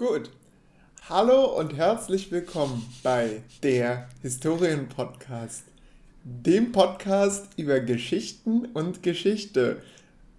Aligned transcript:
Gut. 0.00 0.30
Hallo 1.10 1.44
und 1.58 1.76
herzlich 1.76 2.32
willkommen 2.32 2.90
bei 3.02 3.42
der 3.62 4.08
Historien-Podcast, 4.22 5.64
dem 6.24 6.72
Podcast 6.72 7.50
über 7.58 7.80
Geschichten 7.80 8.64
und 8.72 9.02
Geschichte. 9.02 9.82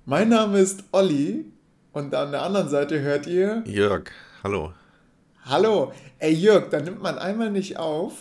Mein 0.08 0.30
Name 0.30 0.58
ist 0.58 0.84
Olli 0.92 1.46
und 1.94 2.16
an 2.16 2.32
der 2.32 2.42
anderen 2.42 2.70
Seite 2.70 3.02
hört 3.02 3.28
ihr 3.28 3.64
Jörg. 3.68 4.10
Hallo. 4.44 4.74
Hallo. 5.46 5.94
Ey 6.18 6.34
Jörg, 6.34 6.72
da 6.72 6.82
nimmt 6.82 7.04
man 7.04 7.20
einmal 7.20 7.52
nicht 7.52 7.78
auf 7.78 8.14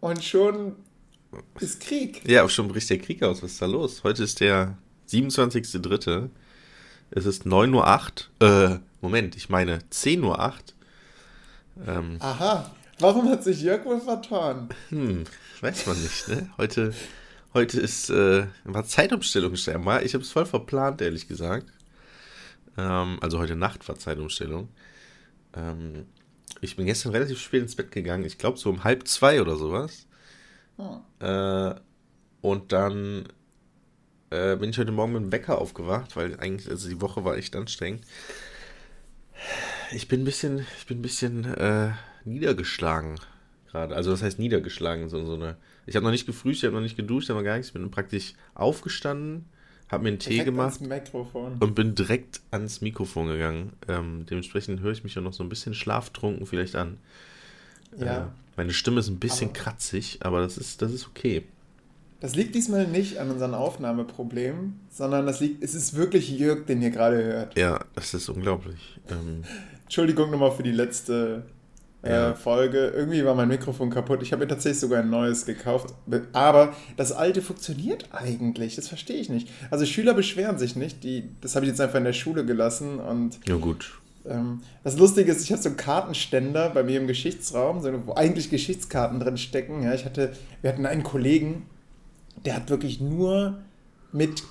und 0.00 0.22
schon 0.22 0.76
ist 1.58 1.80
Krieg. 1.80 2.28
Ja, 2.28 2.46
schon 2.50 2.68
bricht 2.68 2.90
der 2.90 2.98
Krieg 2.98 3.22
aus. 3.22 3.42
Was 3.42 3.52
ist 3.52 3.62
da 3.62 3.66
los? 3.66 4.04
Heute 4.04 4.24
ist 4.24 4.40
der 4.40 4.76
27.3. 5.08 6.28
Es 7.12 7.24
ist 7.24 7.46
9.08 7.46 8.26
Uhr. 8.42 8.46
Äh, 8.46 8.78
Moment, 9.00 9.36
ich 9.36 9.48
meine 9.48 9.78
10.08 9.90 10.22
Uhr. 10.22 10.54
Ähm, 11.86 12.16
Aha. 12.20 12.70
Warum 12.98 13.28
hat 13.28 13.44
sich 13.44 13.62
Jörg 13.62 13.84
wohl 13.84 14.00
vertan? 14.00 14.70
Hm, 14.88 15.24
weiß 15.60 15.86
man 15.86 16.02
nicht, 16.02 16.28
ne? 16.28 16.50
Heute, 16.58 16.92
heute 17.54 17.80
ist, 17.80 18.10
äh, 18.10 18.46
war 18.64 18.84
Zeitumstellung 18.84 19.54
scheinbar. 19.54 20.02
Ich 20.02 20.14
habe 20.14 20.24
es 20.24 20.32
voll 20.32 20.46
verplant, 20.46 21.00
ehrlich 21.00 21.28
gesagt. 21.28 21.66
Ähm, 22.76 23.18
also 23.20 23.38
heute 23.38 23.54
Nacht 23.54 23.88
war 23.88 23.96
Zeitumstellung. 23.96 24.68
Ähm, 25.54 26.06
ich 26.60 26.74
bin 26.74 26.86
gestern 26.86 27.12
relativ 27.12 27.38
spät 27.40 27.62
ins 27.62 27.76
Bett 27.76 27.92
gegangen. 27.92 28.24
Ich 28.24 28.36
glaube 28.36 28.58
so 28.58 28.68
um 28.68 28.82
halb 28.82 29.06
zwei 29.06 29.40
oder 29.40 29.54
sowas. 29.54 30.06
Oh. 30.76 30.98
Äh, 31.24 31.74
und 32.40 32.72
dann 32.72 33.28
äh, 34.30 34.56
bin 34.56 34.70
ich 34.70 34.78
heute 34.78 34.92
Morgen 34.92 35.12
mit 35.12 35.22
dem 35.22 35.32
Wecker 35.32 35.60
aufgewacht, 35.60 36.16
weil 36.16 36.38
eigentlich, 36.40 36.68
also 36.68 36.88
die 36.88 37.00
Woche 37.00 37.24
war 37.24 37.36
echt 37.36 37.54
anstrengend. 37.54 38.04
Ich 39.92 40.08
bin 40.08 40.22
ein 40.22 40.24
bisschen, 40.24 40.66
ich 40.78 40.86
bin 40.86 40.98
ein 40.98 41.02
bisschen 41.02 41.44
äh, 41.54 41.90
niedergeschlagen 42.24 43.18
gerade. 43.78 43.94
Also 43.94 44.10
das 44.10 44.22
heißt 44.22 44.38
niedergeschlagen, 44.38 45.08
so, 45.08 45.24
so 45.24 45.34
eine. 45.34 45.56
Ich 45.86 45.96
habe 45.96 46.04
noch 46.04 46.10
nicht 46.10 46.26
gefrühstückt, 46.26 46.64
ich 46.64 46.66
habe 46.66 46.76
noch 46.76 46.82
nicht 46.82 46.96
geduscht, 46.96 47.30
aber 47.30 47.42
gar 47.42 47.54
nichts. 47.54 47.68
Ich 47.68 47.72
bin 47.72 47.90
praktisch 47.90 48.34
aufgestanden, 48.54 49.46
habe 49.88 50.02
mir 50.02 50.10
einen 50.10 50.18
Tee 50.18 50.44
gemacht 50.44 50.80
und 51.60 51.74
bin 51.74 51.94
direkt 51.94 52.40
ans 52.50 52.80
Mikrofon 52.80 53.28
gegangen. 53.28 53.72
Ähm, 53.86 54.26
dementsprechend 54.28 54.80
höre 54.80 54.92
ich 54.92 55.04
mich 55.04 55.14
ja 55.14 55.22
noch 55.22 55.32
so 55.32 55.42
ein 55.42 55.48
bisschen 55.48 55.74
schlaftrunken 55.74 56.46
vielleicht 56.46 56.76
an. 56.76 56.98
Ja. 57.96 58.18
Äh, 58.18 58.26
meine 58.56 58.72
Stimme 58.72 59.00
ist 59.00 59.08
ein 59.08 59.18
bisschen 59.18 59.50
aber 59.50 59.58
kratzig, 59.58 60.18
aber 60.22 60.40
das 60.40 60.58
ist, 60.58 60.82
das 60.82 60.92
ist 60.92 61.06
okay. 61.06 61.44
Das 62.20 62.34
liegt 62.34 62.54
diesmal 62.54 62.86
nicht 62.88 63.18
an 63.18 63.30
unseren 63.30 63.54
Aufnahmeproblemen, 63.54 64.80
sondern 64.90 65.26
das 65.26 65.38
liegt, 65.38 65.62
es 65.62 65.74
ist 65.74 65.94
wirklich 65.94 66.30
Jörg, 66.30 66.66
den 66.66 66.82
ihr 66.82 66.90
gerade 66.90 67.22
hört. 67.22 67.56
Ja, 67.56 67.78
das 67.94 68.12
ist 68.12 68.28
unglaublich. 68.28 68.98
Ähm, 69.08 69.44
Entschuldigung 69.84 70.30
nochmal 70.30 70.50
für 70.50 70.64
die 70.64 70.72
letzte 70.72 71.44
äh, 72.02 72.10
ja. 72.10 72.34
Folge. 72.34 72.88
Irgendwie 72.88 73.24
war 73.24 73.34
mein 73.36 73.48
Mikrofon 73.48 73.90
kaputt. 73.90 74.22
Ich 74.22 74.32
habe 74.32 74.42
mir 74.42 74.48
tatsächlich 74.48 74.80
sogar 74.80 75.00
ein 75.00 75.10
neues 75.10 75.46
gekauft. 75.46 75.94
Aber 76.32 76.74
das 76.96 77.12
alte 77.12 77.40
funktioniert 77.40 78.08
eigentlich. 78.10 78.76
Das 78.76 78.88
verstehe 78.88 79.20
ich 79.20 79.28
nicht. 79.28 79.48
Also 79.70 79.86
Schüler 79.86 80.14
beschweren 80.14 80.58
sich 80.58 80.74
nicht. 80.74 81.04
Die, 81.04 81.30
das 81.40 81.54
habe 81.54 81.66
ich 81.66 81.70
jetzt 81.70 81.80
einfach 81.80 81.98
in 81.98 82.04
der 82.04 82.12
Schule 82.12 82.44
gelassen. 82.44 82.98
Und 82.98 83.38
ja 83.46 83.56
gut. 83.56 84.00
Ähm, 84.26 84.62
das 84.84 84.98
Lustige 84.98 85.30
ist, 85.30 85.42
ich 85.42 85.52
habe 85.52 85.62
so 85.62 85.68
einen 85.68 85.78
Kartenständer 85.78 86.70
bei 86.70 86.82
mir 86.82 87.00
im 87.00 87.06
Geschichtsraum, 87.06 87.82
wo 88.06 88.14
eigentlich 88.14 88.50
Geschichtskarten 88.50 89.20
drin 89.20 89.38
stecken. 89.38 89.82
Ja, 89.82 89.94
ich 89.94 90.04
hatte, 90.04 90.32
wir 90.62 90.70
hatten 90.70 90.86
einen 90.86 91.02
Kollegen, 91.02 91.66
der 92.44 92.56
hat 92.56 92.70
wirklich 92.70 93.00
nur 93.00 93.58
mit 94.12 94.42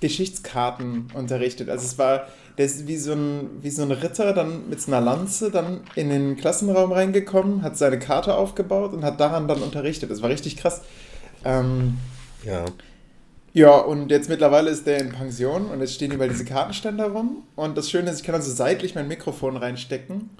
Geschichtskarten 0.00 1.08
unterrichtet. 1.14 1.68
Also 1.68 1.86
es 1.86 1.96
war, 1.96 2.26
der 2.58 2.66
ist 2.66 2.86
wie 2.86 2.96
so 2.96 3.12
ein, 3.12 3.62
wie 3.62 3.70
so 3.70 3.82
ein 3.82 3.92
Ritter 3.92 4.32
dann 4.32 4.68
mit 4.68 4.86
einer 4.86 5.00
Lanze 5.00 5.50
dann 5.50 5.80
in 5.94 6.10
den 6.10 6.36
Klassenraum 6.36 6.92
reingekommen, 6.92 7.62
hat 7.62 7.78
seine 7.78 7.98
Karte 7.98 8.34
aufgebaut 8.34 8.92
und 8.92 9.04
hat 9.04 9.20
daran 9.20 9.48
dann 9.48 9.62
unterrichtet. 9.62 10.10
Das 10.10 10.20
war 10.20 10.28
richtig 10.28 10.56
krass. 10.56 10.82
Ähm, 11.44 11.98
ja. 12.44 12.64
Ja, 13.54 13.76
und 13.76 14.10
jetzt 14.10 14.28
mittlerweile 14.28 14.70
ist 14.70 14.86
der 14.86 14.98
in 14.98 15.12
Pension 15.12 15.66
und 15.66 15.80
jetzt 15.80 15.94
stehen 15.94 16.10
überall 16.10 16.30
diese 16.30 16.44
Kartenständer 16.44 17.10
rum. 17.10 17.44
Und 17.54 17.76
das 17.76 17.90
Schöne 17.90 18.10
ist, 18.10 18.20
ich 18.20 18.22
kann 18.24 18.32
dann 18.32 18.42
so 18.42 18.50
seitlich 18.50 18.94
mein 18.94 19.08
Mikrofon 19.08 19.56
reinstecken. 19.56 20.30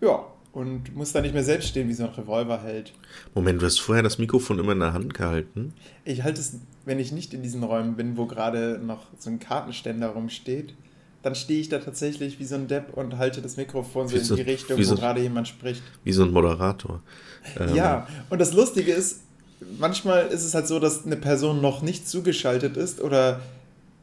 Ja, 0.00 0.26
und 0.54 0.94
muss 0.94 1.12
da 1.12 1.20
nicht 1.20 1.34
mehr 1.34 1.42
selbst 1.42 1.68
stehen, 1.68 1.88
wie 1.88 1.94
so 1.94 2.04
ein 2.04 2.10
Revolver 2.10 2.62
hält. 2.62 2.92
Moment, 3.34 3.60
du 3.60 3.66
hast 3.66 3.80
vorher 3.80 4.02
das 4.02 4.18
Mikrofon 4.18 4.58
immer 4.60 4.72
in 4.72 4.80
der 4.80 4.92
Hand 4.92 5.12
gehalten? 5.12 5.74
Ich 6.04 6.22
halte 6.22 6.40
es, 6.40 6.60
wenn 6.84 7.00
ich 7.00 7.10
nicht 7.10 7.34
in 7.34 7.42
diesen 7.42 7.62
Räumen 7.64 7.96
bin, 7.96 8.16
wo 8.16 8.26
gerade 8.26 8.80
noch 8.82 9.08
so 9.18 9.30
ein 9.30 9.40
Kartenständer 9.40 10.08
rumsteht, 10.08 10.74
dann 11.22 11.34
stehe 11.34 11.60
ich 11.60 11.70
da 11.70 11.78
tatsächlich 11.78 12.38
wie 12.38 12.44
so 12.44 12.54
ein 12.54 12.68
Depp 12.68 12.96
und 12.96 13.18
halte 13.18 13.42
das 13.42 13.56
Mikrofon 13.56 14.08
so, 14.08 14.16
so 14.18 14.34
in 14.34 14.44
die 14.44 14.50
Richtung, 14.50 14.80
so, 14.82 14.92
wo 14.92 15.00
gerade 15.00 15.20
jemand 15.20 15.48
spricht. 15.48 15.82
Wie 16.04 16.12
so 16.12 16.22
ein 16.22 16.30
Moderator. 16.30 17.02
Ähm. 17.58 17.74
Ja, 17.74 18.06
und 18.30 18.40
das 18.40 18.52
Lustige 18.52 18.92
ist, 18.92 19.22
manchmal 19.78 20.26
ist 20.28 20.44
es 20.44 20.54
halt 20.54 20.68
so, 20.68 20.78
dass 20.78 21.04
eine 21.04 21.16
Person 21.16 21.60
noch 21.62 21.82
nicht 21.82 22.08
zugeschaltet 22.08 22.76
ist 22.76 23.00
oder 23.00 23.40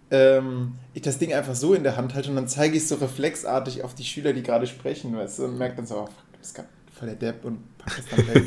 ähm, 0.10 0.74
ich 0.94 1.04
das 1.04 1.18
Ding 1.18 1.34
einfach 1.34 1.56
so 1.56 1.74
in 1.74 1.84
der 1.84 1.96
Hand 1.96 2.14
halte 2.14 2.30
und 2.30 2.36
dann 2.36 2.48
zeige 2.48 2.76
ich 2.76 2.84
es 2.84 2.90
so 2.90 2.96
reflexartig 2.96 3.84
auf 3.84 3.96
die 3.96 4.04
Schüler, 4.04 4.34
die 4.34 4.44
gerade 4.44 4.68
sprechen, 4.68 5.16
weißt 5.16 5.40
du, 5.40 5.46
und 5.46 5.58
merke 5.58 5.78
dann 5.78 5.86
so, 5.86 5.96
oh, 5.96 6.10
bist 6.42 6.56
gerade 6.56 6.70
voll 6.98 7.08
der 7.08 7.16
Depp 7.18 7.46
und 7.46 7.78
pack 7.78 7.96
das 7.96 8.06
dann 8.10 8.28
weg. 8.28 8.46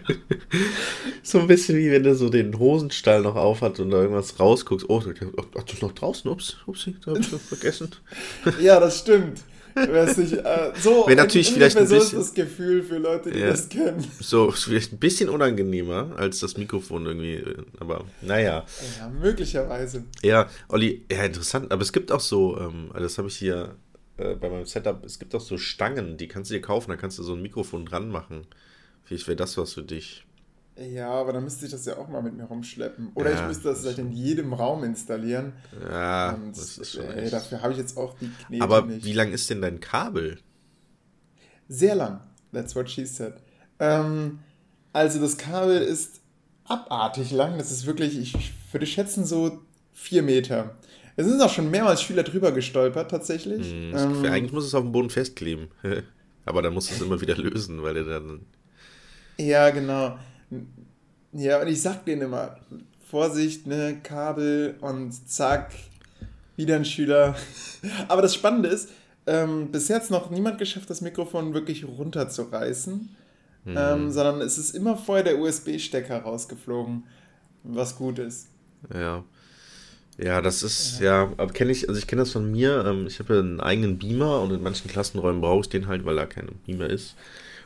so 1.22 1.40
ein 1.40 1.46
bisschen 1.46 1.76
wie 1.76 1.90
wenn 1.90 2.02
du 2.02 2.14
so 2.14 2.28
den 2.28 2.58
Hosenstall 2.58 3.22
noch 3.22 3.36
aufhat 3.36 3.78
und 3.80 3.90
da 3.90 4.02
irgendwas 4.02 4.38
rausguckst. 4.38 4.88
Oh, 4.88 4.98
ach, 4.98 5.04
du 5.04 5.64
bist 5.64 5.82
noch 5.82 5.92
draußen? 5.92 6.30
Ups, 6.30 6.56
ups, 6.66 6.88
da 7.04 7.12
hab 7.12 7.18
ich 7.18 7.32
noch 7.32 7.40
vergessen. 7.40 7.90
ja, 8.60 8.80
das 8.80 8.98
stimmt. 9.00 9.42
Nicht, 9.76 10.32
äh, 10.32 10.72
so 10.80 11.06
Wäre 11.06 11.16
natürlich 11.16 11.52
vielleicht 11.52 11.76
ein 11.76 11.88
bisschen, 11.88 12.18
das 12.18 12.34
Gefühl 12.34 12.82
für 12.82 12.98
Leute, 12.98 13.30
die 13.30 13.38
ja, 13.38 13.50
das 13.50 13.68
kennen. 13.68 14.04
So, 14.18 14.50
vielleicht 14.50 14.92
ein 14.92 14.98
bisschen 14.98 15.28
unangenehmer 15.28 16.12
als 16.16 16.40
das 16.40 16.56
Mikrofon 16.56 17.06
irgendwie, 17.06 17.44
aber 17.78 18.04
naja. 18.20 18.64
Ja, 18.98 19.08
möglicherweise. 19.08 20.04
Ja, 20.22 20.48
Olli, 20.68 21.04
ja, 21.10 21.22
interessant, 21.22 21.70
aber 21.70 21.82
es 21.82 21.92
gibt 21.92 22.10
auch 22.10 22.20
so, 22.20 22.58
ähm, 22.58 22.90
das 22.94 23.16
habe 23.18 23.28
ich 23.28 23.36
hier 23.36 23.76
äh, 24.20 24.34
bei 24.34 24.48
meinem 24.48 24.66
Setup, 24.66 25.04
es 25.04 25.18
gibt 25.18 25.34
auch 25.34 25.40
so 25.40 25.58
Stangen, 25.58 26.16
die 26.16 26.28
kannst 26.28 26.50
du 26.50 26.54
dir 26.54 26.60
kaufen, 26.60 26.90
da 26.90 26.96
kannst 26.96 27.18
du 27.18 27.22
so 27.22 27.34
ein 27.34 27.42
Mikrofon 27.42 27.86
dran 27.86 28.08
machen. 28.10 28.46
Vielleicht 29.04 29.26
wäre 29.26 29.36
das 29.36 29.56
was 29.56 29.74
für 29.74 29.82
dich. 29.82 30.26
Ja, 30.76 31.10
aber 31.10 31.32
dann 31.32 31.44
müsste 31.44 31.66
ich 31.66 31.72
das 31.72 31.84
ja 31.84 31.98
auch 31.98 32.08
mal 32.08 32.22
mit 32.22 32.34
mir 32.34 32.44
rumschleppen. 32.44 33.10
Oder 33.14 33.30
ja, 33.32 33.40
ich 33.40 33.46
müsste 33.46 33.68
das, 33.68 33.82
das 33.82 33.98
in 33.98 34.12
jedem 34.12 34.52
Raum 34.52 34.84
installieren. 34.84 35.52
Ja, 35.90 36.34
Und, 36.34 36.56
das 36.56 36.78
ist 36.78 36.92
schon 36.92 37.04
ey, 37.04 37.28
Dafür 37.28 37.60
habe 37.60 37.72
ich 37.72 37.78
jetzt 37.78 37.96
auch 37.96 38.14
die 38.18 38.30
Knete 38.46 38.62
Aber 38.64 38.82
nicht. 38.82 39.04
wie 39.04 39.12
lang 39.12 39.32
ist 39.32 39.50
denn 39.50 39.60
dein 39.60 39.80
Kabel? 39.80 40.38
Sehr 41.68 41.94
lang. 41.94 42.20
That's 42.52 42.74
what 42.74 42.88
she 42.88 43.04
said. 43.04 43.34
Ähm, 43.78 44.38
also 44.92 45.20
das 45.20 45.36
Kabel 45.36 45.82
ist 45.82 46.20
abartig 46.64 47.30
lang. 47.30 47.58
Das 47.58 47.70
ist 47.70 47.86
wirklich, 47.86 48.18
ich 48.18 48.52
würde 48.72 48.86
schätzen, 48.86 49.26
so 49.26 49.60
vier 49.92 50.22
Meter. 50.22 50.76
Es 51.20 51.26
sind 51.26 51.42
auch 51.42 51.52
schon 51.52 51.70
mehrmals 51.70 52.02
Schüler 52.02 52.22
drüber 52.22 52.50
gestolpert, 52.50 53.10
tatsächlich. 53.10 53.72
Mm, 53.72 53.94
ähm, 53.94 54.24
eigentlich 54.24 54.52
muss 54.52 54.64
es 54.64 54.74
auf 54.74 54.82
dem 54.82 54.92
Boden 54.92 55.10
festkleben. 55.10 55.68
Aber 56.46 56.62
dann 56.62 56.72
musst 56.72 56.90
du 56.90 56.94
es 56.94 57.02
immer 57.02 57.20
wieder 57.20 57.36
lösen, 57.36 57.82
weil 57.82 57.94
der 57.94 58.04
dann. 58.04 58.40
Ja, 59.36 59.68
genau. 59.70 60.18
Ja, 61.32 61.60
und 61.60 61.68
ich 61.68 61.82
sag 61.82 62.06
denen 62.06 62.22
immer, 62.22 62.56
Vorsicht, 63.10 63.66
ne, 63.66 63.98
Kabel 64.02 64.76
und 64.80 65.12
zack, 65.28 65.72
wieder 66.56 66.76
ein 66.76 66.86
Schüler. 66.86 67.36
Aber 68.08 68.22
das 68.22 68.34
Spannende 68.34 68.70
ist, 68.70 68.88
ähm, 69.26 69.70
bisher 69.70 69.96
hat 69.96 70.04
es 70.04 70.10
noch 70.10 70.30
niemand 70.30 70.58
geschafft, 70.58 70.88
das 70.88 71.02
Mikrofon 71.02 71.52
wirklich 71.52 71.86
runterzureißen, 71.86 73.14
mhm. 73.66 73.76
ähm, 73.76 74.10
sondern 74.10 74.40
es 74.40 74.56
ist 74.56 74.74
immer 74.74 74.96
vorher 74.96 75.24
der 75.24 75.38
USB-Stecker 75.38 76.22
rausgeflogen, 76.22 77.04
was 77.62 77.94
gut 77.96 78.18
ist. 78.18 78.48
Ja. 78.92 79.22
Ja, 80.22 80.42
das 80.42 80.62
ist, 80.62 81.00
ja, 81.00 81.32
aber 81.38 81.52
kenne 81.52 81.72
ich, 81.72 81.88
also 81.88 81.98
ich 81.98 82.06
kenne 82.06 82.22
das 82.22 82.32
von 82.32 82.50
mir, 82.50 82.84
ähm, 82.86 83.06
ich 83.06 83.20
habe 83.20 83.34
ja 83.34 83.40
einen 83.40 83.60
eigenen 83.60 83.98
Beamer 83.98 84.42
und 84.42 84.52
in 84.52 84.62
manchen 84.62 84.90
Klassenräumen 84.90 85.40
brauche 85.40 85.62
ich 85.62 85.68
den 85.70 85.86
halt, 85.86 86.04
weil 86.04 86.16
da 86.16 86.26
kein 86.26 86.48
Beamer 86.66 86.90
ist. 86.90 87.16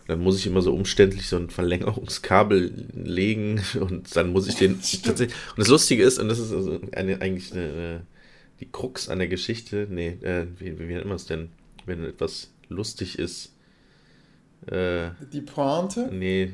Und 0.03 0.11
dann 0.11 0.21
muss 0.21 0.39
ich 0.39 0.47
immer 0.47 0.63
so 0.63 0.73
umständlich 0.73 1.27
so 1.27 1.37
ein 1.37 1.51
Verlängerungskabel 1.51 2.87
legen 2.95 3.61
und 3.81 4.15
dann 4.15 4.33
muss 4.33 4.47
ich 4.47 4.55
den 4.55 4.81
tatsächlich. 5.03 5.37
Und 5.51 5.59
das 5.59 5.69
Lustige 5.69 6.05
ist, 6.05 6.19
und 6.19 6.29
das 6.29 6.39
ist 6.39 6.53
also 6.53 6.81
eine, 6.93 7.21
eigentlich 7.21 7.53
eine, 7.53 7.63
eine, 7.63 8.01
die 8.61 8.71
Krux 8.71 9.09
an 9.09 9.19
der 9.19 9.29
Geschichte, 9.29 9.89
nee, 9.91 10.17
äh, 10.23 10.47
wie, 10.59 10.79
wie 10.79 10.95
nennt 10.95 11.07
man 11.07 11.17
es 11.17 11.27
denn, 11.27 11.49
wenn 11.87 12.05
etwas 12.05 12.53
lustig 12.69 13.19
ist? 13.19 13.53
Äh, 14.67 15.11
die 15.33 15.41
Pointe? 15.41 16.09
Nee. 16.13 16.53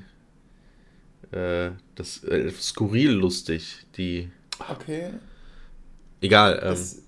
Äh, 1.31 1.73
das 1.95 2.25
äh, 2.25 2.51
skurril 2.59 3.11
lustig, 3.11 3.85
die. 3.99 4.31
Okay. 4.71 5.11
Egal. 6.21 6.61
Ähm, 6.63 6.69
das, 6.71 7.03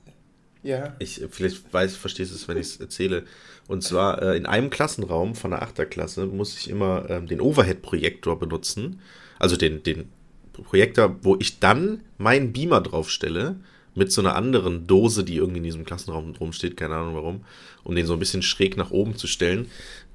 ja. 0.62 0.94
Ich, 0.98 1.20
vielleicht 1.30 1.72
weiß, 1.72 1.96
verstehst 1.96 2.30
du 2.30 2.36
es, 2.36 2.48
wenn 2.48 2.56
ich 2.56 2.66
es 2.68 2.76
erzähle. 2.76 3.24
Und 3.68 3.82
zwar 3.82 4.22
äh, 4.22 4.36
in 4.36 4.46
einem 4.46 4.70
Klassenraum 4.70 5.34
von 5.34 5.50
der 5.50 5.62
Achterklasse 5.62 6.26
muss 6.26 6.56
ich 6.58 6.70
immer 6.70 7.08
ähm, 7.10 7.26
den 7.26 7.40
Overhead-Projektor 7.40 8.38
benutzen. 8.38 9.00
Also 9.38 9.56
den, 9.56 9.82
den 9.82 10.10
Projektor, 10.52 11.16
wo 11.22 11.36
ich 11.38 11.58
dann 11.58 12.02
meinen 12.18 12.52
Beamer 12.52 12.80
draufstelle, 12.80 13.56
mit 13.94 14.10
so 14.10 14.22
einer 14.22 14.36
anderen 14.36 14.86
Dose, 14.86 15.24
die 15.24 15.36
irgendwie 15.36 15.58
in 15.58 15.64
diesem 15.64 15.84
Klassenraum 15.84 16.34
rumsteht, 16.36 16.76
keine 16.76 16.96
Ahnung 16.96 17.14
warum, 17.14 17.44
um 17.84 17.94
den 17.94 18.06
so 18.06 18.14
ein 18.14 18.18
bisschen 18.18 18.42
schräg 18.42 18.76
nach 18.76 18.90
oben 18.90 19.16
zu 19.16 19.26
stellen. 19.26 19.70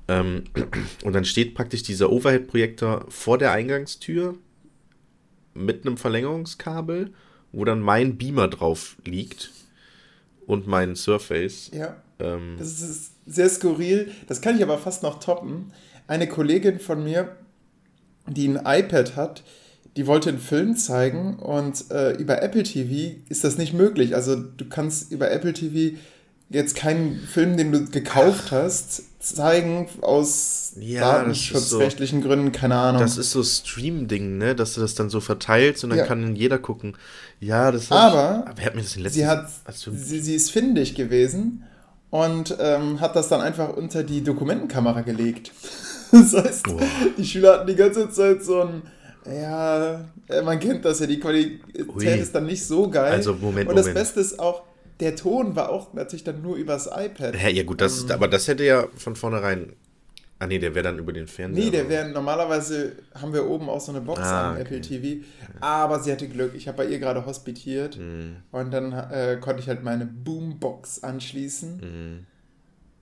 Ähm, 0.07 0.45
und 1.03 1.13
dann 1.13 1.25
steht 1.25 1.53
praktisch 1.53 1.83
dieser 1.83 2.11
Overhead-Projektor 2.11 3.05
vor 3.09 3.38
der 3.38 3.51
Eingangstür 3.51 4.35
mit 5.53 5.85
einem 5.85 5.97
Verlängerungskabel, 5.97 7.11
wo 7.51 7.65
dann 7.65 7.81
mein 7.81 8.17
Beamer 8.17 8.47
drauf 8.47 8.97
liegt 9.05 9.51
und 10.45 10.67
mein 10.67 10.95
Surface. 10.95 11.71
Ja. 11.73 11.97
Ähm, 12.19 12.55
das 12.57 12.81
ist 12.81 13.11
sehr 13.25 13.49
skurril. 13.49 14.11
Das 14.27 14.41
kann 14.41 14.55
ich 14.55 14.63
aber 14.63 14.77
fast 14.77 15.03
noch 15.03 15.19
toppen. 15.19 15.71
Eine 16.07 16.27
Kollegin 16.27 16.79
von 16.79 17.03
mir, 17.03 17.35
die 18.27 18.47
ein 18.47 18.61
iPad 18.65 19.15
hat, 19.15 19.44
die 19.97 20.07
wollte 20.07 20.29
einen 20.29 20.39
Film 20.39 20.75
zeigen 20.75 21.38
und 21.39 21.89
äh, 21.91 22.11
über 22.13 22.41
Apple 22.41 22.63
TV 22.63 23.17
ist 23.29 23.44
das 23.44 23.57
nicht 23.57 23.73
möglich. 23.73 24.15
Also 24.15 24.35
du 24.35 24.65
kannst 24.69 25.11
über 25.11 25.31
Apple 25.31 25.53
TV 25.53 25.97
jetzt 26.49 26.75
keinen 26.75 27.19
Film, 27.19 27.57
den 27.57 27.71
du 27.71 27.85
gekauft 27.85 28.51
hast, 28.51 29.03
zeigen 29.19 29.88
aus 30.01 30.73
ja, 30.79 31.01
datenschutzrechtlichen 31.01 32.21
so, 32.21 32.27
Gründen, 32.27 32.51
keine 32.51 32.75
Ahnung. 32.75 33.01
Das 33.01 33.17
ist 33.17 33.31
so 33.31 33.44
Stream-Ding, 33.44 34.38
ne? 34.38 34.55
Dass 34.55 34.73
du 34.73 34.81
das 34.81 34.95
dann 34.95 35.09
so 35.09 35.19
verteilst 35.19 35.83
und 35.83 35.89
dann 35.89 35.99
ja. 35.99 36.05
kann 36.05 36.35
jeder 36.35 36.59
gucken. 36.59 36.95
Ja, 37.39 37.71
das 37.71 37.91
Aber, 37.91 38.45
ich, 38.49 38.57
wer 38.57 38.65
hat 38.65 38.75
mir 38.75 38.81
das 38.81 38.95
in 38.95 39.03
letzten, 39.03 39.19
sie, 39.19 39.27
hat, 39.27 39.49
sie, 39.73 40.19
sie 40.19 40.35
ist 40.35 40.51
findig 40.51 40.95
gewesen 40.95 41.63
und 42.09 42.55
ähm, 42.59 43.01
hat 43.01 43.15
das 43.15 43.27
dann 43.27 43.41
einfach 43.41 43.75
unter 43.75 44.03
die 44.03 44.23
Dokumentenkamera 44.23 45.01
gelegt. 45.01 45.51
das 46.11 46.33
heißt, 46.33 46.63
Boah. 46.63 46.79
die 47.17 47.25
Schüler 47.25 47.53
hatten 47.55 47.67
die 47.67 47.75
ganze 47.75 48.09
Zeit 48.09 48.43
so 48.43 48.61
ein 48.61 48.83
ja, 49.29 50.05
man 50.43 50.59
kennt 50.59 50.85
das 50.85 51.00
ja, 51.00 51.07
die 51.07 51.19
Qualität 51.19 51.59
Ui. 51.93 52.05
ist 52.05 52.33
dann 52.33 52.45
nicht 52.45 52.65
so 52.65 52.89
geil. 52.89 53.11
Also 53.11 53.33
Moment, 53.33 53.69
Und 53.69 53.75
das 53.75 53.88
Moment. 53.88 54.05
Beste 54.05 54.21
ist 54.21 54.39
auch, 54.39 54.63
der 54.99 55.15
Ton 55.15 55.55
war 55.55 55.69
auch 55.69 55.94
natürlich 55.94 56.23
dann 56.23 56.41
nur 56.41 56.55
übers 56.55 56.88
iPad. 56.88 57.35
Ja, 57.35 57.49
ja 57.49 57.63
gut, 57.63 57.81
das, 57.81 58.03
um, 58.03 58.11
aber 58.11 58.27
das 58.27 58.47
hätte 58.47 58.63
ja 58.63 58.88
von 58.95 59.15
vornherein. 59.15 59.73
Ah 60.39 60.45
nee, 60.45 60.59
der 60.59 60.75
wäre 60.75 60.83
dann 60.83 60.99
über 60.99 61.13
den 61.13 61.27
Fernseher. 61.27 61.65
Nee, 61.65 61.71
der 61.71 61.89
wäre 61.89 62.09
normalerweise 62.09 62.94
haben 63.15 63.33
wir 63.33 63.47
oben 63.47 63.69
auch 63.69 63.81
so 63.81 63.91
eine 63.91 64.01
Box 64.01 64.19
ah, 64.21 64.49
am 64.49 64.53
okay. 64.53 64.61
Apple 64.61 64.81
TV. 64.81 65.25
Aber 65.59 65.99
sie 65.99 66.11
hatte 66.11 66.27
Glück. 66.27 66.53
Ich 66.53 66.67
habe 66.67 66.77
bei 66.77 66.85
ihr 66.85 66.99
gerade 66.99 67.25
hospitiert 67.25 67.97
mm. 67.97 68.35
und 68.51 68.71
dann 68.71 68.94
äh, 68.94 69.38
konnte 69.41 69.63
ich 69.63 69.67
halt 69.67 69.83
meine 69.83 70.05
Boombox 70.05 71.03
anschließen. 71.03 71.77
Mm. 71.77 72.27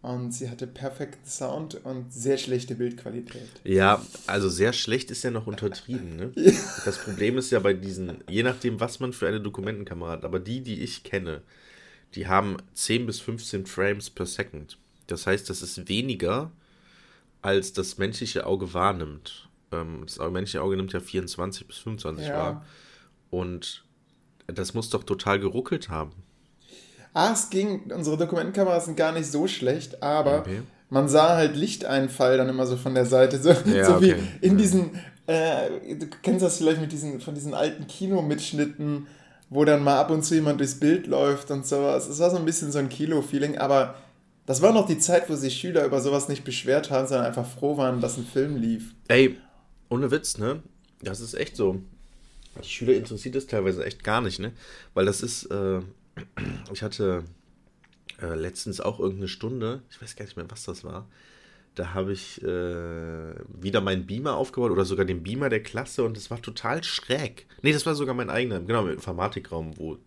Und 0.01 0.33
sie 0.33 0.49
hatte 0.49 0.65
perfekten 0.65 1.27
Sound 1.27 1.83
und 1.83 2.13
sehr 2.13 2.37
schlechte 2.37 2.75
Bildqualität. 2.75 3.49
Ja, 3.65 4.01
also 4.27 4.47
sehr 4.47 4.71
schlecht 4.71 5.11
ist 5.11 5.23
ja 5.23 5.31
noch 5.31 5.47
untertrieben. 5.47 6.15
Ne? 6.15 6.31
ja. 6.35 6.53
Das 6.85 6.99
Problem 6.99 7.37
ist 7.37 7.51
ja 7.51 7.59
bei 7.59 7.73
diesen, 7.73 8.23
je 8.29 8.43
nachdem, 8.43 8.79
was 8.79 8.99
man 8.99 9.11
für 9.11 9.27
eine 9.27 9.41
Dokumentenkamera 9.41 10.11
hat, 10.11 10.23
aber 10.23 10.39
die, 10.39 10.61
die 10.61 10.83
ich 10.83 11.03
kenne, 11.03 11.41
die 12.15 12.27
haben 12.27 12.57
10 12.73 13.05
bis 13.05 13.19
15 13.19 13.65
Frames 13.65 14.09
per 14.09 14.25
Second. 14.25 14.77
Das 15.07 15.27
heißt, 15.27 15.49
das 15.49 15.61
ist 15.61 15.87
weniger, 15.87 16.51
als 17.41 17.73
das 17.73 17.97
menschliche 17.97 18.45
Auge 18.45 18.73
wahrnimmt. 18.73 19.49
Ähm, 19.71 20.03
das 20.05 20.17
menschliche 20.17 20.61
Auge 20.61 20.77
nimmt 20.77 20.93
ja 20.93 20.99
24 20.99 21.67
bis 21.67 21.77
25 21.77 22.27
ja. 22.27 22.37
wahr. 22.37 22.65
Und 23.29 23.83
das 24.47 24.73
muss 24.73 24.89
doch 24.89 25.03
total 25.03 25.39
geruckelt 25.39 25.89
haben. 25.89 26.13
Ah, 27.13 27.31
es 27.31 27.49
ging, 27.49 27.91
unsere 27.91 28.17
Dokumentenkameras 28.17 28.85
sind 28.85 28.97
gar 28.97 29.11
nicht 29.11 29.31
so 29.31 29.47
schlecht, 29.47 30.03
aber 30.03 30.39
okay. 30.39 30.61
man 30.89 31.07
sah 31.07 31.35
halt 31.35 31.55
Lichteinfall 31.55 32.37
dann 32.37 32.49
immer 32.49 32.67
so 32.67 32.77
von 32.77 32.93
der 32.93 33.05
Seite. 33.05 33.39
So, 33.39 33.51
ja, 33.51 33.85
so 33.85 34.01
wie 34.01 34.15
in 34.41 34.57
diesen, 34.57 34.99
äh, 35.27 35.95
du 35.95 36.07
kennst 36.21 36.43
das 36.43 36.57
vielleicht 36.57 36.81
mit 36.81 36.91
diesen, 36.91 37.21
von 37.21 37.33
diesen 37.33 37.53
alten 37.53 37.87
Kinomitschnitten, 37.87 39.07
wo 39.49 39.65
dann 39.65 39.83
mal 39.83 39.99
ab 39.99 40.09
und 40.11 40.23
zu 40.23 40.35
jemand 40.35 40.59
durchs 40.59 40.79
Bild 40.79 41.07
läuft 41.07 41.51
und 41.51 41.65
sowas. 41.65 42.07
Es 42.07 42.19
war 42.19 42.31
so 42.31 42.37
ein 42.37 42.45
bisschen 42.45 42.71
so 42.71 42.79
ein 42.79 42.89
Kilo-Feeling, 42.89 43.57
aber 43.57 43.95
das 44.45 44.61
war 44.61 44.73
noch 44.73 44.85
die 44.85 44.99
Zeit, 44.99 45.29
wo 45.29 45.35
sich 45.35 45.55
Schüler 45.55 45.85
über 45.85 46.01
sowas 46.01 46.29
nicht 46.29 46.43
beschwert 46.43 46.91
haben, 46.91 47.07
sondern 47.07 47.25
einfach 47.25 47.47
froh 47.47 47.77
waren, 47.77 48.01
dass 48.01 48.17
ein 48.17 48.25
Film 48.25 48.57
lief. 48.57 48.93
Ey, 49.07 49.37
ohne 49.89 50.11
Witz, 50.11 50.37
ne? 50.37 50.61
Das 51.01 51.19
ist 51.19 51.33
echt 51.33 51.55
so. 51.55 51.81
Die 52.63 52.69
Schüler 52.69 52.93
interessiert 52.93 53.35
das 53.35 53.47
teilweise 53.47 53.85
echt 53.85 54.03
gar 54.03 54.21
nicht, 54.21 54.39
ne? 54.39 54.51
Weil 54.93 55.05
das 55.05 55.21
ist, 55.21 55.45
äh, 55.45 55.81
ich 56.73 56.83
hatte 56.83 57.23
äh, 58.21 58.35
letztens 58.35 58.79
auch 58.79 58.99
irgendeine 58.99 59.27
Stunde, 59.27 59.81
ich 59.89 60.01
weiß 60.01 60.15
gar 60.15 60.25
nicht 60.25 60.37
mehr, 60.37 60.49
was 60.49 60.63
das 60.63 60.83
war, 60.83 61.07
da 61.75 61.93
habe 61.93 62.13
ich 62.13 62.41
äh, 62.41 63.35
wieder 63.61 63.81
meinen 63.81 64.05
Beamer 64.05 64.35
aufgebaut 64.35 64.71
oder 64.71 64.85
sogar 64.85 65.05
den 65.05 65.23
Beamer 65.23 65.49
der 65.49 65.61
Klasse 65.61 66.03
und 66.03 66.17
es 66.17 66.31
war 66.31 66.41
total 66.41 66.83
schräg. 66.83 67.45
Nee, 67.61 67.73
das 67.73 67.85
war 67.85 67.95
sogar 67.95 68.15
mein 68.15 68.29
eigener, 68.29 68.59
genau, 68.61 68.85
im 68.85 68.93
Informatikraum, 68.93 69.77
wo 69.77 69.97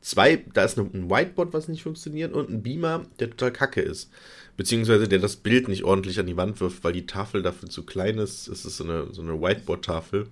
zwei, 0.00 0.44
da 0.54 0.64
ist 0.64 0.78
ein 0.78 1.10
Whiteboard, 1.10 1.52
was 1.52 1.68
nicht 1.68 1.82
funktioniert 1.82 2.32
und 2.32 2.50
ein 2.50 2.62
Beamer, 2.62 3.02
der 3.18 3.30
total 3.30 3.52
kacke 3.52 3.80
ist. 3.80 4.10
Beziehungsweise 4.56 5.08
der 5.08 5.18
das 5.18 5.36
Bild 5.36 5.68
nicht 5.68 5.84
ordentlich 5.84 6.18
an 6.18 6.26
die 6.26 6.36
Wand 6.36 6.60
wirft, 6.60 6.82
weil 6.82 6.92
die 6.92 7.06
Tafel 7.06 7.42
dafür 7.42 7.68
zu 7.68 7.84
klein 7.84 8.18
ist. 8.18 8.48
Es 8.48 8.64
ist 8.64 8.76
so 8.76 8.84
eine, 8.84 9.12
so 9.12 9.22
eine 9.22 9.40
Whiteboard-Tafel. 9.40 10.26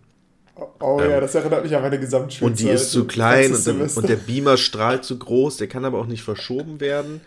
Oh, 0.56 0.67
oh 0.81 1.00
ähm, 1.00 1.11
ja, 1.11 1.21
das 1.21 1.35
erinnert 1.35 1.62
mich 1.62 1.77
an 1.77 1.83
meine 1.83 2.00
Gesamtschulzeit. 2.00 2.49
Und 2.49 2.59
die 2.59 2.73
ist 2.73 2.91
zu 2.91 3.06
klein 3.06 3.53
und, 3.55 3.97
und, 3.97 4.09
der 4.09 4.17
Beamer 4.17 4.56
strahlt 4.56 5.05
zu 5.05 5.19
groß, 5.19 5.59
der 5.59 5.69
kann 5.69 5.85
aber 5.85 5.99
auch 5.99 6.06
nicht 6.06 6.23
verschoben 6.23 6.81
werden. 6.81 7.21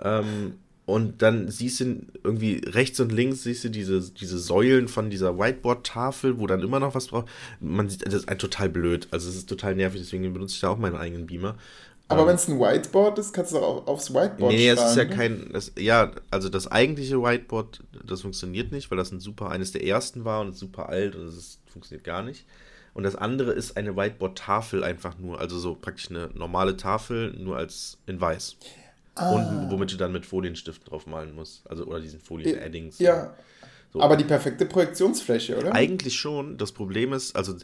Ähm, 0.00 0.54
und 0.86 1.20
dann 1.20 1.50
siehst 1.50 1.80
du 1.80 2.06
irgendwie 2.22 2.62
rechts 2.64 3.00
und 3.00 3.10
links 3.10 3.42
siehst 3.42 3.64
du 3.64 3.68
diese, 3.70 4.00
diese 4.00 4.38
Säulen 4.38 4.86
von 4.86 5.10
dieser 5.10 5.36
Whiteboard-Tafel, 5.36 6.38
wo 6.38 6.46
dann 6.46 6.62
immer 6.62 6.78
noch 6.78 6.94
was 6.94 7.08
braucht. 7.08 7.26
Man 7.60 7.88
sieht, 7.88 8.06
das 8.06 8.14
ist 8.14 8.28
ein 8.28 8.38
total 8.38 8.68
blöd. 8.68 9.08
Also 9.10 9.28
es 9.28 9.34
ist 9.34 9.48
total 9.48 9.74
nervig, 9.74 10.00
deswegen 10.00 10.32
benutze 10.32 10.54
ich 10.54 10.60
da 10.60 10.68
auch 10.68 10.78
meinen 10.78 10.94
eigenen 10.94 11.26
Beamer. 11.26 11.56
Aber 12.06 12.22
ähm, 12.22 12.28
wenn 12.28 12.34
es 12.36 12.46
ein 12.46 12.60
Whiteboard 12.60 13.18
ist, 13.18 13.32
kannst 13.32 13.50
du 13.50 13.58
auch 13.58 13.88
aufs 13.88 14.14
Whiteboard 14.14 14.52
Nee, 14.52 14.68
es 14.68 14.80
ist 14.80 14.96
ja 14.96 15.04
kein. 15.06 15.50
Das, 15.52 15.72
ja, 15.76 16.12
also 16.30 16.48
das 16.48 16.70
eigentliche 16.70 17.20
Whiteboard, 17.20 17.82
das 18.06 18.20
funktioniert 18.20 18.70
nicht, 18.70 18.88
weil 18.92 18.98
das 18.98 19.10
ein 19.10 19.18
super, 19.18 19.50
eines 19.50 19.72
der 19.72 19.84
ersten 19.84 20.24
war 20.24 20.40
und 20.40 20.50
ist 20.50 20.60
super 20.60 20.88
alt 20.88 21.16
und 21.16 21.26
es 21.26 21.58
funktioniert 21.66 22.04
gar 22.04 22.22
nicht. 22.22 22.46
Und 22.94 23.02
das 23.02 23.16
andere 23.16 23.52
ist 23.52 23.76
eine 23.76 23.96
Whiteboard-Tafel 23.96 24.84
einfach 24.84 25.18
nur, 25.18 25.40
also 25.40 25.58
so 25.58 25.74
praktisch 25.74 26.10
eine 26.10 26.30
normale 26.34 26.76
Tafel, 26.76 27.32
nur 27.36 27.56
als 27.56 27.98
in 28.06 28.20
weiß. 28.20 28.56
Ah. 29.16 29.32
Und 29.32 29.70
womit 29.70 29.92
du 29.92 29.96
dann 29.96 30.12
mit 30.12 30.26
Folienstiften 30.26 30.88
drauf 30.88 31.06
malen 31.06 31.34
musst. 31.34 31.68
Also, 31.68 31.84
oder 31.86 32.00
diesen 32.00 32.20
Folien-Addings. 32.20 32.98
Ja. 32.98 33.34
So. 33.92 34.00
Aber 34.00 34.16
die 34.16 34.24
perfekte 34.24 34.66
Projektionsfläche, 34.66 35.56
oder? 35.56 35.74
Eigentlich 35.74 36.14
schon. 36.14 36.58
Das 36.58 36.72
Problem 36.72 37.12
ist, 37.12 37.34
also, 37.34 37.54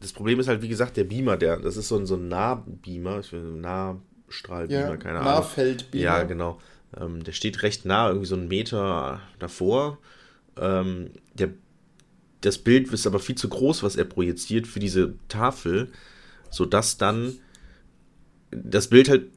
das 0.00 0.12
Problem 0.12 0.38
ist 0.38 0.48
halt, 0.48 0.62
wie 0.62 0.68
gesagt, 0.68 0.96
der 0.96 1.04
Beamer, 1.04 1.36
der, 1.36 1.58
das 1.58 1.76
ist 1.76 1.88
so 1.88 1.96
ein, 1.96 2.06
so 2.06 2.14
ein 2.14 2.28
Nahbeamer, 2.28 3.20
ich 3.20 3.32
will 3.32 3.40
Nahstrahlbeamer, 3.40 4.90
ja, 4.90 4.96
keine 4.96 5.18
Ahnung. 5.18 5.32
Nahfeldbeamer. 5.32 6.04
Ja, 6.04 6.22
genau. 6.22 6.60
Ähm, 6.96 7.24
der 7.24 7.32
steht 7.32 7.62
recht 7.62 7.84
nah, 7.84 8.08
irgendwie 8.08 8.26
so 8.26 8.36
einen 8.36 8.48
Meter 8.48 9.20
davor. 9.38 9.98
Ähm, 10.56 11.10
der, 11.34 11.50
das 12.42 12.58
Bild 12.58 12.92
ist 12.92 13.06
aber 13.06 13.18
viel 13.18 13.36
zu 13.36 13.48
groß, 13.48 13.82
was 13.82 13.96
er 13.96 14.04
projiziert 14.04 14.66
für 14.66 14.80
diese 14.80 15.14
Tafel, 15.28 15.90
sodass 16.50 16.98
dann 16.98 17.38
das 18.50 18.88
Bild 18.88 19.08
halt 19.08 19.30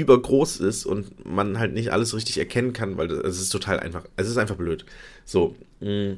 übergroß 0.00 0.60
ist 0.60 0.86
und 0.86 1.26
man 1.26 1.58
halt 1.58 1.72
nicht 1.74 1.92
alles 1.92 2.14
richtig 2.14 2.38
erkennen 2.38 2.72
kann, 2.72 2.96
weil 2.96 3.10
es 3.10 3.40
ist 3.40 3.50
total 3.50 3.80
einfach, 3.80 4.04
es 4.16 4.28
ist 4.28 4.36
einfach 4.36 4.56
blöd. 4.56 4.84
So. 5.24 5.56
Mm, 5.80 6.14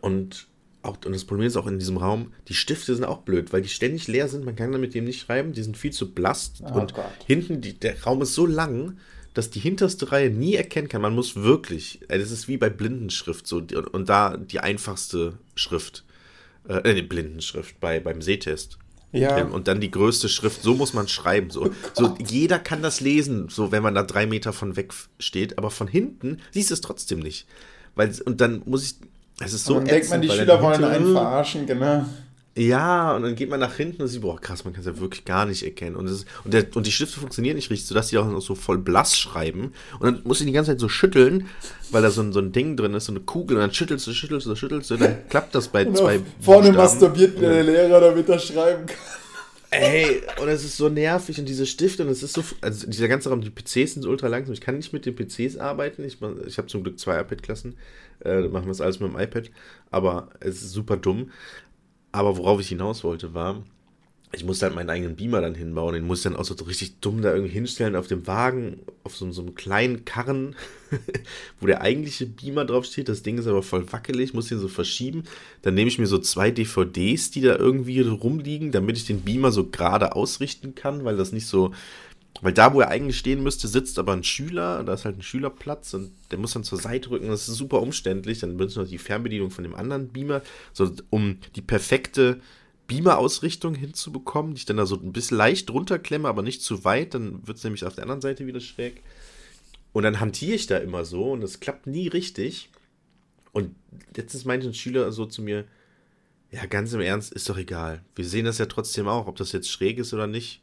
und 0.00 0.46
auch, 0.82 0.96
und 1.04 1.12
das 1.12 1.24
Problem 1.24 1.46
ist 1.46 1.56
auch 1.56 1.66
in 1.66 1.78
diesem 1.78 1.96
Raum, 1.96 2.32
die 2.48 2.54
Stifte 2.54 2.94
sind 2.94 3.04
auch 3.04 3.18
blöd, 3.18 3.52
weil 3.52 3.62
die 3.62 3.68
ständig 3.68 4.08
leer 4.08 4.28
sind, 4.28 4.44
man 4.44 4.56
kann 4.56 4.72
damit 4.72 4.94
dem 4.94 5.04
nicht 5.04 5.20
schreiben, 5.20 5.52
die 5.52 5.62
sind 5.62 5.76
viel 5.76 5.92
zu 5.92 6.12
blass 6.12 6.54
oh 6.62 6.80
und 6.80 6.94
Gott. 6.94 7.04
hinten, 7.26 7.60
die, 7.60 7.74
der 7.74 8.02
Raum 8.02 8.22
ist 8.22 8.34
so 8.34 8.46
lang, 8.46 8.98
dass 9.34 9.50
die 9.50 9.60
hinterste 9.60 10.12
Reihe 10.12 10.30
nie 10.30 10.54
erkennen 10.54 10.88
kann. 10.88 11.02
Man 11.02 11.14
muss 11.14 11.36
wirklich, 11.36 12.00
äh, 12.08 12.18
das 12.18 12.30
ist 12.30 12.48
wie 12.48 12.56
bei 12.56 12.68
Blindenschrift 12.68 13.46
so, 13.46 13.62
und 13.92 14.08
da 14.08 14.36
die 14.36 14.60
einfachste 14.60 15.38
Schrift, 15.54 16.04
äh, 16.68 16.94
die 16.94 17.02
Blindenschrift 17.02 17.80
bei, 17.80 18.00
beim 18.00 18.20
Sehtest. 18.20 18.78
Ja. 19.12 19.38
Ähm, 19.38 19.52
und 19.52 19.68
dann 19.68 19.80
die 19.80 19.90
größte 19.90 20.28
Schrift, 20.28 20.62
so 20.62 20.74
muss 20.74 20.94
man 20.94 21.06
schreiben. 21.06 21.50
So. 21.50 21.66
Oh 21.66 21.70
so, 21.92 22.16
jeder 22.18 22.58
kann 22.58 22.82
das 22.82 23.00
lesen, 23.00 23.48
so 23.50 23.70
wenn 23.70 23.82
man 23.82 23.94
da 23.94 24.02
drei 24.02 24.26
Meter 24.26 24.52
von 24.52 24.76
weg 24.76 24.92
steht, 25.18 25.58
aber 25.58 25.70
von 25.70 25.86
hinten 25.86 26.38
siehst 26.50 26.70
du 26.70 26.74
es 26.74 26.80
trotzdem 26.80 27.20
nicht. 27.20 27.46
Weil, 27.94 28.12
und 28.24 28.40
dann 28.40 28.62
muss 28.64 28.84
ich. 28.84 28.94
Es 29.40 29.52
ist 29.52 29.64
so. 29.64 29.76
Und 29.76 29.88
dann 29.88 29.96
ätzend, 29.96 30.12
denkt 30.12 30.28
man, 30.28 30.36
die 30.36 30.40
Schüler 30.40 30.62
wollen 30.62 30.84
einen 30.84 31.12
verarschen, 31.12 31.66
genau. 31.66 32.06
Ja, 32.54 33.16
und 33.16 33.22
dann 33.22 33.34
geht 33.34 33.48
man 33.48 33.60
nach 33.60 33.76
hinten 33.76 34.02
und 34.02 34.08
sieht, 34.08 34.20
boah, 34.20 34.38
krass, 34.38 34.64
man 34.64 34.74
kann 34.74 34.80
es 34.80 34.86
ja 34.86 35.00
wirklich 35.00 35.24
gar 35.24 35.46
nicht 35.46 35.62
erkennen. 35.62 35.96
Und, 35.96 36.06
ist, 36.06 36.26
und, 36.44 36.52
der, 36.52 36.66
und 36.74 36.86
die 36.86 36.92
Stifte 36.92 37.18
funktionieren 37.18 37.56
nicht 37.56 37.70
richtig, 37.70 37.88
sodass 37.88 38.08
die 38.08 38.18
auch 38.18 38.26
noch 38.26 38.42
so 38.42 38.54
voll 38.54 38.76
blass 38.76 39.18
schreiben. 39.18 39.72
Und 39.98 40.02
dann 40.02 40.20
muss 40.24 40.40
ich 40.40 40.46
die 40.46 40.52
ganze 40.52 40.72
Zeit 40.72 40.80
so 40.80 40.90
schütteln, 40.90 41.48
weil 41.90 42.02
da 42.02 42.10
so 42.10 42.20
ein, 42.20 42.34
so 42.34 42.40
ein 42.40 42.52
Ding 42.52 42.76
drin 42.76 42.92
ist, 42.92 43.06
so 43.06 43.12
eine 43.12 43.20
Kugel. 43.20 43.56
Und 43.56 43.62
dann 43.62 43.72
schüttelst 43.72 44.06
du, 44.06 44.12
schüttelst 44.12 44.46
du, 44.46 44.54
schüttelst 44.54 44.90
du, 44.90 44.96
dann 44.98 45.28
klappt 45.30 45.54
das 45.54 45.68
bei 45.68 45.84
genau. 45.84 45.98
zwei. 45.98 46.20
Vorne 46.40 46.72
masturbiert 46.72 47.40
mir 47.40 47.48
der 47.48 47.64
Lehrer, 47.64 48.00
damit 48.00 48.28
er 48.28 48.38
schreiben 48.38 48.84
kann. 48.84 48.96
Ey, 49.74 50.20
und 50.38 50.48
es 50.48 50.64
ist 50.64 50.76
so 50.76 50.90
nervig 50.90 51.38
und 51.38 51.48
diese 51.48 51.64
Stifte 51.64 52.02
und 52.02 52.10
es 52.10 52.22
ist 52.22 52.34
so, 52.34 52.44
also 52.60 52.86
dieser 52.86 53.08
ganze 53.08 53.30
Raum, 53.30 53.40
die 53.40 53.48
PCs 53.48 53.94
sind 53.94 54.02
so 54.02 54.10
ultra 54.10 54.26
langsam. 54.26 54.52
Ich 54.52 54.60
kann 54.60 54.76
nicht 54.76 54.92
mit 54.92 55.06
den 55.06 55.16
PCs 55.16 55.56
arbeiten. 55.56 56.04
Ich, 56.04 56.18
ich 56.46 56.58
habe 56.58 56.68
zum 56.68 56.82
Glück 56.82 56.98
zwei 56.98 57.18
iPad-Klassen. 57.18 57.76
Äh, 58.22 58.42
machen 58.42 58.66
wir 58.66 58.72
das 58.72 58.82
alles 58.82 59.00
mit 59.00 59.10
dem 59.10 59.18
iPad. 59.18 59.50
Aber 59.90 60.28
es 60.40 60.56
ist 60.56 60.72
super 60.72 60.98
dumm. 60.98 61.30
Aber 62.12 62.36
worauf 62.36 62.60
ich 62.60 62.68
hinaus 62.68 63.04
wollte, 63.04 63.34
war, 63.34 63.62
ich 64.34 64.44
musste 64.44 64.64
halt 64.66 64.74
meinen 64.74 64.88
eigenen 64.88 65.16
Beamer 65.16 65.42
dann 65.42 65.54
hinbauen. 65.54 65.94
Den 65.94 66.06
musste 66.06 66.28
ich 66.28 66.32
dann 66.34 66.40
auch 66.40 66.46
so 66.46 66.54
richtig 66.64 67.00
dumm 67.00 67.20
da 67.20 67.34
irgendwie 67.34 67.52
hinstellen 67.52 67.96
auf 67.96 68.06
dem 68.06 68.26
Wagen, 68.26 68.80
auf 69.04 69.14
so, 69.14 69.30
so 69.30 69.42
einem 69.42 69.54
kleinen 69.54 70.04
Karren, 70.04 70.56
wo 71.60 71.66
der 71.66 71.82
eigentliche 71.82 72.26
Beamer 72.26 72.64
drauf 72.64 72.86
steht. 72.86 73.08
Das 73.08 73.22
Ding 73.22 73.36
ist 73.36 73.46
aber 73.46 73.62
voll 73.62 73.92
wackelig, 73.92 74.32
muss 74.32 74.48
den 74.48 74.58
so 74.58 74.68
verschieben. 74.68 75.24
Dann 75.60 75.74
nehme 75.74 75.88
ich 75.88 75.98
mir 75.98 76.06
so 76.06 76.18
zwei 76.18 76.50
DVDs, 76.50 77.30
die 77.30 77.42
da 77.42 77.56
irgendwie 77.56 78.00
rumliegen, 78.00 78.72
damit 78.72 78.96
ich 78.96 79.06
den 79.06 79.20
Beamer 79.20 79.52
so 79.52 79.68
gerade 79.68 80.16
ausrichten 80.16 80.74
kann, 80.74 81.04
weil 81.04 81.16
das 81.16 81.32
nicht 81.32 81.46
so. 81.46 81.72
Weil 82.40 82.52
da, 82.52 82.74
wo 82.74 82.80
er 82.80 82.88
eigentlich 82.88 83.18
stehen 83.18 83.42
müsste, 83.42 83.68
sitzt 83.68 83.98
aber 83.98 84.14
ein 84.14 84.24
Schüler, 84.24 84.82
da 84.82 84.94
ist 84.94 85.04
halt 85.04 85.18
ein 85.18 85.22
Schülerplatz 85.22 85.94
und 85.94 86.12
der 86.30 86.38
muss 86.38 86.52
dann 86.52 86.64
zur 86.64 86.78
Seite 86.78 87.10
rücken. 87.10 87.28
Das 87.28 87.46
ist 87.46 87.56
super 87.56 87.80
umständlich. 87.80 88.40
Dann 88.40 88.56
benutzt 88.56 88.76
man 88.76 88.88
die 88.88 88.98
Fernbedienung 88.98 89.50
von 89.50 89.64
dem 89.64 89.74
anderen 89.74 90.08
Beamer, 90.08 90.42
so 90.72 90.90
um 91.10 91.38
die 91.54 91.62
perfekte 91.62 92.40
Beamer-Ausrichtung 92.88 93.74
hinzubekommen, 93.74 94.54
die 94.54 94.58
ich 94.58 94.64
dann 94.64 94.76
da 94.76 94.86
so 94.86 94.96
ein 94.96 95.12
bisschen 95.12 95.36
leicht 95.36 95.70
runterklemme, 95.70 96.28
aber 96.28 96.42
nicht 96.42 96.62
zu 96.62 96.84
weit, 96.84 97.14
dann 97.14 97.46
wird 97.46 97.58
es 97.58 97.64
nämlich 97.64 97.84
auf 97.84 97.94
der 97.94 98.04
anderen 98.04 98.20
Seite 98.20 98.46
wieder 98.46 98.60
schräg. 98.60 99.02
Und 99.92 100.02
dann 100.02 100.20
hantiere 100.20 100.54
ich 100.54 100.66
da 100.66 100.78
immer 100.78 101.04
so 101.04 101.32
und 101.32 101.42
es 101.42 101.60
klappt 101.60 101.86
nie 101.86 102.08
richtig. 102.08 102.70
Und 103.52 103.74
letztens 104.16 104.44
meinte 104.44 104.66
ein 104.66 104.74
Schüler 104.74 105.12
so 105.12 105.26
zu 105.26 105.42
mir, 105.42 105.64
ja, 106.50 106.66
ganz 106.66 106.92
im 106.92 107.00
Ernst, 107.00 107.32
ist 107.32 107.48
doch 107.48 107.56
egal. 107.56 108.02
Wir 108.14 108.26
sehen 108.26 108.44
das 108.44 108.58
ja 108.58 108.66
trotzdem 108.66 109.08
auch, 109.08 109.26
ob 109.26 109.36
das 109.36 109.52
jetzt 109.52 109.70
schräg 109.70 109.98
ist 109.98 110.12
oder 110.12 110.26
nicht. 110.26 110.60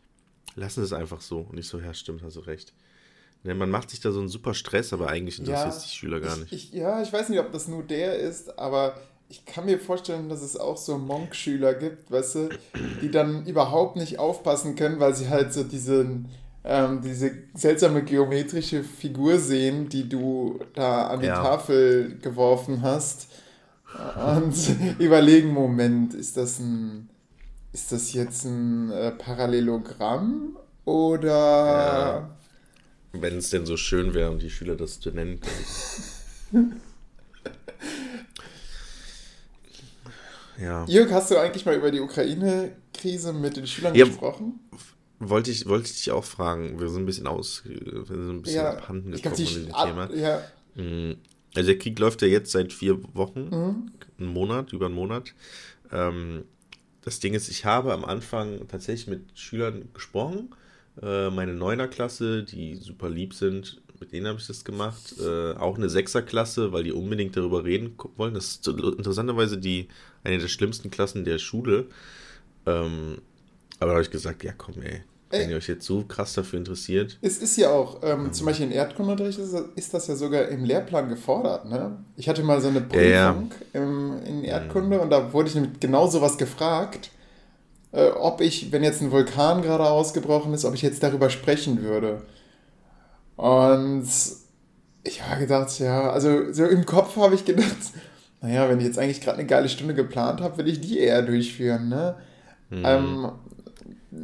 Lassen 0.55 0.83
es 0.83 0.93
einfach 0.93 1.21
so. 1.21 1.47
Und 1.49 1.57
ich 1.57 1.67
so, 1.67 1.79
ja, 1.79 1.93
stimmt, 1.93 2.23
hast 2.23 2.35
du 2.35 2.41
recht. 2.41 2.73
Ne, 3.43 3.55
man 3.55 3.69
macht 3.69 3.89
sich 3.89 4.01
da 4.01 4.11
so 4.11 4.19
einen 4.19 4.27
super 4.27 4.53
Stress, 4.53 4.91
aber 4.91 5.07
eigentlich 5.07 5.39
interessiert 5.39 5.73
ja, 5.73 5.79
die 5.79 5.95
Schüler 5.95 6.19
gar 6.19 6.35
nicht. 6.37 6.51
Ich, 6.51 6.73
ja, 6.73 7.01
ich 7.01 7.13
weiß 7.13 7.29
nicht, 7.29 7.39
ob 7.39 7.51
das 7.51 7.67
nur 7.69 7.83
der 7.83 8.19
ist, 8.19 8.59
aber 8.59 8.95
ich 9.29 9.45
kann 9.45 9.65
mir 9.65 9.79
vorstellen, 9.79 10.27
dass 10.27 10.41
es 10.41 10.57
auch 10.57 10.75
so 10.75 10.97
Monk-Schüler 10.97 11.75
gibt, 11.75 12.11
weißt 12.11 12.35
du, 12.35 12.49
die 13.01 13.11
dann 13.11 13.45
überhaupt 13.45 13.95
nicht 13.95 14.19
aufpassen 14.19 14.75
können, 14.75 14.99
weil 14.99 15.13
sie 15.13 15.29
halt 15.29 15.53
so 15.53 15.63
diesen, 15.63 16.27
ähm, 16.65 17.01
diese 17.01 17.31
seltsame 17.53 18.03
geometrische 18.03 18.83
Figur 18.83 19.37
sehen, 19.37 19.87
die 19.87 20.09
du 20.09 20.59
da 20.73 21.07
an 21.07 21.21
die 21.21 21.27
ja. 21.27 21.41
Tafel 21.41 22.17
geworfen 22.19 22.81
hast. 22.81 23.27
Und 24.35 24.55
überlegen, 24.99 25.53
Moment, 25.53 26.13
ist 26.13 26.35
das 26.35 26.59
ein, 26.59 27.09
ist 27.73 27.91
das 27.91 28.13
jetzt 28.13 28.45
ein 28.45 28.91
äh, 28.91 29.11
Parallelogramm 29.11 30.57
oder... 30.85 31.27
Ja. 31.27 32.35
Wenn 33.11 33.37
es 33.37 33.49
denn 33.49 33.65
so 33.65 33.75
schön 33.75 34.13
wäre 34.13 34.29
und 34.29 34.41
die 34.41 34.49
Schüler 34.49 34.75
das 34.75 34.99
zu 34.99 35.09
nennen 35.11 35.39
können. 36.51 36.81
Ja. 40.61 40.85
Jörg, 40.87 41.11
hast 41.11 41.31
du 41.31 41.37
eigentlich 41.37 41.65
mal 41.65 41.75
über 41.75 41.89
die 41.89 42.01
Ukraine-Krise 42.01 43.33
mit 43.33 43.55
den 43.55 43.65
Schülern 43.65 43.95
ja, 43.95 44.05
gesprochen? 44.05 44.59
Wollte 45.19 45.51
ich, 45.51 45.67
wollte 45.67 45.85
ich 45.85 45.97
dich 45.97 46.11
auch 46.11 46.23
fragen. 46.23 46.79
Wir 46.79 46.89
sind 46.89 47.03
ein 47.03 47.05
bisschen 47.05 47.27
aus, 47.27 47.63
wir 47.65 48.05
sind 48.05 48.29
ein 48.29 48.41
bisschen 48.41 48.63
ja, 48.63 48.71
abhanden 48.71 49.11
gekommen 49.11 49.35
von 49.35 49.45
dem 49.45 49.73
Thema. 49.73 50.13
Ja. 50.13 50.41
Mm, 50.75 51.15
also 51.55 51.67
der 51.67 51.77
Krieg 51.77 51.97
läuft 51.99 52.21
ja 52.21 52.27
jetzt 52.27 52.51
seit 52.51 52.73
vier 52.73 53.01
Wochen, 53.15 53.49
mhm. 53.49 53.91
einen 54.17 54.27
Monat, 54.27 54.73
über 54.73 54.87
einen 54.87 54.95
Monat. 54.95 55.33
Ähm, 55.91 56.43
das 57.09 57.19
Ding 57.19 57.33
ist, 57.33 57.49
ich 57.49 57.65
habe 57.65 57.91
am 57.91 58.05
Anfang 58.05 58.67
tatsächlich 58.67 59.07
mit 59.07 59.21
Schülern 59.33 59.89
gesprochen. 59.95 60.53
Äh, 61.01 61.31
meine 61.31 61.55
Neuner-Klasse, 61.55 62.43
die 62.43 62.75
super 62.75 63.09
lieb 63.09 63.33
sind, 63.33 63.81
mit 63.99 64.11
denen 64.11 64.27
habe 64.27 64.37
ich 64.37 64.45
das 64.45 64.63
gemacht. 64.63 65.15
Äh, 65.19 65.53
auch 65.53 65.75
eine 65.75 65.89
Sechser-Klasse, 65.89 66.71
weil 66.71 66.83
die 66.83 66.91
unbedingt 66.91 67.35
darüber 67.35 67.65
reden 67.65 67.95
wollen. 68.15 68.35
Das 68.35 68.45
ist 68.45 68.67
interessanterweise 68.67 69.57
die 69.57 69.87
eine 70.23 70.37
der 70.37 70.49
schlimmsten 70.49 70.91
Klassen 70.91 71.25
der 71.25 71.39
Schule. 71.39 71.87
Ähm, 72.67 73.17
aber 73.79 73.87
da 73.87 73.93
habe 73.93 74.03
ich 74.03 74.11
gesagt, 74.11 74.43
ja 74.43 74.53
komm 74.55 74.79
ey, 74.83 75.01
wenn 75.29 75.49
ihr 75.49 75.57
euch 75.57 75.67
jetzt 75.67 75.85
so 75.85 76.03
krass 76.03 76.33
dafür 76.33 76.57
interessiert. 76.59 77.17
Es 77.21 77.37
ist 77.37 77.55
ja 77.57 77.69
auch, 77.69 78.01
ähm, 78.03 78.25
ähm, 78.25 78.33
zum 78.33 78.45
Beispiel 78.47 78.65
in 78.65 78.71
Erdkundeunterricht 78.71 79.37
ist, 79.39 79.53
ist, 79.75 79.93
das 79.93 80.07
ja 80.07 80.15
sogar 80.15 80.47
im 80.47 80.65
Lehrplan 80.65 81.07
gefordert. 81.07 81.65
Ne? 81.65 81.97
Ich 82.17 82.27
hatte 82.27 82.43
mal 82.43 82.61
so 82.61 82.69
eine 82.69 82.81
Prüfung 82.81 83.03
ja, 83.03 83.33
ja. 83.33 83.43
Im, 83.73 84.23
in 84.25 84.43
Erdkunde 84.43 84.97
mhm. 84.97 85.03
und 85.03 85.09
da 85.11 85.31
wurde 85.31 85.49
ich 85.49 85.55
nämlich 85.55 85.79
genau 85.79 86.07
sowas 86.07 86.37
gefragt, 86.37 87.11
äh, 87.91 88.09
ob 88.09 88.41
ich, 88.41 88.71
wenn 88.71 88.83
jetzt 88.83 89.01
ein 89.01 89.11
Vulkan 89.11 89.61
gerade 89.61 89.85
ausgebrochen 89.85 90.53
ist, 90.53 90.65
ob 90.65 90.73
ich 90.73 90.81
jetzt 90.81 91.03
darüber 91.03 91.29
sprechen 91.29 91.83
würde. 91.83 92.23
Und 93.35 94.07
ich 95.03 95.23
habe 95.23 95.41
gedacht, 95.41 95.79
ja, 95.79 96.09
also 96.11 96.51
so 96.51 96.65
im 96.65 96.85
Kopf 96.85 97.15
habe 97.17 97.35
ich 97.35 97.45
gedacht, 97.45 97.67
naja, 98.41 98.67
wenn 98.67 98.79
ich 98.79 98.85
jetzt 98.85 98.97
eigentlich 98.97 99.21
gerade 99.21 99.37
eine 99.37 99.47
geile 99.47 99.69
Stunde 99.69 99.93
geplant 99.93 100.41
habe, 100.41 100.57
will 100.57 100.67
ich 100.67 100.81
die 100.81 100.99
eher 100.99 101.21
durchführen, 101.21 101.89
ne? 101.89 102.15
Mhm. 102.69 102.83
Ähm, 102.85 103.31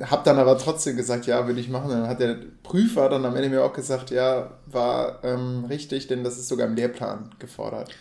hab 0.01 0.23
dann 0.23 0.39
aber 0.39 0.57
trotzdem 0.57 0.95
gesagt, 0.95 1.27
ja, 1.27 1.47
will 1.47 1.57
ich 1.57 1.69
machen. 1.69 1.89
Dann 1.89 2.07
hat 2.07 2.19
der 2.19 2.37
Prüfer 2.63 3.07
dann 3.09 3.25
am 3.25 3.35
Ende 3.35 3.49
mir 3.49 3.63
auch 3.63 3.73
gesagt, 3.73 4.09
ja, 4.09 4.57
war 4.65 5.23
ähm, 5.23 5.65
richtig, 5.65 6.07
denn 6.07 6.23
das 6.23 6.37
ist 6.37 6.47
sogar 6.47 6.67
im 6.67 6.75
Lehrplan 6.75 7.29
gefordert. 7.39 7.91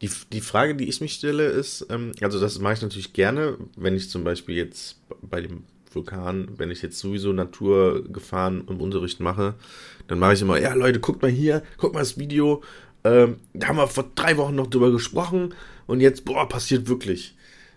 Die, 0.00 0.10
die 0.32 0.40
Frage, 0.40 0.74
die 0.74 0.88
ich 0.88 1.00
mich 1.00 1.14
stelle, 1.14 1.44
ist, 1.44 1.86
ähm, 1.90 2.12
also 2.20 2.40
das 2.40 2.58
mache 2.58 2.74
ich 2.74 2.82
natürlich 2.82 3.12
gerne, 3.12 3.58
wenn 3.76 3.94
ich 3.94 4.10
zum 4.10 4.24
Beispiel 4.24 4.56
jetzt 4.56 4.96
bei 5.22 5.42
dem 5.42 5.64
Vulkan, 5.92 6.48
wenn 6.56 6.70
ich 6.70 6.82
jetzt 6.82 6.98
sowieso 6.98 7.32
Naturgefahren 7.32 8.66
im 8.68 8.80
Unterricht 8.80 9.20
mache, 9.20 9.54
dann 10.08 10.18
mache 10.18 10.34
ich 10.34 10.42
immer, 10.42 10.58
ja 10.58 10.74
Leute, 10.74 11.00
guckt 11.00 11.22
mal 11.22 11.30
hier, 11.30 11.62
guckt 11.76 11.94
mal 11.94 12.00
das 12.00 12.18
Video, 12.18 12.62
ähm, 13.04 13.36
da 13.52 13.68
haben 13.68 13.76
wir 13.76 13.86
vor 13.86 14.10
drei 14.14 14.36
Wochen 14.38 14.54
noch 14.54 14.66
drüber 14.66 14.90
gesprochen 14.90 15.54
und 15.86 16.00
jetzt, 16.00 16.24
boah, 16.24 16.48
passiert 16.48 16.88
wirklich. 16.88 17.33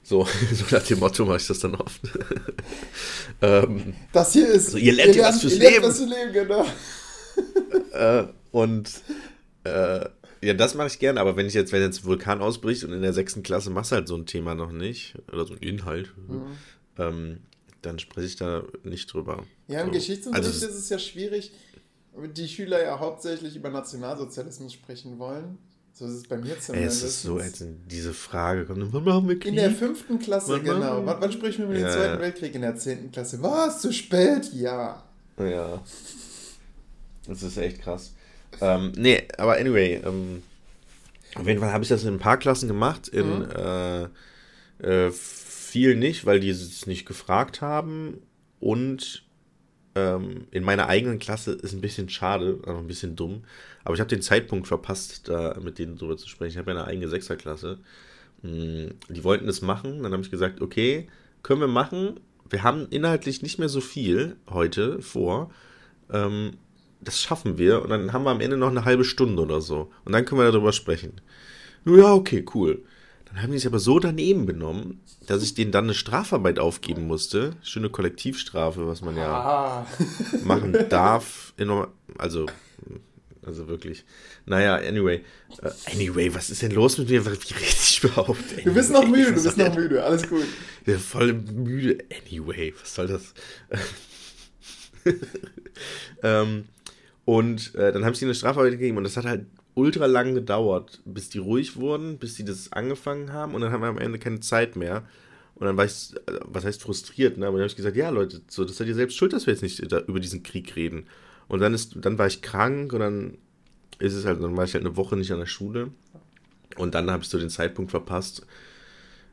So, 0.08 0.26
so 0.54 0.64
nach 0.72 0.84
dem 0.84 1.00
Motto 1.00 1.26
mache 1.26 1.38
ich 1.38 1.48
das 1.48 1.60
dann 1.60 1.76
oft. 1.76 2.02
ähm, 3.42 3.94
das 4.14 4.32
hier 4.32 4.48
ist. 4.48 4.68
Also 4.68 4.78
ihr 4.78 4.94
lernt 4.94 5.18
ihr 5.18 5.24
was 5.24 5.42
fürs 5.42 5.58
Leben. 5.58 5.84
Was 5.84 6.00
Leben 6.00 6.32
genau. 6.32 6.66
äh, 7.92 8.28
und 8.52 8.90
äh, 9.66 10.06
ja, 10.42 10.54
das 10.54 10.76
mache 10.76 10.88
ich 10.88 11.00
gerne, 11.00 11.20
aber 11.20 11.36
wenn 11.36 11.46
ich 11.46 11.54
jetzt, 11.54 11.74
wenn 11.74 11.82
jetzt 11.82 12.06
Vulkan 12.06 12.42
ausbricht 12.42 12.86
und 12.86 12.94
in 12.94 13.02
der 13.02 13.12
sechsten 13.12 13.44
Klasse 13.44 13.70
machst 13.70 13.92
halt 13.92 14.08
so 14.08 14.16
ein 14.16 14.26
Thema 14.26 14.56
noch 14.56 14.72
nicht, 14.72 15.16
oder 15.30 15.46
so 15.46 15.56
ein 15.56 15.60
Inhalt, 15.60 16.14
mhm. 16.16 16.58
ähm, 16.98 17.40
dann 17.82 18.00
spreche 18.00 18.28
ich 18.28 18.36
da 18.38 18.64
nicht 18.84 19.12
drüber. 19.12 19.44
Ja, 19.68 19.82
im 19.82 19.88
so. 19.88 19.94
Geschichtsunterricht 19.94 20.54
also, 20.54 20.68
ist 20.68 20.76
es 20.76 20.88
ja 20.88 21.00
schwierig, 21.00 21.52
die 22.34 22.48
Schüler 22.48 22.82
ja 22.82 22.98
hauptsächlich 22.98 23.58
über 23.58 23.70
Nationalsozialismus 23.70 24.72
sprechen 24.72 25.20
wollen. 25.20 25.58
So 25.98 26.06
ist 26.06 26.14
es 26.14 26.28
bei 26.28 26.38
mir 26.38 26.60
zumindest. 26.60 27.04
Es 27.04 27.10
ist 27.10 27.22
so, 27.24 27.38
als 27.38 27.64
diese 27.90 28.14
Frage 28.14 28.66
kommt, 28.66 28.94
wann 28.94 29.04
machen 29.04 29.28
wir 29.28 29.40
Krieg? 29.40 29.50
In 29.50 29.56
der 29.56 29.72
fünften 29.72 30.20
Klasse, 30.20 30.52
wann 30.52 30.64
genau. 30.64 31.04
Wann, 31.04 31.20
wann, 31.20 31.32
sprechen 31.32 31.68
wir 31.68 31.76
über 31.76 31.80
ja, 31.80 31.88
den 31.88 31.92
Zweiten. 31.92 32.22
Weltkrieg 32.22 32.54
in 32.54 32.62
der 32.62 32.76
zehnten 32.76 33.12
Klasse? 33.12 33.42
Was? 33.42 33.82
Zu 33.82 33.92
spät? 33.92 34.52
Ja. 34.54 35.02
Ja. 35.40 35.82
Das 37.28 37.42
ist 37.42 37.58
echt 37.58 37.82
krass. 37.82 38.14
ähm, 38.62 38.92
nee, 38.96 39.24
aber 39.40 39.58
anyway, 39.58 40.00
ähm, 40.06 40.44
auf 41.34 41.48
jeden 41.48 41.60
Fall 41.60 41.74
habe 41.74 41.84
ich 41.84 41.90
das 41.90 42.04
in 42.04 42.14
ein 42.14 42.20
paar 42.20 42.38
Klassen 42.38 42.68
gemacht. 42.68 43.08
In 43.08 43.40
mhm. 43.40 43.50
äh, 43.56 45.08
äh, 45.08 45.12
viel 45.12 45.96
nicht, 45.96 46.28
weil 46.28 46.40
die 46.40 46.52
es 46.52 46.86
nicht 46.86 47.08
gefragt 47.08 47.62
haben. 47.62 48.22
Und 48.60 49.24
ähm, 49.98 50.48
in 50.52 50.64
meiner 50.64 50.88
eigenen 50.88 51.18
Klasse 51.18 51.54
ist 51.54 51.74
ein 51.74 51.82
bisschen 51.82 52.08
schade, 52.10 52.60
also 52.66 52.80
ein 52.80 52.88
bisschen 52.88 53.16
dumm. 53.16 53.44
Aber 53.84 53.96
ich 53.96 54.00
habe 54.00 54.10
den 54.10 54.22
Zeitpunkt 54.22 54.68
verpasst, 54.68 55.28
da 55.28 55.58
mit 55.62 55.80
denen 55.80 55.98
drüber 55.98 56.18
zu 56.18 56.30
sprechen. 56.30 56.52
Ich 56.52 56.58
habe 56.58 56.72
ja 56.72 56.78
eine 56.78 56.88
eigene 56.88 57.10
Sechserklasse. 57.10 57.80
Mm, 58.44 58.90
die 59.10 59.24
wollten 59.24 59.48
das 59.48 59.62
machen. 59.62 60.04
Dann 60.04 60.14
habe 60.14 60.22
ich 60.22 60.32
gesagt, 60.32 60.62
okay, 60.62 61.08
können 61.42 61.62
wir 61.62 61.68
machen. 61.68 62.20
Wir 62.50 62.64
haben 62.64 62.88
inhaltlich 62.90 63.42
nicht 63.42 63.58
mehr 63.58 63.70
so 63.70 63.82
viel 63.82 64.36
heute 64.50 65.02
vor. 65.02 65.52
Ähm, 66.12 66.52
das 67.02 67.22
schaffen 67.22 67.58
wir. 67.58 67.82
Und 67.82 67.90
dann 67.90 68.14
haben 68.14 68.24
wir 68.24 68.32
am 68.32 68.42
Ende 68.42 68.58
noch 68.58 68.70
eine 68.70 68.86
halbe 68.86 69.04
Stunde 69.04 69.42
oder 69.42 69.62
so. 69.62 69.92
Und 70.06 70.12
dann 70.14 70.26
können 70.26 70.42
wir 70.42 70.52
darüber 70.52 70.74
sprechen. 70.74 71.14
Ja, 71.86 72.14
okay, 72.14 72.46
cool. 72.54 72.84
Dann 73.28 73.42
haben 73.42 73.52
die 73.52 73.58
sich 73.58 73.68
aber 73.68 73.80
so 73.80 74.00
daneben 74.00 74.46
benommen, 74.46 75.02
dass 75.26 75.44
ich 75.44 75.54
denen 75.54 75.72
dann 75.72 75.86
eine 75.86 75.94
Strafarbeit 75.94 76.60
aufgeben 76.60 77.08
musste. 77.08 77.52
Schöne 77.62 77.90
Kollektivstrafe, 77.90 78.88
was 78.88 79.02
man 79.02 79.18
ja 79.18 79.28
ah. 79.28 79.88
machen 80.44 80.74
darf. 80.90 81.54
Also, 82.18 82.46
also 83.46 83.68
wirklich. 83.68 84.06
Naja, 84.46 84.76
anyway. 84.76 85.24
Uh, 85.62 85.70
anyway, 85.94 86.34
was 86.34 86.50
ist 86.50 86.62
denn 86.62 86.72
los 86.72 86.98
mit 86.98 87.10
mir? 87.10 87.26
Wie 87.26 87.30
rede 87.30 87.42
ich 87.44 88.04
überhaupt? 88.04 88.40
Anyway, 88.54 88.64
du 88.64 88.74
bist 88.74 88.92
noch 88.92 89.06
müde, 89.06 89.34
du 89.34 89.44
bist 89.44 89.58
noch 89.58 89.76
müde. 89.76 90.04
Alles 90.04 90.30
gut. 90.30 90.46
Bin 90.86 90.98
voll 90.98 91.34
müde. 91.34 91.98
Anyway, 92.26 92.74
was 92.80 92.96
soll 92.96 93.08
das? 93.08 93.34
ähm, 96.24 96.66
und 97.26 97.76
äh, 97.76 97.92
dann 97.92 98.06
habe 98.06 98.14
ich 98.14 98.20
denen 98.20 98.30
eine 98.30 98.36
Strafarbeit 98.36 98.72
gegeben 98.72 98.98
und 98.98 99.04
das 99.04 99.18
hat 99.18 99.26
halt 99.26 99.46
ultra 99.78 100.06
lang 100.08 100.34
gedauert, 100.34 101.02
bis 101.06 101.30
die 101.30 101.38
ruhig 101.38 101.78
wurden, 101.78 102.18
bis 102.18 102.36
die 102.36 102.44
das 102.44 102.74
angefangen 102.74 103.32
haben 103.32 103.54
und 103.56 103.62
dann 103.62 103.72
haben 103.72 103.82
wir 103.82 103.88
am 103.88 103.98
Ende 103.98 104.20
keine 104.20 104.40
Zeit 104.42 104.76
mehr. 104.76 105.04
Und 105.56 105.66
dann 105.66 105.78
war 105.78 105.86
ich, 105.86 106.14
was 106.46 106.66
heißt 106.66 106.82
frustriert, 106.84 107.38
ne? 107.38 107.48
Aber 107.48 107.58
dann 107.58 107.64
habe 107.64 107.70
ich 107.70 107.76
gesagt, 107.76 107.96
ja 107.96 108.10
Leute, 108.10 108.42
so, 108.48 108.64
das 108.64 108.78
seid 108.78 108.88
ihr 108.88 108.96
selbst 108.96 109.18
schuld, 109.18 109.34
dass 109.34 109.48
wir 109.48 109.54
jetzt 109.54 109.64
nicht 109.64 109.80
über 109.80 110.20
diesen 110.20 110.44
Krieg 110.44 110.76
reden. 110.76 111.06
Und 111.48 111.62
dann 111.62 111.74
ist, 111.74 111.96
dann 112.02 112.18
war 112.20 112.28
ich 112.28 112.42
krank 112.42 112.94
und 112.94 113.00
dann 113.00 113.38
ist 114.00 114.14
es 114.14 114.26
halt, 114.26 114.42
dann 114.44 114.56
war 114.56 114.66
ich 114.66 114.74
halt 114.76 114.86
eine 114.86 114.98
Woche 114.98 115.16
nicht 115.16 115.32
an 115.32 115.40
der 115.40 115.48
Schule. 115.48 115.90
Und 116.76 116.94
dann 116.94 117.10
habe 117.10 117.24
ich 117.24 117.30
so 117.30 117.40
den 117.40 117.50
Zeitpunkt 117.50 117.90
verpasst, 117.90 118.46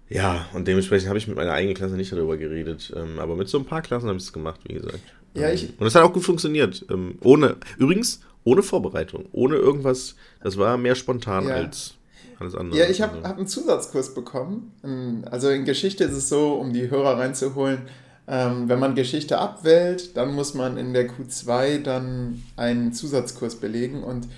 Ja, 0.09 0.47
und 0.55 0.69
dementsprechend 0.69 1.09
habe 1.09 1.19
ich 1.19 1.27
mit 1.29 1.37
meiner 1.37 1.53
eigenen 1.53 1.75
Klasse 1.77 1.95
nicht 1.95 2.13
darüber 2.13 2.37
geredet. 2.37 2.93
Ähm, 2.95 3.19
aber 3.19 3.37
mit 3.37 3.49
so 3.49 3.59
ein 3.59 3.65
paar 3.65 3.83
Klassen 3.83 4.09
habe 4.09 4.19
ich 4.19 4.25
es 4.25 4.33
gemacht, 4.33 4.61
wie 4.67 4.75
gesagt. 4.75 5.01
Ja, 5.35 5.51
ich- 5.51 5.79
und 5.79 5.87
es 5.87 5.95
hat 5.95 6.03
auch 6.05 6.13
gut 6.13 6.25
funktioniert. 6.25 6.85
Ähm, 6.91 7.17
ohne, 7.21 7.57
übrigens, 7.79 8.21
ohne 8.45 8.63
Vorbereitung, 8.63 9.27
ohne 9.33 9.57
irgendwas. 9.57 10.15
Das 10.43 10.59
war 10.59 10.77
mehr 10.77 10.95
spontan 10.95 11.49
Ja. 11.49 11.55
als 11.57 11.95
alles 12.39 12.55
andere. 12.55 12.79
Ja, 12.79 12.87
ich 12.89 13.01
habe 13.03 13.17
Also, 13.17 13.29
hab 13.29 13.37
einen 13.39 13.47
Zusatzkurs 13.47 14.15
bekommen. 14.15 14.73
Ähm, 14.85 15.25
Also 15.31 15.49
in 15.51 15.65
Geschichte 15.65 16.05
ist 16.05 16.13
es 16.15 16.29
so, 16.29 16.55
um 16.55 16.73
die 16.73 16.91
Hörer 16.91 17.19
reinzuholen, 17.19 17.83
ähm, 18.27 18.69
wenn 18.69 18.79
man 18.79 18.95
Geschichte 18.95 19.39
abwählt, 19.39 20.17
dann 20.17 20.35
muss 20.35 20.55
man 20.55 20.77
in 20.79 20.95
der 20.95 21.09
Q2 21.09 21.83
dann 21.83 22.43
einen 22.57 22.93
Zusatzkurs 22.93 23.57
belegen 23.57 24.03
und 24.03 24.29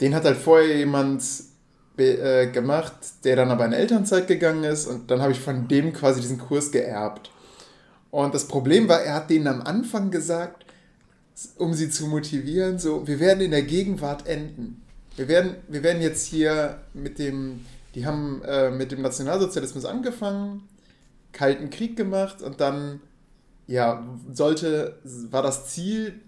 den 0.00 0.14
hat 0.14 0.24
halt 0.24 0.36
vorher 0.36 0.76
jemand 0.78 1.22
äh, 1.96 2.46
gemacht, 2.46 2.94
der 3.24 3.36
dann 3.36 3.50
aber 3.50 3.66
in 3.66 3.72
Elternzeit 3.74 4.26
gegangen 4.26 4.64
ist 4.64 4.86
und 4.86 5.10
dann 5.10 5.20
habe 5.20 5.32
ich 5.32 5.40
von 5.40 5.68
dem 5.68 5.92
quasi 5.92 6.20
diesen 6.22 6.38
Kurs 6.38 6.70
geerbt. 6.72 7.30
Und 8.10 8.34
das 8.34 8.48
Problem 8.48 8.88
war, 8.88 9.00
er 9.02 9.14
hat 9.14 9.30
denen 9.30 9.46
am 9.46 9.60
Anfang 9.62 10.10
gesagt, 10.10 10.64
um 11.56 11.74
sie 11.74 11.90
zu 11.90 12.06
motivieren, 12.06 12.78
so, 12.78 13.06
wir 13.06 13.20
werden 13.20 13.40
in 13.40 13.50
der 13.50 13.62
Gegenwart 13.62 14.26
enden. 14.26 14.82
Wir 15.16 15.28
werden, 15.28 15.56
wir 15.68 15.82
werden 15.82 16.02
jetzt 16.02 16.26
hier 16.26 16.80
mit 16.94 17.18
dem, 17.18 17.64
die 17.94 18.06
haben 18.06 18.42
äh, 18.44 18.70
mit 18.70 18.92
dem 18.92 19.02
Nationalsozialismus 19.02 19.84
angefangen, 19.84 20.68
Kalten 21.32 21.70
Krieg 21.70 21.96
gemacht 21.96 22.42
und 22.42 22.60
dann, 22.60 23.00
ja, 23.66 24.04
sollte, 24.32 24.98
war 25.04 25.42
das 25.42 25.68
Ziel, 25.68 26.20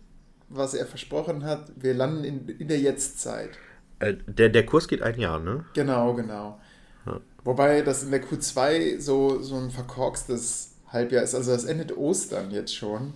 was 0.49 0.75
er 0.75 0.87
versprochen 0.87 1.44
hat, 1.44 1.73
wir 1.76 1.94
landen 1.94 2.25
in, 2.25 2.49
in 2.49 2.68
der 2.68 2.78
Jetztzeit. 2.78 3.50
äh, 4.00 4.14
der, 4.26 4.49
der 4.49 4.66
Kurs 4.66 4.88
geht 4.88 5.02
ein 5.02 5.18
Jahr, 5.18 5.40
ne? 5.40 5.64
Genau, 5.75 6.14
genau. 6.14 6.61
Ja. 7.06 7.21
Wobei 7.44 7.82
das 7.82 8.02
in 8.04 8.11
der 8.11 8.23
Q2 8.23 9.00
so, 9.00 9.40
so 9.42 9.56
ein 9.56 9.71
verkorkstes 9.71 10.76
Halbjahr 10.88 11.23
ist. 11.23 11.35
Also 11.35 11.52
das 11.52 11.64
endet 11.64 11.97
Ostern 11.97 12.50
jetzt 12.50 12.75
schon. 12.75 13.14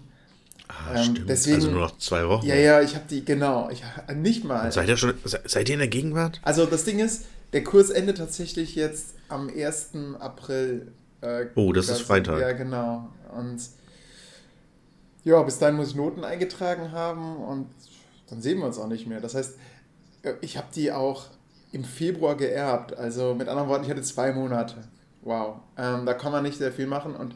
Ah, 0.69 0.95
Ähm, 0.97 1.05
stimmt. 1.15 1.29
deswegen- 1.31 1.55
also 1.57 1.71
nur 1.71 1.81
noch 1.81 1.99
zwei 1.99 2.27
Wochen. 2.29 2.45
Ja, 2.47 2.55
ja, 2.57 2.81
ich 2.81 2.95
habe 2.95 3.05
die, 3.09 3.25
genau, 3.25 3.71
ich 3.71 3.83
nicht 4.15 4.45
mal. 4.45 4.71
Seid 4.73 4.89
ihr 4.89 4.97
schon, 4.97 5.15
se- 5.25 5.41
seid 5.47 5.69
ihr 5.69 5.75
in 5.75 5.79
der 5.81 5.89
Gegenwart? 5.89 6.41
Also 6.43 6.67
das 6.67 6.85
Ding 6.85 6.99
ist, 6.99 7.27
der 7.53 7.63
Kurs 7.65 7.91
endet 7.91 8.19
tatsächlich 8.19 8.75
jetzt 8.75 9.15
am 9.29 9.49
1. 9.49 10.17
April. 10.19 10.93
Äh, 11.21 11.47
Oh, 11.55 11.73
das 11.73 11.89
ist. 11.89 12.03
Freitag. 12.03 12.41
Ja, 12.41 12.53
genau. 12.53 13.09
Und 13.37 13.61
ja, 15.25 15.43
bis 15.43 15.59
dahin 15.59 15.77
muss 15.77 15.89
ich 15.91 15.95
Noten 15.95 16.25
eingetragen 16.25 16.93
haben 16.93 17.37
und 17.37 17.67
dann 18.29 18.43
sehen 18.43 18.59
wir 18.59 18.67
uns 18.67 18.79
auch 18.79 18.89
nicht 18.89 19.07
mehr. 19.07 19.21
Das 19.21 19.35
heißt, 19.35 19.55
äh, 20.23 20.35
ich 20.41 20.57
habe 20.57 20.69
die 20.75 20.93
auch 20.93 21.27
im 21.73 21.85
Februar 21.85 22.37
geerbt. 22.37 22.97
Also 22.97 23.35
mit 23.35 23.49
anderen 23.49 23.69
Worten, 23.69 23.85
ich 23.85 23.91
hatte 23.91 24.03
zwei 24.03 24.33
Monate. 24.33 24.77
Wow. 25.23 25.57
Ähm, 25.77 26.07
da 26.07 26.15
kann 26.15 26.33
man 26.33 26.43
nicht 26.45 26.59
sehr 26.59 26.73
viel 26.73 26.87
machen. 26.87 27.15
Und 27.17 27.35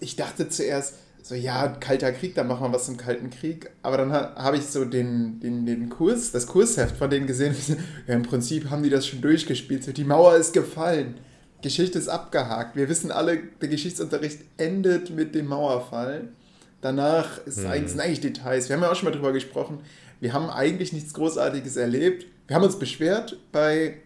ich 0.00 0.14
dachte 0.16 0.48
zuerst, 0.48 0.94
so 1.22 1.34
ja, 1.36 1.68
Kalter 1.68 2.10
Krieg, 2.12 2.34
dann 2.34 2.48
machen 2.48 2.66
wir 2.66 2.72
was 2.72 2.86
zum 2.86 2.96
Kalten 2.96 3.30
Krieg. 3.30 3.70
Aber 3.82 3.96
dann 3.96 4.12
ha 4.12 4.34
habe 4.36 4.56
ich 4.56 4.64
so 4.66 4.84
den, 4.84 5.38
den, 5.40 5.64
den 5.66 5.88
Kurs, 5.88 6.32
das 6.32 6.46
Kursheft 6.46 6.96
von 6.96 7.08
denen 7.10 7.26
gesehen. 7.26 7.54
Ja, 8.06 8.14
im 8.14 8.22
Prinzip 8.22 8.70
haben 8.70 8.82
die 8.82 8.90
das 8.90 9.06
schon 9.06 9.20
durchgespielt. 9.20 9.84
So, 9.84 9.92
die 9.92 10.04
Mauer 10.04 10.36
ist 10.36 10.52
gefallen. 10.52 11.14
Geschichte 11.62 11.98
ist 11.98 12.08
abgehakt. 12.08 12.74
Wir 12.74 12.88
wissen 12.88 13.12
alle, 13.12 13.38
der 13.60 13.68
Geschichtsunterricht 13.68 14.40
endet 14.56 15.10
mit 15.10 15.34
dem 15.36 15.46
Mauerfall. 15.46 16.28
Danach 16.80 17.46
ist 17.46 17.58
Mhm. 17.58 17.66
eigentlich, 17.68 17.90
sind 17.92 18.00
eigentlich 18.00 18.20
Details. 18.20 18.68
Wir 18.68 18.74
haben 18.74 18.82
ja 18.82 18.90
auch 18.90 18.96
schon 18.96 19.04
mal 19.08 19.14
drüber 19.14 19.32
gesprochen. 19.32 19.78
Wir 20.18 20.32
haben 20.32 20.50
eigentlich 20.50 20.92
nichts 20.92 21.14
Großartiges 21.14 21.76
erlebt. 21.76 22.26
Wir 22.48 22.56
haben 22.56 22.64
uns 22.64 22.76
beschwert 22.80 23.38
bei, 23.52 23.98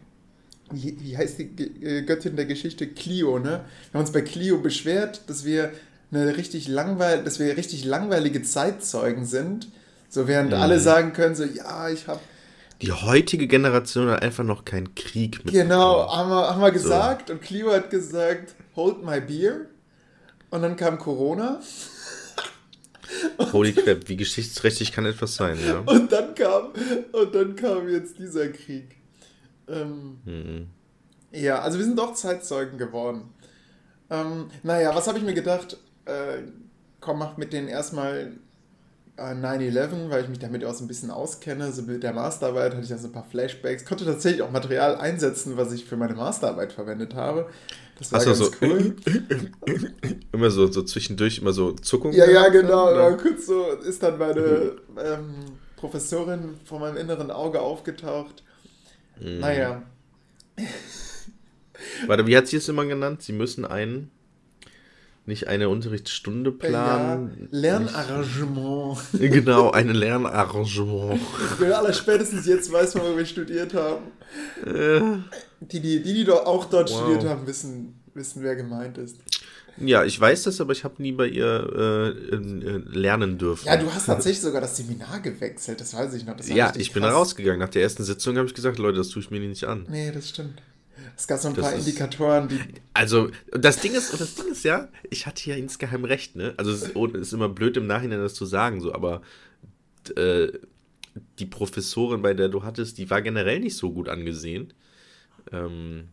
wie, 0.71 0.95
wie 1.01 1.17
heißt 1.17 1.39
die 1.39 1.45
äh, 1.83 2.03
Göttin 2.03 2.37
der 2.37 2.45
Geschichte? 2.45 2.87
Clio, 2.87 3.39
ne? 3.39 3.65
Wir 3.91 3.95
haben 3.95 4.01
uns 4.01 4.13
bei 4.13 4.21
Clio 4.21 4.59
beschwert, 4.59 5.23
dass 5.27 5.47
wir 5.47 5.73
eine 6.11 6.37
richtig 6.37 6.69
langweil 6.69 7.23
dass 7.25 7.39
wir 7.39 7.57
richtig 7.57 7.85
langweilige 7.85 8.43
Zeitzeugen 8.43 9.27
sind. 9.27 9.69
So 10.09 10.29
während 10.29 10.51
Mhm. 10.53 10.59
alle 10.61 10.79
sagen 10.81 11.13
können, 11.13 11.35
so, 11.35 11.45
ja, 11.45 11.89
ich 11.89 12.07
habe 12.07 12.21
Die 12.83 12.93
heutige 12.93 13.47
Generation 13.49 14.09
hat 14.11 14.23
einfach 14.23 14.45
noch 14.45 14.65
keinen 14.65 14.95
Krieg 14.95 15.45
mit. 15.45 15.53
Genau, 15.55 16.15
haben 16.15 16.31
wir, 16.31 16.49
haben 16.51 16.61
wir 16.61 16.71
gesagt 16.71 17.31
und 17.31 17.41
Clio 17.43 17.73
hat 17.73 17.91
gesagt, 17.91 18.55
hold 18.77 19.03
my 19.05 19.21
beer. 19.21 19.63
Und 20.51 20.63
dann 20.63 20.77
kam 20.77 20.99
Corona 20.99 21.61
Holy 23.53 23.73
crap, 23.73 24.09
wie 24.09 24.17
geschichtsträchtig 24.17 24.93
kann 24.93 25.07
etwas 25.07 25.37
sein, 25.37 25.59
ja? 25.65 25.79
und 25.87 26.11
dann 26.11 26.35
kam, 26.35 26.73
und 27.13 27.35
dann 27.35 27.55
kam 27.55 27.89
jetzt 27.89 28.19
dieser 28.19 28.49
Krieg. 28.49 28.97
Ähm, 29.69 30.19
Mhm. 30.25 30.67
ja, 31.33 31.61
also 31.61 31.79
wir 31.79 31.85
sind 31.85 31.99
doch 31.99 32.15
Zeitzeugen 32.15 32.79
geworden. 32.79 33.33
Ähm, 34.11 34.51
naja, 34.63 34.95
was 34.95 35.07
habe 35.09 35.19
ich 35.19 35.25
mir 35.25 35.35
gedacht? 35.35 35.77
Äh, 36.07 36.43
komm, 37.01 37.19
mach 37.19 37.37
mit 37.37 37.53
denen 37.53 37.69
erstmal 37.69 38.33
äh, 39.17 39.23
9-11, 39.23 40.11
weil 40.11 40.23
ich 40.25 40.29
mich 40.29 40.39
damit 40.39 40.65
auch 40.65 40.75
so 40.75 40.85
ein 40.85 40.89
bisschen 40.89 41.11
auskenne. 41.11 41.73
So 41.73 41.83
mit 41.83 42.03
der 42.03 42.13
Masterarbeit 42.13 42.73
hatte 42.73 42.85
ich 42.85 42.91
ja 42.91 42.99
so 42.99 43.09
ein 43.09 43.13
paar 43.13 43.27
Flashbacks. 43.31 43.85
Konnte 43.85 44.05
tatsächlich 44.05 44.43
auch 44.43 44.51
Material 44.51 44.97
einsetzen, 44.97 45.57
was 45.57 45.73
ich 45.73 45.85
für 45.85 45.97
meine 45.97 46.15
Masterarbeit 46.15 46.73
verwendet 46.73 47.15
habe. 47.15 47.49
Das 47.99 48.13
war 48.13 48.21
du 48.21 48.27
ganz 48.27 48.39
so 48.39 48.51
cool. 48.61 48.97
immer 50.33 50.51
so, 50.51 50.71
so 50.71 50.83
zwischendurch 50.83 51.39
immer 51.39 51.53
so 51.53 51.73
Zuckungen? 51.73 52.17
Ja, 52.17 52.29
ja, 52.31 52.49
genau. 52.49 52.91
oder? 52.91 53.17
Kurz 53.17 53.47
so 53.47 53.73
ist 53.73 54.03
dann 54.03 54.19
meine 54.19 54.73
ähm, 55.03 55.35
Professorin 55.77 56.57
vor 56.65 56.81
meinem 56.81 56.97
inneren 56.97 57.31
Auge 57.31 57.61
aufgetaucht. 57.61 58.43
Mhm. 59.19 59.41
Naja, 59.41 59.83
Warte, 62.07 62.27
wie 62.27 62.37
hat 62.37 62.47
sie 62.47 62.57
es 62.57 62.69
immer 62.69 62.85
genannt? 62.87 63.23
Sie 63.23 63.33
müssen 63.33 63.65
einen, 63.65 64.11
nicht 65.27 65.49
eine 65.49 65.69
Unterrichtsstunde 65.69 66.51
ja, 66.63 66.69
planen. 66.69 67.49
Lernarrangement. 67.51 68.99
Nicht- 69.15 69.33
Genau, 69.33 69.71
ein 69.71 69.91
Lernarrangement. 69.91 71.21
Ja, 71.61 71.79
aller 71.79 71.93
spätestens 71.93 72.47
jetzt 72.47 72.71
weiß 72.73 72.95
man, 72.95 73.05
wo 73.13 73.17
wir 73.17 73.27
studiert 73.27 73.75
haben. 73.75 74.05
Äh, 74.65 75.01
Die, 75.61 75.81
die, 75.81 76.03
die, 76.03 76.25
die 76.25 76.31
auch 76.31 76.67
dort 76.67 76.91
Wow. 76.91 77.01
studiert 77.01 77.25
haben, 77.25 77.47
wissen, 77.47 78.01
wissen, 78.15 78.43
wer 78.43 78.57
gemeint 78.57 78.99
ist. 78.99 79.17
ja, 79.79 80.05
ich 80.05 80.19
weiß 80.21 80.45
das, 80.45 80.61
aber 80.61 80.73
ich 80.73 80.85
habe 80.85 81.03
nie 81.03 81.13
bei 81.13 81.27
ihr 81.29 82.15
äh, 82.33 82.35
äh, 82.35 82.83
lernen 82.93 83.37
dürfen. 83.39 83.67
Ja, 83.67 83.77
du 83.77 83.93
hast 83.93 84.07
tatsächlich 84.07 84.41
sogar 84.41 84.61
das 84.61 84.77
Seminar 84.77 85.21
gewechselt, 85.21 85.81
das 85.81 85.95
weiß 85.95 86.15
ich 86.15 86.25
noch. 86.25 86.39
Ja, 86.47 86.73
ich 86.77 86.93
bin 86.93 87.03
da 87.03 87.09
krass. 87.09 87.19
rausgegangen. 87.19 87.61
Nach 87.61 87.69
der 87.69 87.83
ersten 87.83 88.05
Sitzung 88.05 88.37
habe 88.37 88.47
ich 88.47 88.55
gesagt, 88.55 88.79
Leute, 88.79 88.99
das 88.99 89.09
tue 89.09 89.23
ich 89.23 89.31
mir 89.31 89.41
nicht 89.41 89.65
an. 89.65 89.87
Nee, 89.91 90.11
das 90.13 90.29
stimmt. 90.31 90.63
Es 91.17 91.27
gab 91.27 91.39
so 91.39 91.49
ein 91.49 91.55
Das 91.55 91.65
paar 91.65 91.75
ist- 91.75 91.87
Indikatoren, 91.87 92.49
die. 92.49 92.61
Also, 92.93 93.31
das 93.51 93.81
Ding 93.81 93.95
ist, 93.95 94.13
das 94.21 94.35
Ding 94.35 94.49
ist 94.49 94.65
ja, 94.65 94.89
ich 95.11 95.27
hatte 95.27 95.49
ja 95.49 95.57
insgeheim 95.57 96.05
recht, 96.05 96.37
ne? 96.37 96.53
Also, 96.59 96.71
es 96.73 96.83
ist, 96.83 96.97
es 96.97 97.21
ist 97.29 97.33
immer 97.33 97.49
blöd 97.49 97.77
im 97.79 97.87
Nachhinein 97.87 98.19
das 98.21 98.35
zu 98.35 98.45
sagen, 98.45 98.81
so, 98.81 98.93
aber 98.95 99.23
äh, 100.17 100.49
die 101.39 101.47
Professorin, 101.47 102.21
bei 102.23 102.35
der 102.35 102.49
du 102.51 102.63
hattest, 102.63 102.99
die 102.99 103.09
war 103.09 103.23
generell 103.23 103.61
nicht 103.61 103.77
so 103.77 103.91
gut 103.93 104.09
angesehen. 104.11 104.73
Ähm, 105.53 106.09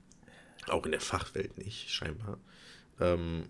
auch 0.68 0.86
in 0.86 0.92
der 0.92 1.02
Fachwelt 1.02 1.58
nicht, 1.58 1.90
scheinbar. 1.90 2.38
Ähm, 3.02 3.44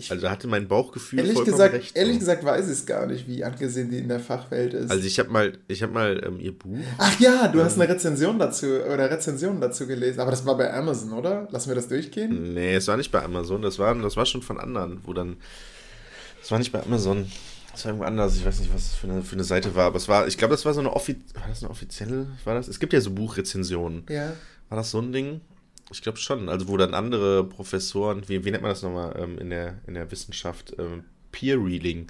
Ich- 0.00 0.10
also, 0.10 0.28
hatte 0.30 0.48
mein 0.48 0.66
Bauchgefühl 0.68 1.18
Ehrlich 1.20 1.34
vollkommen 1.34 1.52
gesagt, 1.56 1.74
recht. 1.74 1.96
ehrlich 1.96 2.14
so. 2.14 2.18
gesagt 2.20 2.44
weiß 2.44 2.66
ich 2.66 2.72
es 2.72 2.86
gar 2.86 3.06
nicht, 3.06 3.26
wie 3.28 3.44
angesehen 3.44 3.90
die 3.90 3.98
in 3.98 4.08
der 4.08 4.20
Fachwelt 4.20 4.74
ist. 4.74 4.90
Also, 4.90 5.04
ich 5.06 5.18
habe 5.18 5.30
mal, 5.30 5.52
ich 5.68 5.82
habe 5.82 5.92
mal 5.92 6.22
ähm, 6.26 6.40
ihr 6.40 6.52
Buch. 6.52 6.78
Ach 6.98 7.20
ja, 7.20 7.48
du 7.48 7.62
hast 7.62 7.78
eine 7.80 7.88
Rezension 7.88 8.38
dazu 8.38 8.66
oder 8.66 9.10
Rezensionen 9.10 9.60
dazu 9.60 9.86
gelesen, 9.86 10.20
aber 10.20 10.30
das 10.30 10.44
war 10.46 10.56
bei 10.56 10.72
Amazon, 10.72 11.12
oder? 11.12 11.46
Lassen 11.50 11.68
wir 11.68 11.74
das 11.76 11.88
durchgehen? 11.88 12.54
Nee, 12.54 12.74
es 12.74 12.88
war 12.88 12.96
nicht 12.96 13.10
bei 13.12 13.22
Amazon, 13.22 13.62
das 13.62 13.78
war, 13.78 13.94
das 13.94 14.16
war 14.16 14.26
schon 14.26 14.42
von 14.42 14.58
anderen, 14.58 15.00
wo 15.04 15.12
dann. 15.12 15.36
Das 16.40 16.50
war 16.50 16.58
nicht 16.58 16.72
bei 16.72 16.82
Amazon. 16.82 17.30
Das 17.72 17.84
war 17.84 17.90
irgendwo 17.92 18.06
anders. 18.06 18.34
Ich 18.36 18.44
weiß 18.44 18.60
nicht, 18.60 18.74
was 18.74 18.90
das 18.90 18.94
für 18.94 19.06
eine, 19.08 19.22
für 19.22 19.34
eine 19.36 19.44
Seite 19.44 19.74
war, 19.74 19.86
aber 19.86 19.96
es 19.96 20.08
war, 20.08 20.26
ich 20.26 20.36
glaube, 20.36 20.52
das 20.54 20.64
war 20.64 20.74
so 20.74 20.80
eine 20.80 20.92
offizielle. 20.92 21.34
War 21.40 21.48
das 21.48 21.62
eine 21.62 21.70
offizielle? 21.70 22.26
War 22.44 22.54
das? 22.54 22.66
Es 22.68 22.80
gibt 22.80 22.92
ja 22.92 23.00
so 23.00 23.10
Buchrezensionen. 23.10 24.04
Ja. 24.08 24.32
War 24.68 24.76
das 24.78 24.90
so 24.90 24.98
ein 25.00 25.12
Ding? 25.12 25.40
Ich 25.92 26.02
glaube 26.02 26.18
schon. 26.18 26.48
Also, 26.48 26.68
wo 26.68 26.76
dann 26.76 26.94
andere 26.94 27.44
Professoren, 27.44 28.28
wie, 28.28 28.44
wie 28.44 28.50
nennt 28.50 28.62
man 28.62 28.70
das 28.70 28.82
nochmal 28.82 29.14
ähm, 29.18 29.38
in, 29.38 29.50
der, 29.50 29.78
in 29.86 29.94
der 29.94 30.10
Wissenschaft? 30.10 30.74
Ähm, 30.78 31.04
Peer 31.32 31.56
Reading. 31.56 32.06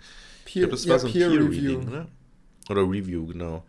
Ich 0.46 0.52
Peer, 0.52 0.62
glaube, 0.62 0.72
das 0.72 0.84
ja, 0.84 0.92
war 0.92 0.98
so 0.98 1.06
ein 1.06 1.12
Peer, 1.12 1.28
Peer, 1.28 1.40
Review. 1.40 1.78
Reading, 1.78 1.90
ne? 1.90 2.06
Oder 2.68 2.82
Review, 2.82 3.26
genau. 3.26 3.64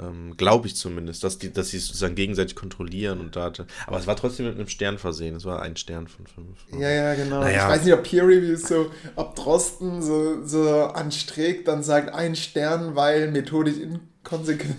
Ähm, 0.00 0.36
glaube 0.36 0.68
ich 0.68 0.76
zumindest, 0.76 1.24
dass 1.24 1.38
die, 1.38 1.52
dass 1.52 1.70
sie 1.70 1.78
es 1.78 1.88
sozusagen 1.88 2.14
gegenseitig 2.14 2.54
kontrollieren 2.54 3.18
und 3.20 3.34
da 3.34 3.44
hatte. 3.44 3.66
Aber 3.86 3.98
es 3.98 4.06
war 4.06 4.14
trotzdem 4.14 4.46
mit 4.46 4.54
einem 4.54 4.68
Stern 4.68 4.98
versehen. 4.98 5.34
Es 5.34 5.44
war 5.44 5.62
ein 5.62 5.76
Stern 5.76 6.06
von 6.06 6.26
fünf. 6.28 6.58
Ja, 6.80 6.88
ja, 6.88 7.14
genau. 7.14 7.40
Naja. 7.40 7.66
Ich 7.66 7.74
weiß 7.74 7.84
nicht, 7.84 7.94
ob 7.94 8.04
Peer 8.04 8.22
Reviews 8.22 8.68
so, 8.68 8.90
ob 9.16 9.34
Drosten 9.34 10.00
so, 10.00 10.46
so 10.46 10.84
anstrebt, 10.84 11.66
dann 11.66 11.82
sagt 11.82 12.14
ein 12.14 12.36
Stern, 12.36 12.94
weil 12.94 13.32
methodisch 13.32 13.78
inkonsequent. 13.78 14.76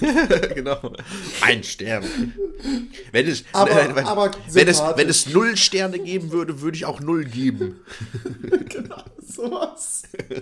genau. 0.54 0.92
Ein 1.40 1.64
Stern. 1.64 2.04
Wenn 3.12 3.28
es, 3.28 3.44
Aber- 3.52 3.74
nein, 3.74 3.96
wenn, 3.96 4.04
aber 4.06 4.30
wenn, 4.50 4.68
es, 4.68 4.80
wenn 4.80 5.08
es 5.08 5.26
null 5.26 5.56
Sterne 5.56 5.98
geben 5.98 6.30
würde, 6.32 6.60
würde 6.60 6.76
ich 6.76 6.84
auch 6.84 7.00
null 7.00 7.24
geben. 7.24 7.80
genau, 8.68 9.02
sowas. 9.20 10.02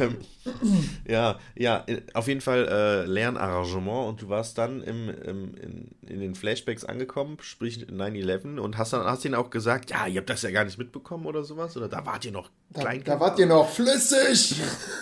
ähm, 0.00 0.16
ja, 1.08 1.38
ja, 1.54 1.84
auf 2.14 2.28
jeden 2.28 2.40
Fall 2.40 2.68
äh, 2.68 3.04
Lernarrangement 3.06 4.08
und 4.08 4.22
du 4.22 4.28
warst 4.28 4.58
dann 4.58 4.82
im, 4.82 5.08
im, 5.08 5.54
in, 5.56 5.90
in 6.06 6.20
den 6.20 6.34
Flashbacks 6.34 6.84
angekommen, 6.84 7.38
sprich 7.40 7.78
9-11 7.78 8.58
und 8.58 8.78
hast 8.78 8.92
dann 8.92 9.04
hast 9.04 9.24
ihnen 9.24 9.34
auch 9.34 9.50
gesagt, 9.50 9.90
ja, 9.90 10.06
ihr 10.06 10.20
habt 10.20 10.30
das 10.30 10.42
ja 10.42 10.50
gar 10.50 10.64
nicht 10.64 10.78
mitbekommen 10.78 11.26
oder 11.26 11.44
sowas 11.44 11.76
oder 11.76 11.88
da 11.88 12.04
wart 12.06 12.24
ihr 12.24 12.32
noch 12.32 12.50
klein. 12.74 13.02
Da, 13.04 13.14
da 13.14 13.20
wart 13.20 13.38
ihr 13.38 13.46
noch 13.46 13.68
flüssig. 13.68 14.60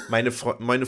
Meine, 0.08 0.32
Fre 0.32 0.56
meine, 0.58 0.86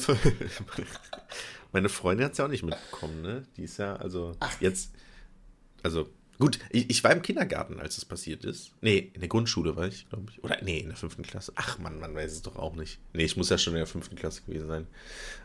meine 1.72 1.88
Freundin 1.88 2.26
hat 2.26 2.32
es 2.32 2.38
ja 2.38 2.44
auch 2.46 2.50
nicht 2.50 2.62
mitbekommen, 2.62 3.22
ne? 3.22 3.42
Die 3.56 3.64
ist 3.64 3.78
ja, 3.78 3.96
also 3.96 4.32
Ach. 4.40 4.60
jetzt, 4.60 4.92
also 5.82 6.08
Gut, 6.38 6.58
ich, 6.70 6.90
ich, 6.90 7.02
war 7.02 7.12
im 7.12 7.22
Kindergarten, 7.22 7.80
als 7.80 7.96
es 7.96 8.04
passiert 8.04 8.44
ist. 8.44 8.72
Nee, 8.82 9.10
in 9.14 9.20
der 9.20 9.28
Grundschule 9.28 9.74
war 9.76 9.86
ich, 9.86 10.08
glaube 10.08 10.24
ich. 10.30 10.44
Oder 10.44 10.58
nee, 10.62 10.78
in 10.78 10.88
der 10.88 10.96
fünften 10.96 11.22
Klasse. 11.22 11.52
Ach 11.56 11.78
man, 11.78 11.98
man 11.98 12.14
weiß 12.14 12.32
es 12.32 12.42
doch 12.42 12.56
auch 12.56 12.76
nicht. 12.76 12.98
Nee, 13.14 13.24
ich 13.24 13.36
muss 13.36 13.48
ja 13.48 13.56
schon 13.56 13.72
in 13.72 13.78
der 13.78 13.86
fünften 13.86 14.16
Klasse 14.16 14.42
gewesen 14.42 14.68
sein. 14.68 14.86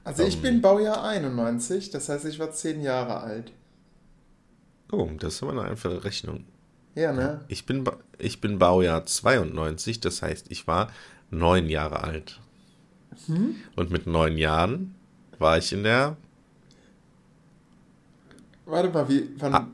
Also 0.03 0.23
um, 0.23 0.29
ich 0.29 0.35
ähm, 0.35 0.41
bin 0.41 0.61
Baujahr 0.61 1.03
91, 1.03 1.91
das 1.91 2.09
heißt, 2.09 2.25
ich 2.25 2.39
war 2.39 2.51
zehn 2.51 2.81
Jahre 2.81 3.21
alt. 3.21 3.53
Oh, 4.91 5.09
das 5.17 5.35
ist 5.35 5.43
aber 5.43 5.53
eine 5.53 5.63
einfache 5.63 6.03
Rechnung. 6.03 6.45
Ja, 6.95 7.13
ne? 7.13 7.45
Ich 7.47 7.65
bin, 7.65 7.89
ich 8.17 8.41
bin 8.41 8.59
Baujahr 8.59 9.05
92, 9.05 10.01
das 10.01 10.21
heißt, 10.21 10.47
ich 10.49 10.67
war 10.67 10.91
neun 11.29 11.69
Jahre 11.69 12.03
alt. 12.03 12.39
Hm? 13.27 13.55
Und 13.77 13.91
mit 13.91 14.07
neun 14.07 14.37
Jahren 14.37 14.95
war 15.39 15.57
ich 15.57 15.71
in 15.71 15.83
der. 15.83 16.17
Warte 18.65 18.89
mal, 18.89 19.07
wie. 19.09 19.29
Wann, 19.37 19.53
ah, 19.53 19.67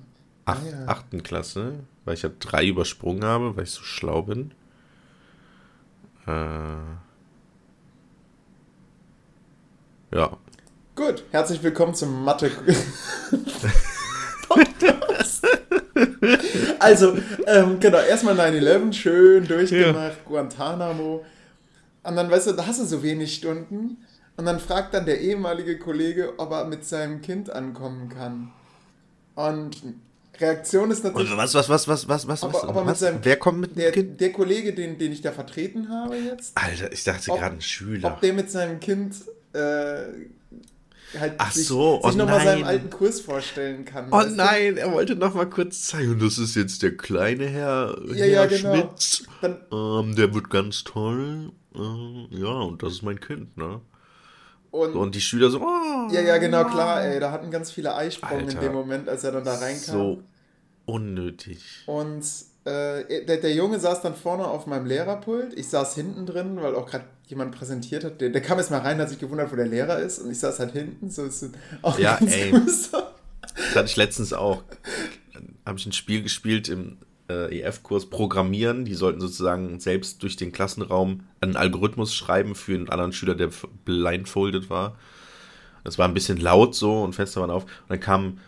acht, 0.48 0.64
ah, 0.64 0.70
ja. 0.70 0.88
achten 0.88 1.24
Klasse, 1.24 1.80
weil 2.06 2.14
ich 2.14 2.22
ja 2.22 2.30
drei 2.40 2.66
übersprungen 2.66 3.24
habe, 3.24 3.56
weil 3.56 3.66
ich 3.66 3.72
so 3.72 3.84
schlau 3.84 4.24
bin. 4.24 4.52
Äh, 6.26 6.78
ja. 10.16 10.38
Gut, 10.96 11.24
herzlich 11.32 11.62
willkommen 11.62 11.94
zum 11.94 12.24
Mathe. 12.24 12.50
also, 16.80 17.18
ähm, 17.46 17.80
genau, 17.80 18.00
erstmal 18.00 18.40
9-11, 18.40 18.94
schön 18.94 19.46
durchgemacht, 19.46 19.96
ja. 19.96 20.16
Guantanamo. 20.26 21.26
Und 22.04 22.16
dann, 22.16 22.32
weißt 22.32 22.48
du, 22.48 22.54
da 22.54 22.66
hast 22.66 22.80
du 22.80 22.86
so 22.86 23.04
wenig 23.04 23.36
Stunden. 23.36 23.98
Und 24.38 24.46
dann 24.46 24.60
fragt 24.60 24.94
dann 24.94 25.06
der 25.06 25.20
ehemalige 25.20 25.78
Kollege, 25.78 26.36
ob 26.38 26.52
er 26.52 26.66
mit 26.66 26.86
seinem 26.86 27.22
Kind 27.22 27.50
ankommen 27.50 28.10
kann. 28.10 28.54
Und 29.36 29.84
Reaktion 30.40 30.92
ist 30.92 31.04
natürlich. 31.04 31.36
was, 31.36 31.54
was, 31.54 31.70
was, 31.70 31.88
was, 31.88 32.08
was, 32.08 32.28
was, 32.28 32.44
aber, 32.44 32.64
aber 32.64 32.86
was? 32.86 33.00
Seinem, 33.00 33.20
Wer 33.24 33.38
kommt 33.38 33.60
mit 33.60 33.78
der, 33.78 33.92
kind? 33.92 34.20
der 34.20 34.32
Kollege, 34.32 34.74
den, 34.74 34.98
den 34.98 35.12
ich 35.12 35.22
da 35.22 35.32
vertreten 35.32 35.90
habe 35.90 36.18
jetzt. 36.18 36.58
Alter, 36.58 36.92
ich 36.92 37.04
dachte 37.04 37.32
gerade 37.32 37.56
ein 37.56 37.62
Schüler. 37.62 38.14
Ob 38.14 38.22
der 38.22 38.34
mit 38.34 38.52
seinem 38.52 38.80
Kind 38.80 39.16
äh, 39.54 40.04
halt 41.18 41.34
Ach 41.38 41.52
sich, 41.52 41.68
so, 41.68 42.02
sich 42.04 42.14
oh 42.14 42.18
nochmal 42.18 42.44
seinen 42.44 42.64
alten 42.64 42.90
Kurs 42.90 43.22
vorstellen 43.22 43.86
kann. 43.86 44.08
Oh 44.12 44.24
nein, 44.30 44.76
du? 44.76 44.82
er 44.82 44.92
wollte 44.92 45.16
nochmal 45.16 45.50
kurz 45.50 45.84
zeigen, 45.84 46.20
das 46.20 46.38
ist 46.38 46.56
jetzt 46.56 46.84
der 46.84 46.96
kleine 46.96 47.48
Herr, 47.48 47.98
ja, 48.08 48.16
Herr 48.16 48.28
ja, 48.28 48.46
genau. 48.46 48.74
Schmitz. 48.76 49.24
Dann, 49.42 49.58
ähm, 49.72 50.16
der 50.16 50.34
wird 50.34 50.50
ganz 50.50 50.84
toll. 50.84 51.52
Äh, 51.76 52.36
ja, 52.36 52.48
und 52.48 52.84
das 52.84 52.94
ist 52.94 53.02
mein 53.04 53.20
Kind, 53.20 53.56
ne? 53.58 53.82
Und, 54.72 54.96
und, 54.96 55.16
die 55.16 55.22
Schüler 55.22 55.50
so, 55.50 55.62
oh, 55.62 56.12
Ja, 56.12 56.22
ja, 56.22 56.38
genau, 56.38 56.66
klar, 56.66 57.04
ey. 57.04 57.20
Da 57.20 57.32
hatten 57.32 57.52
ganz 57.52 57.72
viele 57.72 57.96
Eisprung 57.96 58.48
in 58.48 58.60
dem 58.60 58.74
Moment, 58.74 59.08
als 59.10 59.24
er 59.24 59.32
dann 59.32 59.44
da 59.44 59.56
reinkam. 59.56 59.96
So 59.96 60.24
unnötig. 60.86 61.84
Und 61.86 62.24
äh, 62.66 63.26
der, 63.26 63.38
der, 63.38 63.54
Junge 63.54 63.80
saß 63.80 64.02
dann 64.02 64.16
vorne 64.16 64.46
auf 64.46 64.68
meinem 64.68 64.86
Lehrerpult. 64.86 65.58
Ich 65.58 65.70
saß 65.70 65.96
hinten 65.96 66.26
drin, 66.26 66.58
weil 66.62 66.76
auch 66.76 66.90
gerade 66.90 67.06
jemand 67.28 67.56
präsentiert 67.56 68.04
hat. 68.04 68.20
Der, 68.20 68.30
der 68.30 68.42
kam 68.42 68.58
jetzt 68.58 68.72
mal 68.72 68.80
rein, 68.80 69.00
hat 69.00 69.10
sich 69.10 69.20
gewundert, 69.20 69.52
wo 69.52 69.56
der 69.56 69.68
Lehrer 69.68 70.00
ist. 70.00 70.20
Und 70.20 70.32
ich 70.32 70.40
saß 70.40 70.60
halt 70.60 70.74
hinten. 70.74 71.10
So 71.10 71.26
ist 71.26 71.50
auch 71.82 71.98
ja, 72.00 72.18
ey. 72.18 72.54
Das 73.56 73.76
hatte 73.76 73.86
ich 73.86 73.96
letztens 73.96 74.34
auch. 74.34 74.64
Habe 75.66 75.80
ich 75.80 75.86
ein 75.86 75.92
Spiel 75.92 76.22
gespielt 76.22 76.70
im 76.70 76.98
äh, 77.30 77.60
EF-Kurs 77.60 78.10
Programmieren. 78.10 78.86
Die 78.86 78.94
sollten 78.94 79.20
sozusagen 79.20 79.80
selbst 79.80 80.24
durch 80.24 80.36
den 80.36 80.52
Klassenraum 80.52 81.22
einen 81.42 81.56
Algorithmus 81.56 82.14
schreiben 82.14 82.56
für 82.56 82.76
einen 82.76 82.90
anderen 82.90 83.14
Schüler, 83.14 83.36
der 83.36 83.50
blindfolded 83.86 84.70
war. 84.70 84.98
Das 85.84 85.98
war 85.98 86.08
ein 86.08 86.14
bisschen 86.14 86.38
laut 86.38 86.76
so 86.76 87.04
und 87.04 87.14
Fenster 87.14 87.42
waren 87.42 87.52
auf. 87.52 87.64
Und 87.64 87.90
dann 87.90 88.00
kam 88.00 88.40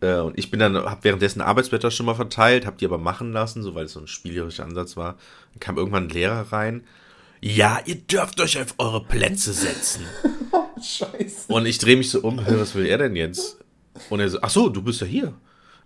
äh, 0.00 0.18
und 0.18 0.38
ich 0.38 0.50
bin 0.50 0.60
dann, 0.60 0.76
habe 0.76 1.04
währenddessen 1.04 1.40
Arbeitsblätter 1.40 1.90
schon 1.90 2.06
mal 2.06 2.14
verteilt, 2.14 2.66
habe 2.66 2.76
die 2.78 2.84
aber 2.84 2.98
machen 2.98 3.32
lassen, 3.32 3.62
so 3.62 3.74
weil 3.74 3.86
es 3.86 3.92
so 3.92 4.00
ein 4.00 4.06
spielerischer 4.06 4.64
Ansatz 4.64 4.96
war. 4.96 5.16
Dann 5.52 5.60
kam 5.60 5.76
irgendwann 5.76 6.04
ein 6.04 6.10
Lehrer 6.10 6.52
rein. 6.52 6.84
Ja, 7.40 7.80
ihr 7.84 7.96
dürft 7.96 8.40
euch 8.40 8.60
auf 8.60 8.74
eure 8.78 9.04
Plätze 9.04 9.52
setzen. 9.52 10.04
Scheiße. 10.82 11.52
Und 11.52 11.66
ich 11.66 11.78
drehe 11.78 11.96
mich 11.96 12.10
so 12.10 12.20
um, 12.20 12.38
was 12.46 12.74
will 12.74 12.86
er 12.86 12.98
denn 12.98 13.16
jetzt? 13.16 13.58
Und 14.10 14.20
er 14.20 14.28
so, 14.28 14.38
ach 14.42 14.50
so, 14.50 14.68
du 14.68 14.82
bist 14.82 15.00
ja 15.00 15.06
hier. 15.06 15.34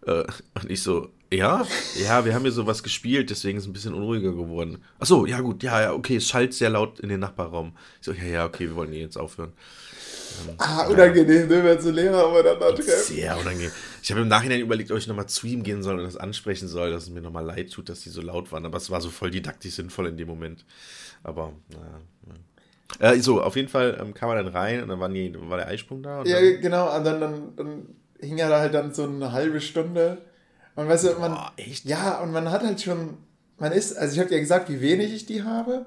Äh, 0.06 0.24
und 0.54 0.70
ich 0.70 0.82
so, 0.82 1.10
ja, 1.32 1.66
ja, 1.96 2.24
wir 2.24 2.34
haben 2.34 2.42
hier 2.42 2.52
sowas 2.52 2.82
gespielt, 2.82 3.30
deswegen 3.30 3.58
ist 3.58 3.64
es 3.64 3.70
ein 3.70 3.72
bisschen 3.72 3.94
unruhiger 3.94 4.32
geworden. 4.32 4.82
Ach 4.98 5.06
so, 5.06 5.26
ja 5.26 5.40
gut, 5.40 5.62
ja, 5.62 5.80
ja, 5.80 5.92
okay, 5.92 6.16
es 6.16 6.28
schallt 6.28 6.54
sehr 6.54 6.70
laut 6.70 7.00
in 7.00 7.08
den 7.08 7.20
Nachbarraum. 7.20 7.72
Ich 8.00 8.06
so, 8.06 8.12
ja, 8.12 8.24
ja, 8.24 8.44
okay, 8.44 8.68
wir 8.68 8.76
wollen 8.76 8.92
hier 8.92 9.00
jetzt 9.00 9.16
aufhören. 9.16 9.52
Ähm, 10.48 10.54
ah, 10.58 10.86
unangenehm, 10.86 11.48
ne, 11.48 11.64
wenn 11.64 11.80
so 11.80 11.90
Lehrer 11.90 12.26
aufeinander 12.26 12.74
treffen. 12.74 13.14
Sehr 13.14 13.38
unangenehm. 13.38 13.70
Ich 14.02 14.10
habe 14.10 14.20
im 14.20 14.28
Nachhinein 14.28 14.60
überlegt, 14.60 14.90
ob 14.90 14.98
ich 14.98 15.06
nochmal 15.06 15.28
zu 15.28 15.46
ihm 15.46 15.62
gehen 15.62 15.82
soll 15.82 15.98
und 15.98 16.04
das 16.04 16.16
ansprechen 16.16 16.68
soll, 16.68 16.90
dass 16.90 17.04
es 17.04 17.10
mir 17.10 17.20
nochmal 17.20 17.44
leid 17.44 17.70
tut, 17.70 17.88
dass 17.88 18.00
die 18.00 18.10
so 18.10 18.22
laut 18.22 18.52
waren. 18.52 18.64
Aber 18.64 18.78
es 18.78 18.90
war 18.90 19.00
so 19.00 19.10
voll 19.10 19.30
didaktisch 19.30 19.74
sinnvoll 19.74 20.08
in 20.08 20.16
dem 20.16 20.28
Moment. 20.28 20.64
Aber, 21.22 21.52
naja. 21.70 23.12
Äh, 23.14 23.20
so, 23.20 23.42
auf 23.42 23.56
jeden 23.56 23.68
Fall 23.68 23.98
ähm, 24.00 24.12
kam 24.14 24.28
er 24.30 24.42
dann 24.42 24.48
rein 24.48 24.82
und 24.82 24.88
dann 24.88 25.00
waren 25.00 25.14
die, 25.14 25.34
war 25.48 25.56
der 25.56 25.68
Eisprung 25.68 26.02
da. 26.02 26.24
ja, 26.24 26.40
dann, 26.40 26.60
genau. 26.60 26.96
Und 26.96 27.04
dann, 27.04 27.20
dann, 27.20 27.56
dann 27.56 27.86
hing 28.20 28.38
er 28.38 28.48
da 28.48 28.60
halt 28.60 28.74
dann 28.74 28.92
so 28.92 29.04
eine 29.04 29.32
halbe 29.32 29.60
Stunde. 29.60 30.18
Und 30.74 30.88
weißt 30.88 31.04
du, 31.04 31.12
man. 31.18 31.32
Boah, 31.32 31.52
echt? 31.56 31.84
Ja, 31.84 32.20
und 32.20 32.32
man 32.32 32.50
hat 32.50 32.62
halt 32.62 32.80
schon. 32.80 33.18
Man 33.58 33.72
ist, 33.72 33.96
also 33.96 34.14
ich 34.14 34.18
habe 34.18 34.30
dir 34.30 34.40
gesagt, 34.40 34.68
wie 34.68 34.80
wenig 34.80 35.12
ich 35.12 35.26
die 35.26 35.42
habe. 35.44 35.86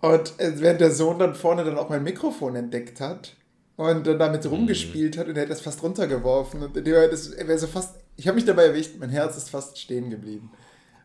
Und 0.00 0.38
äh, 0.38 0.60
während 0.60 0.80
der 0.80 0.90
Sohn 0.90 1.18
dann 1.18 1.34
vorne 1.34 1.64
dann 1.64 1.78
auch 1.78 1.88
mein 1.88 2.02
Mikrofon 2.02 2.54
entdeckt 2.56 3.00
hat, 3.00 3.36
und 3.78 4.06
dann 4.08 4.18
damit 4.18 4.44
mhm. 4.44 4.50
rumgespielt 4.50 5.16
hat 5.16 5.28
und 5.28 5.36
er 5.36 5.42
hat 5.42 5.50
das 5.50 5.60
fast 5.60 5.82
runtergeworfen. 5.84 6.62
Und 6.62 6.76
das, 6.76 7.28
er 7.28 7.46
wäre 7.46 7.58
so 7.58 7.68
fast, 7.68 7.94
ich 8.16 8.26
habe 8.26 8.34
mich 8.34 8.44
dabei 8.44 8.64
erwischt, 8.64 8.96
mein 8.98 9.08
Herz 9.08 9.36
ist 9.36 9.50
fast 9.50 9.78
stehen 9.78 10.10
geblieben. 10.10 10.50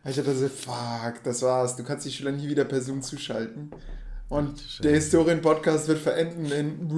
Ich 0.04 0.16
dachte 0.16 0.34
so, 0.34 0.48
fuck, 0.48 1.22
das 1.22 1.40
war's, 1.42 1.76
du 1.76 1.84
kannst 1.84 2.04
die 2.04 2.10
Schüler 2.10 2.32
nie 2.32 2.48
wieder 2.48 2.64
per 2.64 2.82
Zoom 2.82 3.00
zuschalten. 3.00 3.70
Und 4.28 4.60
Schön. 4.60 4.82
der 4.82 4.94
Historien-Podcast 4.94 5.86
wird 5.86 6.00
verenden 6.00 6.50
in. 6.50 6.90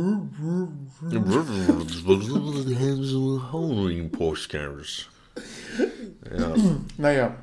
Ja. 6.39 6.55
Naja. 6.97 7.37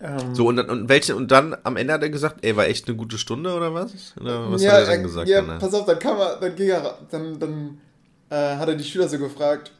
Ähm, 0.00 0.34
so, 0.34 0.48
und, 0.48 0.58
und, 0.58 0.88
welche, 0.88 1.16
und 1.16 1.30
dann 1.30 1.56
am 1.62 1.76
Ende 1.76 1.94
hat 1.94 2.02
er 2.02 2.10
gesagt, 2.10 2.44
ey, 2.44 2.54
war 2.54 2.66
echt 2.66 2.86
eine 2.86 2.96
gute 2.96 3.16
Stunde 3.16 3.54
oder 3.54 3.72
was? 3.72 4.14
Oder 4.20 4.50
was 4.50 4.62
ja, 4.62 4.72
hat 4.72 4.80
er 4.80 4.86
dann 4.86 5.02
gesagt? 5.02 5.28
Ja, 5.28 5.40
dann, 5.40 5.58
pass 5.58 5.72
auf, 5.72 5.86
dann 5.86 5.98
kam 5.98 6.18
er, 6.18 6.36
dann 6.36 6.54
ging 6.54 6.68
er, 6.68 6.98
dann, 7.10 7.38
dann 7.38 7.80
äh, 8.28 8.56
hat 8.56 8.68
er 8.68 8.74
die 8.74 8.84
Schüler 8.84 9.08
so 9.08 9.18
gefragt, 9.18 9.72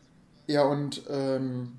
ja, 0.46 0.62
und 0.62 1.02
ähm, 1.10 1.72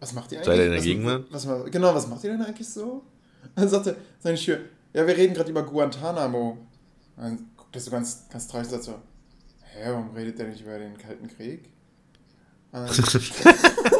was 0.00 0.12
macht 0.14 0.32
ihr 0.32 0.38
eigentlich? 0.38 0.46
Seid 0.46 0.58
ihr 0.58 0.66
in 0.66 0.72
der 0.72 0.80
Gegenwart? 0.80 1.24
Was, 1.30 1.46
was, 1.46 1.70
genau, 1.70 1.94
was 1.94 2.08
macht 2.08 2.24
ihr 2.24 2.30
denn 2.30 2.42
eigentlich 2.42 2.68
so? 2.68 3.02
Dann 3.54 3.68
sagte 3.68 3.96
seine 4.18 4.36
Schüler, 4.36 4.58
ja, 4.92 5.06
wir 5.06 5.16
reden 5.16 5.34
gerade 5.34 5.50
über 5.50 5.62
Guantanamo. 5.62 6.58
Dann 7.16 7.50
guckt 7.56 7.74
er 7.74 7.80
so 7.80 7.90
ganz, 7.90 8.24
ganz 8.30 8.48
traurig 8.48 8.66
und 8.66 8.72
sagt 8.72 8.84
so, 8.84 8.94
hä, 9.62 9.90
warum 9.90 10.10
redet 10.14 10.38
der 10.38 10.48
nicht 10.48 10.62
über 10.62 10.78
den 10.78 10.96
Kalten 10.98 11.28
Krieg? 11.28 11.70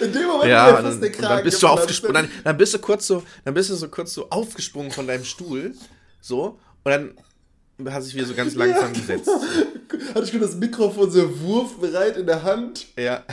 In 0.00 0.12
dem 0.12 0.26
Moment 0.26 0.50
ja, 0.50 0.72
dann, 0.72 0.84
fast 0.84 1.02
der 1.02 1.12
Kragen 1.12 1.36
dann 1.36 1.44
bist 1.44 1.62
du 1.62 1.66
aufgesprungen. 1.66 2.14
Dann, 2.14 2.30
dann, 2.44 2.56
bist 2.56 2.74
du 2.74 2.78
kurz 2.78 3.06
so, 3.06 3.22
dann 3.44 3.54
bist 3.54 3.70
du 3.70 3.74
so 3.74 3.88
kurz 3.88 4.14
so 4.14 4.28
aufgesprungen 4.30 4.90
von 4.90 5.06
deinem 5.06 5.24
Stuhl, 5.24 5.74
so 6.20 6.58
und 6.84 6.90
dann 6.90 7.14
hast 7.86 8.04
du 8.04 8.10
dich 8.10 8.14
wieder 8.16 8.26
so 8.26 8.34
ganz 8.34 8.54
langsam 8.54 8.92
ja, 8.92 9.00
gesetzt. 9.00 9.30
Genau. 9.88 10.14
Hatte 10.14 10.24
ich 10.24 10.30
schon 10.30 10.40
das 10.40 10.56
Mikrofon 10.56 11.10
so 11.10 11.40
wurfbereit 11.40 12.16
in 12.16 12.26
der 12.26 12.42
Hand. 12.42 12.86
Ja. 12.96 13.24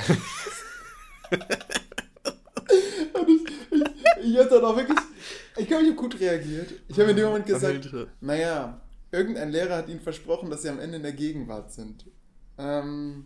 ich, 3.28 3.46
ich, 3.72 3.84
ich 4.24 4.38
hatte 4.38 4.50
dann 4.50 4.66
auch 4.66 4.76
wirklich, 4.76 5.00
ich 5.58 5.68
glaube, 5.68 5.84
ich 5.84 5.90
habe 5.90 6.00
gut 6.00 6.20
reagiert. 6.20 6.74
Ich 6.88 7.00
habe 7.00 7.12
in 7.12 7.18
dem 7.18 7.26
Moment 7.26 7.46
gesagt, 7.46 7.90
naja, 8.22 8.80
irgendein 9.12 9.52
Lehrer 9.52 9.78
hat 9.78 9.90
ihnen 9.90 10.00
versprochen, 10.00 10.50
dass 10.50 10.62
sie 10.62 10.70
am 10.70 10.80
Ende 10.80 10.98
in 10.98 11.04
der 11.04 11.14
Gegenwart 11.14 11.72
sind. 11.72 12.06
Ähm, 12.58 13.26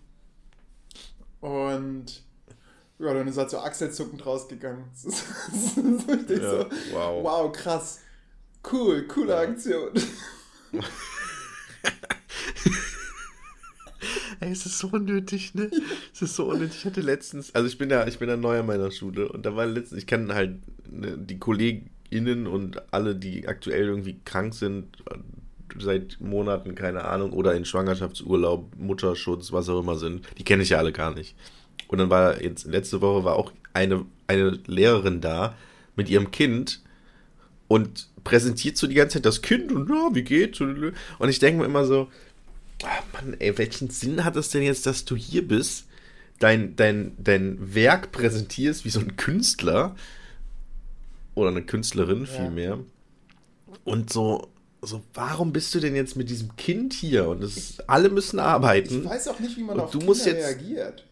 und 1.42 2.23
ja, 3.04 3.14
dann 3.14 3.28
ist 3.28 3.38
er 3.38 3.50
so 3.50 3.60
achselzuckend 3.60 4.26
rausgegangen. 4.26 4.86
so 4.94 5.12
ja, 6.34 6.50
so, 6.50 6.66
wow. 6.92 7.24
wow, 7.24 7.52
krass. 7.52 8.00
Cool, 8.72 9.04
coole 9.08 9.36
Aktion. 9.36 9.92
Ey, 14.40 14.52
es 14.52 14.66
ist 14.66 14.80
so 14.80 14.90
unnötig, 14.90 15.54
ne? 15.54 15.70
Es 16.14 16.22
ist 16.22 16.36
so 16.36 16.50
unnötig. 16.50 16.78
Ich 16.80 16.86
hatte 16.86 17.02
letztens, 17.02 17.54
also 17.56 17.68
ich 17.68 17.78
bin 17.78 17.90
ja, 17.90 18.08
ich 18.08 18.20
bin 18.20 18.30
ja 18.30 18.38
neu 18.38 18.60
an 18.60 18.66
meiner 18.66 18.92
Schule 18.92 19.30
und 19.30 19.46
da 19.46 19.56
war 19.56 19.66
letztens, 19.66 20.02
ich 20.02 20.08
kenne 20.08 20.34
halt 20.34 20.60
ne, 20.90 21.18
die 21.18 21.40
KollegInnen 21.40 22.48
und 22.48 22.94
alle, 22.94 23.16
die 23.16 23.48
aktuell 23.48 23.86
irgendwie 23.86 24.20
krank 24.26 24.54
sind, 24.54 24.98
seit 25.80 26.20
Monaten, 26.20 26.76
keine 26.76 27.06
Ahnung, 27.06 27.34
oder 27.34 27.56
in 27.56 27.66
Schwangerschaftsurlaub, 27.66 28.76
Mutterschutz, 28.78 29.52
was 29.52 29.70
auch 29.70 29.80
immer 29.80 29.96
sind. 29.96 30.28
Die 30.38 30.44
kenne 30.44 30.64
ich 30.64 30.70
ja 30.70 30.78
alle 30.78 30.92
gar 30.92 31.14
nicht. 31.14 31.36
Und 31.88 31.98
dann 32.00 32.10
war 32.10 32.42
jetzt, 32.42 32.66
letzte 32.66 33.02
Woche 33.02 33.24
war 33.24 33.36
auch 33.36 33.52
eine, 33.74 34.06
eine 34.28 34.60
Lehrerin 34.66 35.22
da 35.22 35.56
mit 35.96 36.10
ihrem 36.10 36.32
Kind 36.32 36.82
und 37.68 38.08
präsentiert 38.24 38.78
so 38.78 38.88
die 38.88 38.96
ganze 38.96 39.16
Zeit 39.16 39.26
das 39.26 39.42
Kind 39.42 39.72
und 39.72 39.90
ja, 39.90 40.10
wie 40.14 40.24
geht's? 40.24 40.62
Und 40.62 41.30
ich 41.30 41.40
denke 41.40 41.62
mir 41.62 41.66
immer 41.66 41.86
so, 41.86 42.10
oh 42.84 42.88
Mann, 43.14 43.36
ey, 43.40 43.58
welchen 43.58 43.90
Sinn 43.90 44.24
hat 44.24 44.36
es 44.36 44.50
denn 44.50 44.64
jetzt, 44.64 44.86
dass 44.86 45.06
du 45.06 45.16
hier 45.16 45.48
bist, 45.48 45.88
dein, 46.40 46.76
dein, 46.76 47.14
dein 47.18 47.74
Werk 47.74 48.12
präsentierst 48.12 48.86
wie 48.86 48.90
so 48.90 49.00
ein 49.00 49.16
Künstler 49.18 49.96
oder 51.36 51.50
eine 51.50 51.64
Künstlerin 51.64 52.26
vielmehr 52.26 52.80
und 53.84 54.12
so, 54.12 54.50
so, 54.82 55.02
warum 55.14 55.54
bist 55.54 55.74
du 55.74 55.80
denn 55.80 55.96
jetzt 55.96 56.16
mit 56.16 56.30
diesem 56.30 56.56
Kind 56.56 56.94
hier? 56.94 57.28
Und 57.30 57.42
das, 57.42 57.80
alle 57.88 58.10
müssen 58.10 58.40
arbeiten. 58.40 59.04
Ich 59.04 59.10
weiß 59.10 59.30
auch 59.30 59.40
nicht, 59.40 59.58
wie 59.58 59.64
man 59.64 59.80
auf 59.80 59.92
du 59.92 60.00
Kinder 60.00 60.12
musst 60.12 60.26
jetzt, 60.26 60.46
reagiert. 60.46 61.06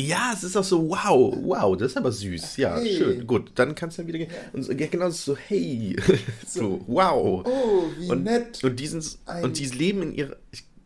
Ja, 0.00 0.32
es 0.32 0.44
ist 0.44 0.56
auch 0.56 0.62
so, 0.62 0.88
wow, 0.90 1.36
wow, 1.42 1.76
das 1.76 1.90
ist 1.92 1.96
aber 1.96 2.12
süß. 2.12 2.56
Ja, 2.58 2.76
Hey. 2.78 2.96
schön, 2.96 3.26
gut, 3.26 3.50
dann 3.56 3.74
kannst 3.74 3.98
du 3.98 4.02
dann 4.02 4.08
wieder 4.08 4.18
gehen. 4.18 4.30
Und 4.52 4.62
so, 4.62 4.70
ja, 4.72 4.86
genau 4.86 5.10
so, 5.10 5.36
hey, 5.36 5.96
so, 6.46 6.60
So. 6.60 6.80
wow. 6.86 7.44
Oh, 7.44 7.84
wie 7.98 8.08
und, 8.08 8.22
nett. 8.22 8.62
Und, 8.62 8.78
diesen, 8.78 9.02
und 9.42 9.58
die 9.58 9.66
leben 9.66 10.02
in 10.02 10.14
ihrer, 10.14 10.36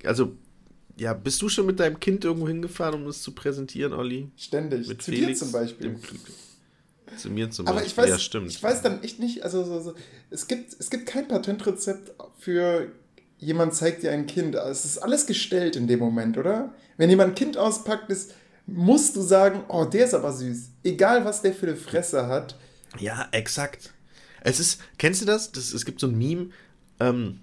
also, 0.05 0.33
ja, 0.97 1.13
bist 1.13 1.43
du 1.43 1.49
schon 1.51 1.67
mit 1.67 1.79
deinem 1.79 2.01
Kind 2.01 2.25
irgendwo 2.25 2.49
hingefahren, 2.49 2.95
um 3.03 3.07
das 3.07 3.21
zu 3.21 3.33
präsentieren, 3.33 3.93
Olli? 3.93 4.31
Ständig. 4.37 4.89
Mit 4.89 5.03
Zu 5.03 5.11
Felix? 5.11 5.41
dir 5.41 5.45
zum 5.45 5.53
Beispiel. 5.53 5.97
Zu 7.19 7.29
mir 7.31 7.51
zum 7.51 7.67
Aber 7.67 7.81
Beispiel. 7.81 7.91
ich 7.93 7.97
weiß, 7.99 8.09
ja, 8.11 8.19
stimmt. 8.19 8.49
ich 8.49 8.63
weiß 8.63 8.81
dann 8.81 9.03
echt 9.03 9.19
nicht, 9.19 9.43
also 9.43 9.63
so, 9.65 9.79
so, 9.81 9.95
es, 10.31 10.47
gibt, 10.47 10.75
es 10.79 10.89
gibt 10.89 11.05
kein 11.05 11.29
Patentrezept 11.29 12.13
für 12.39 12.91
jemand 13.39 13.75
zeigt 13.75 14.03
dir 14.05 14.13
ein 14.13 14.27
Kind. 14.27 14.57
Also 14.57 14.71
Es 14.71 14.85
ist 14.87 14.99
alles 14.99 15.27
gestellt 15.27 15.77
in 15.77 15.87
dem 15.87 15.99
Moment, 15.99 16.39
oder? 16.39 16.73
Wenn 16.97 17.11
jemand 17.11 17.33
ein 17.33 17.35
Kind 17.35 17.59
auspackt, 17.59 18.09
ist, 18.11 18.35
musst 18.67 19.17
du 19.17 19.21
sagen, 19.21 19.65
oh, 19.69 19.85
der 19.85 20.07
ist 20.07 20.15
aber 20.15 20.33
süß. 20.33 20.71
Egal, 20.85 21.25
was 21.25 21.43
der 21.43 21.55
für 21.55 21.67
eine 21.67 21.77
Fresse 21.77 22.27
hat. 22.27 22.57
Ja, 22.99 23.29
exakt. 23.33 23.93
Es 24.43 24.61
ist, 24.61 24.81
kennst 24.99 25.23
du 25.23 25.27
das? 25.27 25.53
das 25.53 25.73
es 25.73 25.85
gibt 25.85 26.01
so 26.01 26.07
ein 26.07 26.19
Meme, 26.19 26.51
ähm, 27.01 27.41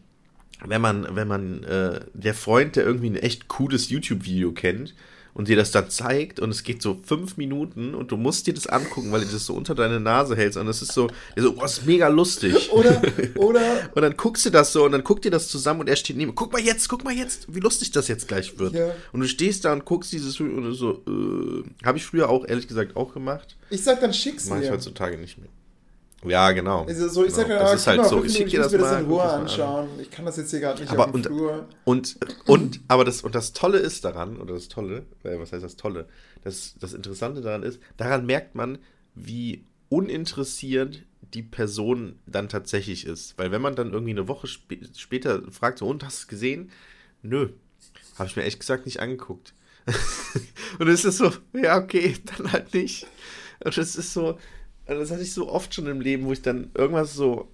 wenn 0.65 0.81
man, 0.81 1.15
wenn 1.15 1.27
man, 1.27 1.63
äh, 1.63 2.01
der 2.13 2.33
Freund, 2.33 2.75
der 2.75 2.83
irgendwie 2.83 3.09
ein 3.09 3.15
echt 3.15 3.47
cooles 3.47 3.89
YouTube-Video 3.89 4.51
kennt 4.51 4.93
und 5.39 5.47
dir 5.47 5.55
das 5.55 5.71
dann 5.71 5.89
zeigt 5.89 6.41
und 6.41 6.49
es 6.49 6.63
geht 6.63 6.81
so 6.81 6.99
fünf 7.01 7.37
Minuten 7.37 7.95
und 7.95 8.11
du 8.11 8.17
musst 8.17 8.45
dir 8.45 8.53
das 8.53 8.67
angucken, 8.67 9.13
weil 9.13 9.21
du 9.21 9.27
das 9.27 9.45
so 9.45 9.53
unter 9.53 9.73
deine 9.73 10.01
Nase 10.01 10.35
hältst 10.35 10.57
und 10.57 10.65
das 10.65 10.81
ist 10.81 10.91
so, 10.91 11.09
so, 11.37 11.51
oh, 11.51 11.61
das 11.61 11.77
ist 11.77 11.85
mega 11.85 12.09
lustig. 12.09 12.69
Oder, 12.73 13.01
oder, 13.35 13.89
Und 13.95 14.01
dann 14.01 14.17
guckst 14.17 14.45
du 14.45 14.49
das 14.49 14.73
so 14.73 14.83
und 14.83 14.91
dann 14.91 15.03
guckt 15.05 15.23
ihr 15.23 15.31
das 15.31 15.47
zusammen 15.47 15.79
und 15.79 15.87
er 15.87 15.95
steht 15.95 16.17
neben. 16.17 16.35
Guck 16.35 16.51
mal 16.51 16.61
jetzt, 16.61 16.89
guck 16.89 17.05
mal 17.05 17.13
jetzt, 17.13 17.45
wie 17.47 17.61
lustig 17.61 17.91
das 17.91 18.09
jetzt 18.09 18.27
gleich 18.27 18.59
wird. 18.59 18.73
Ja. 18.73 18.91
Und 19.13 19.21
du 19.21 19.29
stehst 19.29 19.63
da 19.63 19.71
und 19.71 19.85
guckst 19.85 20.11
dieses 20.11 20.37
und 20.41 20.73
so, 20.73 21.03
äh, 21.07 21.85
habe 21.85 21.97
ich 21.97 22.05
früher 22.05 22.29
auch 22.29 22.45
ehrlich 22.45 22.67
gesagt 22.67 22.97
auch 22.97 23.13
gemacht. 23.13 23.55
ich 23.69 23.81
sag 23.81 24.01
dann 24.01 24.13
schick's 24.13 24.49
Mache 24.49 24.65
ich 24.65 24.71
heutzutage 24.71 25.17
nicht 25.17 25.37
mehr. 25.37 25.49
Ja, 26.25 26.51
genau. 26.51 26.83
Also 26.85 27.07
so, 27.07 27.25
ich 27.25 27.33
sag 27.33 27.47
genau. 27.47 27.59
dann, 27.59 27.67
ah, 27.67 27.71
das 27.71 27.81
ist 27.81 27.87
halt 27.87 28.05
so, 28.05 28.23
ich 28.23 28.33
schicke 28.33 28.49
dir 28.49 28.59
das 28.59 28.71
mir 28.73 28.79
mal. 28.79 28.91
das 28.91 28.99
in 29.01 29.05
Ruhe 29.05 29.17
das 29.17 29.25
mal 29.27 29.35
an. 29.35 29.41
anschauen. 29.41 29.87
Ich 30.01 30.11
kann 30.11 30.25
das 30.25 30.37
jetzt 30.37 30.51
hier 30.51 30.59
gerade 30.59 30.81
nicht 30.81 30.91
Aber 30.91 31.07
auf 31.07 31.13
und- 31.13 31.25
Flur. 31.25 31.67
Und, 31.85 32.17
und, 32.45 32.81
aber 32.89 33.05
das, 33.05 33.21
und 33.21 33.35
das 33.35 33.53
Tolle 33.53 33.77
ist 33.77 34.03
daran, 34.03 34.37
oder 34.37 34.53
das 34.53 34.67
Tolle, 34.67 35.05
äh, 35.23 35.39
was 35.39 35.53
heißt 35.53 35.63
das 35.63 35.77
Tolle? 35.77 36.07
Das, 36.43 36.75
das 36.79 36.93
Interessante 36.93 37.41
daran 37.41 37.63
ist, 37.63 37.79
daran 37.97 38.25
merkt 38.25 38.55
man, 38.55 38.79
wie 39.15 39.63
uninteressiert 39.89 41.03
die 41.33 41.43
Person 41.43 42.19
dann 42.25 42.49
tatsächlich 42.49 43.05
ist. 43.05 43.37
Weil 43.37 43.51
wenn 43.51 43.61
man 43.61 43.75
dann 43.75 43.93
irgendwie 43.93 44.11
eine 44.11 44.27
Woche 44.27 44.47
spä 44.47 44.79
später 44.97 45.41
fragt, 45.51 45.79
so, 45.79 45.87
und 45.87 46.03
hast 46.03 46.19
du 46.19 46.21
es 46.23 46.27
gesehen? 46.27 46.71
Nö. 47.21 47.49
Habe 48.17 48.27
ich 48.27 48.35
mir 48.35 48.43
echt 48.43 48.59
gesagt 48.59 48.85
nicht 48.85 48.99
angeguckt. 48.99 49.53
und 50.79 50.87
es 50.87 51.05
ist 51.05 51.17
so, 51.17 51.31
ja, 51.53 51.77
okay, 51.77 52.15
dann 52.37 52.51
halt 52.51 52.73
nicht. 52.73 53.07
Und 53.63 53.77
es 53.77 53.95
ist 53.95 54.13
so, 54.13 54.37
also 54.89 55.01
das 55.01 55.11
hatte 55.11 55.21
ich 55.23 55.33
so 55.33 55.49
oft 55.49 55.73
schon 55.73 55.87
im 55.87 56.01
Leben, 56.01 56.25
wo 56.25 56.31
ich 56.33 56.41
dann 56.41 56.71
irgendwas 56.75 57.13
so, 57.13 57.47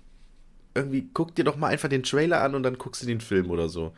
irgendwie, 0.75 1.09
guck 1.13 1.35
dir 1.35 1.45
doch 1.45 1.57
mal 1.57 1.67
einfach 1.69 1.89
den 1.89 2.03
Trailer 2.03 2.41
an 2.41 2.55
und 2.55 2.63
dann 2.63 2.77
guckst 2.77 3.03
du 3.03 3.07
den 3.07 3.21
Film 3.21 3.49
oder 3.51 3.69
so. 3.69 3.93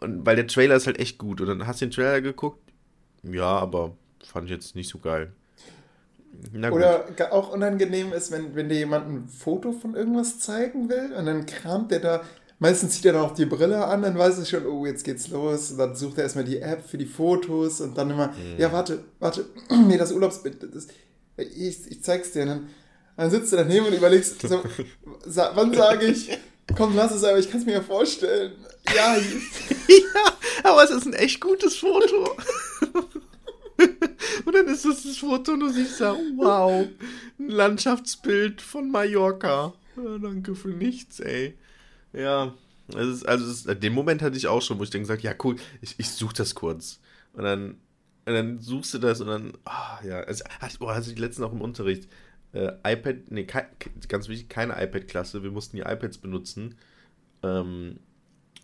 Und 0.00 0.24
weil 0.26 0.36
der 0.36 0.46
Trailer 0.46 0.76
ist 0.76 0.86
halt 0.86 0.98
echt 0.98 1.18
gut. 1.18 1.40
Und 1.40 1.46
dann 1.48 1.66
hast 1.66 1.80
du 1.80 1.86
den 1.86 1.92
Trailer 1.92 2.20
geguckt, 2.20 2.60
ja, 3.22 3.44
aber 3.58 3.96
fand 4.24 4.46
ich 4.46 4.50
jetzt 4.52 4.74
nicht 4.74 4.88
so 4.88 4.98
geil. 4.98 5.32
Oder 6.70 7.06
auch 7.32 7.52
unangenehm 7.52 8.12
ist, 8.12 8.30
wenn, 8.30 8.54
wenn 8.54 8.68
dir 8.68 8.78
jemand 8.78 9.08
ein 9.08 9.28
Foto 9.28 9.72
von 9.72 9.94
irgendwas 9.94 10.38
zeigen 10.38 10.88
will 10.88 11.12
und 11.16 11.26
dann 11.26 11.44
kramt 11.44 11.90
der 11.90 12.00
da, 12.00 12.22
meistens 12.60 12.92
zieht 12.94 13.06
er 13.06 13.12
dann 13.14 13.22
auch 13.22 13.34
die 13.34 13.46
Brille 13.46 13.84
an, 13.84 14.02
dann 14.02 14.16
weiß 14.16 14.38
er 14.38 14.44
schon, 14.46 14.66
oh, 14.66 14.86
jetzt 14.86 15.04
geht's 15.04 15.28
los. 15.28 15.72
Und 15.72 15.78
dann 15.78 15.96
sucht 15.96 16.18
er 16.18 16.24
erstmal 16.24 16.44
die 16.44 16.60
App 16.60 16.88
für 16.88 16.98
die 16.98 17.06
Fotos 17.06 17.80
und 17.80 17.98
dann 17.98 18.10
immer, 18.10 18.28
Mhm. 18.28 18.58
ja, 18.58 18.72
warte, 18.72 19.04
warte, 19.18 19.46
nee, 19.88 19.98
das 19.98 20.12
Urlaubsbild, 20.12 20.62
das, 20.74 20.88
ich, 21.42 21.90
ich 21.90 22.02
zeig's 22.02 22.32
dir. 22.32 22.42
Und 22.42 22.48
dann, 22.48 22.70
dann 23.16 23.30
sitzt 23.30 23.52
du 23.52 23.56
daneben 23.56 23.86
und 23.86 23.94
überlegst, 23.94 24.40
so, 24.42 24.62
sa, 25.26 25.52
wann 25.54 25.74
sage 25.74 26.06
ich, 26.06 26.38
komm, 26.76 26.94
lass 26.96 27.12
es 27.12 27.24
aber, 27.24 27.38
ich 27.38 27.50
kann 27.50 27.60
es 27.60 27.66
mir 27.66 27.72
ja 27.72 27.82
vorstellen. 27.82 28.52
Ja, 28.94 29.16
ja, 29.88 30.32
aber 30.64 30.84
es 30.84 30.90
ist 30.90 31.06
ein 31.06 31.14
echt 31.14 31.40
gutes 31.40 31.76
Foto. 31.76 32.36
und 34.44 34.54
dann 34.54 34.66
ist 34.68 34.84
das 34.84 35.02
das 35.02 35.18
Foto 35.18 35.52
und 35.52 35.60
du 35.60 35.68
siehst 35.70 36.00
da, 36.00 36.16
wow, 36.36 36.86
ein 37.38 37.48
Landschaftsbild 37.48 38.60
von 38.62 38.90
Mallorca. 38.90 39.74
Ja, 39.96 40.18
danke 40.18 40.54
für 40.54 40.68
nichts, 40.68 41.20
ey. 41.20 41.56
Ja, 42.12 42.54
es 42.88 43.06
ist, 43.06 43.28
also 43.28 43.46
es 43.46 43.66
ist, 43.66 43.82
den 43.82 43.92
Moment 43.92 44.22
hatte 44.22 44.36
ich 44.36 44.46
auch 44.46 44.62
schon, 44.62 44.78
wo 44.78 44.82
ich 44.82 44.90
dann 44.90 45.02
gesagt 45.02 45.22
ja 45.22 45.34
cool, 45.44 45.56
ich, 45.80 45.94
ich 45.98 46.10
suche 46.10 46.34
das 46.34 46.54
kurz. 46.54 47.00
Und 47.32 47.44
dann, 47.44 47.78
und 48.26 48.34
dann 48.34 48.58
suchst 48.60 48.94
du 48.94 48.98
das 48.98 49.20
und 49.20 49.28
dann, 49.28 49.52
ah, 49.64 49.98
ja, 50.04 50.20
also, 50.20 50.44
boah, 50.78 50.94
hatte 50.94 51.10
ich 51.10 51.18
letztens 51.18 51.46
auch 51.46 51.52
im 51.52 51.60
Unterricht. 51.60 52.08
Äh, 52.52 52.72
iPad, 52.84 53.30
nee, 53.30 53.44
kei- 53.44 53.68
ganz 54.08 54.28
wichtig, 54.28 54.48
keine 54.48 54.72
iPad-Klasse, 54.82 55.42
wir 55.42 55.50
mussten 55.50 55.76
die 55.76 55.82
iPads 55.82 56.18
benutzen. 56.18 56.74
Ähm, 57.42 58.00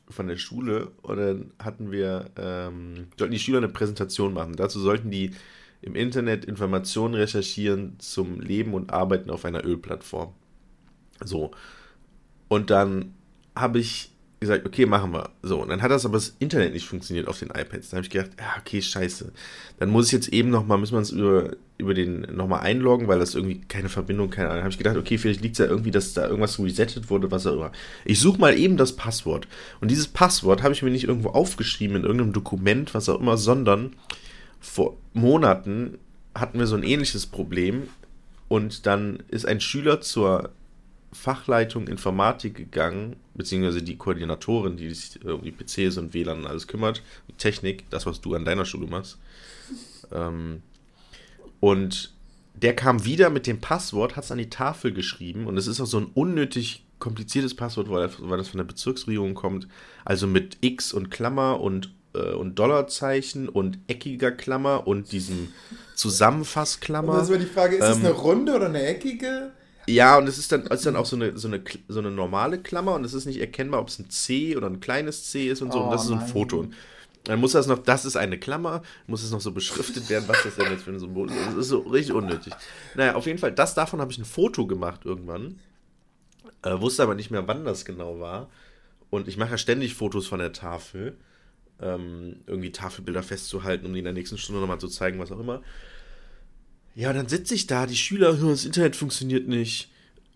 von 0.08 0.28
der 0.28 0.36
Schule 0.36 0.92
und 1.02 1.16
dann 1.16 1.52
hatten 1.58 1.90
wir, 1.90 2.30
ähm, 2.36 3.08
sollten 3.18 3.32
die 3.32 3.40
Schüler 3.40 3.58
eine 3.58 3.68
Präsentation 3.68 4.32
machen. 4.32 4.54
Dazu 4.54 4.78
sollten 4.78 5.10
die 5.10 5.32
im 5.82 5.94
Internet 5.96 6.44
Informationen 6.44 7.14
recherchieren 7.14 7.98
zum 7.98 8.40
Leben 8.40 8.74
und 8.74 8.92
Arbeiten 8.92 9.30
auf 9.30 9.44
einer 9.44 9.64
Ölplattform. 9.64 10.32
So. 11.24 11.50
Und 12.48 12.70
dann 12.70 13.14
habe 13.56 13.78
ich 13.80 14.12
gesagt, 14.40 14.66
okay, 14.66 14.84
machen 14.84 15.12
wir. 15.12 15.30
So, 15.42 15.62
und 15.62 15.68
dann 15.70 15.80
hat 15.80 15.90
das 15.90 16.04
aber 16.04 16.18
das 16.18 16.36
Internet 16.38 16.74
nicht 16.74 16.86
funktioniert 16.86 17.26
auf 17.26 17.38
den 17.38 17.48
iPads. 17.48 17.90
Dann 17.90 17.98
habe 17.98 18.06
ich 18.06 18.10
gedacht, 18.10 18.32
ja, 18.38 18.54
okay, 18.60 18.82
scheiße. 18.82 19.32
Dann 19.78 19.88
muss 19.88 20.06
ich 20.06 20.12
jetzt 20.12 20.28
eben 20.28 20.50
nochmal, 20.50 20.76
müssen 20.78 20.92
wir 20.92 20.98
uns 20.98 21.10
über, 21.10 21.56
über 21.78 21.94
den 21.94 22.20
nochmal 22.34 22.60
einloggen, 22.60 23.08
weil 23.08 23.18
das 23.18 23.34
irgendwie 23.34 23.62
keine 23.62 23.88
Verbindung, 23.88 24.28
keine 24.28 24.48
Ahnung. 24.48 24.58
Dann 24.58 24.64
habe 24.64 24.72
ich 24.72 24.78
gedacht, 24.78 24.96
okay, 24.96 25.16
vielleicht 25.16 25.40
liegt 25.40 25.54
es 25.54 25.58
ja 25.60 25.66
irgendwie, 25.66 25.90
dass 25.90 26.12
da 26.12 26.26
irgendwas 26.26 26.58
resettet 26.58 27.08
wurde, 27.08 27.30
was 27.30 27.46
auch 27.46 27.54
immer. 27.54 27.72
Ich 28.04 28.20
suche 28.20 28.38
mal 28.38 28.58
eben 28.58 28.76
das 28.76 28.94
Passwort. 28.94 29.48
Und 29.80 29.90
dieses 29.90 30.08
Passwort 30.08 30.62
habe 30.62 30.74
ich 30.74 30.82
mir 30.82 30.90
nicht 30.90 31.04
irgendwo 31.04 31.30
aufgeschrieben 31.30 31.96
in 31.96 32.02
irgendeinem 32.02 32.34
Dokument, 32.34 32.92
was 32.94 33.08
auch 33.08 33.20
immer, 33.20 33.38
sondern 33.38 33.96
vor 34.60 34.98
Monaten 35.14 35.98
hatten 36.34 36.58
wir 36.58 36.66
so 36.66 36.76
ein 36.76 36.82
ähnliches 36.82 37.26
Problem. 37.26 37.88
Und 38.48 38.86
dann 38.86 39.22
ist 39.28 39.46
ein 39.46 39.60
Schüler 39.60 40.02
zur 40.02 40.50
Fachleitung 41.12 41.88
Informatik 41.88 42.54
gegangen, 42.54 43.16
beziehungsweise 43.34 43.82
die 43.82 43.96
Koordinatorin, 43.96 44.76
die 44.76 44.92
sich 44.92 45.24
äh, 45.24 45.30
um 45.30 45.42
die 45.42 45.52
PCs 45.52 45.98
und 45.98 46.14
WLAN 46.14 46.40
und 46.40 46.46
alles 46.46 46.66
kümmert, 46.66 47.02
und 47.28 47.38
Technik, 47.38 47.88
das, 47.90 48.06
was 48.06 48.20
du 48.20 48.34
an 48.34 48.44
deiner 48.44 48.64
Schule 48.64 48.86
machst. 48.86 49.18
Ähm, 50.12 50.62
und 51.60 52.12
der 52.54 52.74
kam 52.74 53.04
wieder 53.04 53.30
mit 53.30 53.46
dem 53.46 53.60
Passwort, 53.60 54.16
hat 54.16 54.24
es 54.24 54.32
an 54.32 54.38
die 54.38 54.50
Tafel 54.50 54.92
geschrieben 54.92 55.46
und 55.46 55.56
es 55.56 55.66
ist 55.66 55.80
auch 55.80 55.86
so 55.86 55.98
ein 55.98 56.10
unnötig 56.14 56.84
kompliziertes 56.98 57.54
Passwort, 57.54 57.90
weil, 57.90 58.08
das 58.38 58.48
von 58.48 58.58
der 58.58 58.64
Bezirksregierung 58.64 59.34
kommt. 59.34 59.68
Also 60.04 60.26
mit 60.26 60.58
X 60.62 60.92
und 60.92 61.10
Klammer 61.10 61.60
und, 61.60 61.92
äh, 62.14 62.32
und 62.32 62.58
Dollarzeichen 62.58 63.48
und 63.48 63.78
eckiger 63.86 64.32
Klammer 64.32 64.86
und 64.86 65.12
diesem 65.12 65.38
und 65.38 65.52
Zusammenfassklammer. 65.94 67.18
das 67.18 67.30
war 67.30 67.38
die 67.38 67.46
Frage, 67.46 67.76
ist 67.76 67.84
es 67.84 67.96
Ähm, 67.98 68.06
eine 68.06 68.14
runde 68.14 68.54
oder 68.54 68.66
eine 68.66 68.82
eckige? 68.86 69.52
Ja, 69.88 70.18
und 70.18 70.28
es 70.28 70.38
ist 70.38 70.50
dann, 70.50 70.66
es 70.66 70.80
ist 70.80 70.86
dann 70.86 70.96
auch 70.96 71.06
so 71.06 71.16
eine, 71.16 71.36
so, 71.38 71.48
eine, 71.48 71.62
so 71.88 72.00
eine 72.00 72.10
normale 72.10 72.58
Klammer 72.58 72.94
und 72.94 73.04
es 73.04 73.14
ist 73.14 73.26
nicht 73.26 73.40
erkennbar, 73.40 73.80
ob 73.80 73.88
es 73.88 73.98
ein 73.98 74.10
C 74.10 74.56
oder 74.56 74.68
ein 74.68 74.80
kleines 74.80 75.30
C 75.30 75.48
ist 75.48 75.62
und 75.62 75.72
so. 75.72 75.80
Oh, 75.80 75.84
und 75.84 75.90
das 75.90 76.02
ist 76.02 76.08
so 76.08 76.14
ein 76.14 76.20
nein. 76.20 76.28
Foto. 76.28 76.60
Und 76.60 76.74
dann 77.24 77.40
muss 77.40 77.52
das 77.52 77.66
noch, 77.66 77.78
das 77.78 78.04
ist 78.04 78.16
eine 78.16 78.38
Klammer, 78.38 78.82
muss 79.06 79.22
es 79.22 79.30
noch 79.32 79.40
so 79.40 79.50
beschriftet 79.52 80.08
werden, 80.08 80.28
was 80.28 80.42
das 80.44 80.56
denn 80.56 80.70
jetzt 80.70 80.84
für 80.84 80.92
ein 80.92 80.98
Symbol 81.00 81.28
ist. 81.28 81.36
Das 81.46 81.56
ist 81.56 81.68
so 81.68 81.80
richtig 81.80 82.14
unnötig. 82.14 82.52
Naja, 82.94 83.14
auf 83.14 83.26
jeden 83.26 83.38
Fall, 83.38 83.52
das 83.52 83.74
davon 83.74 84.00
habe 84.00 84.12
ich 84.12 84.18
ein 84.18 84.24
Foto 84.24 84.66
gemacht 84.66 85.00
irgendwann. 85.04 85.58
Äh, 86.62 86.80
wusste 86.80 87.02
aber 87.02 87.14
nicht 87.14 87.30
mehr, 87.30 87.46
wann 87.48 87.64
das 87.64 87.84
genau 87.84 88.20
war. 88.20 88.48
Und 89.10 89.28
ich 89.28 89.36
mache 89.36 89.52
ja 89.52 89.58
ständig 89.58 89.94
Fotos 89.94 90.26
von 90.26 90.38
der 90.38 90.52
Tafel. 90.52 91.16
Ähm, 91.80 92.36
irgendwie 92.46 92.72
Tafelbilder 92.72 93.22
festzuhalten, 93.22 93.86
um 93.86 93.92
die 93.92 93.98
in 93.98 94.04
der 94.04 94.14
nächsten 94.14 94.38
Stunde 94.38 94.60
nochmal 94.60 94.80
zu 94.80 94.88
zeigen, 94.88 95.18
was 95.18 95.30
auch 95.30 95.40
immer. 95.40 95.62
Ja, 96.96 97.10
und 97.10 97.16
dann 97.16 97.28
sitze 97.28 97.54
ich 97.54 97.66
da, 97.66 97.84
die 97.86 97.94
Schüler, 97.94 98.40
"Hm, 98.40 98.48
das 98.48 98.64
Internet 98.64 98.96
funktioniert 98.96 99.46
nicht. 99.46 99.90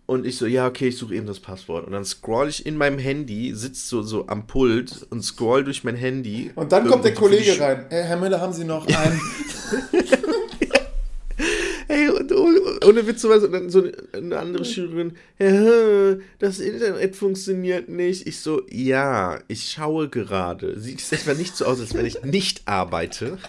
Und 0.05 0.27
ich 0.27 0.37
so, 0.37 0.45
ja, 0.45 0.67
okay, 0.67 0.89
ich 0.89 0.97
suche 0.97 1.15
eben 1.15 1.25
das 1.25 1.39
Passwort. 1.39 1.87
Und 1.87 1.93
dann 1.93 2.05
scroll 2.05 2.49
ich 2.49 2.65
in 2.67 2.77
meinem 2.77 2.99
Handy, 2.99 3.53
sitze 3.55 3.87
so, 3.87 4.03
so 4.03 4.27
am 4.27 4.45
Pult 4.45 5.07
und 5.09 5.23
scroll 5.23 5.63
durch 5.63 5.83
mein 5.83 5.95
Handy. 5.95 6.51
Und 6.53 6.71
dann 6.71 6.85
kommt 6.85 7.03
der 7.03 7.15
Kollege 7.15 7.59
rein. 7.59 7.85
Hey, 7.89 8.03
Herr 8.03 8.17
Müller, 8.17 8.39
haben 8.39 8.53
Sie 8.53 8.63
noch 8.63 8.85
einen? 8.95 9.19
Hey, 11.87 12.09
und, 12.09 12.31
oh, 12.31 12.47
ohne 12.85 13.07
Witz, 13.07 13.21
so, 13.21 13.29
so 13.69 13.83
eine 14.13 14.37
andere 14.37 14.63
Schülerin, 14.65 15.13
das 16.39 16.59
Internet 16.59 17.15
funktioniert 17.15 17.89
nicht. 17.89 18.27
Ich 18.27 18.39
so, 18.39 18.61
ja, 18.69 19.39
ich 19.47 19.71
schaue 19.71 20.09
gerade. 20.09 20.79
Sieht 20.79 20.99
es 20.99 21.11
etwa 21.11 21.33
nicht 21.33 21.57
so 21.57 21.65
aus, 21.65 21.79
als 21.79 21.93
wenn 21.95 22.05
ich 22.05 22.21
nicht 22.23 22.61
arbeite? 22.65 23.39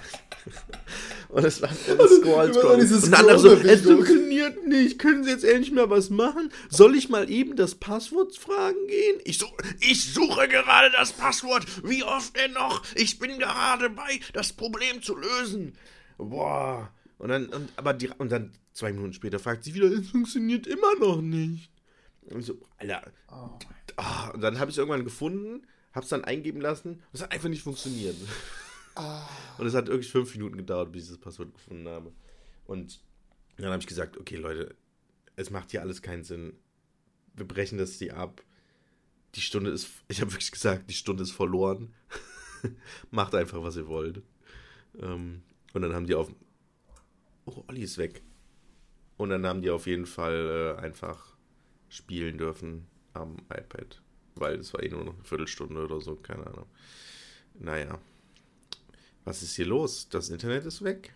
Und 1.33 1.45
es 1.45 1.63
war 1.63 1.71
und 1.71 2.11
scroll, 2.11 2.53
scroll. 2.53 2.81
Und 2.81 3.05
dann 3.05 3.15
andere 3.15 3.39
so, 3.39 3.53
es 3.53 3.81
funktioniert 3.81 4.67
nicht. 4.67 4.99
Können 4.99 5.25
Sie 5.25 5.31
jetzt 5.31 5.45
endlich 5.45 5.73
mal 5.73 5.89
was 5.89 6.11
machen? 6.11 6.53
Soll 6.69 6.95
ich 6.95 7.09
mal 7.09 7.31
eben 7.31 7.57
das 7.57 7.75
Passwort 7.75 8.37
fragen 8.37 8.87
gehen? 8.87 9.19
Ich 9.25 9.39
so, 9.39 9.47
ich 9.81 10.13
suche 10.13 10.47
gerade 10.47 10.91
das 10.91 11.15
Passwort. 11.15 11.65
Wie 11.85 12.05
oft 12.05 12.37
denn 12.37 12.53
noch? 12.53 12.85
Ich 12.95 13.19
bin 13.19 13.39
gerade 13.39 13.89
bei, 13.89 14.21
das 14.35 14.53
Problem 14.53 15.01
zu 15.01 15.17
lösen. 15.17 15.73
Boah. 16.19 16.93
Und 17.17 17.31
dann, 17.31 17.47
und, 17.47 17.71
aber 17.77 17.95
die, 17.95 18.11
und 18.19 18.31
dann 18.31 18.53
zwei 18.75 18.93
Minuten 18.93 19.15
später 19.15 19.39
fragt 19.39 19.65
sie 19.65 19.73
wieder, 19.73 19.87
es 19.87 20.11
funktioniert 20.11 20.67
immer 20.67 20.95
noch 21.01 21.23
nicht. 21.23 21.71
Und 22.27 22.43
so, 22.43 22.59
Alter. 22.77 23.11
Oh. 23.31 23.49
Ah, 23.97 24.29
und 24.35 24.43
dann 24.43 24.59
habe 24.59 24.71
ich 24.71 24.75
es 24.75 24.79
irgendwann 24.79 25.05
gefunden, 25.05 25.67
habe 25.95 26.05
es 26.05 26.11
dann 26.11 26.25
eingeben 26.25 26.61
lassen 26.61 26.91
und 26.91 27.15
es 27.15 27.23
hat 27.23 27.33
einfach 27.33 27.49
nicht 27.49 27.63
funktioniert. 27.63 28.17
Oh. 28.97 29.21
Und 29.59 29.67
es 29.67 29.75
hat 29.75 29.89
wirklich 29.89 30.11
fünf 30.11 30.35
Minuten 30.35 30.57
gedauert, 30.57 30.93
bis 30.93 31.05
ich 31.05 31.11
das 31.11 31.19
Passwort 31.19 31.55
gefunden 31.55 31.89
habe. 31.89 32.13
Und 32.67 33.01
dann 33.57 33.71
habe 33.71 33.81
ich 33.81 33.87
gesagt, 33.87 34.17
okay 34.17 34.37
Leute, 34.37 34.75
es 35.37 35.51
macht 35.51 35.71
hier 35.71 35.83
alles 35.83 36.03
keinen 36.03 36.25
Sinn. 36.25 36.55
Wir 37.35 37.47
brechen 37.47 37.79
das 37.79 37.95
hier 37.95 38.17
ab. 38.17 38.43
Die 39.35 39.41
Stunde 39.41 39.71
ist, 39.71 39.89
ich 40.09 40.21
habe 40.21 40.33
wirklich 40.33 40.51
gesagt, 40.51 40.91
die 40.91 40.95
Stunde 40.95 41.23
ist 41.23 41.33
verloren. 41.33 41.95
Macht 43.11 43.35
einfach, 43.35 43.63
was 43.63 43.77
ihr 43.77 43.89
wollt. 43.89 44.23
Ähm, 45.01 45.43
und 45.73 45.83
dann 45.83 45.95
haben 45.95 46.07
die 46.07 46.15
auf, 46.15 46.31
oh, 47.47 47.65
Olli 47.69 47.83
ist 47.83 47.97
weg. 47.97 48.23
Und 49.17 49.31
dann 49.31 49.47
haben 49.47 49.63
die 49.63 49.71
auf 49.71 49.87
jeden 49.87 50.07
Fall 50.07 50.77
äh, 50.79 50.81
einfach 50.81 51.35
spielen 51.89 52.37
dürfen 52.37 52.87
am 53.15 53.39
iPad. 53.49 54.03
Weil 54.35 54.57
es 54.57 54.73
war 54.75 54.83
eh 54.83 54.89
nur 54.89 55.05
noch 55.05 55.15
eine 55.15 55.25
Viertelstunde 55.25 55.85
oder 55.85 56.01
so, 56.01 56.17
keine 56.17 56.47
Ahnung. 56.47 56.67
Naja. 57.55 57.99
Was 59.25 59.43
ist 59.43 59.55
hier 59.55 59.67
los? 59.67 60.09
Das 60.09 60.31
Internet 60.31 60.67
ist 60.67 60.83
weg. 60.83 61.13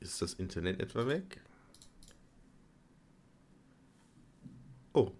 Ist 0.00 0.20
das 0.20 0.34
Internet 0.34 0.80
etwa 0.80 1.06
weg? 1.06 1.40
Oh. 4.92 5.10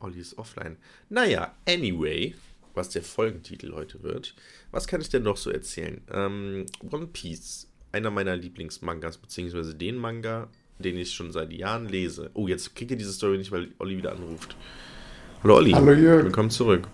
Olli 0.00 0.20
ist 0.20 0.38
offline. 0.38 0.76
Naja, 1.08 1.54
anyway, 1.68 2.34
was 2.74 2.90
der 2.90 3.02
Folgentitel 3.02 3.72
heute 3.74 4.02
wird. 4.02 4.34
Was 4.70 4.86
kann 4.86 5.00
ich 5.00 5.08
denn 5.08 5.22
noch 5.22 5.36
so 5.36 5.50
erzählen? 5.50 6.00
Ähm, 6.10 6.66
One 6.90 7.08
Piece 7.08 7.68
einer 7.92 8.10
meiner 8.10 8.36
Lieblingsmangas, 8.36 9.18
beziehungsweise 9.18 9.74
den 9.74 9.96
Manga, 9.96 10.48
den 10.78 10.96
ich 10.96 11.12
schon 11.12 11.32
seit 11.32 11.52
Jahren 11.52 11.88
lese. 11.88 12.30
Oh, 12.34 12.46
jetzt 12.48 12.74
kriegt 12.74 12.90
ihr 12.90 12.96
diese 12.96 13.12
Story 13.12 13.38
nicht, 13.38 13.50
weil 13.50 13.72
Olli 13.78 13.96
wieder 13.96 14.12
anruft. 14.12 14.56
Hallo 15.42 15.56
Olli. 15.56 15.72
Hallo 15.72 15.92
Jörg. 15.92 16.24
Willkommen 16.24 16.50
zurück. 16.50 16.88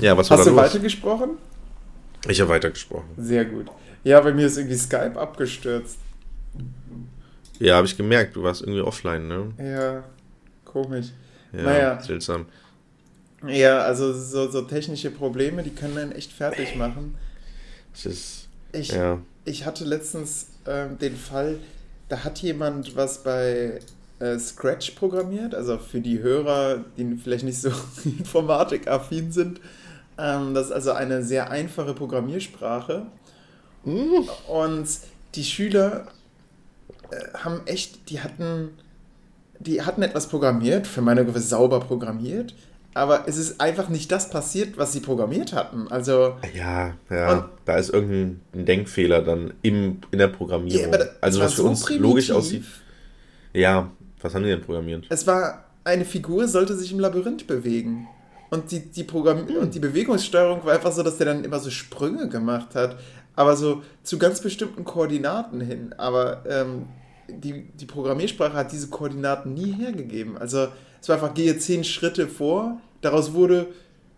Ja, 0.00 0.16
was 0.16 0.30
war 0.30 0.38
Hast 0.38 0.46
du 0.46 0.50
los? 0.50 0.58
weitergesprochen? 0.60 1.38
Ich 2.26 2.40
habe 2.40 2.50
weitergesprochen. 2.50 3.08
Sehr 3.16 3.44
gut. 3.44 3.66
Ja, 4.04 4.20
bei 4.20 4.32
mir 4.32 4.46
ist 4.46 4.56
irgendwie 4.56 4.76
Skype 4.76 5.18
abgestürzt. 5.18 5.98
Ja, 7.58 7.76
habe 7.76 7.86
ich 7.86 7.96
gemerkt, 7.96 8.36
du 8.36 8.42
warst 8.42 8.62
irgendwie 8.62 8.80
offline, 8.80 9.28
ne? 9.28 9.52
Ja, 9.58 10.04
komisch. 10.64 11.06
Ja, 11.52 11.62
naja. 11.62 12.00
seltsam. 12.00 12.46
Ja, 13.46 13.80
also 13.80 14.12
so, 14.12 14.50
so 14.50 14.62
technische 14.62 15.10
Probleme, 15.10 15.62
die 15.62 15.70
können 15.70 15.98
einen 15.98 16.12
echt 16.12 16.32
fertig 16.32 16.76
machen. 16.76 17.16
Das 17.92 18.06
ist. 18.06 18.48
Ich, 18.72 18.88
ja 18.92 19.20
ich 19.48 19.66
hatte 19.66 19.84
letztens 19.84 20.48
äh, 20.64 20.88
den 21.00 21.16
Fall, 21.16 21.58
da 22.08 22.24
hat 22.24 22.38
jemand 22.40 22.96
was 22.96 23.22
bei 23.22 23.80
äh, 24.18 24.38
Scratch 24.38 24.92
programmiert, 24.92 25.54
also 25.54 25.78
für 25.78 26.00
die 26.00 26.20
Hörer, 26.20 26.84
die 26.96 27.16
vielleicht 27.16 27.44
nicht 27.44 27.60
so 27.60 27.70
informatikaffin 28.04 29.32
sind. 29.32 29.60
Ähm, 30.18 30.54
das 30.54 30.66
ist 30.66 30.72
also 30.72 30.92
eine 30.92 31.22
sehr 31.22 31.50
einfache 31.50 31.94
Programmiersprache. 31.94 33.06
Mm. 33.84 34.28
Und 34.48 34.88
die 35.34 35.44
Schüler 35.44 36.06
äh, 37.10 37.38
haben 37.38 37.60
echt, 37.66 38.10
die 38.10 38.20
hatten, 38.20 38.70
die 39.60 39.82
hatten 39.82 40.02
etwas 40.02 40.28
programmiert, 40.28 40.86
für 40.86 41.02
meine 41.02 41.24
Begriffe 41.24 41.46
sauber 41.46 41.80
programmiert, 41.80 42.54
aber 42.94 43.28
es 43.28 43.36
ist 43.36 43.60
einfach 43.60 43.88
nicht 43.88 44.10
das 44.10 44.30
passiert, 44.30 44.76
was 44.76 44.92
sie 44.92 45.00
programmiert 45.00 45.52
hatten. 45.52 45.86
Also 45.88 46.36
ja, 46.54 46.94
ja, 47.10 47.48
da 47.64 47.76
ist 47.76 47.90
irgendein 47.90 48.40
Denkfehler 48.52 49.22
dann 49.22 49.54
im, 49.62 50.00
in 50.10 50.18
der 50.18 50.28
Programmierung. 50.28 50.92
Ja, 50.92 51.00
also 51.20 51.40
was 51.40 51.54
für 51.54 51.62
so 51.62 51.68
uns 51.68 51.84
primitiv. 51.84 52.02
logisch 52.02 52.30
aussieht. 52.32 52.64
Ja, 53.52 53.90
was 54.20 54.34
haben 54.34 54.42
die 54.42 54.50
denn 54.50 54.62
programmiert? 54.62 55.06
Es 55.10 55.26
war 55.26 55.64
eine 55.84 56.04
Figur 56.04 56.48
sollte 56.48 56.76
sich 56.76 56.92
im 56.92 56.98
Labyrinth 56.98 57.46
bewegen. 57.46 58.08
Und 58.50 58.70
die, 58.70 58.80
die, 58.80 59.04
Programm 59.04 59.46
hm. 59.46 59.56
und 59.56 59.74
die 59.74 59.78
Bewegungssteuerung 59.78 60.64
war 60.64 60.74
einfach 60.74 60.92
so, 60.92 61.02
dass 61.02 61.18
der 61.18 61.26
dann 61.26 61.44
immer 61.44 61.58
so 61.58 61.70
Sprünge 61.70 62.28
gemacht 62.28 62.74
hat. 62.74 62.98
Aber 63.36 63.56
so 63.56 63.82
zu 64.02 64.18
ganz 64.18 64.40
bestimmten 64.40 64.84
Koordinaten 64.84 65.60
hin. 65.60 65.94
Aber 65.96 66.44
ähm, 66.48 66.86
die, 67.28 67.68
die 67.72 67.86
Programmiersprache 67.86 68.54
hat 68.54 68.72
diese 68.72 68.88
Koordinaten 68.88 69.54
nie 69.54 69.72
hergegeben. 69.72 70.38
Also 70.38 70.68
es 71.00 71.08
war 71.08 71.16
einfach, 71.16 71.34
gehe 71.34 71.56
zehn 71.58 71.84
Schritte 71.84 72.26
vor, 72.26 72.80
daraus 73.00 73.34
wurde, 73.34 73.68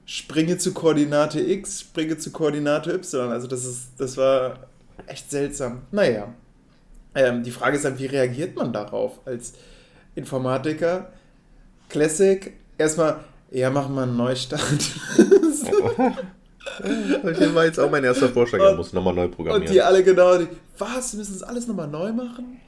springe 0.06 0.58
zu 0.58 0.72
Koordinate 0.72 1.40
X, 1.40 1.80
springe 1.80 2.16
zu 2.18 2.30
Koordinate 2.30 2.92
Y. 2.94 3.30
Also 3.30 3.46
das 3.46 3.64
ist, 3.64 3.92
das 3.98 4.16
war 4.16 4.68
echt 5.06 5.30
seltsam. 5.30 5.82
Naja. 5.90 6.32
Ähm, 7.14 7.42
die 7.42 7.50
Frage 7.50 7.76
ist 7.76 7.84
dann, 7.84 7.98
wie 7.98 8.06
reagiert 8.06 8.56
man 8.56 8.72
darauf 8.72 9.20
als 9.26 9.54
Informatiker? 10.14 11.12
Classic, 11.88 12.52
erstmal, 12.78 13.20
ja, 13.50 13.70
machen 13.70 13.94
wir 13.94 14.02
einen 14.02 14.16
Neustart. 14.16 14.62
Das 17.22 17.54
war 17.54 17.64
jetzt 17.64 17.80
auch 17.80 17.90
mein 17.90 18.04
erster 18.04 18.28
Vorschlag, 18.28 18.60
er 18.60 18.76
muss 18.76 18.92
nochmal 18.92 19.14
neu 19.14 19.28
programmieren. 19.28 19.66
Und 19.66 19.74
die 19.74 19.82
alle 19.82 20.04
genau, 20.04 20.38
die, 20.38 20.46
was, 20.78 21.14
müssen 21.14 21.32
das 21.34 21.42
alles 21.42 21.66
nochmal 21.66 21.88
neu 21.88 22.12
machen? 22.12 22.60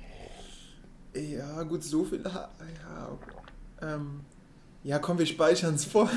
Ja, 1.14 1.62
gut, 1.62 1.84
so 1.84 2.04
viel, 2.04 2.22
ja, 2.22 2.48
ähm, 3.82 4.20
ja, 4.82 4.98
komm, 4.98 5.18
wir 5.18 5.26
speichern 5.26 5.74
es 5.74 5.84
vor. 5.84 6.10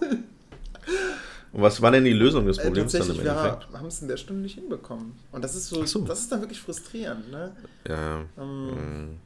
Und 1.53 1.63
was 1.63 1.81
war 1.81 1.91
denn 1.91 2.05
die 2.05 2.13
Lösung 2.13 2.47
des 2.47 2.59
äh, 2.59 2.65
Problems 2.65 2.93
äh, 2.93 2.99
dann 2.99 3.11
im 3.11 3.21
Endeffekt? 3.21 3.71
Wir 3.71 3.79
haben 3.79 3.87
es 3.87 4.03
in 4.03 4.09
der 4.09 4.19
Stunde 4.19 4.43
nicht 4.43 4.57
hinbekommen. 4.57 5.13
Und 5.33 5.43
das 5.43 5.55
ist 5.55 5.69
so, 5.69 5.85
so. 5.87 6.01
das 6.01 6.21
ist 6.21 6.33
dann 6.33 6.41
wirklich 6.41 6.61
frustrierend, 6.61 7.31
ne? 7.31 7.53
Ja. 7.89 8.25
Ähm, 8.39 9.17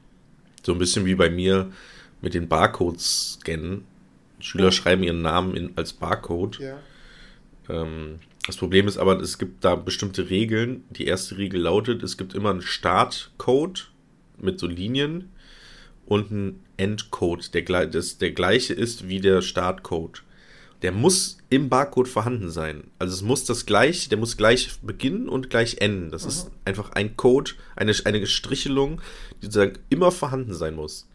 so 0.63 0.73
ein 0.73 0.79
bisschen 0.79 1.05
wie 1.07 1.15
bei 1.15 1.29
mir 1.29 1.73
mit 2.21 2.35
den 2.35 2.49
Barcodes 2.49 3.39
scannen. 3.41 3.85
Schüler 4.43 4.73
schreiben 4.73 5.03
ihren 5.03 5.23
Namen 5.23 5.57
in, 5.57 5.77
als 5.77 5.93
Barcode. 5.93 6.59
Ja. 6.59 6.79
Ähm, 7.69 8.21
das 8.47 8.57
Problem 8.57 8.89
ist 8.89 8.99
aber, 8.99 9.21
es 9.21 9.39
gibt 9.39 9.65
da 9.65 9.77
bestimmte 9.77 10.31
Regeln. 10.31 10.85
Die 10.91 11.07
erste 11.07 11.39
Regel 11.39 11.61
lautet, 11.61 12.03
es 12.03 12.17
gibt 12.17 12.35
immer 12.35 12.51
einen 12.51 12.63
Startcode 12.63 13.91
mit 14.39 14.59
so 14.59 14.67
Linien 14.67 15.31
und 16.07 16.31
einen 16.31 16.61
Endcode, 16.77 17.55
der, 17.55 17.87
das, 17.87 18.19
der 18.19 18.33
gleiche 18.33 18.75
ist 18.75 19.09
wie 19.09 19.21
der 19.21 19.43
Startcode. 19.43 20.23
Der 20.83 20.93
muss 20.93 21.37
im 21.51 21.69
Barcode 21.69 22.09
vorhanden 22.09 22.51
sein. 22.51 22.85
Also 22.99 23.15
es 23.15 23.23
muss 23.23 23.45
das 23.45 23.67
gleich, 23.67 24.09
der 24.09 24.17
muss 24.17 24.39
gleich 24.39 24.71
beginnen 24.81 25.29
und 25.29 25.51
gleich 25.51 25.79
enden. 25.79 26.11
Das 26.11 26.23
mhm. 26.23 26.29
ist 26.31 26.51
einfach 26.65 26.93
ein 26.93 27.17
Code, 27.17 27.53
eine, 27.77 27.93
eine 28.05 28.27
Strichelung, 28.27 29.03
die 29.43 29.47
sozusagen 29.47 29.79
immer 29.91 30.11
vorhanden 30.11 30.55
sein 30.55 30.75
muss. 30.75 31.07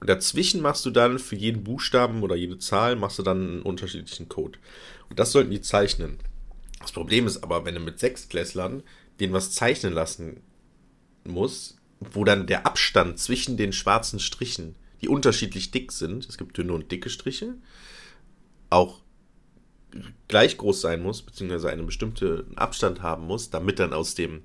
Und 0.00 0.08
dazwischen 0.08 0.62
machst 0.62 0.84
du 0.86 0.90
dann 0.90 1.18
für 1.18 1.36
jeden 1.36 1.62
Buchstaben 1.62 2.22
oder 2.22 2.34
jede 2.34 2.58
Zahl 2.58 2.96
machst 2.96 3.18
du 3.18 3.22
dann 3.22 3.48
einen 3.48 3.62
unterschiedlichen 3.62 4.28
Code. 4.28 4.58
Und 5.10 5.18
das 5.18 5.32
sollten 5.32 5.50
die 5.50 5.60
zeichnen. 5.60 6.18
Das 6.80 6.92
Problem 6.92 7.26
ist 7.26 7.42
aber, 7.44 7.64
wenn 7.64 7.74
du 7.74 7.80
mit 7.80 7.98
Sechstklässlern 7.98 8.82
denen 9.20 9.34
was 9.34 9.52
zeichnen 9.52 9.92
lassen 9.92 10.40
musst, 11.24 11.76
wo 12.00 12.24
dann 12.24 12.46
der 12.46 12.66
Abstand 12.66 13.18
zwischen 13.18 13.58
den 13.58 13.74
schwarzen 13.74 14.18
Strichen 14.18 14.74
die 15.00 15.08
unterschiedlich 15.08 15.70
dick 15.70 15.92
sind. 15.92 16.28
Es 16.28 16.38
gibt 16.38 16.56
dünne 16.58 16.72
und 16.72 16.92
dicke 16.92 17.10
Striche. 17.10 17.54
Auch 18.68 19.00
gleich 20.28 20.56
groß 20.56 20.80
sein 20.80 21.02
muss, 21.02 21.22
beziehungsweise 21.22 21.70
einen 21.70 21.86
bestimmten 21.86 22.56
Abstand 22.56 23.02
haben 23.02 23.26
muss, 23.26 23.50
damit 23.50 23.78
dann 23.78 23.92
aus 23.92 24.14
dem 24.14 24.42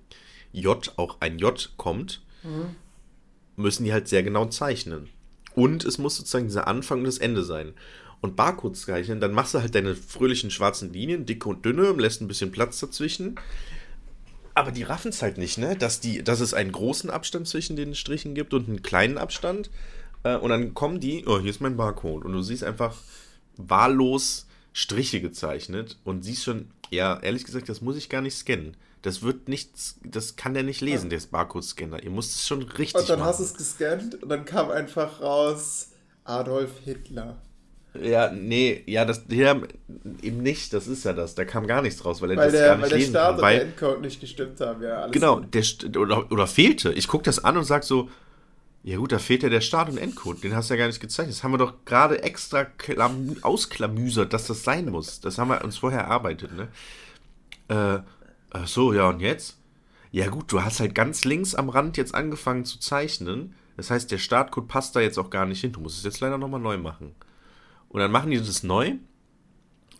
J 0.52 0.94
auch 0.98 1.18
ein 1.20 1.38
J 1.38 1.72
kommt, 1.78 2.22
mhm. 2.44 2.76
müssen 3.56 3.84
die 3.84 3.94
halt 3.94 4.08
sehr 4.08 4.24
genau 4.24 4.46
zeichnen. 4.46 5.10
Und 5.56 5.86
es 5.86 5.98
muss 5.98 6.18
sozusagen 6.18 6.48
dieser 6.48 6.68
Anfang 6.68 7.00
und 7.00 7.06
das 7.06 7.18
Ende 7.18 7.44
sein. 7.44 7.74
Und 8.22 8.36
Barcodes 8.36 8.86
zeichnen, 8.86 9.20
dann 9.20 9.34
machst 9.34 9.54
du 9.54 9.60
halt 9.60 9.76
deine 9.76 9.96
fröhlichen 9.96 10.52
schwarzen 10.52 10.92
Linien, 10.94 11.26
dicke 11.26 11.50
und 11.50 11.66
dünne, 11.66 11.92
lässt 11.94 12.22
ein 12.22 12.28
bisschen 12.28 12.52
Platz 12.52 12.80
dazwischen. 12.80 13.36
Aber 14.54 14.72
die 14.72 14.84
raffen 14.84 15.10
es 15.10 15.22
halt 15.22 15.38
nicht, 15.38 15.58
ne? 15.58 15.76
Dass, 15.76 16.00
die, 16.00 16.24
dass 16.24 16.40
es 16.40 16.54
einen 16.54 16.72
großen 16.72 17.10
Abstand 17.10 17.48
zwischen 17.48 17.76
den 17.76 17.94
Strichen 17.94 18.36
gibt 18.36 18.54
und 18.54 18.68
einen 18.68 18.82
kleinen 18.84 19.18
Abstand 19.18 19.70
Äh, 20.26 20.38
und 20.38 20.50
dann 20.50 20.74
kommen 20.74 21.00
die, 21.00 21.24
oh, 21.28 21.40
hier 21.40 21.52
ist 21.52 21.62
mein 21.62 21.78
Barcode. 21.78 22.26
Und 22.26 22.34
du 22.34 22.42
siehst 22.42 22.64
einfach 22.64 22.98
wahllos 23.58 24.48
Striche 24.74 25.22
gezeichnet 25.22 25.98
und 26.04 26.24
siehst 26.24 26.44
schon, 26.44 26.68
ja, 26.90 27.20
ehrlich 27.22 27.46
gesagt, 27.46 27.70
das 27.70 27.82
muss 27.82 27.96
ich 27.96 28.10
gar 28.10 28.22
nicht 28.22 28.36
scannen. 28.36 28.76
Das 29.06 29.22
wird 29.22 29.50
nichts, 29.50 30.00
das 30.04 30.36
kann 30.36 30.56
der 30.56 30.64
nicht 30.64 30.82
lesen, 30.82 31.12
ja. 31.12 31.18
der 31.20 31.28
Barcode-Scanner. 31.28 32.02
Ihr 32.02 32.10
müsst 32.10 32.36
es 32.36 32.48
schon 32.48 32.64
richtig 32.64 32.96
Und 33.02 33.08
dann 33.08 33.20
machen. 33.20 33.30
hast 33.30 33.40
du 33.40 33.44
es 33.44 33.54
gescannt 33.54 34.24
und 34.24 34.30
dann 34.30 34.46
kam 34.46 34.72
einfach 34.72 35.22
raus 35.22 35.90
Adolf 36.24 36.72
Hitler. 36.84 37.38
Ja, 38.02 38.32
nee, 38.32 38.82
ja, 38.88 39.06
das 39.06 39.22
ja, 39.30 39.62
eben 40.24 40.42
nicht, 40.42 40.74
das 40.74 40.88
ist 40.88 41.06
ja 41.06 41.14
das. 41.14 41.36
Da 41.36 41.46
kam 41.46 41.68
gar 41.68 41.84
nichts 41.84 42.04
raus, 42.04 42.20
weil 42.20 42.32
er 42.32 42.38
weil 42.38 42.46
das 42.46 42.54
der, 42.54 42.68
gar 42.68 42.78
nicht 42.78 42.92
weil 42.92 42.98
lesen 42.98 43.14
der 43.14 43.20
Start 43.20 43.36
kann. 43.36 43.42
Weil 43.44 43.56
der 43.58 43.66
Endcode 43.68 44.02
nicht 44.02 44.20
gestimmt 44.20 44.60
haben, 44.60 44.82
ja. 44.82 45.02
Alles 45.04 45.12
genau, 45.12 45.40
der, 45.40 46.02
oder, 46.02 46.32
oder 46.32 46.48
fehlte. 46.48 46.92
Ich 46.94 47.08
gucke 47.08 47.26
das 47.26 47.44
an 47.44 47.58
und 47.58 47.64
sage 47.66 47.86
so, 47.86 48.10
ja 48.82 48.98
gut, 48.98 49.12
da 49.12 49.20
fehlt 49.20 49.44
ja 49.44 49.50
der 49.50 49.62
Start- 49.62 49.90
und 49.90 50.00
Endcode. 50.00 50.44
Den 50.44 50.56
hast 50.56 50.72
du 50.72 50.74
ja 50.74 50.80
gar 50.80 50.88
nicht 50.88 51.00
gezeichnet. 51.00 51.36
Das 51.36 51.44
haben 51.44 51.52
wir 51.52 51.60
doch 51.60 51.86
gerade 51.86 52.24
extra 52.24 52.66
ausklamüsert, 53.44 54.34
dass 54.34 54.48
das 54.48 54.64
sein 54.64 54.90
muss. 54.90 55.22
Das 55.22 55.38
haben 55.38 55.50
wir 55.50 55.64
uns 55.64 55.78
vorher 55.78 56.02
erarbeitet, 56.02 56.52
ne? 56.56 56.70
Äh, 57.68 58.00
ach 58.56 58.68
so, 58.68 58.94
ja, 58.94 59.10
und 59.10 59.20
jetzt? 59.20 59.58
Ja 60.12 60.30
gut, 60.30 60.52
du 60.52 60.64
hast 60.64 60.80
halt 60.80 60.96
ganz 60.96 61.26
links 61.26 61.56
am 61.56 61.70
Rand 61.70 61.98
jetzt 61.98 62.16
angefangen 62.16 62.66
zu 62.66 62.80
zeichnen. 62.80 63.54
Das 63.76 63.92
heißt, 63.92 64.10
der 64.12 64.18
Startcode 64.18 64.68
passt 64.68 64.96
da 64.96 65.02
jetzt 65.02 65.18
auch 65.18 65.30
gar 65.30 65.46
nicht 65.46 65.62
hin. 65.62 65.74
Du 65.74 65.82
musst 65.82 65.98
es 65.98 66.04
jetzt 66.04 66.22
leider 66.22 66.38
nochmal 66.38 66.62
neu 66.62 66.78
machen. 66.78 67.16
Und 67.90 68.00
dann 68.00 68.12
machen 68.12 68.32
die 68.32 68.38
das 68.38 68.64
neu, 68.64 68.96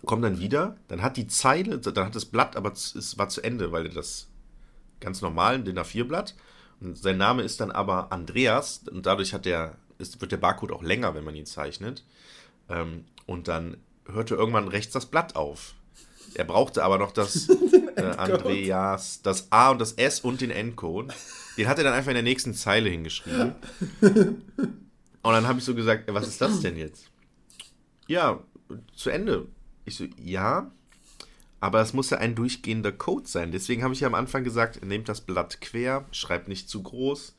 kommen 0.06 0.22
dann 0.22 0.40
wieder, 0.40 0.78
dann 0.88 1.02
hat 1.02 1.18
die 1.18 1.28
Zeile, 1.28 1.80
dann 1.80 2.06
hat 2.06 2.16
das 2.16 2.26
Blatt, 2.26 2.56
aber 2.56 2.72
es 2.72 3.18
war 3.18 3.30
zu 3.30 3.42
Ende, 3.42 3.72
weil 3.72 3.90
das 3.90 4.28
ganz 5.00 5.22
normal, 5.22 5.56
ein 5.56 5.66
DIN 5.66 5.80
A4-Blatt. 5.80 6.36
Und 6.82 6.98
sein 6.98 7.18
Name 7.18 7.44
ist 7.44 7.60
dann 7.60 7.72
aber 7.72 8.12
Andreas 8.12 8.84
und 8.90 9.06
dadurch 9.06 9.34
hat 9.34 9.46
der, 9.46 9.78
ist, 9.98 10.22
wird 10.22 10.32
der 10.32 10.38
Barcode 10.38 10.72
auch 10.72 10.84
länger, 10.84 11.16
wenn 11.16 11.24
man 11.24 11.36
ihn 11.36 11.46
zeichnet. 11.46 12.04
Ähm, 12.70 13.06
und 13.26 13.48
dann 13.48 13.78
hörte 14.06 14.36
irgendwann 14.36 14.68
rechts 14.68 14.94
das 14.94 15.06
Blatt 15.06 15.36
auf. 15.36 15.74
Er 16.34 16.46
brauchte 16.46 16.84
aber 16.84 16.98
noch 16.98 17.12
das 17.12 17.50
äh, 17.96 18.02
Andreas, 18.02 19.22
das 19.22 19.52
A 19.52 19.72
und 19.72 19.80
das 19.80 19.94
S 19.94 20.20
und 20.20 20.42
den 20.42 20.52
Endcode. 20.52 21.14
Den 21.58 21.68
hat 21.68 21.78
er 21.78 21.84
dann 21.84 21.94
einfach 21.94 22.10
in 22.10 22.16
der 22.16 22.24
nächsten 22.24 22.54
Zeile 22.54 22.90
hingeschrieben. 22.90 23.56
Und 24.02 25.34
dann 25.34 25.48
habe 25.48 25.60
ich 25.60 25.66
so 25.66 25.74
gesagt, 25.74 26.14
was 26.14 26.28
ist 26.28 26.42
das 26.42 26.60
denn 26.60 26.78
jetzt? 26.78 27.10
Ja, 28.08 28.44
zu 28.96 29.10
Ende. 29.10 29.48
Ich 29.86 29.96
so, 29.96 30.06
ja, 30.18 30.72
aber 31.60 31.82
es 31.82 31.94
muss 31.94 32.12
ja 32.12 32.20
ein 32.20 32.36
durchgehender 32.36 32.92
Code 32.92 33.28
sein. 33.28 33.52
Deswegen 33.52 33.84
habe 33.84 33.94
ich 33.94 34.02
ja 34.02 34.08
am 34.08 34.16
Anfang 34.16 34.44
gesagt, 34.44 34.86
nehmt 34.86 35.10
das 35.10 35.22
Blatt 35.22 35.62
quer, 35.62 36.06
schreibt 36.12 36.48
nicht 36.48 36.70
zu 36.70 36.84
groß. 36.84 37.36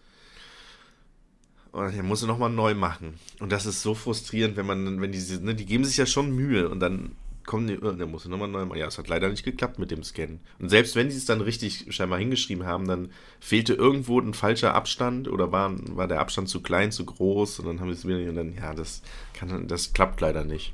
Und 1.70 1.94
er 1.94 2.02
muss 2.02 2.22
nochmal 2.22 2.50
neu 2.50 2.74
machen. 2.74 3.20
Und 3.38 3.52
das 3.52 3.66
ist 3.66 3.82
so 3.82 3.94
frustrierend, 3.94 4.56
wenn 4.56 4.66
man, 4.66 5.00
wenn 5.00 5.12
diese, 5.12 5.44
ne, 5.44 5.54
die 5.54 5.66
geben 5.66 5.84
sich 5.84 5.96
ja 5.96 6.06
schon 6.06 6.34
Mühe 6.34 6.68
und 6.68 6.80
dann 6.80 7.12
kommen 7.46 7.66
die, 7.66 7.76
der 7.76 8.06
muss 8.06 8.26
nochmal 8.26 8.48
neu 8.48 8.64
machen. 8.64 8.78
Ja, 8.78 8.86
es 8.86 8.98
hat 8.98 9.08
leider 9.08 9.28
nicht 9.28 9.44
geklappt 9.44 9.78
mit 9.78 9.90
dem 9.90 10.02
Scan. 10.02 10.40
Und 10.58 10.68
selbst 10.68 10.96
wenn 10.96 11.10
sie 11.10 11.16
es 11.16 11.24
dann 11.24 11.40
richtig 11.40 11.86
scheinbar 11.94 12.18
hingeschrieben 12.18 12.66
haben, 12.66 12.86
dann 12.86 13.10
fehlte 13.40 13.74
irgendwo 13.74 14.20
ein 14.20 14.34
falscher 14.34 14.74
Abstand 14.74 15.28
oder 15.28 15.52
war, 15.52 15.72
war 15.96 16.08
der 16.08 16.20
Abstand 16.20 16.48
zu 16.48 16.60
klein, 16.60 16.92
zu 16.92 17.04
groß 17.04 17.60
und 17.60 17.66
dann 17.66 17.80
haben 17.80 17.92
sie 17.92 17.98
es 17.98 18.06
wieder 18.06 18.28
und 18.28 18.36
dann, 18.36 18.54
ja, 18.54 18.74
das 18.74 19.02
kann, 19.32 19.68
das 19.68 19.92
klappt 19.92 20.20
leider 20.20 20.44
nicht. 20.44 20.72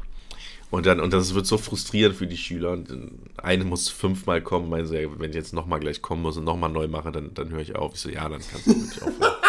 Und 0.71 0.87
dann, 0.87 1.01
und 1.01 1.13
das 1.13 1.35
wird 1.35 1.47
so 1.47 1.59
frustrierend 1.59 2.17
für 2.17 2.27
die 2.27 2.39
Schüler. 2.39 2.73
Und 2.73 2.89
eine 3.37 3.65
muss 3.65 3.91
fünfmal 3.91 4.41
kommen, 4.41 4.71
meinen 4.71 4.87
sie, 4.87 5.07
wenn 5.19 5.29
ich 5.29 5.37
jetzt 5.37 5.53
nochmal 5.53 5.81
gleich 5.81 6.01
kommen 6.01 6.23
muss 6.23 6.39
und 6.39 6.45
nochmal 6.45 6.71
neu 6.71 6.89
mache, 6.89 7.13
dann, 7.13 7.35
dann 7.35 7.51
höre 7.51 7.61
ich 7.61 7.77
auf. 7.77 7.93
Ich 7.93 8.01
so, 8.01 8.09
ja, 8.09 8.27
dann 8.27 8.41
kannst 8.41 8.67
du 8.67 8.71
wirklich 8.71 9.03
aufhören. 9.03 9.33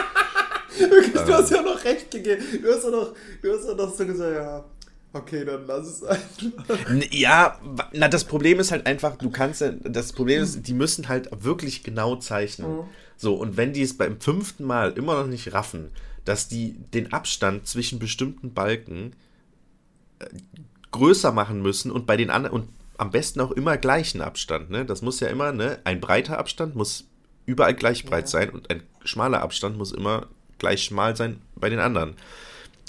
Wirklich, 0.78 1.22
du 1.22 1.34
hast 1.34 1.52
ja 1.52 1.62
noch 1.62 1.84
recht 1.84 2.10
gegeben. 2.12 2.44
Du 2.62 2.74
hast 2.74 2.84
ja 2.84 2.90
noch, 2.90 3.14
du 3.42 3.54
hast 3.54 3.68
ja 3.68 3.76
noch 3.76 3.94
so 3.94 4.06
gesagt, 4.06 4.36
ja, 4.36 4.66
okay, 5.14 5.46
dann 5.46 5.66
lass 5.68 5.88
es 5.88 6.04
einfach. 6.04 6.80
Ja, 7.12 7.60
na, 7.94 8.08
das 8.08 8.26
Problem 8.26 8.60
ist 8.60 8.72
halt 8.72 8.86
einfach, 8.86 9.16
du 9.18 9.30
kannst 9.30 9.62
ja, 9.62 9.72
das 9.72 10.14
Problem 10.14 10.42
ist, 10.42 10.68
die 10.68 10.74
müssen 10.74 11.08
halt 11.08 11.30
wirklich 11.44 11.84
genau 11.84 12.16
zeichnen. 12.18 12.78
Mhm. 12.78 12.84
So, 13.16 13.36
und 13.36 13.58
wenn 13.58 13.74
die 13.74 13.82
es 13.82 13.98
beim 13.98 14.20
fünften 14.20 14.64
Mal 14.66 14.92
immer 14.94 15.16
noch 15.16 15.28
nicht 15.28 15.54
raffen, 15.54 15.92
dass 16.26 16.48
die 16.48 16.74
den 16.94 17.14
Abstand 17.14 17.68
zwischen 17.68 18.00
bestimmten 18.00 18.54
Balken 18.54 19.14
äh, 20.20 20.26
größer 20.92 21.32
machen 21.32 21.62
müssen 21.62 21.92
und 21.92 22.06
bei 22.06 22.18
den 22.18 22.30
anderen 22.30 22.56
und 22.56 22.70
am 22.98 23.12
besten 23.12 23.42
auch 23.42 23.52
immer 23.52 23.78
gleichen 23.78 24.22
Abstand. 24.22 24.70
Ne? 24.70 24.86
Das 24.86 25.02
muss 25.02 25.20
ja 25.20 25.28
immer, 25.28 25.52
ne? 25.52 25.80
Ein 25.84 26.00
breiter 26.00 26.38
Abstand 26.38 26.76
muss 26.76 27.06
überall 27.46 27.74
gleich 27.74 28.06
breit 28.06 28.26
ja. 28.26 28.28
sein 28.28 28.50
und 28.52 28.70
ein 28.70 28.84
schmaler 29.04 29.42
Abstand 29.42 29.78
muss 29.78 29.92
immer 29.92 30.28
gleich 30.60 30.84
schmal 30.84 31.16
sein 31.16 31.42
bei 31.56 31.70
den 31.70 31.80
anderen. 31.80 32.16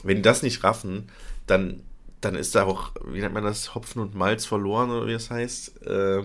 Wenn 0.02 0.16
die 0.16 0.22
das 0.22 0.42
nicht 0.42 0.62
raffen, 0.62 1.08
dann, 1.46 1.82
dann 2.24 2.34
ist 2.34 2.54
da 2.54 2.64
auch, 2.64 2.92
wie 3.06 3.20
nennt 3.20 3.34
man 3.34 3.44
das, 3.44 3.74
Hopfen 3.74 4.00
und 4.00 4.14
Malz 4.14 4.46
verloren 4.46 4.90
oder 4.90 5.06
wie 5.06 5.12
es 5.12 5.28
das 5.28 5.30
heißt. 5.30 5.86
Äh, 5.86 6.22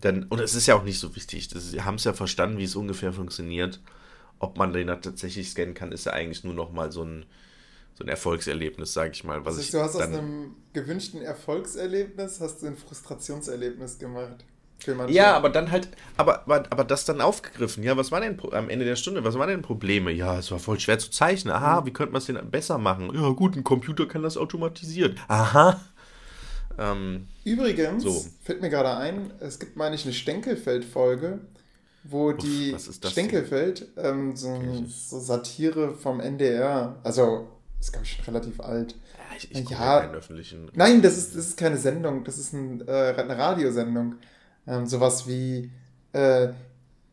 dann, 0.00 0.24
und 0.24 0.40
es 0.40 0.54
ist 0.54 0.66
ja 0.66 0.74
auch 0.74 0.84
nicht 0.84 0.98
so 0.98 1.14
wichtig. 1.16 1.48
Das, 1.48 1.70
sie 1.70 1.82
haben 1.82 1.94
es 1.94 2.04
ja 2.04 2.12
verstanden, 2.12 2.58
wie 2.58 2.64
es 2.64 2.76
ungefähr 2.76 3.12
funktioniert. 3.12 3.80
Ob 4.38 4.58
man 4.58 4.72
den 4.72 4.88
tatsächlich 4.88 5.50
scannen 5.50 5.74
kann, 5.74 5.92
ist 5.92 6.06
ja 6.06 6.12
eigentlich 6.12 6.44
nur 6.44 6.54
noch 6.54 6.72
mal 6.72 6.92
so 6.92 7.02
ein, 7.02 7.24
so 7.94 8.04
ein 8.04 8.08
Erfolgserlebnis, 8.08 8.92
sage 8.92 9.12
ich 9.12 9.24
mal. 9.24 9.44
Was 9.44 9.54
also, 9.54 9.60
ich 9.60 9.70
du 9.70 9.80
hast 9.80 9.96
aus 9.96 10.02
einem 10.02 10.56
gewünschten 10.74 11.22
Erfolgserlebnis 11.22 12.40
hast 12.40 12.62
du 12.62 12.66
ein 12.66 12.76
Frustrationserlebnis 12.76 13.98
gemacht. 13.98 14.44
Ja, 15.08 15.36
aber 15.36 15.50
dann 15.50 15.70
halt, 15.70 15.88
aber, 16.16 16.42
aber, 16.42 16.64
aber 16.70 16.84
das 16.84 17.04
dann 17.04 17.20
aufgegriffen. 17.20 17.82
Ja, 17.82 17.96
was 17.96 18.12
war 18.12 18.20
denn 18.20 18.38
am 18.52 18.68
Ende 18.68 18.84
der 18.84 18.96
Stunde? 18.96 19.24
Was 19.24 19.38
waren 19.38 19.48
denn 19.48 19.62
Probleme? 19.62 20.12
Ja, 20.12 20.38
es 20.38 20.50
war 20.50 20.58
voll 20.58 20.78
schwer 20.80 20.98
zu 20.98 21.10
zeichnen. 21.10 21.54
Aha, 21.54 21.80
mhm. 21.80 21.86
wie 21.86 21.92
könnte 21.92 22.12
man 22.12 22.20
es 22.20 22.26
denn 22.26 22.38
besser 22.50 22.78
machen? 22.78 23.10
Ja, 23.14 23.28
gut, 23.30 23.56
ein 23.56 23.64
Computer 23.64 24.06
kann 24.06 24.22
das 24.22 24.36
automatisiert. 24.36 25.18
Aha. 25.28 25.80
Ähm, 26.78 27.26
Übrigens, 27.44 28.02
so. 28.02 28.24
fällt 28.42 28.60
mir 28.60 28.70
gerade 28.70 28.96
ein, 28.96 29.30
es 29.40 29.58
gibt, 29.58 29.76
meine 29.76 29.94
ich, 29.94 30.04
eine 30.04 30.12
Stenkelfeld-Folge, 30.12 31.40
wo 32.04 32.30
Uff, 32.30 32.36
die 32.36 32.76
Stenkelfeld, 32.78 33.88
ähm, 33.96 34.36
so, 34.36 34.84
so 34.86 35.18
Satire 35.18 35.94
vom 35.94 36.20
NDR, 36.20 36.96
also 37.02 37.48
ist, 37.80 37.92
glaube 37.92 38.06
ich, 38.06 38.12
schon 38.12 38.24
relativ 38.24 38.60
alt. 38.60 38.92
Ja, 38.92 39.36
ich, 39.36 39.50
ich 39.50 39.70
ja, 39.70 40.00
keinen 40.00 40.14
öffentlichen. 40.14 40.70
Nein, 40.74 41.02
das 41.02 41.16
ist, 41.16 41.36
das 41.36 41.48
ist 41.48 41.56
keine 41.56 41.76
Sendung, 41.76 42.24
das 42.24 42.38
ist 42.38 42.52
ein, 42.52 42.86
äh, 42.86 43.14
eine 43.16 43.36
Radiosendung. 43.36 44.16
Ähm, 44.66 44.86
sowas 44.86 45.26
wie 45.26 45.70
äh, 46.12 46.48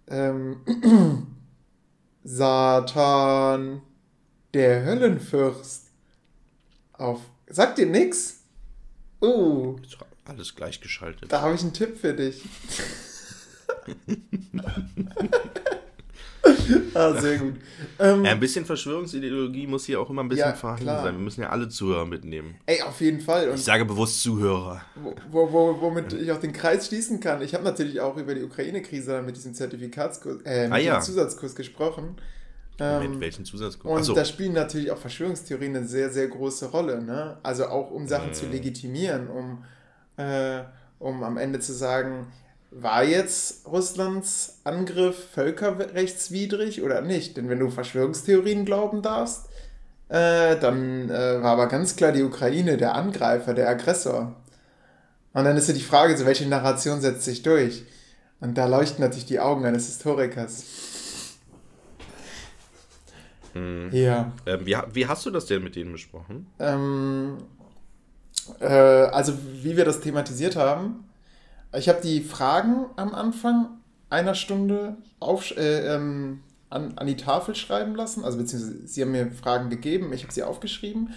ähm, 0.08 1.28
Satan, 2.24 3.82
der 4.54 4.86
Höllenfürst. 4.86 5.88
Auf. 6.93 7.22
Sagt 7.47 7.78
dir 7.78 7.86
nix? 7.86 8.43
Uh. 9.22 9.76
Alles 10.26 10.56
gleichgeschaltet. 10.56 11.32
Da 11.32 11.41
habe 11.41 11.56
ich 11.56 11.62
einen 11.62 11.74
Tipp 11.74 11.97
für 11.97 12.14
dich. 12.14 12.43
ah, 16.94 17.14
sehr 17.14 17.38
gut. 17.38 17.56
Ähm, 18.00 18.26
ja, 18.26 18.32
ein 18.32 18.39
bisschen 18.39 18.66
Verschwörungsideologie 18.66 19.66
muss 19.66 19.86
hier 19.86 20.00
auch 20.02 20.10
immer 20.10 20.24
ein 20.24 20.30
bisschen 20.30 20.50
ja, 20.50 20.54
vorhanden 20.54 20.86
sein. 20.86 21.16
Wir 21.16 21.24
müssen 21.24 21.41
ja 21.41 21.50
alle 21.50 21.70
Zuhörer 21.70 22.06
mitnehmen. 22.06 22.56
Ey, 22.66 22.82
auf 22.82 23.00
jeden 23.00 23.22
Fall. 23.22 23.50
Und 23.50 23.56
ich 23.56 23.64
sage 23.64 23.86
bewusst 23.86 24.22
Zuhörer. 24.22 24.82
Wo, 25.30 25.52
wo, 25.52 25.82
womit 25.82 26.14
ich 26.14 26.32
auch 26.32 26.39
den 26.39 26.52
Kreis 26.52 26.88
schließen 26.88 27.20
kann. 27.20 27.41
Ich 27.41 27.54
habe 27.54 27.64
natürlich 27.64 28.02
auch 28.02 28.18
über 28.18 28.36
die 28.36 28.44
Ukraine-Krise 28.44 29.22
mit 29.22 29.38
diesem 29.38 29.54
Zertifikatskurs, 29.54 30.41
äh, 30.44 30.64
mit 30.64 30.74
ah, 30.74 30.78
ja. 30.78 31.00
Zusatzkurs 31.00 31.56
gesprochen. 31.56 32.18
Ähm, 32.80 33.12
mit 33.12 33.20
welchen 33.22 33.46
Zusatzkurs? 33.46 34.00
Und 34.00 34.04
so. 34.04 34.14
da 34.14 34.26
spielen 34.26 34.54
natürlich 34.54 34.91
auch 34.91 34.98
Verschwörungstheorien 34.98 35.76
eine 35.76 35.88
sehr, 35.88 36.10
sehr 36.10 36.28
große 36.28 36.72
Rolle. 36.72 37.02
Ne? 37.02 37.38
Also 37.44 37.68
auch 37.68 37.91
um 37.91 38.08
Sachen 38.08 38.30
äh. 38.30 38.34
zu 38.34 38.48
legitimieren, 38.48 39.28
um, 39.30 39.64
äh, 40.18 40.64
um 41.00 41.24
am 41.24 41.38
Ende 41.38 41.60
zu 41.60 41.72
sagen, 41.72 42.28
war 42.76 43.03
jetzt 43.03 43.67
Russlands 43.67 44.59
Angriff 44.63 45.30
völkerrechtswidrig 45.32 46.82
oder 46.82 47.01
nicht? 47.01 47.38
Denn 47.38 47.49
wenn 47.49 47.59
du 47.59 47.69
Verschwörungstheorien 47.69 48.65
glauben 48.65 49.01
darfst, 49.01 49.49
äh, 50.09 50.57
dann 50.59 51.09
äh, 51.09 51.41
war 51.41 51.53
aber 51.53 51.67
ganz 51.67 51.95
klar 51.95 52.11
die 52.11 52.24
Ukraine 52.24 52.78
der 52.78 52.95
Angreifer, 52.95 53.53
der 53.53 53.69
Aggressor. 53.69 54.36
Und 55.34 55.43
dann 55.45 55.57
ist 55.57 55.67
ja 55.67 55.74
die 55.74 55.82
Frage, 55.82 56.17
so 56.17 56.26
welche 56.26 56.47
Narration 56.47 57.01
setzt 57.01 57.24
sich 57.24 57.41
durch? 57.41 57.84
Und 58.39 58.57
da 58.57 58.65
leuchten 58.65 59.03
natürlich 59.03 59.26
die 59.26 59.39
Augen 59.39 59.65
eines 59.65 59.88
Historikers. 59.88 60.65
Hm. 63.53 63.89
Ja. 63.91 64.32
Ähm, 64.45 64.65
wie, 64.65 64.76
wie, 64.93 65.07
hast 65.07 65.26
du 65.26 65.32
das 65.32 65.45
denn 65.45 65.63
mit 65.63 65.76
denen 65.76 65.91
besprochen? 65.91 66.47
Ähm, 66.59 67.38
äh, 68.59 68.65
also, 68.65 69.34
wie 69.61 69.78
wir 69.78 69.86
das 69.86 70.01
thematisiert 70.01 70.55
haben, 70.55 71.05
ich 71.76 71.89
habe 71.89 72.01
die 72.01 72.21
Fragen 72.21 72.86
am 72.95 73.13
Anfang 73.13 73.69
einer 74.09 74.36
Stunde 74.36 74.97
auf, 75.19 75.55
äh, 75.57 75.95
ähm, 75.95 76.41
an, 76.69 76.97
an 76.97 77.07
die 77.07 77.17
Tafel 77.17 77.55
schreiben 77.55 77.95
lassen. 77.95 78.24
Also 78.24 78.38
beziehungsweise 78.38 78.88
sie 78.88 79.01
haben 79.01 79.11
mir 79.11 79.32
Fragen 79.32 79.69
gegeben, 79.69 80.13
ich 80.13 80.24
habe 80.24 80.34
sie 80.34 80.43
aufgeschrieben. 80.43 81.13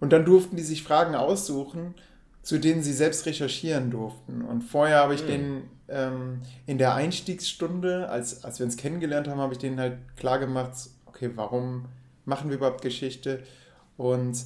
Und 0.00 0.12
dann 0.12 0.24
durften 0.24 0.56
die 0.56 0.62
sich 0.62 0.82
Fragen 0.82 1.14
aussuchen, 1.14 1.94
zu 2.42 2.58
denen 2.58 2.82
sie 2.82 2.92
selbst 2.92 3.26
recherchieren 3.26 3.90
durften. 3.90 4.42
Und 4.42 4.62
vorher 4.62 4.98
habe 4.98 5.14
ich 5.14 5.22
mhm. 5.22 5.26
denen 5.26 5.62
ähm, 5.88 6.42
in 6.66 6.78
der 6.78 6.94
Einstiegsstunde, 6.94 8.08
als, 8.08 8.44
als 8.44 8.58
wir 8.58 8.66
uns 8.66 8.76
kennengelernt 8.76 9.28
haben, 9.28 9.40
habe 9.40 9.52
ich 9.52 9.58
denen 9.58 9.78
halt 9.78 9.98
klar 10.16 10.38
gemacht, 10.38 10.72
okay, 11.06 11.30
warum 11.34 11.86
machen 12.24 12.48
wir 12.48 12.56
überhaupt 12.56 12.82
Geschichte? 12.82 13.42
Und 13.96 14.38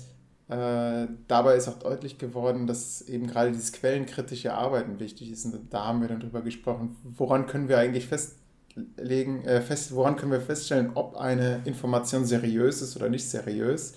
äh, 0.49 1.07
dabei 1.27 1.57
ist 1.57 1.69
auch 1.69 1.79
deutlich 1.79 2.19
geworden, 2.19 2.67
dass 2.67 3.01
eben 3.03 3.27
gerade 3.27 3.51
dieses 3.51 3.73
quellenkritische 3.73 4.53
Arbeiten 4.53 5.01
wichtig 5.01 5.31
ist. 5.31 5.47
Und 5.47 5.73
da 5.73 5.87
haben 5.87 6.03
wir 6.03 6.09
dann 6.09 6.21
drüber 6.21 6.43
gesprochen, 6.43 6.97
woran 7.17 7.47
können 7.47 7.69
wir 7.69 7.79
eigentlich 7.79 8.07
festlegen, 8.07 9.43
äh, 9.45 9.63
fest, 9.63 9.95
woran 9.95 10.17
können 10.17 10.33
wir 10.33 10.43
feststellen, 10.43 10.91
ob 10.95 11.17
eine 11.17 11.63
Information 11.65 12.27
seriös 12.27 12.83
ist 12.83 12.95
oder 12.97 13.09
nicht 13.09 13.29
seriös. 13.29 13.95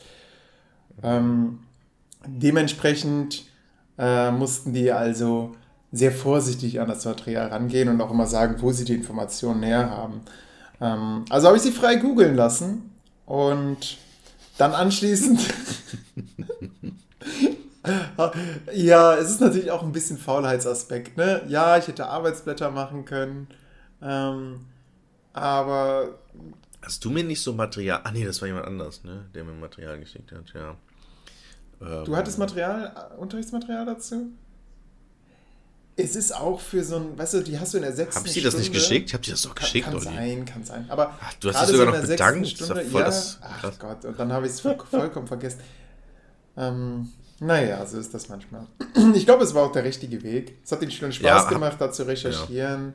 Ähm, 1.03 1.59
dementsprechend 2.25 3.43
äh, 3.97 4.31
mussten 4.31 4.71
die 4.71 4.91
also 4.91 5.51
sehr 5.91 6.11
vorsichtig 6.11 6.79
an 6.79 6.87
das 6.87 7.03
Material 7.03 7.47
rangehen 7.47 7.89
und 7.89 7.99
auch 7.99 8.11
immer 8.11 8.25
sagen, 8.25 8.61
wo 8.61 8.71
sie 8.71 8.85
die 8.85 8.95
Informationen 8.95 9.59
näher 9.59 9.89
haben. 9.89 10.21
Ähm, 10.79 11.25
also 11.29 11.47
habe 11.47 11.57
ich 11.57 11.63
sie 11.63 11.71
frei 11.71 11.95
googeln 11.95 12.35
lassen 12.35 12.91
und 13.25 13.97
dann 14.57 14.73
anschließend. 14.73 15.39
ja, 18.73 19.15
es 19.15 19.29
ist 19.29 19.41
natürlich 19.41 19.71
auch 19.71 19.83
ein 19.83 19.91
bisschen 19.91 20.17
Faulheitsaspekt. 20.17 21.17
Ne? 21.17 21.43
Ja, 21.47 21.77
ich 21.77 21.87
hätte 21.87 22.07
Arbeitsblätter 22.07 22.71
machen 22.71 23.05
können. 23.05 23.47
Ähm, 24.01 24.65
aber. 25.33 26.19
Hast 26.81 27.03
du 27.05 27.09
mir 27.09 27.23
nicht 27.23 27.41
so 27.41 27.53
Material. 27.53 28.01
Ah, 28.03 28.11
nee, 28.11 28.25
das 28.25 28.41
war 28.41 28.47
jemand 28.47 28.65
anders, 28.67 29.03
ne? 29.03 29.25
Der 29.33 29.43
mir 29.43 29.53
Material 29.53 29.99
geschickt 29.99 30.31
hat, 30.31 30.53
ja. 30.53 30.75
Ähm, 31.81 32.05
du 32.05 32.15
hattest 32.15 32.39
Material, 32.39 33.11
Unterrichtsmaterial 33.17 33.85
dazu? 33.85 34.31
Es 35.99 36.15
ist 36.15 36.33
auch 36.33 36.59
für 36.59 36.83
so 36.83 36.97
ein, 36.97 37.17
weißt 37.17 37.33
du, 37.33 37.41
die 37.41 37.59
hast 37.59 37.73
du 37.73 37.77
in 37.77 37.83
der 37.83 37.91
sechsten 37.91 38.19
Stunde. 38.19 38.29
Haben 38.29 38.33
sie 38.33 38.41
das 38.41 38.57
nicht 38.57 38.71
geschickt? 38.71 39.09
Ich 39.09 39.13
habe 39.15 39.23
dir 39.23 39.31
das 39.31 39.41
doch 39.41 39.55
geschickt, 39.55 39.85
Kann, 39.85 39.95
kann 39.95 40.03
sein, 40.03 40.45
kann 40.45 40.63
sein. 40.63 40.85
Aber 40.89 41.17
ach, 41.19 41.33
du 41.39 41.51
hast 41.51 41.69
dich 41.69 41.75
sogar 41.75 41.93
noch 41.93 42.07
bedankt. 42.07 42.47
Stunde, 42.47 42.83
ja, 42.83 42.99
das, 42.99 43.39
ach 43.41 43.71
Gott, 43.79 44.05
und 44.05 44.19
dann 44.19 44.31
habe 44.31 44.45
ich 44.45 44.53
es 44.53 44.61
vollkommen 44.61 45.25
vergessen. 45.25 45.59
Ähm, 46.55 47.09
naja, 47.39 47.83
so 47.85 47.99
ist 47.99 48.13
das 48.13 48.29
manchmal. 48.29 48.67
Ich 49.15 49.25
glaube, 49.25 49.43
es 49.43 49.53
war 49.53 49.63
auch 49.63 49.71
der 49.71 49.83
richtige 49.83 50.21
Weg. 50.23 50.57
Es 50.63 50.71
hat 50.71 50.81
den 50.81 50.91
schon 50.91 51.11
Spaß 51.11 51.43
ja, 51.43 51.49
gemacht, 51.49 51.77
da 51.79 51.91
zu 51.91 52.03
recherchieren. 52.03 52.93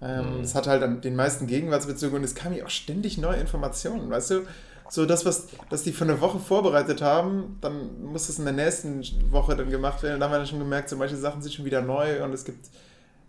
Ja. 0.00 0.20
Ähm, 0.20 0.38
mhm. 0.38 0.44
Es 0.44 0.54
hat 0.54 0.66
halt 0.66 1.04
den 1.04 1.16
meisten 1.16 1.46
Gegenwartsbezug 1.46 2.12
und 2.12 2.24
es 2.24 2.34
kamen 2.34 2.56
ja 2.56 2.64
auch 2.64 2.70
ständig 2.70 3.18
neue 3.18 3.40
Informationen, 3.40 4.10
weißt 4.10 4.30
du? 4.30 4.46
So 4.88 5.06
das, 5.06 5.24
was 5.24 5.48
das 5.70 5.82
die 5.82 5.92
für 5.92 6.04
eine 6.04 6.20
Woche 6.20 6.38
vorbereitet 6.38 7.02
haben, 7.02 7.58
dann 7.60 8.02
muss 8.04 8.26
das 8.26 8.38
in 8.38 8.44
der 8.44 8.54
nächsten 8.54 9.02
Woche 9.30 9.56
dann 9.56 9.70
gemacht 9.70 10.02
werden. 10.02 10.14
Und 10.14 10.20
da 10.20 10.26
haben 10.26 10.32
wir 10.32 10.38
dann 10.38 10.46
schon 10.46 10.58
gemerkt, 10.58 10.88
so 10.88 10.96
manche 10.96 11.16
Sachen 11.16 11.42
sind 11.42 11.52
schon 11.52 11.64
wieder 11.64 11.82
neu 11.82 12.22
und 12.22 12.32
es 12.32 12.44
gibt, 12.44 12.68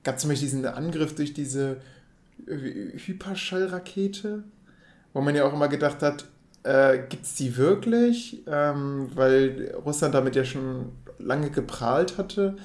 gab 0.03 0.19
zum 0.19 0.29
Beispiel 0.29 0.47
diesen 0.47 0.65
Angriff 0.65 1.15
durch 1.15 1.33
diese 1.33 1.77
Hyperschallrakete, 2.47 4.43
wo 5.13 5.21
man 5.21 5.35
ja 5.35 5.45
auch 5.45 5.53
immer 5.53 5.69
gedacht 5.69 6.01
hat, 6.01 6.25
äh, 6.63 6.99
gibt 7.09 7.25
es 7.25 7.35
die 7.35 7.55
wirklich? 7.57 8.43
Ähm, 8.47 9.09
weil 9.15 9.73
Russland 9.85 10.13
damit 10.13 10.35
ja 10.35 10.43
schon 10.43 10.91
lange 11.19 11.49
geprahlt 11.49 12.17
hatte. 12.17 12.57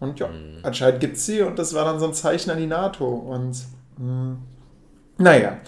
Und 0.00 0.18
ja, 0.18 0.28
mhm. 0.28 0.58
anscheinend 0.62 1.00
gibt 1.00 1.16
es 1.16 1.26
sie 1.26 1.42
und 1.42 1.58
das 1.58 1.74
war 1.74 1.84
dann 1.84 2.00
so 2.00 2.06
ein 2.06 2.14
Zeichen 2.14 2.50
an 2.50 2.58
die 2.58 2.66
NATO. 2.66 3.06
Und 3.06 3.56
mh, 3.98 4.04
hm, 4.04 4.38
naja, 5.18 5.58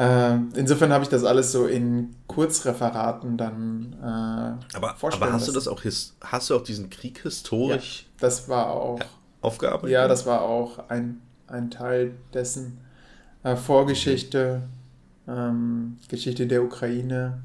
äh, 0.00 0.38
insofern 0.54 0.92
habe 0.94 1.04
ich 1.04 1.10
das 1.10 1.24
alles 1.24 1.52
so 1.52 1.66
in 1.66 2.16
Kurzreferaten 2.26 3.36
dann 3.36 3.96
äh, 4.00 4.76
aber, 4.76 4.96
aber 5.02 5.32
hast 5.32 5.46
du 5.46 5.52
das 5.52 5.68
auch 5.68 5.82
hast 6.22 6.48
du 6.48 6.56
auch 6.56 6.64
diesen 6.64 6.88
Krieg 6.88 7.20
historisch? 7.22 8.06
Ja, 8.06 8.08
das 8.20 8.48
war 8.48 8.68
auch 8.68 9.00
aufgearbeitet. 9.42 9.90
Ja, 9.90 10.08
das 10.08 10.24
war 10.24 10.40
auch 10.40 10.88
ein, 10.88 11.20
ein 11.46 11.70
Teil 11.70 12.14
dessen 12.32 12.78
äh, 13.42 13.56
Vorgeschichte, 13.56 14.62
ähm, 15.28 15.98
Geschichte 16.08 16.46
der 16.46 16.62
Ukraine. 16.62 17.42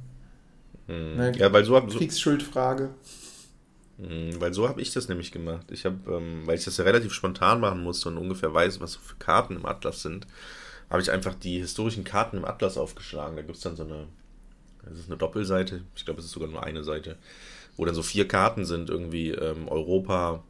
Hm. 0.88 1.16
Ne, 1.18 1.38
ja, 1.38 1.52
weil 1.52 1.66
so 1.66 1.76
hab, 1.76 1.90
Kriegsschuldfrage. 1.90 2.90
Hm, 3.98 4.40
weil 4.40 4.54
so 4.54 4.70
habe 4.70 4.82
ich 4.82 4.94
das 4.94 5.10
nämlich 5.10 5.34
gemacht. 5.34 5.72
Ich 5.72 5.86
habe, 5.86 5.98
ähm, 6.10 6.44
weil 6.46 6.58
ich 6.58 6.64
das 6.64 6.78
ja 6.78 6.86
relativ 6.86 7.12
spontan 7.12 7.60
machen 7.60 7.84
musste 7.84 8.08
und 8.08 8.18
ungefähr 8.18 8.54
weiß, 8.54 8.80
was 8.80 8.94
so 8.94 9.00
für 9.00 9.16
Karten 9.16 9.58
im 9.58 9.66
Atlas 9.66 10.02
sind, 10.02 10.26
habe 10.90 11.02
ich 11.02 11.12
einfach 11.12 11.36
die 11.36 11.60
historischen 11.60 12.04
Karten 12.04 12.38
im 12.38 12.46
Atlas 12.46 12.78
aufgeschlagen. 12.78 13.36
Da 13.36 13.42
gibt 13.42 13.58
es 13.58 13.64
dann 13.64 13.76
so 13.76 13.84
eine, 13.84 14.08
das 14.84 15.00
ist 15.00 15.08
eine 15.08 15.18
Doppelseite, 15.18 15.82
ich 15.96 16.06
glaube, 16.06 16.20
es 16.20 16.28
ist 16.28 16.32
sogar 16.32 16.50
nur 16.50 16.64
eine 16.64 16.84
Seite, 16.84 17.18
wo 17.76 17.86
dann 17.86 17.96
so 17.96 18.04
vier 18.04 18.28
Karten 18.28 18.66
sind, 18.66 18.90
irgendwie 18.90 19.32
ähm, 19.32 19.68
Europa 19.68 20.44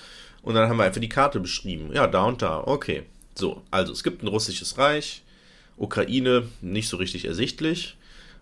Und 0.42 0.56
dann 0.56 0.70
haben 0.70 0.78
wir 0.78 0.86
einfach 0.86 1.02
die 1.02 1.10
Karte 1.10 1.40
beschrieben. 1.40 1.92
Ja, 1.94 2.08
da 2.08 2.24
und 2.24 2.42
da. 2.42 2.64
Okay. 2.66 3.04
So, 3.36 3.62
also 3.72 3.92
es 3.92 4.04
gibt 4.04 4.24
ein 4.24 4.28
russisches 4.28 4.78
Reich. 4.78 5.24
Ukraine 5.78 6.48
nicht 6.62 6.88
so 6.88 6.98
richtig 6.98 7.26
ersichtlich. 7.26 7.98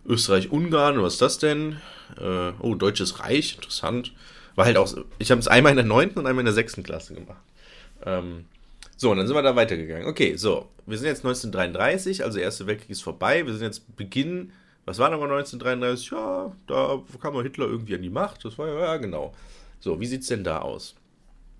Österreich-Ungarn, 0.05 1.01
was 1.01 1.13
ist 1.13 1.21
das 1.21 1.37
denn? 1.39 1.77
Äh, 2.19 2.51
oh, 2.59 2.75
Deutsches 2.75 3.19
Reich, 3.19 3.55
interessant. 3.55 4.13
War 4.55 4.65
halt 4.65 4.77
auch, 4.77 4.93
ich 5.17 5.31
habe 5.31 5.39
es 5.39 5.47
einmal 5.47 5.71
in 5.71 5.77
der 5.77 5.85
neunten 5.85 6.19
und 6.19 6.27
einmal 6.27 6.41
in 6.41 6.45
der 6.45 6.53
sechsten 6.53 6.83
Klasse 6.83 7.15
gemacht. 7.15 7.41
Ähm, 8.05 8.45
so, 8.97 9.11
und 9.11 9.17
dann 9.17 9.27
sind 9.27 9.35
wir 9.35 9.41
da 9.41 9.55
weitergegangen. 9.55 10.07
Okay, 10.07 10.35
so, 10.35 10.69
wir 10.85 10.97
sind 10.97 11.07
jetzt 11.07 11.25
1933, 11.25 12.23
also 12.23 12.37
der 12.37 12.45
Erste 12.45 12.67
Weltkrieg 12.67 12.89
ist 12.89 13.01
vorbei. 13.01 13.45
Wir 13.45 13.53
sind 13.53 13.63
jetzt 13.63 13.95
Beginn 13.95 14.51
was 14.85 14.99
war 14.99 15.09
nochmal 15.09 15.31
1933? 15.31 16.11
Ja, 16.11 16.51
da 16.67 17.01
kam 17.21 17.33
mal 17.33 17.43
Hitler 17.43 17.67
irgendwie 17.67 17.95
an 17.95 18.01
die 18.01 18.09
Macht. 18.09 18.43
Das 18.45 18.57
war 18.57 18.67
ja, 18.67 18.79
ja 18.79 18.97
genau. 18.97 19.33
So, 19.79 19.99
wie 19.99 20.05
sieht 20.05 20.21
es 20.21 20.27
denn 20.27 20.43
da 20.43 20.59
aus? 20.59 20.95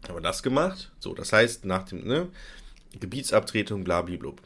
Haben 0.08 0.18
wir 0.18 0.22
das 0.22 0.44
gemacht? 0.44 0.92
So, 1.00 1.14
das 1.14 1.32
heißt, 1.32 1.66
nach 1.66 1.84
dem, 1.84 2.06
ne, 2.06 2.28
Gebietsabtretung, 3.00 3.84
blablablub. 3.84 4.42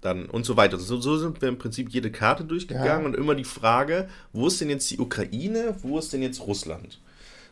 Dann 0.00 0.26
und 0.26 0.46
so 0.46 0.56
weiter. 0.56 0.78
So, 0.78 1.00
so, 1.00 1.18
sind 1.18 1.40
wir 1.42 1.48
im 1.48 1.58
Prinzip 1.58 1.90
jede 1.90 2.10
Karte 2.10 2.44
durchgegangen 2.44 3.02
ja. 3.02 3.06
und 3.06 3.14
immer 3.14 3.34
die 3.34 3.44
Frage, 3.44 4.08
wo 4.32 4.46
ist 4.46 4.60
denn 4.60 4.70
jetzt 4.70 4.90
die 4.90 4.98
Ukraine, 4.98 5.76
wo 5.82 5.98
ist 5.98 6.12
denn 6.12 6.22
jetzt 6.22 6.40
Russland? 6.40 6.98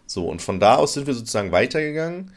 So, 0.07 0.29
und 0.29 0.41
von 0.41 0.59
da 0.59 0.77
aus 0.77 0.95
sind 0.95 1.07
wir 1.07 1.15
sozusagen 1.15 1.53
weitergegangen 1.53 2.33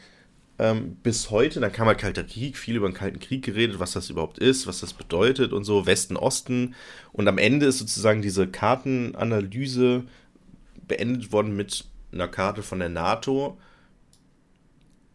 ähm, 0.58 0.96
bis 1.02 1.30
heute. 1.30 1.60
Dann 1.60 1.72
kam 1.72 1.86
halt 1.86 1.98
Kalter 1.98 2.24
Krieg, 2.24 2.56
viel 2.56 2.76
über 2.76 2.88
den 2.88 2.94
Kalten 2.94 3.20
Krieg 3.20 3.44
geredet, 3.44 3.78
was 3.78 3.92
das 3.92 4.10
überhaupt 4.10 4.38
ist, 4.38 4.66
was 4.66 4.80
das 4.80 4.92
bedeutet 4.92 5.52
und 5.52 5.64
so, 5.64 5.86
Westen, 5.86 6.16
Osten. 6.16 6.74
Und 7.12 7.28
am 7.28 7.38
Ende 7.38 7.66
ist 7.66 7.78
sozusagen 7.78 8.22
diese 8.22 8.46
Kartenanalyse 8.46 10.04
beendet 10.86 11.32
worden 11.32 11.56
mit 11.56 11.84
einer 12.12 12.28
Karte 12.28 12.62
von 12.62 12.78
der 12.78 12.90
NATO, 12.90 13.58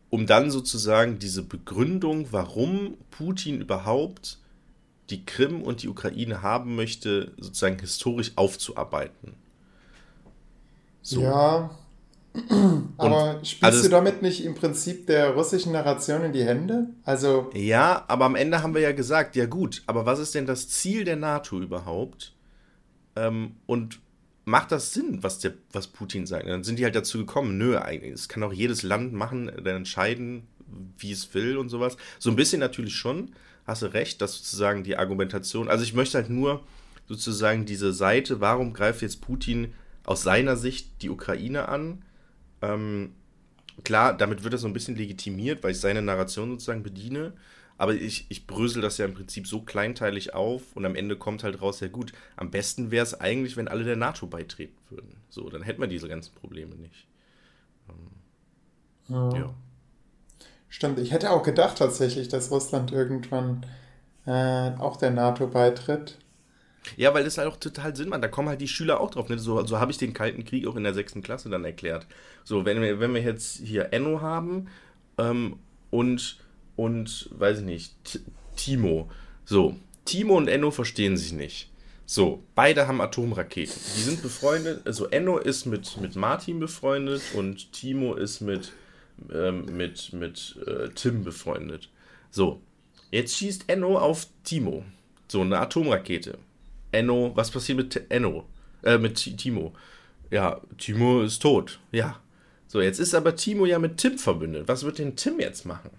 um 0.10 0.26
dann 0.26 0.52
sozusagen 0.52 1.20
diese 1.20 1.44
Begründung, 1.44 2.28
warum 2.32 2.98
Putin 3.12 3.62
überhaupt 3.62 4.40
die 5.10 5.26
Krim 5.26 5.62
und 5.62 5.84
die 5.84 5.88
Ukraine 5.88 6.42
haben 6.42 6.76
möchte, 6.76 7.32
sozusagen 7.38 7.80
historisch 7.80 8.32
aufzuarbeiten. 8.36 9.36
So. 11.02 11.22
Ja, 11.22 11.70
aber 12.98 13.40
spielst 13.44 13.64
also 13.64 13.84
du 13.84 13.90
damit 13.90 14.22
nicht 14.22 14.44
im 14.44 14.56
Prinzip 14.56 15.08
der 15.08 15.32
russischen 15.32 15.72
Narration 15.72 16.24
in 16.24 16.34
die 16.34 16.44
Hände? 16.44 16.90
Also. 17.04 17.50
Ja, 17.54 18.06
aber 18.08 18.26
am 18.26 18.36
Ende 18.36 18.62
haben 18.62 18.74
wir 18.74 18.82
ja 18.82 18.92
gesagt, 18.92 19.36
ja 19.36 19.46
gut, 19.46 19.84
aber 19.88 20.06
was 20.06 20.20
ist 20.20 20.36
denn 20.36 20.46
das 20.46 20.70
Ziel 20.70 21.04
der 21.04 21.16
NATO 21.16 21.60
überhaupt? 21.60 22.34
Ähm, 23.16 23.56
und 23.66 24.00
macht 24.46 24.72
das 24.72 24.94
Sinn, 24.94 25.24
was, 25.24 25.40
der, 25.40 25.54
was 25.74 25.88
Putin 25.88 26.26
sagt? 26.26 26.48
Dann 26.48 26.64
sind 26.64 26.80
die 26.80 26.86
halt 26.86 26.96
dazu 26.96 27.18
gekommen, 27.18 27.58
nö, 27.58 27.78
eigentlich, 27.78 28.14
es 28.14 28.30
kann 28.30 28.44
auch 28.44 28.54
jedes 28.54 28.82
Land 28.82 29.14
machen, 29.14 29.52
dann 29.58 29.76
entscheiden, 29.78 30.48
wie 30.98 31.12
es 31.12 31.34
will 31.34 31.58
und 31.58 31.70
sowas. 31.70 31.98
So 32.18 32.30
ein 32.30 32.36
bisschen 32.36 32.60
natürlich 32.60 32.96
schon, 32.96 33.34
hast 33.66 33.82
du 33.82 33.88
recht, 33.88 34.22
dass 34.22 34.38
sozusagen 34.38 34.84
die 34.84 34.96
Argumentation, 34.96 35.68
also 35.68 35.84
ich 35.84 35.94
möchte 35.94 36.18
halt 36.18 36.30
nur 36.30 36.64
sozusagen 37.08 37.66
diese 37.66 37.94
Seite, 37.94 38.40
warum 38.40 38.74
greift 38.74 39.02
jetzt 39.02 39.22
Putin 39.22 39.74
aus 40.06 40.24
seiner 40.24 40.56
Sicht 40.56 41.02
die 41.02 41.10
Ukraine 41.10 41.68
an? 41.68 42.04
Ähm, 42.62 43.14
klar, 43.84 44.16
damit 44.16 44.43
wird 44.43 44.53
er 44.53 44.58
so 44.58 44.68
ein 44.68 44.74
bisschen 44.74 44.95
legitimiert, 44.95 45.64
weil 45.64 45.72
ich 45.72 45.80
seine 45.80 46.01
Narration 46.01 46.51
sozusagen 46.51 46.84
bediene. 46.84 47.34
Aber 47.78 47.93
ich, 47.93 48.26
ich 48.30 48.47
brösel 48.47 48.82
das 48.82 48.97
ja 48.97 49.05
im 49.05 49.14
Prinzip 49.14 49.45
so 49.45 49.62
kleinteilig 49.62 50.34
auf 50.34 50.76
und 50.76 50.86
am 50.86 50.95
Ende 50.95 51.16
kommt 51.16 51.43
halt 51.43 51.62
raus, 51.62 51.80
ja 51.80 51.88
gut, 51.88 52.12
am 52.36 52.49
besten 52.49 52.89
wäre 52.89 53.03
es 53.03 53.20
eigentlich, 53.20 53.55
wenn 53.55 53.68
alle 53.68 53.84
der 53.84 53.95
NATO 53.95 54.26
beitreten 54.26 54.78
würden. 54.89 55.16
So, 55.30 55.47
dann 55.49 55.62
hätten 55.62 55.82
wir 55.82 55.88
diese 55.88 56.08
ganzen 56.08 56.34
Probleme 56.34 56.76
nicht. 56.76 57.08
Ähm, 57.88 58.10
ja. 59.10 59.38
ja. 59.38 59.53
Stimmt, 60.70 60.99
ich 60.99 61.12
hätte 61.12 61.32
auch 61.32 61.43
gedacht 61.43 61.78
tatsächlich, 61.78 62.28
dass 62.30 62.51
Russland 62.51 62.91
irgendwann 62.91 63.66
äh, 64.26 64.72
auch 64.80 64.97
der 64.97 65.12
NATO 65.12 65.47
beitritt. 65.47 66.18
Ja, 66.96 67.14
weil 67.14 67.24
das 67.24 67.38
halt 67.38 67.48
auch 67.48 67.58
total 67.58 67.96
Sinn 67.96 68.10
macht. 68.10 68.24
Da 68.24 68.28
kommen 68.28 68.50
halt 68.50 68.62
die 68.62 68.68
Schüler 68.68 69.00
auch 69.00 69.12
drauf. 69.12 69.30
Ne? 69.30 69.38
So, 69.38 69.66
so 69.66 69.80
habe 69.80 69.92
ich 69.92 69.98
den 69.98 70.14
Kalten 70.14 70.46
Krieg 70.46 70.68
auch 70.68 70.76
in 70.76 70.84
der 70.84 70.94
sechsten 70.94 71.22
Klasse 71.22 71.50
dann 71.50 71.66
erklärt. 71.66 72.08
So, 72.44 72.66
wenn 72.66 72.82
wir, 72.82 73.00
wenn 73.00 73.14
wir 73.14 73.22
jetzt 73.22 73.58
hier 73.58 73.92
Enno 73.92 74.22
haben 74.22 74.68
ähm, 75.18 75.58
und, 75.90 76.38
und, 76.76 77.30
weiß 77.32 77.60
ich 77.60 77.66
nicht, 77.66 78.22
Timo. 78.56 79.10
So, 79.46 79.76
Timo 80.06 80.38
und 80.38 80.48
Enno 80.48 80.72
verstehen 80.72 81.18
sich 81.18 81.34
nicht. 81.34 81.70
So, 82.06 82.42
beide 82.56 82.88
haben 82.88 83.02
Atomraketen. 83.02 83.76
Die 83.98 84.02
sind 84.02 84.22
befreundet. 84.22 84.82
Also 84.86 85.08
Enno 85.08 85.40
ist 85.40 85.66
mit, 85.66 85.98
mit 86.00 86.16
Martin 86.16 86.60
befreundet 86.60 87.22
und 87.34 87.74
Timo 87.74 88.16
ist 88.16 88.40
mit, 88.40 88.72
ähm, 89.34 89.66
mit, 89.76 90.14
mit 90.14 90.56
äh, 90.66 90.88
Tim 90.96 91.26
befreundet. 91.26 91.90
So, 92.32 92.62
jetzt 93.12 93.36
schießt 93.36 93.66
Enno 93.68 93.98
auf 93.98 94.28
Timo. 94.46 94.86
So, 95.28 95.42
eine 95.42 95.60
Atomrakete. 95.60 96.38
Enno, 96.92 97.32
was 97.36 97.52
passiert 97.52 97.78
mit 97.78 98.02
Enno? 98.10 98.46
Äh, 98.84 98.98
mit 98.98 99.16
Timo. 99.38 99.74
Ja, 100.32 100.62
Timo 100.78 101.22
ist 101.22 101.42
tot. 101.42 101.80
Ja. 101.92 102.20
So, 102.68 102.82
jetzt 102.82 103.00
ist 103.00 103.16
aber 103.16 103.36
Timo 103.36 103.66
ja 103.66 103.80
mit 103.80 103.98
Tim 103.98 104.18
verbündet. 104.18 104.68
Was 104.68 104.84
wird 104.84 105.00
denn 105.00 105.16
Tim 105.16 105.40
jetzt 105.40 105.66
machen? 105.66 105.90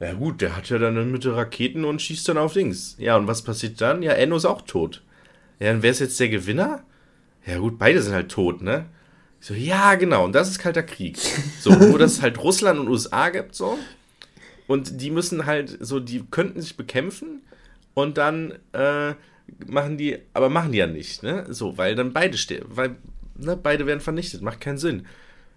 Ja 0.00 0.14
gut, 0.14 0.40
der 0.40 0.56
hat 0.56 0.70
ja 0.70 0.78
dann 0.78 1.12
Mitte 1.12 1.36
Raketen 1.36 1.84
und 1.84 2.00
schießt 2.00 2.26
dann 2.28 2.38
auf 2.38 2.54
Dings. 2.54 2.96
Ja, 2.98 3.16
und 3.16 3.26
was 3.26 3.42
passiert 3.42 3.80
dann? 3.80 4.02
Ja, 4.02 4.12
Enno 4.12 4.36
ist 4.36 4.46
auch 4.46 4.62
tot. 4.62 5.02
Ja, 5.58 5.72
dann 5.72 5.82
wer 5.82 5.90
ist 5.90 6.00
jetzt 6.00 6.18
der 6.18 6.30
Gewinner? 6.30 6.84
Ja 7.46 7.58
gut, 7.58 7.78
beide 7.78 8.00
sind 8.00 8.14
halt 8.14 8.30
tot, 8.30 8.62
ne? 8.62 8.86
Ich 9.40 9.46
so, 9.46 9.54
ja, 9.54 9.94
genau, 9.94 10.24
und 10.24 10.34
das 10.34 10.50
ist 10.50 10.58
kalter 10.58 10.82
Krieg. 10.82 11.18
So, 11.60 11.70
nur 11.78 11.98
dass 11.98 12.12
es 12.12 12.22
halt 12.22 12.42
Russland 12.42 12.80
und 12.80 12.88
USA 12.88 13.28
gibt, 13.28 13.54
so. 13.54 13.78
Und 14.66 15.00
die 15.00 15.10
müssen 15.10 15.46
halt, 15.46 15.76
so, 15.80 16.00
die 16.00 16.24
könnten 16.30 16.60
sich 16.62 16.76
bekämpfen 16.76 17.42
und 17.94 18.16
dann 18.18 18.52
äh, 18.72 19.14
machen 19.66 19.96
die, 19.98 20.18
aber 20.32 20.48
machen 20.48 20.72
die 20.72 20.78
ja 20.78 20.86
nicht, 20.86 21.22
ne? 21.22 21.46
So, 21.48 21.78
weil 21.78 21.94
dann 21.94 22.12
beide 22.12 22.38
stehen, 22.38 22.64
weil 22.68 22.96
ne, 23.36 23.56
beide 23.56 23.86
werden 23.86 24.00
vernichtet, 24.00 24.42
macht 24.42 24.60
keinen 24.60 24.78
Sinn. 24.78 25.06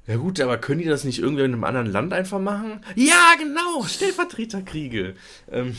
Ja 0.05 0.17
gut, 0.17 0.41
aber 0.41 0.57
können 0.57 0.81
die 0.81 0.87
das 0.87 1.05
nicht 1.05 1.19
irgendwie 1.19 1.43
in 1.43 1.53
einem 1.53 1.63
anderen 1.63 1.87
Land 1.87 2.11
einfach 2.11 2.39
machen? 2.39 2.81
Ja, 2.95 3.35
genau, 3.37 3.85
Stellvertreterkriege. 3.85 5.15
Ähm, 5.49 5.75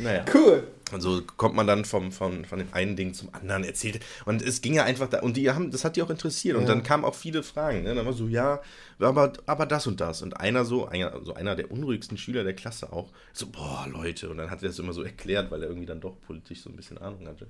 naja. 0.00 0.24
Cool. 0.32 0.62
Und 0.94 1.00
so 1.00 1.20
kommt 1.36 1.54
man 1.54 1.66
dann 1.66 1.84
vom, 1.84 2.12
vom, 2.12 2.44
von 2.44 2.58
dem 2.58 2.68
einen 2.72 2.96
Ding 2.96 3.12
zum 3.12 3.28
anderen 3.34 3.64
erzählt. 3.64 4.00
Und 4.24 4.40
es 4.40 4.62
ging 4.62 4.74
ja 4.74 4.84
einfach 4.84 5.08
da, 5.08 5.20
und 5.20 5.36
die 5.36 5.50
haben, 5.50 5.70
das 5.70 5.84
hat 5.84 5.96
die 5.96 6.02
auch 6.02 6.10
interessiert. 6.10 6.54
Ja. 6.54 6.60
Und 6.60 6.68
dann 6.68 6.82
kamen 6.82 7.04
auch 7.04 7.14
viele 7.14 7.42
Fragen. 7.42 7.82
Ne? 7.82 7.94
Dann 7.94 8.06
war 8.06 8.12
so, 8.12 8.28
ja, 8.28 8.62
aber, 8.98 9.32
aber 9.46 9.66
das 9.66 9.86
und 9.86 10.00
das. 10.00 10.22
Und 10.22 10.40
einer 10.40 10.64
so, 10.64 10.86
einer, 10.86 11.20
so 11.22 11.34
einer 11.34 11.56
der 11.56 11.70
unruhigsten 11.70 12.16
Schüler 12.16 12.44
der 12.44 12.54
Klasse 12.54 12.92
auch, 12.92 13.10
so, 13.32 13.46
boah, 13.48 13.86
Leute. 13.92 14.30
Und 14.30 14.38
dann 14.38 14.50
hat 14.50 14.62
er 14.62 14.68
das 14.68 14.78
immer 14.78 14.92
so 14.92 15.02
erklärt, 15.02 15.50
weil 15.50 15.62
er 15.62 15.68
irgendwie 15.68 15.86
dann 15.86 16.00
doch 16.00 16.16
politisch 16.26 16.62
so 16.62 16.70
ein 16.70 16.76
bisschen 16.76 16.98
Ahnung 16.98 17.26
hatte. 17.26 17.48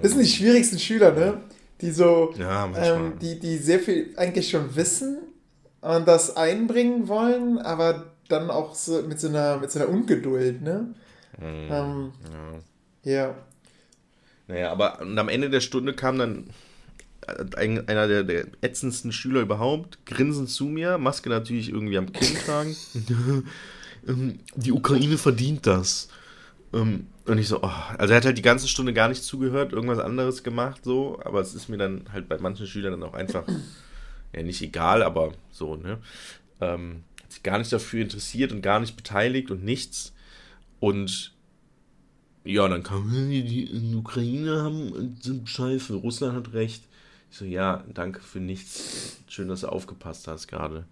Das 0.00 0.12
sind 0.12 0.22
die 0.22 0.28
schwierigsten 0.28 0.78
Schüler, 0.78 1.12
ne? 1.12 1.40
Die 1.80 1.90
so, 1.90 2.32
ja, 2.38 2.70
ähm, 2.76 3.14
die, 3.20 3.40
die 3.40 3.58
sehr 3.58 3.80
viel 3.80 4.14
eigentlich 4.16 4.48
schon 4.48 4.76
wissen, 4.76 5.18
und 5.82 6.06
das 6.06 6.36
einbringen 6.36 7.08
wollen, 7.08 7.58
aber 7.58 8.06
dann 8.28 8.50
auch 8.50 8.74
so 8.74 9.02
mit 9.02 9.20
so 9.20 9.28
einer, 9.28 9.58
mit 9.58 9.70
so 9.70 9.80
einer 9.80 9.88
Ungeduld, 9.88 10.62
ne? 10.62 10.94
Mhm. 11.38 11.68
Ähm, 11.70 12.12
ja. 13.04 13.12
ja. 13.12 13.34
Naja, 14.48 14.72
aber 14.72 15.00
am 15.00 15.28
Ende 15.28 15.50
der 15.50 15.60
Stunde 15.60 15.94
kam 15.94 16.18
dann 16.18 16.50
einer 17.56 18.08
der, 18.08 18.24
der 18.24 18.46
ätzendsten 18.60 19.12
Schüler 19.12 19.40
überhaupt, 19.40 20.04
grinsend 20.06 20.50
zu 20.50 20.64
mir, 20.64 20.98
Maske 20.98 21.30
natürlich 21.30 21.68
irgendwie 21.68 21.98
am 21.98 22.12
Kinn 22.12 22.36
tragen. 22.44 22.76
Ähm, 24.04 24.40
die 24.56 24.72
Ukraine 24.72 25.16
verdient 25.16 25.64
das. 25.64 26.08
Ähm, 26.72 27.06
und 27.24 27.38
ich 27.38 27.46
so, 27.46 27.62
oh, 27.62 27.70
also 27.98 28.12
er 28.12 28.16
hat 28.16 28.24
halt 28.24 28.36
die 28.36 28.42
ganze 28.42 28.66
Stunde 28.66 28.92
gar 28.92 29.08
nicht 29.08 29.22
zugehört, 29.22 29.72
irgendwas 29.72 30.00
anderes 30.00 30.42
gemacht, 30.42 30.80
so, 30.82 31.20
aber 31.24 31.40
es 31.40 31.54
ist 31.54 31.68
mir 31.68 31.76
dann 31.76 32.06
halt 32.12 32.28
bei 32.28 32.36
manchen 32.38 32.66
Schülern 32.66 32.98
dann 32.98 33.08
auch 33.08 33.14
einfach 33.14 33.44
ja 34.34 34.42
nicht 34.42 34.60
egal, 34.60 35.04
aber 35.04 35.34
so, 35.52 35.76
ne? 35.76 35.98
Ähm, 36.60 37.04
hat 37.22 37.32
sich 37.32 37.42
gar 37.44 37.58
nicht 37.58 37.72
dafür 37.72 38.02
interessiert 38.02 38.50
und 38.50 38.62
gar 38.62 38.80
nicht 38.80 38.96
beteiligt 38.96 39.50
und 39.50 39.64
nichts. 39.64 40.12
Und 40.82 41.32
ja, 42.42 42.66
dann 42.66 42.82
kam, 42.82 43.08
die, 43.30 43.44
die 43.44 43.70
in 43.70 43.94
Ukraine 43.94 44.62
haben, 44.62 45.16
sind 45.22 45.48
scheiße, 45.48 45.94
Russland 45.94 46.34
hat 46.34 46.54
recht. 46.54 46.82
Ich 47.30 47.36
so, 47.36 47.44
ja, 47.44 47.84
danke 47.94 48.20
für 48.20 48.40
nichts. 48.40 49.18
Schön, 49.28 49.46
dass 49.46 49.60
du 49.60 49.68
aufgepasst 49.68 50.26
hast 50.26 50.48
gerade. 50.48 50.84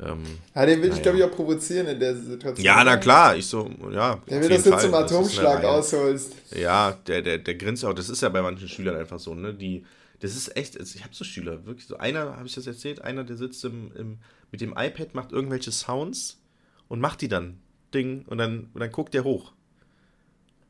Ähm, 0.00 0.24
ja, 0.54 0.64
den 0.64 0.80
will 0.80 0.88
naja. 0.88 0.96
ich, 0.96 1.02
glaube 1.02 1.18
ich, 1.18 1.24
auch 1.24 1.30
provozieren 1.30 1.88
in 1.88 2.00
der 2.00 2.16
Situation. 2.16 2.64
Ja, 2.64 2.82
na 2.82 2.96
klar, 2.96 3.36
ich 3.36 3.44
so, 3.44 3.70
ja. 3.92 4.18
Der 4.30 4.40
will, 4.40 4.48
dass 4.48 4.62
du 4.62 4.78
zum 4.78 4.94
Atomschlag 4.94 5.62
ausholst. 5.62 6.32
Ja, 6.58 6.92
der, 7.06 7.20
der, 7.20 7.36
der 7.36 7.54
grinst 7.56 7.84
auch. 7.84 7.92
Das 7.92 8.08
ist 8.08 8.22
ja 8.22 8.30
bei 8.30 8.40
manchen 8.40 8.66
Schülern 8.66 8.96
einfach 8.96 9.18
so, 9.18 9.34
ne? 9.34 9.52
Die, 9.52 9.84
das 10.20 10.36
ist 10.36 10.56
echt, 10.56 10.76
ich 10.76 11.04
habe 11.04 11.14
so 11.14 11.24
Schüler, 11.24 11.66
wirklich 11.66 11.86
so. 11.86 11.98
Einer, 11.98 12.34
habe 12.38 12.46
ich 12.46 12.54
das 12.54 12.66
erzählt, 12.66 13.02
einer, 13.02 13.24
der 13.24 13.36
sitzt 13.36 13.62
im, 13.66 13.92
im, 13.94 14.18
mit 14.50 14.62
dem 14.62 14.70
iPad, 14.74 15.14
macht 15.14 15.32
irgendwelche 15.32 15.70
Sounds 15.70 16.40
und 16.88 16.98
macht 16.98 17.20
die 17.20 17.28
dann. 17.28 17.58
Ding. 17.94 18.24
Und 18.26 18.38
dann, 18.38 18.68
und 18.72 18.80
dann 18.80 18.90
guckt 18.90 19.14
er 19.14 19.24
hoch. 19.24 19.52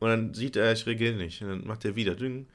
Und 0.01 0.09
dann 0.09 0.35
sieht 0.35 0.57
er, 0.57 0.73
ich 0.73 0.87
reagiere 0.87 1.17
nicht. 1.17 1.43
Und 1.43 1.49
dann 1.49 1.67
macht 1.67 1.85
er 1.85 1.97
wieder. 1.97 2.15
Ding. 2.15 2.47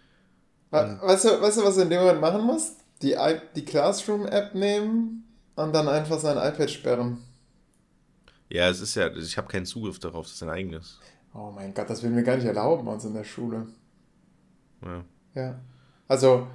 Weißt 0.72 1.26
du, 1.26 1.42
weißt 1.42 1.58
du, 1.58 1.64
was 1.64 1.76
du 1.76 1.82
in 1.82 1.90
dem 1.90 2.00
Moment 2.02 2.22
machen 2.22 2.44
musst? 2.44 2.78
Die, 3.02 3.16
die 3.56 3.66
Classroom-App 3.66 4.56
nehmen 4.56 5.24
und 5.56 5.74
dann 5.74 5.88
einfach 5.88 6.20
sein 6.20 6.38
iPad 6.38 6.70
sperren. 6.70 7.18
Ja, 8.50 8.70
es 8.70 8.82
ist 8.82 8.96
ja, 8.96 9.14
ich 9.16 9.38
habe 9.38 9.48
keinen 9.48 9.66
Zugriff 9.66 10.00
darauf, 10.00 10.26
das 10.26 10.36
ist 10.36 10.44
ein 10.44 10.50
eigenes. 10.50 11.00
Oh 11.34 11.52
mein 11.54 11.74
Gott, 11.74 11.90
das 11.90 12.04
würden 12.04 12.16
wir 12.16 12.24
gar 12.24 12.36
nicht 12.36 12.46
erlauben 12.46 12.86
bei 12.86 12.94
uns 12.94 13.06
in 13.06 13.14
der 13.14 13.24
Schule. 13.24 13.68
Ja. 14.84 15.04
Ja. 15.36 15.60
Also, 16.08 16.48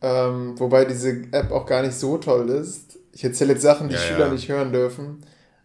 ähm, 0.00 0.58
wobei 0.58 0.84
diese 0.84 1.32
App 1.32 1.50
auch 1.50 1.66
gar 1.66 1.82
nicht 1.82 1.94
so 1.94 2.18
toll 2.18 2.48
ist. 2.50 2.98
Ich 3.12 3.24
erzähle 3.24 3.54
jetzt 3.54 3.62
Sachen, 3.62 3.88
die 3.88 3.94
ja, 3.94 4.00
Schüler 4.00 4.26
ja. 4.26 4.32
nicht 4.32 4.48
hören 4.48 4.72
dürfen. 4.72 5.24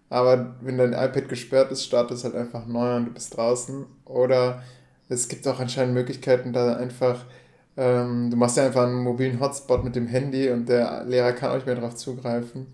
Aber 0.09 0.55
wenn 0.61 0.77
dein 0.77 0.93
iPad 0.93 1.29
gesperrt 1.29 1.71
ist, 1.71 1.83
startet 1.83 2.17
es 2.17 2.23
halt 2.23 2.35
einfach 2.35 2.65
neu 2.65 2.95
und 2.95 3.05
du 3.05 3.11
bist 3.11 3.35
draußen. 3.35 3.85
Oder 4.05 4.63
es 5.09 5.27
gibt 5.27 5.47
auch 5.47 5.59
anscheinend 5.59 5.93
Möglichkeiten, 5.93 6.53
da 6.53 6.75
einfach, 6.75 7.25
ähm, 7.77 8.29
du 8.29 8.37
machst 8.37 8.57
ja 8.57 8.65
einfach 8.65 8.83
einen 8.83 9.03
mobilen 9.03 9.39
Hotspot 9.39 9.83
mit 9.83 9.95
dem 9.95 10.07
Handy 10.07 10.49
und 10.49 10.69
der 10.69 11.03
Lehrer 11.05 11.33
kann 11.33 11.51
auch 11.51 11.55
nicht 11.55 11.65
mehr 11.65 11.75
darauf 11.75 11.95
zugreifen. 11.95 12.67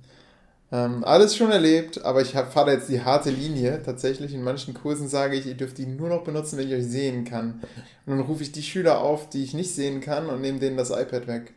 Ähm, 0.73 1.03
alles 1.03 1.35
schon 1.35 1.51
erlebt, 1.51 2.03
aber 2.05 2.21
ich 2.21 2.31
fahre 2.31 2.67
da 2.67 2.71
jetzt 2.71 2.87
die 2.87 3.03
harte 3.03 3.29
Linie. 3.29 3.81
Tatsächlich 3.83 4.33
in 4.33 4.43
manchen 4.43 4.73
Kursen 4.73 5.09
sage 5.09 5.35
ich, 5.35 5.45
ihr 5.45 5.55
dürft 5.55 5.77
die 5.77 5.85
nur 5.85 6.07
noch 6.07 6.23
benutzen, 6.23 6.57
wenn 6.57 6.67
ich 6.67 6.73
euch 6.73 6.85
sehen 6.85 7.25
kann. 7.25 7.61
Und 8.05 8.17
dann 8.17 8.21
rufe 8.21 8.43
ich 8.43 8.53
die 8.53 8.63
Schüler 8.63 9.01
auf, 9.01 9.29
die 9.29 9.43
ich 9.43 9.53
nicht 9.53 9.75
sehen 9.75 9.99
kann 9.99 10.27
und 10.27 10.39
nehme 10.39 10.59
denen 10.59 10.77
das 10.77 10.89
iPad 10.89 11.27
weg. 11.27 11.53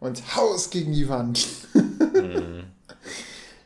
Und 0.00 0.34
haus 0.34 0.70
gegen 0.70 0.92
die 0.92 1.08
Wand. 1.08 1.46
mhm. 1.74 2.64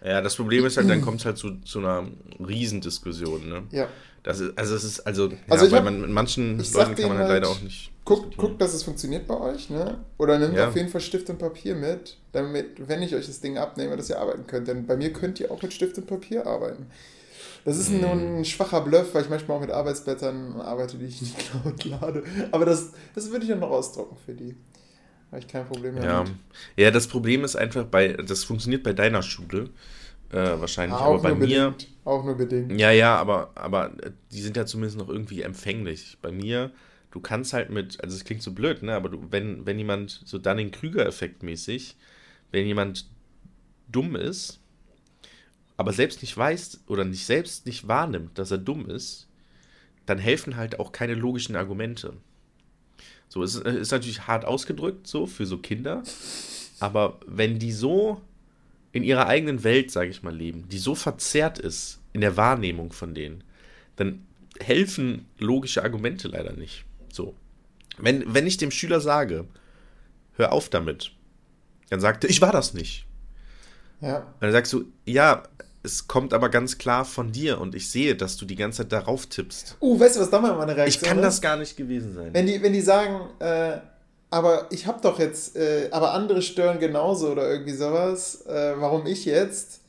Ja, 0.05 0.21
das 0.21 0.37
Problem 0.37 0.67
ist 0.67 0.77
halt, 0.77 0.89
dann 0.91 1.01
kommt 1.01 1.21
es 1.21 1.27
halt 1.27 1.39
zu, 1.39 1.61
zu 1.63 1.79
einer 1.79 2.07
Riesendiskussion, 2.39 3.49
ne? 3.49 3.63
Ja. 3.71 3.89
Das 4.23 4.41
ist, 4.41 4.57
also 4.57 4.75
es 4.75 4.85
ist, 4.85 5.01
also, 5.01 5.31
also 5.49 5.67
ja, 5.67 5.73
weil 5.73 5.79
hab, 5.79 5.85
man 5.85 6.01
mit 6.01 6.11
manchen 6.11 6.59
Leuten 6.59 6.95
kann 6.95 7.09
man 7.09 7.19
halt 7.19 7.29
leider 7.29 7.49
auch 7.49 7.61
nicht. 7.61 7.91
Guckt, 8.05 8.37
guckt, 8.37 8.61
dass 8.61 8.75
es 8.75 8.83
funktioniert 8.83 9.27
bei 9.27 9.39
euch, 9.39 9.71
ne? 9.71 9.99
Oder 10.19 10.39
nehmt 10.39 10.57
ja. 10.57 10.69
auf 10.69 10.77
jeden 10.77 10.89
Fall 10.89 11.01
Stift 11.01 11.31
und 11.31 11.39
Papier 11.39 11.75
mit, 11.75 12.19
damit, 12.33 12.89
wenn 12.89 13.03
ich 13.03 13.15
euch 13.15 13.27
das 13.27 13.41
Ding 13.41 13.57
abnehme, 13.59 13.97
dass 13.97 14.11
ihr 14.11 14.19
arbeiten 14.19 14.47
könnt. 14.47 14.69
Denn 14.69 14.87
bei 14.87 14.97
mir 14.97 15.13
könnt 15.13 15.41
ihr 15.41 15.51
auch 15.51 15.61
mit 15.61 15.73
Stift 15.73 15.97
und 15.99 16.07
Papier 16.07 16.47
arbeiten. 16.47 16.87
Das 17.65 17.79
ist 17.79 17.89
hm. 17.89 18.01
nur 18.01 18.11
ein 18.11 18.45
schwacher 18.45 18.83
Bluff, 18.83 19.15
weil 19.15 19.23
ich 19.23 19.31
manchmal 19.31 19.57
auch 19.57 19.63
mit 19.63 19.71
Arbeitsblättern 19.71 20.61
arbeite, 20.61 20.99
die 20.99 21.07
ich 21.07 21.23
nicht 21.23 21.37
laut 21.65 21.85
lade. 21.85 22.25
Aber 22.51 22.67
das, 22.67 22.93
das 23.15 23.31
würde 23.31 23.45
ich 23.45 23.51
dann 23.51 23.61
noch 23.61 23.71
ausdrucken 23.71 24.17
für 24.25 24.35
die. 24.35 24.55
Habe 25.35 25.43
ich 25.43 25.49
kein 25.49 25.67
Problem 25.67 25.95
mehr 25.95 26.05
ja. 26.05 26.25
Ja, 26.77 26.91
das 26.93 27.09
Problem 27.09 27.43
ist 27.43 27.57
einfach 27.57 27.87
bei, 27.87 28.13
das 28.13 28.45
funktioniert 28.45 28.85
bei 28.85 28.93
deiner 28.93 29.21
Schule 29.21 29.71
äh, 30.31 30.37
wahrscheinlich, 30.37 30.97
ja, 30.97 31.07
aber 31.07 31.19
bei 31.19 31.35
mir. 31.35 31.73
Bedingt. 31.73 31.89
Auch 32.05 32.25
nur 32.25 32.37
bedingt. 32.37 32.79
Ja, 32.79 32.93
ja, 32.93 33.17
aber, 33.17 33.51
aber 33.57 33.91
die 34.31 34.41
sind 34.41 34.57
ja 34.57 34.65
zumindest 34.65 34.97
noch 34.97 35.09
irgendwie 35.09 35.43
empfänglich. 35.43 36.19
Bei 36.23 36.31
mir, 36.31 36.71
du 37.11 37.19
kannst 37.19 37.53
halt 37.53 37.71
mit, 37.71 38.01
also 38.01 38.15
es 38.15 38.25
klingt 38.25 38.43
so 38.43 38.53
blöd, 38.53 38.85
ne, 38.85 38.95
aber 38.95 39.09
du, 39.09 39.27
wenn, 39.31 39.67
wenn 39.67 39.77
jemand 39.77 40.23
so 40.25 40.39
Dunning-Krüger-Effekt 40.39 41.43
mäßig, 41.43 41.97
wenn 42.53 42.65
jemand 42.65 43.07
dumm 43.89 44.15
ist, 44.15 44.61
aber 45.77 45.93
selbst 45.93 46.23
nicht 46.23 46.37
weiß 46.37 46.85
oder 46.87 47.05
nicht 47.05 47.27
selbst 47.27 47.67
nicht 47.67 47.89
wahrnimmt, 47.89 48.39
dass 48.39 48.53
er 48.53 48.59
dumm 48.59 48.89
ist, 48.89 49.27
dann 50.07 50.19
helfen 50.19 50.55
halt 50.55 50.79
auch 50.79 50.93
keine 50.93 51.15
logischen 51.15 51.57
Argumente. 51.57 52.13
So, 53.35 53.43
es 53.43 53.57
ist, 53.57 53.67
ist 53.67 53.91
natürlich 53.91 54.29
hart 54.29 54.45
ausgedrückt, 54.45 55.09
so 55.09 55.27
für 55.27 55.45
so 55.45 55.59
Kinder. 55.59 56.05
Aber 56.79 57.19
wenn 57.27 57.59
die 57.59 57.73
so 57.73 58.21
in 58.93 59.03
ihrer 59.03 59.27
eigenen 59.27 59.65
Welt, 59.65 59.91
sage 59.91 60.11
ich 60.11 60.23
mal, 60.23 60.33
leben, 60.33 60.69
die 60.69 60.79
so 60.79 60.95
verzerrt 60.95 61.59
ist 61.59 61.99
in 62.13 62.21
der 62.21 62.37
Wahrnehmung 62.37 62.93
von 62.93 63.13
denen, 63.13 63.43
dann 63.97 64.25
helfen 64.61 65.27
logische 65.37 65.83
Argumente 65.83 66.29
leider 66.29 66.53
nicht. 66.53 66.85
So. 67.13 67.35
Wenn, 67.99 68.33
wenn 68.33 68.47
ich 68.47 68.57
dem 68.57 68.71
Schüler 68.71 69.01
sage, 69.01 69.47
hör 70.37 70.53
auf 70.53 70.69
damit, 70.69 71.11
dann 71.91 71.99
sagt 71.99 72.23
er, 72.23 72.31
ich 72.31 72.41
war 72.41 72.53
das 72.53 72.73
nicht. 72.73 73.05
Ja. 74.01 74.19
Und 74.19 74.43
dann 74.43 74.53
sagst 74.53 74.73
du, 74.73 74.85
ja, 75.07 75.43
es 75.85 76.09
kommt 76.09 76.33
aber 76.33 76.49
ganz 76.49 76.79
klar 76.79 77.05
von 77.05 77.31
dir 77.31 77.61
und 77.61 77.75
ich 77.75 77.91
sehe, 77.91 78.17
dass 78.17 78.37
du 78.37 78.47
die 78.47 78.57
ganze 78.57 78.79
Zeit 78.79 78.93
darauf 78.93 79.27
tippst. 79.27 79.77
Uh, 79.81 80.01
weißt 80.01 80.17
du, 80.17 80.21
was 80.21 80.31
da 80.31 80.41
mal 80.41 80.57
meine 80.57 80.75
Reaktion 80.75 80.87
ist? 80.87 80.97
Ich 80.97 81.03
kann 81.03 81.19
ist? 81.19 81.25
das 81.25 81.41
gar 81.43 81.57
nicht 81.57 81.77
gewesen 81.77 82.15
sein. 82.15 82.31
Wenn 82.33 82.47
die, 82.47 82.63
wenn 82.63 82.73
die 82.73 82.81
sagen, 82.81 83.29
äh, 83.39 83.79
aber 84.31 84.67
ich 84.71 84.87
hab 84.87 85.03
doch 85.03 85.19
jetzt, 85.19 85.57
äh, 85.57 85.89
aber 85.93 86.15
andere 86.15 86.41
stören 86.41 86.81
genauso 86.81 87.31
oder 87.31 87.51
irgendwie 87.51 87.75
sowas, 87.75 88.47
äh, 88.47 88.75
warum 88.79 89.07
ich 89.07 89.27
jetzt? 89.27 89.83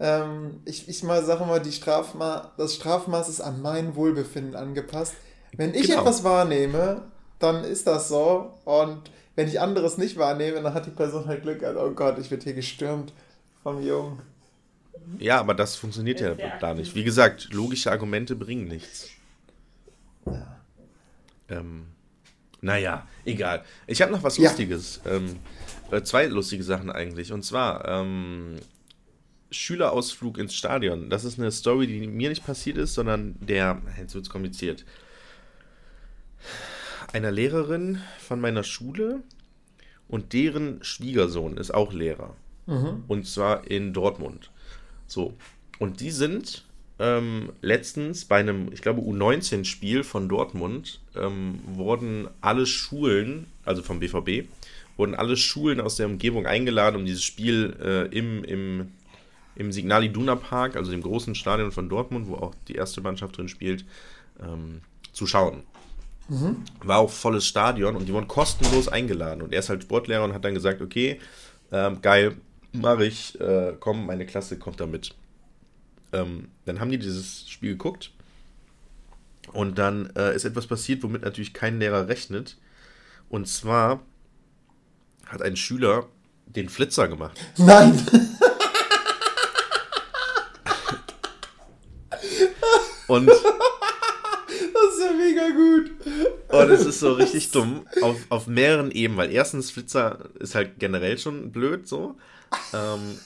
Ähm, 0.00 0.60
ich, 0.64 0.88
ich 0.88 1.02
mal 1.02 1.22
sage 1.22 1.44
mal, 1.44 1.60
die 1.60 1.72
Strafma 1.72 2.52
das 2.56 2.74
Strafmaß 2.74 3.28
ist 3.28 3.40
an 3.40 3.60
mein 3.60 3.94
Wohlbefinden 3.94 4.56
angepasst. 4.56 5.14
Wenn 5.56 5.74
ich 5.74 5.88
genau. 5.88 6.00
etwas 6.00 6.24
wahrnehme, 6.24 7.02
dann 7.38 7.62
ist 7.62 7.86
das 7.86 8.08
so 8.08 8.54
und 8.64 9.10
wenn 9.34 9.48
ich 9.48 9.60
anderes 9.60 9.98
nicht 9.98 10.16
wahrnehme, 10.16 10.62
dann 10.62 10.72
hat 10.72 10.86
die 10.86 10.90
Person 10.90 11.26
halt 11.26 11.42
Glück, 11.42 11.62
also, 11.62 11.80
oh 11.80 11.90
Gott, 11.90 12.18
ich 12.18 12.30
werde 12.30 12.44
hier 12.44 12.54
gestürmt 12.54 13.12
vom 13.62 13.82
Jungen. 13.82 14.22
Ja, 15.18 15.40
aber 15.40 15.54
das 15.54 15.76
funktioniert 15.76 16.20
ja 16.20 16.34
da 16.60 16.74
nicht. 16.74 16.94
Wie 16.94 17.04
gesagt, 17.04 17.52
logische 17.52 17.90
Argumente 17.90 18.36
bringen 18.36 18.68
nichts. 18.68 19.10
Ja. 20.26 20.60
Ähm, 21.48 21.86
naja, 22.60 23.06
egal. 23.24 23.64
Ich 23.86 24.02
habe 24.02 24.12
noch 24.12 24.22
was 24.22 24.38
Lustiges. 24.38 25.00
Ja. 25.04 25.12
Ähm, 25.12 25.36
äh, 25.90 26.02
zwei 26.02 26.26
lustige 26.26 26.64
Sachen 26.64 26.90
eigentlich. 26.90 27.32
Und 27.32 27.44
zwar 27.44 27.86
ähm, 27.86 28.56
Schülerausflug 29.50 30.38
ins 30.38 30.54
Stadion. 30.54 31.10
Das 31.10 31.24
ist 31.24 31.38
eine 31.38 31.52
Story, 31.52 31.86
die 31.86 32.06
mir 32.06 32.28
nicht 32.28 32.44
passiert 32.44 32.76
ist, 32.76 32.94
sondern 32.94 33.36
der, 33.40 33.80
jetzt 33.98 34.14
wird 34.14 34.24
es 34.24 34.30
kompliziert, 34.30 34.84
einer 37.12 37.30
Lehrerin 37.30 38.00
von 38.18 38.40
meiner 38.40 38.64
Schule 38.64 39.22
und 40.08 40.32
deren 40.32 40.82
Schwiegersohn 40.82 41.56
ist 41.56 41.72
auch 41.72 41.92
Lehrer. 41.92 42.34
Mhm. 42.66 43.04
Und 43.06 43.26
zwar 43.26 43.68
in 43.70 43.92
Dortmund. 43.92 44.50
So. 45.06 45.34
Und 45.78 46.00
die 46.00 46.10
sind 46.10 46.64
ähm, 46.98 47.52
letztens 47.60 48.24
bei 48.24 48.36
einem, 48.36 48.72
ich 48.72 48.80
glaube, 48.80 49.02
U19-Spiel 49.02 50.02
von 50.02 50.28
Dortmund, 50.28 51.00
ähm, 51.14 51.60
wurden 51.66 52.28
alle 52.40 52.66
Schulen, 52.66 53.46
also 53.64 53.82
vom 53.82 54.00
BVB, 54.00 54.48
wurden 54.96 55.14
alle 55.14 55.36
Schulen 55.36 55.80
aus 55.80 55.96
der 55.96 56.06
Umgebung 56.06 56.46
eingeladen, 56.46 56.96
um 56.96 57.04
dieses 57.04 57.22
Spiel 57.22 57.76
äh, 57.82 58.16
im, 58.16 58.44
im, 58.44 58.92
im 59.56 59.72
Signal 59.72 60.04
Iduna 60.04 60.36
Park, 60.36 60.76
also 60.76 60.90
dem 60.90 61.02
großen 61.02 61.34
Stadion 61.34 61.70
von 61.70 61.88
Dortmund, 61.88 62.28
wo 62.28 62.36
auch 62.36 62.54
die 62.68 62.74
erste 62.74 63.02
Mannschaft 63.02 63.36
drin 63.36 63.48
spielt, 63.48 63.84
ähm, 64.40 64.80
zu 65.12 65.26
schauen. 65.26 65.64
Mhm. 66.28 66.64
War 66.82 66.98
auch 66.98 67.10
volles 67.10 67.46
Stadion 67.46 67.94
und 67.94 68.08
die 68.08 68.12
wurden 68.12 68.26
kostenlos 68.26 68.88
eingeladen. 68.88 69.42
Und 69.42 69.52
er 69.52 69.60
ist 69.60 69.68
halt 69.68 69.82
Sportlehrer 69.82 70.24
und 70.24 70.32
hat 70.32 70.44
dann 70.44 70.54
gesagt, 70.54 70.80
okay, 70.80 71.20
ähm, 71.70 72.00
geil, 72.00 72.36
mache 72.80 73.06
ich, 73.06 73.40
äh, 73.40 73.74
komm, 73.78 74.06
meine 74.06 74.26
Klasse 74.26 74.58
kommt 74.58 74.80
da 74.80 74.86
mit. 74.86 75.14
Ähm, 76.12 76.48
dann 76.64 76.80
haben 76.80 76.90
die 76.90 76.98
dieses 76.98 77.48
Spiel 77.48 77.72
geguckt 77.72 78.12
und 79.52 79.78
dann 79.78 80.10
äh, 80.16 80.34
ist 80.34 80.44
etwas 80.44 80.66
passiert, 80.66 81.02
womit 81.02 81.22
natürlich 81.22 81.54
kein 81.54 81.78
Lehrer 81.78 82.08
rechnet. 82.08 82.56
Und 83.28 83.48
zwar 83.48 84.02
hat 85.26 85.42
ein 85.42 85.56
Schüler 85.56 86.08
den 86.46 86.68
Flitzer 86.68 87.08
gemacht. 87.08 87.40
Nein! 87.56 88.06
und 93.08 93.26
das 93.26 93.36
ist 93.36 95.00
ja 95.00 95.12
mega 95.16 95.48
gut. 95.50 95.90
Und 96.48 96.70
es 96.70 96.86
ist 96.86 97.00
so 97.00 97.12
richtig 97.14 97.50
dumm 97.50 97.86
auf, 98.02 98.16
auf 98.28 98.46
mehreren 98.46 98.90
Ebenen, 98.90 99.18
weil 99.18 99.32
erstens 99.32 99.70
Flitzer 99.70 100.30
ist 100.38 100.54
halt 100.54 100.78
generell 100.78 101.18
schon 101.18 101.50
blöd 101.52 101.88
so. 101.88 102.16
Ähm, 102.72 103.18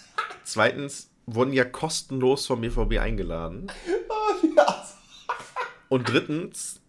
zweitens 0.44 1.10
wurden 1.26 1.52
ja 1.52 1.64
kostenlos 1.64 2.46
vom 2.46 2.60
BVB 2.60 2.98
eingeladen. 2.98 3.70
Oh. 4.08 4.30
Und 5.90 6.08
drittens, 6.08 6.80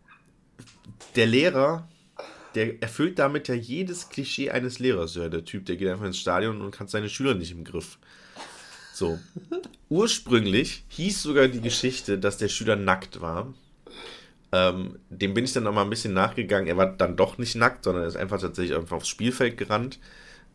der 1.16 1.26
Lehrer, 1.26 1.88
der 2.56 2.82
erfüllt 2.82 3.18
damit 3.20 3.48
ja 3.48 3.56
jedes 3.56 4.10
Klischee 4.10 4.52
eines 4.52 4.80
Lehrers. 4.80 5.16
Ja, 5.16 5.28
der 5.28 5.44
Typ, 5.44 5.66
der 5.66 5.76
geht 5.76 5.90
einfach 5.90 6.06
ins 6.06 6.20
Stadion 6.20 6.62
und 6.62 6.80
hat 6.80 6.90
seine 6.90 7.10
Schüler 7.10 7.34
nicht 7.34 7.52
im 7.52 7.64
Griff. 7.64 7.98
So. 8.94 9.20
Ursprünglich 9.90 10.86
hieß 10.90 11.24
sogar 11.24 11.48
die 11.48 11.62
Geschichte, 11.62 12.20
dass 12.20 12.38
der 12.38 12.50
Schüler 12.50 12.76
nackt 12.76 13.22
war. 13.22 13.54
Ähm, 14.52 15.00
dem 15.10 15.34
bin 15.34 15.46
ich 15.46 15.54
dann 15.54 15.64
noch 15.64 15.74
mal 15.74 15.84
ein 15.84 15.90
bisschen 15.90 16.14
nachgegangen. 16.14 16.68
Er 16.68 16.78
war 16.78 16.88
dann 16.88 17.16
doch 17.16 17.38
nicht 17.40 17.56
nackt, 17.56 17.86
sondern 17.86 18.04
er 18.04 18.08
ist 18.08 18.18
einfach 18.18 18.40
tatsächlich 18.40 18.78
einfach 18.78 18.98
aufs 18.98 19.08
Spielfeld 19.08 19.58
gerannt. 19.58 19.98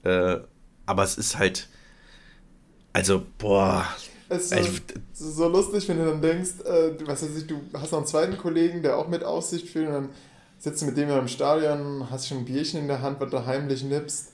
Äh, 0.05 0.39
aber 0.87 1.03
es 1.03 1.18
ist 1.18 1.39
halt. 1.39 1.68
Also, 2.93 3.22
boah. 3.39 3.84
Es 4.28 4.45
ist 4.45 4.51
so, 4.51 4.57
also, 4.57 4.72
so 5.12 5.49
lustig, 5.49 5.89
wenn 5.89 5.99
du 5.99 6.07
dann 6.07 6.22
denkst, 6.22 6.61
äh, 6.64 7.07
was 7.07 7.22
weiß 7.22 7.37
ich, 7.37 7.47
du 7.47 7.61
hast 7.74 7.93
noch 7.93 7.99
einen 7.99 8.07
zweiten 8.07 8.39
Kollegen, 8.39 8.82
der 8.82 8.97
auch 8.97 9.09
mit 9.09 9.22
Aussicht 9.22 9.68
fühlt, 9.68 9.89
und 9.89 9.95
dann 9.95 10.09
sitzt 10.59 10.82
du 10.82 10.87
mit 10.87 10.97
dem 10.97 11.11
im 11.11 11.28
Stadion, 11.28 12.09
hast 12.11 12.26
schon 12.28 12.39
ein 12.39 12.45
Bierchen 12.45 12.80
in 12.80 12.89
der 12.89 13.03
Hand, 13.03 13.20
was 13.20 13.30
du 13.30 13.45
heimlich 13.45 13.84
nippst. 13.84 14.32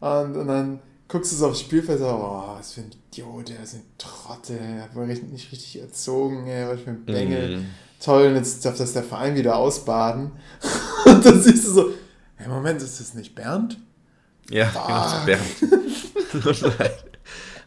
Und, 0.00 0.36
und 0.36 0.46
dann 0.46 0.80
guckst 1.08 1.32
du 1.32 1.36
so 1.36 1.48
aufs 1.48 1.60
Spielfeld 1.60 2.00
und 2.00 2.06
sagst, 2.06 2.22
oh, 2.22 2.54
was 2.58 2.72
für 2.72 2.80
ein 2.82 2.90
Idiot, 3.10 3.48
der 3.48 3.62
ist 3.62 3.74
ein 3.74 3.82
Trottel, 3.98 4.82
hat 4.82 4.94
wohl 4.94 5.06
nicht 5.06 5.52
richtig 5.52 5.80
erzogen, 5.80 6.46
ey, 6.46 6.68
was 6.68 6.80
für 6.80 6.90
ein 6.90 7.04
Bengel. 7.04 7.58
Mm. 7.58 7.66
Toll, 8.00 8.28
und 8.28 8.36
jetzt 8.36 8.64
darf 8.64 8.76
das 8.76 8.92
der 8.92 9.02
Verein 9.02 9.36
wieder 9.36 9.56
ausbaden. 9.56 10.32
und 11.06 11.24
dann 11.24 11.42
siehst 11.42 11.66
du 11.66 11.70
so, 11.70 11.90
hey, 12.36 12.48
Moment, 12.48 12.82
ist 12.82 13.00
das 13.00 13.14
nicht 13.14 13.34
Bernd? 13.34 13.78
Ja, 14.50 14.70
genau, 14.70 15.26
Bernd. 15.26 15.42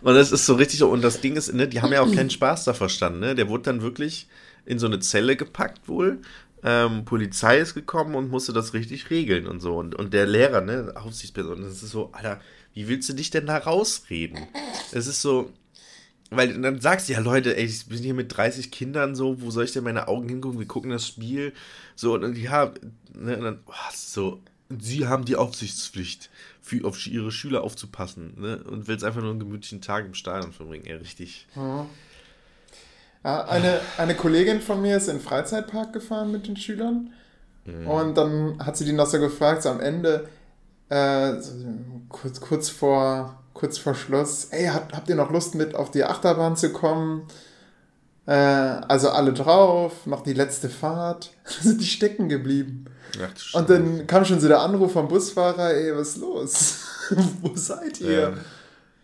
und 0.02 0.14
das 0.14 0.32
ist 0.32 0.46
so 0.46 0.56
richtig 0.56 0.80
so, 0.80 0.90
und 0.90 1.02
das 1.02 1.22
Ding 1.22 1.36
ist, 1.36 1.54
ne, 1.54 1.68
die 1.68 1.82
haben 1.82 1.92
ja 1.92 2.02
auch 2.02 2.14
keinen 2.14 2.30
Spaß 2.30 2.66
da 2.66 2.74
verstanden, 2.74 3.20
ne? 3.20 3.36
Der 3.36 3.50
wurde 3.50 3.64
dann 3.64 3.82
wirklich 3.82 4.28
in 4.66 4.80
so 4.80 4.88
eine 4.88 5.00
Zelle 5.00 5.36
gepackt 5.36 5.88
wohl. 5.88 6.22
Ähm, 6.64 7.06
Polizei 7.06 7.60
ist 7.60 7.74
gekommen 7.74 8.16
und 8.16 8.30
musste 8.30 8.54
das 8.54 8.74
richtig 8.74 9.10
regeln 9.10 9.48
und 9.48 9.62
so. 9.62 9.78
Und, 9.78 9.96
und 9.96 10.14
der 10.14 10.26
Lehrer, 10.26 10.62
ne, 10.62 10.94
Aufsichtsperson, 10.96 11.62
das 11.62 11.84
ist 11.84 11.92
so, 11.92 12.10
Alter, 12.12 12.40
wie 12.74 12.88
willst 12.88 13.10
du 13.10 13.14
dich 13.14 13.30
denn 13.30 13.46
da 13.46 13.58
rausreden? 13.58 14.48
Es 14.92 15.08
ist 15.08 15.22
so, 15.22 15.52
weil 16.30 16.62
dann 16.62 16.80
sagst 16.80 17.10
du 17.10 17.14
ja, 17.14 17.20
Leute, 17.20 17.58
ey, 17.58 17.66
ich 17.66 17.88
bin 17.88 17.98
hier 17.98 18.14
mit 18.14 18.36
30 18.36 18.72
Kindern 18.72 19.16
so, 19.16 19.42
wo 19.42 19.50
soll 19.50 19.64
ich 19.66 19.72
denn 19.72 19.84
meine 19.84 20.08
Augen 20.08 20.30
hingucken? 20.30 20.60
Wir 20.60 20.68
gucken 20.68 20.92
das 20.92 21.08
Spiel. 21.08 21.54
So, 21.96 22.14
und 22.14 22.38
ja, 22.38 22.72
ne, 23.14 23.38
und 23.38 23.44
dann, 23.44 23.60
oh, 23.66 23.74
so, 23.94 24.42
sie 24.70 25.08
haben 25.08 25.26
die 25.26 25.36
Aufsichtspflicht, 25.36 26.30
für, 26.62 26.86
auf 26.86 27.06
ihre 27.08 27.32
Schüler 27.32 27.64
aufzupassen, 27.64 28.34
ne? 28.38 28.64
Und 28.64 28.88
willst 28.88 29.04
einfach 29.04 29.22
nur 29.22 29.32
einen 29.32 29.40
gemütlichen 29.40 29.82
Tag 29.82 30.06
im 30.06 30.14
Stadion 30.14 30.52
verbringen, 30.52 30.86
ey, 30.86 30.96
richtig. 30.96 31.48
Mhm. 31.56 31.88
Ja, 33.24 33.46
eine, 33.46 33.82
eine 33.98 34.16
Kollegin 34.16 34.62
von 34.62 34.82
mir 34.82 34.98
ist 34.98 35.08
in 35.08 35.18
den 35.18 35.24
Freizeitpark 35.24 35.92
gefahren 35.92 36.32
mit 36.32 36.48
den 36.48 36.56
Schülern. 36.56 37.12
Mhm. 37.66 37.88
Und 37.88 38.18
dann 38.18 38.66
hat 38.66 38.78
sie 38.78 38.86
die 38.86 38.94
noch 38.94 39.08
so 39.08 39.20
gefragt, 39.20 39.64
so 39.64 39.70
am 39.70 39.80
Ende, 39.80 40.30
äh, 40.90 41.40
so 41.40 41.54
kurz, 42.08 42.40
kurz, 42.40 42.70
vor, 42.70 43.42
kurz 43.54 43.78
vor 43.78 43.96
Schluss, 43.96 44.46
ey, 44.52 44.68
habt, 44.68 44.96
habt 44.96 45.10
ihr 45.10 45.16
noch 45.16 45.32
Lust 45.32 45.56
mit 45.56 45.76
auf 45.76 45.92
die 45.92 46.04
Achterbahn 46.04 46.56
zu 46.56 46.72
kommen? 46.72 47.24
Äh, 48.30 48.82
also 48.88 49.10
alle 49.10 49.34
drauf, 49.34 50.06
noch 50.06 50.22
die 50.22 50.34
letzte 50.34 50.70
Fahrt. 50.70 51.32
Da 51.44 51.64
sind 51.64 51.82
die 51.82 51.86
stecken 51.86 52.30
geblieben. 52.30 52.86
Ach, 53.20 53.56
und 53.56 53.72
dann 53.72 54.06
kam 54.06 54.24
schon 54.24 54.40
so 54.40 54.48
der 54.48 54.60
Anruf 54.60 54.94
vom 54.94 55.08
Busfahrer, 55.08 55.74
ey, 55.74 55.96
was 55.96 56.10
ist 56.10 56.18
los? 56.18 56.78
Wo 57.42 57.56
seid 57.56 58.00
ihr? 58.02 58.38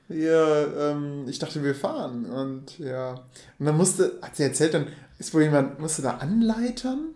Ja. 0.09 0.15
ja 0.15 0.91
ähm, 0.91 1.25
ich 1.27 1.39
dachte, 1.39 1.63
wir 1.63 1.73
fahren. 1.73 2.27
Und 2.27 2.77
ja. 2.77 3.15
Und 3.57 3.65
dann 3.65 3.75
musste, 3.75 4.19
hat 4.21 4.35
sie 4.35 4.43
erzählt, 4.43 4.75
dann 4.75 4.87
ist 5.17 5.33
wohl 5.33 5.41
jemand, 5.41 5.79
musste 5.79 6.03
da 6.03 6.17
anleitern 6.17 7.15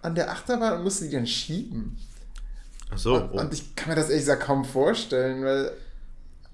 an 0.00 0.14
der 0.14 0.30
Achterbahn 0.30 0.78
und 0.78 0.84
musste 0.84 1.04
die 1.04 1.14
dann 1.14 1.26
schieben. 1.26 1.98
Ach 2.90 2.96
so. 2.96 3.16
Und, 3.16 3.32
oh. 3.34 3.38
und 3.38 3.52
ich 3.52 3.76
kann 3.76 3.90
mir 3.90 3.96
das 3.96 4.08
ehrlich 4.08 4.22
gesagt 4.22 4.44
kaum 4.44 4.64
vorstellen, 4.64 5.44
weil 5.44 5.72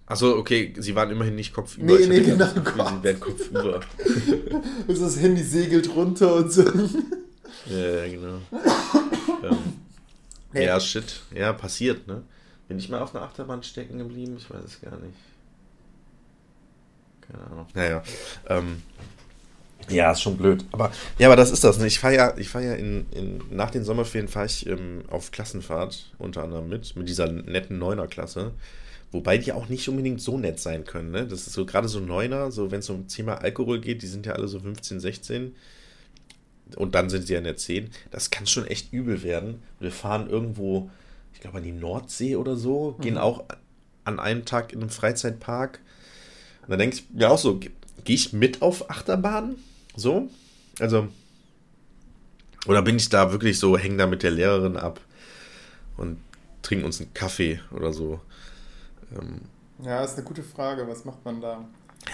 Achso, 0.06 0.36
okay, 0.36 0.72
sie 0.78 0.94
waren 0.94 1.10
immerhin 1.10 1.34
nicht 1.34 1.52
kopfüber. 1.52 1.98
Nee, 1.98 2.06
nee, 2.06 2.20
genau. 2.20 2.46
Gedacht, 2.52 2.94
sie 2.94 3.02
wären 3.02 3.20
kopfüber. 3.20 3.80
das 4.86 5.20
Handy 5.20 5.42
segelt 5.42 5.94
runter 5.94 6.36
und 6.36 6.52
so. 6.52 6.62
Ja, 6.62 8.08
genau. 8.08 8.38
ähm, 9.42 9.58
nee. 10.52 10.64
Ja, 10.64 10.78
shit. 10.78 11.22
Ja, 11.34 11.52
passiert, 11.52 12.06
ne? 12.06 12.22
Bin 12.68 12.78
ich 12.78 12.88
mal 12.88 13.00
auf 13.00 13.14
einer 13.14 13.24
Achterbahn 13.24 13.64
stecken 13.64 13.98
geblieben? 13.98 14.36
Ich 14.38 14.48
weiß 14.48 14.64
es 14.64 14.80
gar 14.80 14.96
nicht. 14.98 15.16
Keine 17.20 17.44
Ahnung. 17.44 17.66
Naja. 17.74 18.02
Ähm, 18.48 18.82
ja, 19.88 20.12
ist 20.12 20.22
schon 20.22 20.36
blöd. 20.36 20.64
Aber 20.72 20.92
ja, 21.18 21.28
aber 21.28 21.36
das 21.36 21.50
ist 21.50 21.64
das. 21.64 21.78
Ne? 21.78 21.86
Ich 21.86 21.98
fahre 21.98 22.14
ja, 22.14 22.36
ich 22.36 22.48
fahr 22.48 22.62
ja 22.62 22.74
in, 22.74 23.06
in, 23.10 23.42
nach 23.50 23.70
den 23.70 23.84
Sommerferien 23.84 24.28
fahre 24.28 24.46
ich 24.46 24.66
ähm, 24.66 25.02
auf 25.10 25.30
Klassenfahrt 25.30 26.12
unter 26.18 26.42
anderem 26.42 26.68
mit, 26.68 26.96
mit 26.96 27.08
dieser 27.08 27.30
netten 27.30 27.78
Neuner-Klasse. 27.78 28.52
Wobei 29.12 29.38
die 29.38 29.52
auch 29.52 29.68
nicht 29.68 29.88
unbedingt 29.88 30.20
so 30.20 30.36
nett 30.36 30.58
sein 30.58 30.84
können. 30.84 31.10
Ne? 31.10 31.26
Das 31.26 31.46
ist 31.46 31.52
so 31.52 31.64
gerade 31.64 31.88
so 31.88 32.00
Neuner, 32.00 32.50
so 32.50 32.70
wenn 32.70 32.80
es 32.80 32.90
um 32.90 33.06
Thema 33.08 33.36
Alkohol 33.36 33.80
geht, 33.80 34.02
die 34.02 34.06
sind 34.06 34.26
ja 34.26 34.32
alle 34.32 34.48
so 34.48 34.58
15, 34.58 35.00
16. 35.00 35.54
und 36.76 36.94
dann 36.94 37.08
sind 37.08 37.26
sie 37.26 37.36
an 37.36 37.44
der 37.44 37.56
10. 37.56 37.90
Das 38.10 38.30
kann 38.30 38.46
schon 38.46 38.66
echt 38.66 38.92
übel 38.92 39.22
werden. 39.22 39.62
Wir 39.78 39.92
fahren 39.92 40.28
irgendwo, 40.28 40.90
ich 41.32 41.40
glaube, 41.40 41.58
an 41.58 41.64
die 41.64 41.72
Nordsee 41.72 42.36
oder 42.36 42.56
so, 42.56 42.96
gehen 43.00 43.14
mhm. 43.14 43.20
auch 43.20 43.44
an 44.04 44.18
einem 44.18 44.44
Tag 44.44 44.72
in 44.72 44.80
einem 44.80 44.90
Freizeitpark. 44.90 45.80
Und 46.62 46.70
dann 46.70 46.78
denke 46.78 46.96
ich 46.96 47.04
mir 47.10 47.30
auch 47.30 47.38
so, 47.38 47.58
gehe 47.58 47.70
ich 48.06 48.32
mit 48.32 48.60
auf 48.60 48.90
Achterbahn? 48.90 49.56
So? 49.94 50.28
Also, 50.80 51.08
oder 52.66 52.82
bin 52.82 52.96
ich 52.96 53.08
da 53.08 53.30
wirklich 53.32 53.58
so, 53.58 53.78
hänge 53.78 53.96
da 53.96 54.06
mit 54.06 54.22
der 54.22 54.32
Lehrerin 54.32 54.76
ab 54.76 55.00
und 55.96 56.18
trinken 56.62 56.84
uns 56.84 57.00
einen 57.00 57.14
Kaffee 57.14 57.60
oder 57.70 57.92
so? 57.92 58.20
Ähm, 59.18 59.40
ja, 59.82 60.02
ist 60.02 60.14
eine 60.14 60.24
gute 60.24 60.42
Frage. 60.42 60.86
Was 60.88 61.04
macht 61.04 61.24
man 61.24 61.40
da? 61.40 61.64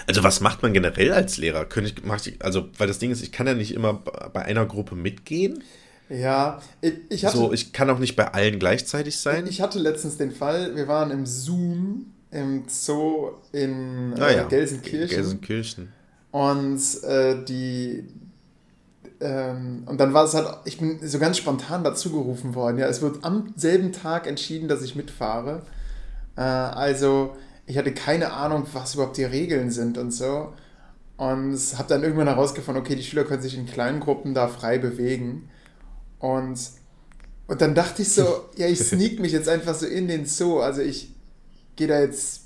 Also 0.07 0.23
was 0.23 0.41
macht 0.41 0.63
man 0.63 0.73
generell 0.73 1.13
als 1.13 1.37
Lehrer? 1.37 1.65
Könnte 1.65 1.93
ich, 1.95 2.27
ich, 2.27 2.43
also, 2.43 2.67
weil 2.77 2.87
das 2.87 2.99
Ding 2.99 3.11
ist, 3.11 3.21
ich 3.21 3.31
kann 3.31 3.47
ja 3.47 3.53
nicht 3.53 3.73
immer 3.73 3.93
bei 3.93 4.43
einer 4.43 4.65
Gruppe 4.65 4.95
mitgehen. 4.95 5.63
Ja, 6.09 6.61
ich, 6.81 6.93
ich 7.09 7.25
hatte. 7.25 7.37
So, 7.37 7.53
ich 7.53 7.73
kann 7.73 7.89
auch 7.89 7.99
nicht 7.99 8.15
bei 8.15 8.33
allen 8.33 8.59
gleichzeitig 8.59 9.17
sein. 9.17 9.47
Ich 9.47 9.61
hatte 9.61 9.79
letztens 9.79 10.17
den 10.17 10.31
Fall, 10.31 10.75
wir 10.75 10.87
waren 10.87 11.11
im 11.11 11.25
Zoom 11.25 12.13
im 12.33 12.63
Zoo 12.67 13.31
in 13.51 14.13
äh, 14.17 14.37
ja. 14.37 14.43
Gelsenkirchen. 14.43 15.15
Gelsenkirchen. 15.15 15.93
Und 16.31 17.03
äh, 17.03 17.43
die, 17.45 18.05
ähm, 19.21 19.83
und 19.85 19.99
dann 19.99 20.13
war 20.13 20.25
es 20.25 20.33
halt, 20.33 20.47
ich 20.65 20.79
bin 20.79 20.99
so 21.07 21.19
ganz 21.19 21.37
spontan 21.37 21.83
dazugerufen 21.83 22.55
worden. 22.55 22.79
Ja, 22.79 22.87
es 22.87 23.01
wird 23.01 23.23
am 23.23 23.53
selben 23.55 23.93
Tag 23.93 24.25
entschieden, 24.25 24.67
dass 24.67 24.81
ich 24.81 24.95
mitfahre. 24.95 25.61
Äh, 26.35 26.41
also 26.41 27.35
ich 27.65 27.77
hatte 27.77 27.93
keine 27.93 28.33
Ahnung, 28.33 28.65
was 28.73 28.95
überhaupt 28.95 29.17
die 29.17 29.23
Regeln 29.23 29.71
sind 29.71 29.97
und 29.97 30.11
so. 30.11 30.53
Und 31.17 31.57
habe 31.77 31.87
dann 31.87 32.03
irgendwann 32.03 32.27
herausgefunden, 32.27 32.83
okay, 32.83 32.95
die 32.95 33.03
Schüler 33.03 33.23
können 33.23 33.41
sich 33.41 33.57
in 33.57 33.65
kleinen 33.65 33.99
Gruppen 33.99 34.33
da 34.33 34.47
frei 34.47 34.77
bewegen. 34.77 35.49
Und, 36.19 36.59
und 37.47 37.61
dann 37.61 37.75
dachte 37.75 38.01
ich 38.01 38.11
so, 38.11 38.49
ja, 38.57 38.67
ich 38.67 38.79
sneak 38.79 39.19
mich 39.19 39.31
jetzt 39.31 39.47
einfach 39.47 39.75
so 39.75 39.85
in 39.85 40.07
den 40.07 40.25
Zoo. 40.25 40.59
Also 40.59 40.81
ich 40.81 41.13
gehe 41.75 41.87
da 41.87 41.99
jetzt, 41.99 42.43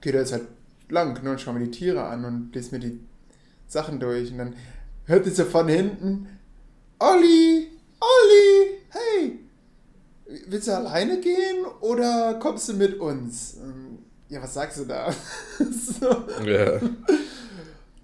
gehe 0.00 0.12
da 0.12 0.18
jetzt 0.18 0.32
halt 0.32 0.48
lang 0.88 1.22
ne, 1.22 1.30
und 1.30 1.40
schaue 1.40 1.54
mir 1.54 1.64
die 1.64 1.70
Tiere 1.70 2.04
an 2.04 2.24
und 2.24 2.54
lese 2.54 2.72
mir 2.72 2.80
die 2.80 3.00
Sachen 3.66 4.00
durch. 4.00 4.30
Und 4.32 4.38
dann 4.38 4.54
hört 5.04 5.26
es 5.26 5.36
so 5.36 5.44
von 5.44 5.68
hinten, 5.68 6.28
Olli, 6.98 7.68
willst 10.46 10.68
du 10.68 10.76
alleine 10.76 11.20
gehen 11.20 11.64
oder 11.80 12.34
kommst 12.40 12.68
du 12.68 12.74
mit 12.74 12.98
uns? 13.00 13.56
Ja, 14.28 14.42
was 14.42 14.54
sagst 14.54 14.78
du 14.78 14.84
da? 14.84 15.12
so. 15.58 16.06
Ja. 16.44 16.80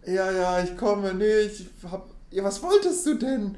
Ja, 0.05 0.33
ja, 0.33 0.63
ich 0.63 0.77
komme, 0.77 1.15
nee, 1.15 1.41
ich 1.41 1.69
hab. 1.91 2.11
Ja, 2.31 2.43
was 2.45 2.63
wolltest 2.63 3.07
du 3.07 3.15
denn? 3.15 3.57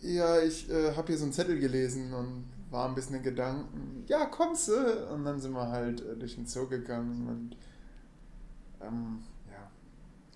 Ja, 0.00 0.40
ich 0.40 0.68
äh, 0.70 0.94
habe 0.94 1.08
hier 1.08 1.18
so 1.18 1.24
einen 1.24 1.32
Zettel 1.32 1.58
gelesen 1.58 2.12
und 2.12 2.44
war 2.70 2.88
ein 2.88 2.94
bisschen 2.94 3.16
in 3.16 3.22
Gedanken. 3.22 4.04
Ja, 4.08 4.26
kommst 4.26 4.68
du? 4.68 4.74
Und 5.12 5.24
dann 5.24 5.40
sind 5.40 5.52
wir 5.52 5.68
halt 5.68 6.00
äh, 6.00 6.16
durch 6.16 6.34
den 6.34 6.46
Zoo 6.46 6.66
gegangen 6.66 7.28
und. 7.28 7.56
Ähm, 8.86 9.20
ja. 9.50 9.70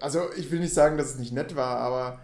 Also, 0.01 0.33
ich 0.37 0.51
will 0.51 0.61
nicht 0.61 0.75
sagen, 0.75 0.97
dass 0.97 1.11
es 1.11 1.19
nicht 1.19 1.33
nett 1.33 1.57
war, 1.57 1.79
aber 1.79 2.21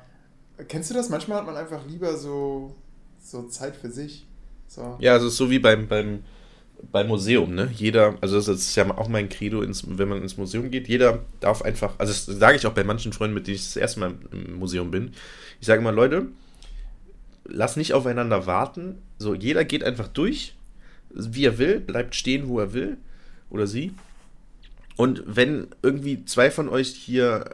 kennst 0.68 0.90
du 0.90 0.94
das? 0.94 1.08
Manchmal 1.08 1.38
hat 1.38 1.46
man 1.46 1.56
einfach 1.56 1.84
lieber 1.86 2.16
so, 2.16 2.76
so 3.20 3.48
Zeit 3.48 3.76
für 3.76 3.90
sich. 3.90 4.28
So. 4.74 4.96
Ja, 4.98 5.12
also 5.12 5.28
so 5.28 5.50
wie 5.50 5.60
beim, 5.60 5.86
beim, 5.86 6.24
beim 6.90 7.06
Museum, 7.06 7.54
ne? 7.54 7.70
Jeder, 7.74 8.16
also 8.20 8.36
das 8.36 8.48
ist 8.48 8.74
ja 8.74 8.90
auch 8.96 9.08
mein 9.08 9.28
Credo, 9.28 9.62
ins, 9.62 9.84
wenn 9.86 10.08
man 10.08 10.20
ins 10.20 10.36
Museum 10.36 10.70
geht, 10.70 10.88
jeder 10.88 11.20
darf 11.38 11.62
einfach, 11.62 11.94
also 11.98 12.12
das 12.12 12.26
sage 12.26 12.56
ich 12.56 12.66
auch 12.66 12.72
bei 12.72 12.82
manchen 12.82 13.12
Freunden, 13.12 13.34
mit 13.34 13.46
denen 13.46 13.54
ich 13.54 13.64
das 13.64 13.76
erste 13.76 14.00
Mal 14.00 14.14
im 14.32 14.58
Museum 14.58 14.90
bin. 14.90 15.12
Ich 15.60 15.66
sage 15.66 15.80
immer, 15.80 15.92
Leute, 15.92 16.26
lass 17.44 17.76
nicht 17.76 17.92
aufeinander 17.92 18.46
warten. 18.46 18.98
So, 19.18 19.34
jeder 19.34 19.64
geht 19.64 19.84
einfach 19.84 20.08
durch, 20.08 20.56
wie 21.10 21.44
er 21.44 21.58
will, 21.58 21.78
bleibt 21.78 22.16
stehen, 22.16 22.48
wo 22.48 22.58
er 22.58 22.72
will 22.72 22.96
oder 23.50 23.68
sie. 23.68 23.92
Und 24.96 25.22
wenn 25.26 25.68
irgendwie 25.82 26.24
zwei 26.24 26.50
von 26.50 26.68
euch 26.68 26.88
hier 26.88 27.50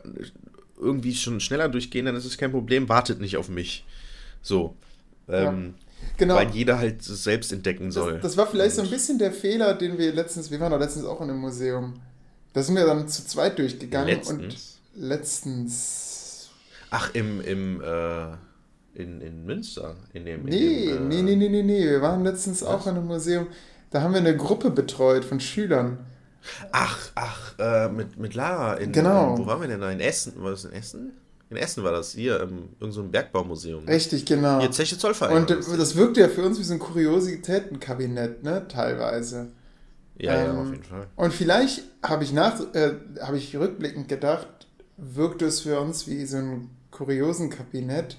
irgendwie 0.80 1.14
schon 1.14 1.40
schneller 1.40 1.68
durchgehen, 1.68 2.06
dann 2.06 2.16
ist 2.16 2.24
es 2.24 2.38
kein 2.38 2.50
Problem, 2.50 2.88
wartet 2.88 3.20
nicht 3.20 3.36
auf 3.36 3.50
mich. 3.50 3.84
So. 4.40 4.74
Ähm, 5.28 5.74
ja. 5.76 5.89
Genau. 6.20 6.34
Weil 6.34 6.50
jeder 6.50 6.78
halt 6.78 7.02
selbst 7.02 7.50
entdecken 7.50 7.90
soll. 7.90 8.12
Das, 8.12 8.22
das 8.22 8.36
war 8.36 8.46
vielleicht 8.46 8.74
so 8.74 8.82
ein 8.82 8.90
bisschen 8.90 9.18
der 9.18 9.32
Fehler, 9.32 9.72
den 9.72 9.96
wir 9.96 10.12
letztens, 10.12 10.50
wir 10.50 10.60
waren 10.60 10.70
doch 10.70 10.78
letztens 10.78 11.06
auch 11.06 11.22
in 11.22 11.30
einem 11.30 11.38
Museum. 11.38 11.94
Da 12.52 12.62
sind 12.62 12.76
wir 12.76 12.84
dann 12.84 13.08
zu 13.08 13.26
zweit 13.26 13.58
durchgegangen 13.58 14.08
letztens? 14.08 14.78
und 14.94 15.02
letztens. 15.02 16.50
Ach, 16.90 17.14
im, 17.14 17.40
im, 17.40 17.80
äh, 17.80 18.32
in, 18.92 19.22
in 19.22 19.46
Münster? 19.46 19.96
In 20.12 20.26
dem, 20.26 20.44
nee, 20.44 20.56
in 20.56 20.88
dem, 20.88 21.10
äh, 21.10 21.22
nee, 21.22 21.22
nee, 21.22 21.36
nee, 21.36 21.48
nee, 21.48 21.62
nee. 21.62 21.88
Wir 21.88 22.02
waren 22.02 22.22
letztens 22.22 22.60
was? 22.60 22.68
auch 22.68 22.86
in 22.86 22.96
einem 22.96 23.06
Museum. 23.06 23.46
Da 23.88 24.02
haben 24.02 24.12
wir 24.12 24.20
eine 24.20 24.36
Gruppe 24.36 24.70
betreut 24.70 25.24
von 25.24 25.40
Schülern. 25.40 26.04
Ach, 26.70 26.98
ach, 27.14 27.54
äh, 27.58 27.88
mit, 27.88 28.18
mit 28.18 28.34
Lara. 28.34 28.74
In, 28.74 28.92
genau. 28.92 29.36
In, 29.36 29.38
wo 29.38 29.46
waren 29.46 29.62
wir 29.62 29.68
denn 29.68 29.80
da? 29.80 29.90
In 29.90 30.00
Essen? 30.00 30.34
War 30.36 30.50
das 30.50 30.66
in 30.66 30.72
Essen? 30.72 31.12
In 31.50 31.56
Essen 31.56 31.82
war 31.82 31.90
das, 31.90 32.12
hier, 32.12 32.40
im, 32.40 32.68
irgend 32.78 32.94
so 32.94 33.02
ein 33.02 33.10
Bergbaumuseum. 33.10 33.84
Richtig, 33.84 34.24
genau. 34.24 34.60
Hier 34.60 34.70
Zeche 34.70 34.96
Zollverein. 34.96 35.36
Und 35.36 35.50
das 35.50 35.96
wirkte 35.96 36.20
ja 36.20 36.28
für 36.28 36.44
uns 36.44 36.60
wie 36.60 36.64
so 36.64 36.74
ein 36.74 36.78
Kuriositätenkabinett, 36.78 38.44
ne, 38.44 38.68
teilweise. 38.68 39.48
Ja, 40.16 40.34
ähm, 40.34 40.46
ja, 40.46 40.60
auf 40.60 40.70
jeden 40.70 40.84
Fall. 40.84 41.06
Und 41.16 41.34
vielleicht 41.34 41.82
habe 42.04 42.22
ich 42.22 42.32
nach, 42.32 42.60
äh, 42.74 42.92
habe 43.20 43.36
ich 43.36 43.56
rückblickend 43.56 44.08
gedacht, 44.08 44.68
wirkt 44.96 45.42
es 45.42 45.62
für 45.62 45.80
uns 45.80 46.06
wie 46.06 46.24
so 46.24 46.36
ein 46.36 46.70
Kuriosenkabinett, 46.92 48.16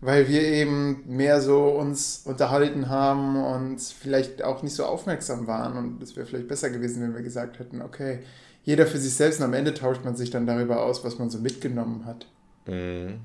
weil 0.00 0.28
wir 0.28 0.42
eben 0.42 1.04
mehr 1.06 1.40
so 1.40 1.68
uns 1.68 2.22
unterhalten 2.24 2.88
haben 2.88 3.36
und 3.36 3.80
vielleicht 3.80 4.42
auch 4.42 4.64
nicht 4.64 4.74
so 4.74 4.84
aufmerksam 4.84 5.46
waren 5.46 5.76
und 5.76 6.02
es 6.02 6.16
wäre 6.16 6.26
vielleicht 6.26 6.48
besser 6.48 6.70
gewesen, 6.70 7.02
wenn 7.02 7.14
wir 7.14 7.22
gesagt 7.22 7.60
hätten, 7.60 7.82
okay, 7.82 8.20
jeder 8.64 8.86
für 8.86 8.98
sich 8.98 9.14
selbst 9.14 9.38
und 9.38 9.46
am 9.46 9.54
Ende 9.54 9.74
tauscht 9.74 10.04
man 10.04 10.16
sich 10.16 10.30
dann 10.30 10.46
darüber 10.46 10.82
aus, 10.82 11.04
was 11.04 11.18
man 11.18 11.30
so 11.30 11.38
mitgenommen 11.38 12.04
hat. 12.04 12.26
Mhm. 12.66 13.20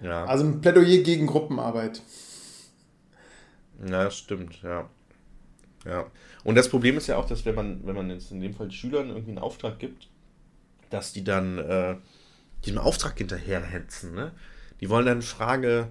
Ja. 0.00 0.24
Also 0.24 0.44
ein 0.44 0.60
Plädoyer 0.60 1.02
gegen 1.02 1.26
Gruppenarbeit. 1.26 2.02
Ja, 3.86 4.10
stimmt, 4.10 4.62
ja. 4.62 4.88
Ja. 5.84 6.10
Und 6.44 6.54
das 6.54 6.68
Problem 6.68 6.96
ist 6.96 7.06
ja 7.06 7.16
auch, 7.16 7.26
dass 7.26 7.44
wenn 7.44 7.54
man, 7.54 7.86
wenn 7.86 7.94
man 7.94 8.10
jetzt 8.10 8.30
in 8.30 8.40
dem 8.40 8.54
Fall 8.54 8.70
Schülern 8.70 9.08
irgendwie 9.08 9.30
einen 9.30 9.38
Auftrag 9.38 9.78
gibt, 9.78 10.08
dass 10.90 11.12
die 11.12 11.24
dann 11.24 11.58
äh, 11.58 11.96
diesem 12.64 12.78
Auftrag 12.78 13.18
hinterherhetzen. 13.18 14.14
Ne? 14.14 14.32
Die 14.80 14.88
wollen 14.88 15.06
dann 15.06 15.22
Frage, 15.22 15.88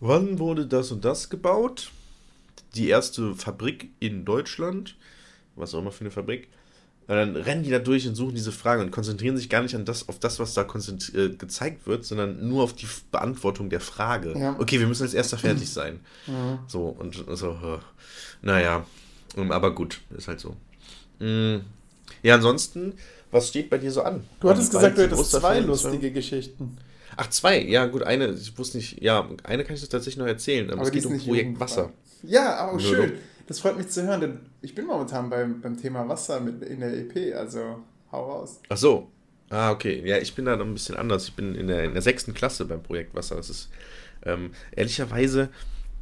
wann 0.00 0.38
wurde 0.38 0.66
das 0.66 0.90
und 0.92 1.04
das 1.04 1.30
gebaut? 1.30 1.90
Die 2.74 2.88
erste 2.88 3.34
Fabrik 3.34 3.90
in 4.00 4.24
Deutschland, 4.24 4.96
was 5.56 5.74
auch 5.74 5.80
immer 5.80 5.92
für 5.92 6.02
eine 6.02 6.10
Fabrik. 6.10 6.48
Und 7.10 7.16
dann 7.16 7.34
rennen 7.34 7.64
die 7.64 7.70
da 7.70 7.80
durch 7.80 8.06
und 8.06 8.14
suchen 8.14 8.36
diese 8.36 8.52
Fragen 8.52 8.82
und 8.82 8.92
konzentrieren 8.92 9.36
sich 9.36 9.48
gar 9.48 9.62
nicht 9.62 9.74
an 9.74 9.84
das, 9.84 10.08
auf 10.08 10.20
das, 10.20 10.38
was 10.38 10.54
da 10.54 10.62
äh, 10.62 11.30
gezeigt 11.30 11.88
wird, 11.88 12.04
sondern 12.04 12.48
nur 12.48 12.62
auf 12.62 12.72
die 12.72 12.86
Beantwortung 13.10 13.68
der 13.68 13.80
Frage. 13.80 14.38
Ja. 14.38 14.54
Okay, 14.60 14.78
wir 14.78 14.86
müssen 14.86 15.02
als 15.02 15.12
erster 15.12 15.36
fertig 15.36 15.68
sein. 15.68 15.98
Ja. 16.28 16.62
So, 16.68 16.84
und 16.84 17.24
so, 17.32 17.50
äh, 17.50 17.78
naja, 18.42 18.86
ähm, 19.36 19.50
aber 19.50 19.74
gut, 19.74 20.02
ist 20.16 20.28
halt 20.28 20.38
so. 20.38 20.54
Mm. 21.18 21.62
Ja, 22.22 22.36
ansonsten, 22.36 22.92
was 23.32 23.48
steht 23.48 23.70
bei 23.70 23.78
dir 23.78 23.90
so 23.90 24.02
an? 24.02 24.22
Du 24.38 24.48
hattest 24.48 24.70
gesagt, 24.70 24.96
du 24.96 25.02
hättest 25.02 25.32
zwei 25.32 25.58
lustige 25.58 26.12
Geschichten. 26.12 26.78
Ach, 27.16 27.28
zwei, 27.30 27.60
ja, 27.60 27.86
gut, 27.86 28.04
eine, 28.04 28.28
ich 28.34 28.56
wusste 28.56 28.76
nicht, 28.76 29.02
ja, 29.02 29.28
eine 29.42 29.64
kann 29.64 29.74
ich 29.74 29.80
tatsächlich 29.80 30.16
noch 30.16 30.28
erzählen, 30.28 30.70
aber, 30.70 30.82
aber 30.82 30.86
es 30.86 30.92
geht 30.92 31.06
um 31.06 31.18
Projekt 31.18 31.58
Wasser. 31.58 31.92
Ja, 32.22 32.54
aber 32.54 32.78
schön. 32.78 33.14
Das 33.50 33.58
freut 33.58 33.76
mich 33.76 33.88
zu 33.88 34.06
hören, 34.06 34.20
denn 34.20 34.38
ich 34.62 34.76
bin 34.76 34.86
momentan 34.86 35.28
beim, 35.28 35.60
beim 35.60 35.76
Thema 35.76 36.08
Wasser 36.08 36.38
mit 36.38 36.62
in 36.62 36.78
der 36.78 36.96
EP, 36.96 37.34
also 37.34 37.82
hau 38.12 38.30
raus. 38.30 38.60
Ach 38.68 38.76
so. 38.76 39.10
Ah, 39.48 39.72
okay. 39.72 40.00
Ja, 40.06 40.18
ich 40.18 40.36
bin 40.36 40.44
da 40.44 40.56
noch 40.56 40.64
ein 40.64 40.72
bisschen 40.72 40.94
anders. 40.94 41.26
Ich 41.26 41.34
bin 41.34 41.56
in 41.56 41.66
der, 41.66 41.82
in 41.82 41.92
der 41.92 42.00
sechsten 42.00 42.32
Klasse 42.32 42.64
beim 42.64 42.80
Projekt 42.80 43.12
Wasser. 43.12 43.34
Das 43.34 43.50
ist 43.50 43.68
ähm, 44.24 44.52
ehrlicherweise 44.70 45.48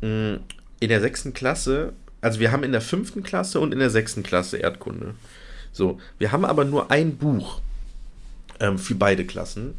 mh, 0.02 0.08
mm, 0.08 0.40
in 0.80 0.88
der 0.90 1.00
sechsten 1.00 1.32
Klasse, 1.32 1.94
also 2.20 2.38
wir 2.38 2.52
haben 2.52 2.64
in 2.64 2.72
der 2.72 2.82
fünften 2.82 3.22
Klasse 3.22 3.60
und 3.60 3.72
in 3.72 3.78
der 3.78 3.88
sechsten 3.88 4.22
Klasse 4.22 4.58
Erdkunde. 4.58 5.14
So, 5.72 5.98
wir 6.18 6.32
haben 6.32 6.44
aber 6.44 6.66
nur 6.66 6.90
ein 6.90 7.16
Buch 7.16 7.62
ähm, 8.60 8.78
für 8.78 8.94
beide 8.94 9.24
Klassen. 9.24 9.72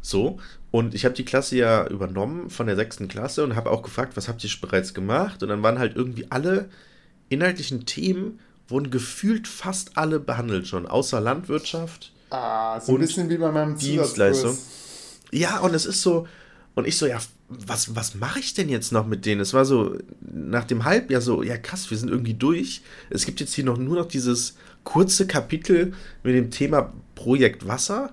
So, 0.00 0.40
und 0.72 0.92
ich 0.92 1.04
habe 1.04 1.14
die 1.14 1.24
Klasse 1.24 1.54
ja 1.54 1.86
übernommen 1.86 2.50
von 2.50 2.66
der 2.66 2.74
sechsten 2.74 3.06
Klasse 3.06 3.44
und 3.44 3.54
habe 3.54 3.70
auch 3.70 3.82
gefragt, 3.82 4.16
was 4.16 4.26
habt 4.26 4.42
ihr 4.42 4.50
bereits 4.60 4.92
gemacht? 4.92 5.44
Und 5.44 5.50
dann 5.50 5.62
waren 5.62 5.78
halt 5.78 5.94
irgendwie 5.94 6.26
alle 6.28 6.68
inhaltlichen 7.28 7.86
Themen 7.86 8.38
wurden 8.68 8.90
gefühlt 8.90 9.48
fast 9.48 9.96
alle 9.96 10.20
behandelt 10.20 10.66
schon, 10.66 10.86
außer 10.86 11.20
Landwirtschaft. 11.20 12.12
Ah, 12.30 12.80
so 12.80 12.92
ein 12.92 12.98
bisschen 12.98 13.28
wie 13.28 13.36
bei 13.36 13.52
meinem 13.52 13.76
Dienstleistung. 13.76 14.56
Ja, 15.30 15.58
und 15.60 15.74
es 15.74 15.86
ist 15.86 16.02
so, 16.02 16.26
und 16.74 16.86
ich 16.86 16.96
so, 16.96 17.06
ja, 17.06 17.18
was, 17.48 17.94
was 17.94 18.14
mache 18.14 18.40
ich 18.40 18.54
denn 18.54 18.68
jetzt 18.68 18.92
noch 18.92 19.06
mit 19.06 19.26
denen? 19.26 19.40
Es 19.40 19.52
war 19.52 19.64
so, 19.64 19.96
nach 20.20 20.64
dem 20.64 20.84
Halbjahr 20.84 21.20
so, 21.20 21.42
ja 21.42 21.58
krass, 21.58 21.90
wir 21.90 21.98
sind 21.98 22.08
irgendwie 22.08 22.34
durch. 22.34 22.82
Es 23.10 23.26
gibt 23.26 23.40
jetzt 23.40 23.54
hier 23.54 23.64
noch 23.64 23.76
nur 23.76 23.96
noch 23.96 24.06
dieses 24.06 24.56
kurze 24.84 25.26
Kapitel 25.26 25.92
mit 26.22 26.34
dem 26.34 26.50
Thema 26.50 26.92
Projekt 27.14 27.68
Wasser. 27.68 28.12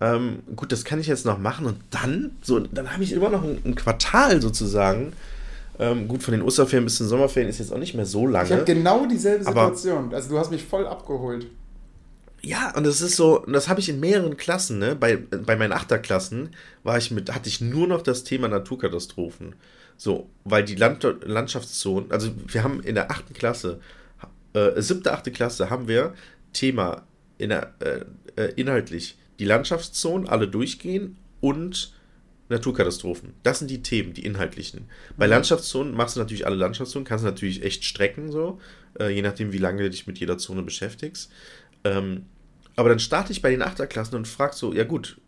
Ähm, 0.00 0.42
gut, 0.56 0.72
das 0.72 0.84
kann 0.84 0.98
ich 0.98 1.08
jetzt 1.08 1.26
noch 1.26 1.38
machen 1.38 1.66
und 1.66 1.76
dann, 1.90 2.30
so, 2.40 2.58
dann 2.58 2.90
habe 2.92 3.04
ich 3.04 3.12
immer 3.12 3.28
noch 3.28 3.44
ein, 3.44 3.60
ein 3.64 3.74
Quartal 3.74 4.40
sozusagen. 4.40 5.12
Ähm, 5.78 6.08
gut, 6.08 6.22
von 6.22 6.32
den 6.32 6.42
Osterferien 6.42 6.84
bis 6.84 6.96
zum 6.96 7.08
Sommerferien 7.08 7.48
ist 7.48 7.58
jetzt 7.58 7.72
auch 7.72 7.78
nicht 7.78 7.94
mehr 7.94 8.06
so 8.06 8.26
lange. 8.26 8.46
Ich 8.46 8.52
habe 8.52 8.64
genau 8.64 9.06
dieselbe 9.06 9.44
Situation. 9.44 10.06
Aber, 10.06 10.16
also 10.16 10.28
du 10.28 10.38
hast 10.38 10.50
mich 10.50 10.64
voll 10.64 10.86
abgeholt. 10.86 11.46
Ja, 12.42 12.74
und 12.74 12.84
das 12.84 13.00
ist 13.02 13.16
so, 13.16 13.44
das 13.46 13.68
habe 13.68 13.80
ich 13.80 13.88
in 13.88 14.00
mehreren 14.00 14.36
Klassen, 14.36 14.78
ne? 14.78 14.96
Bei, 14.96 15.16
bei 15.16 15.56
meinen 15.56 15.72
Achterklassen 15.72 16.50
war 16.82 16.96
ich 16.96 17.10
mit, 17.10 17.34
hatte 17.34 17.48
ich 17.48 17.60
nur 17.60 17.86
noch 17.86 18.02
das 18.02 18.24
Thema 18.24 18.48
Naturkatastrophen. 18.48 19.54
So, 19.96 20.30
weil 20.44 20.64
die 20.64 20.76
Land 20.76 21.06
Landschaftszonen, 21.24 22.10
also 22.10 22.30
wir 22.46 22.64
haben 22.64 22.82
in 22.82 22.94
der 22.94 23.10
achten 23.10 23.34
Klasse, 23.34 23.80
äh, 24.54 24.80
siebte, 24.80 25.12
achte 25.12 25.30
Klasse 25.30 25.68
haben 25.68 25.88
wir 25.88 26.14
Thema 26.54 27.02
in 27.36 27.50
der, 27.50 27.74
äh, 27.80 28.04
äh 28.36 28.52
inhaltlich 28.56 29.18
die 29.38 29.44
Landschaftszonen 29.44 30.28
alle 30.28 30.48
durchgehen 30.48 31.18
und 31.40 31.92
Naturkatastrophen. 32.50 33.34
Das 33.42 33.58
sind 33.58 33.70
die 33.70 33.82
Themen, 33.82 34.12
die 34.12 34.24
inhaltlichen. 34.24 34.88
Bei 35.16 35.26
mhm. 35.26 35.30
Landschaftszonen 35.30 35.94
machst 35.94 36.16
du 36.16 36.20
natürlich 36.20 36.46
alle 36.46 36.56
Landschaftszonen, 36.56 37.06
kannst 37.06 37.24
du 37.24 37.28
natürlich 37.28 37.62
echt 37.62 37.84
strecken, 37.84 38.30
so, 38.30 38.60
äh, 38.98 39.08
je 39.08 39.22
nachdem, 39.22 39.52
wie 39.52 39.58
lange 39.58 39.82
du 39.82 39.90
dich 39.90 40.06
mit 40.06 40.18
jeder 40.18 40.36
Zone 40.38 40.62
beschäftigst. 40.62 41.30
Ähm, 41.84 42.26
aber 42.76 42.88
dann 42.88 42.98
starte 42.98 43.32
ich 43.32 43.42
bei 43.42 43.50
den 43.50 43.62
Achterklassen 43.62 44.16
und 44.16 44.28
frage 44.28 44.54
so, 44.54 44.72
ja 44.72 44.84
gut, 44.84 45.18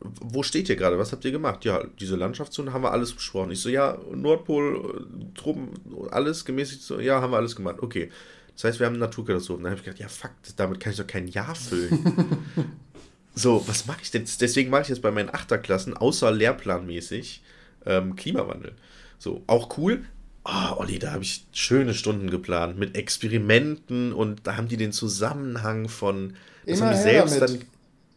wo 0.00 0.42
steht 0.42 0.68
ihr 0.68 0.76
gerade? 0.76 0.98
Was 0.98 1.12
habt 1.12 1.24
ihr 1.24 1.32
gemacht? 1.32 1.64
Ja, 1.64 1.84
diese 2.00 2.16
Landschaftszone 2.16 2.72
haben 2.72 2.82
wir 2.82 2.92
alles 2.92 3.12
besprochen. 3.12 3.50
Ich 3.50 3.60
so, 3.60 3.68
ja, 3.68 3.98
Nordpol, 4.14 5.06
Truppen, 5.34 5.70
alles 6.10 6.44
gemäßigt, 6.44 6.82
so, 6.82 6.98
ja, 6.98 7.20
haben 7.20 7.32
wir 7.32 7.36
alles 7.36 7.54
gemacht. 7.54 7.76
Okay. 7.80 8.10
Das 8.54 8.64
heißt, 8.64 8.80
wir 8.80 8.86
haben 8.86 8.98
Naturkatastrophen. 8.98 9.64
Dann 9.64 9.72
habe 9.72 9.80
ich 9.80 9.84
gedacht, 9.84 10.00
ja, 10.00 10.08
fuck, 10.08 10.32
damit 10.56 10.80
kann 10.80 10.92
ich 10.92 10.98
doch 10.98 11.06
kein 11.06 11.28
Jahr 11.28 11.54
füllen. 11.54 12.38
so, 13.34 13.62
was 13.66 13.86
mache 13.86 14.00
ich 14.02 14.10
denn? 14.10 14.24
Deswegen 14.40 14.70
mache 14.70 14.82
ich 14.82 14.88
jetzt 14.88 15.02
bei 15.02 15.10
meinen 15.10 15.32
Achterklassen, 15.32 15.96
außer 15.96 16.30
lehrplanmäßig, 16.30 17.42
ähm, 17.86 18.16
Klimawandel. 18.16 18.72
So, 19.18 19.42
auch 19.46 19.76
cool, 19.78 20.04
Oh, 20.44 20.78
Olli, 20.78 20.98
da 20.98 21.12
habe 21.12 21.22
ich 21.22 21.46
schöne 21.52 21.92
Stunden 21.92 22.30
geplant 22.30 22.78
mit 22.78 22.96
Experimenten 22.96 24.12
und 24.12 24.46
da 24.46 24.56
haben 24.56 24.68
die 24.68 24.78
den 24.78 24.92
Zusammenhang 24.92 25.88
von. 25.88 26.34
Das 26.64 26.78
Immer 26.78 26.88
haben 26.88 26.96
die 26.96 27.02
selbst 27.02 27.40
dann. 27.42 27.60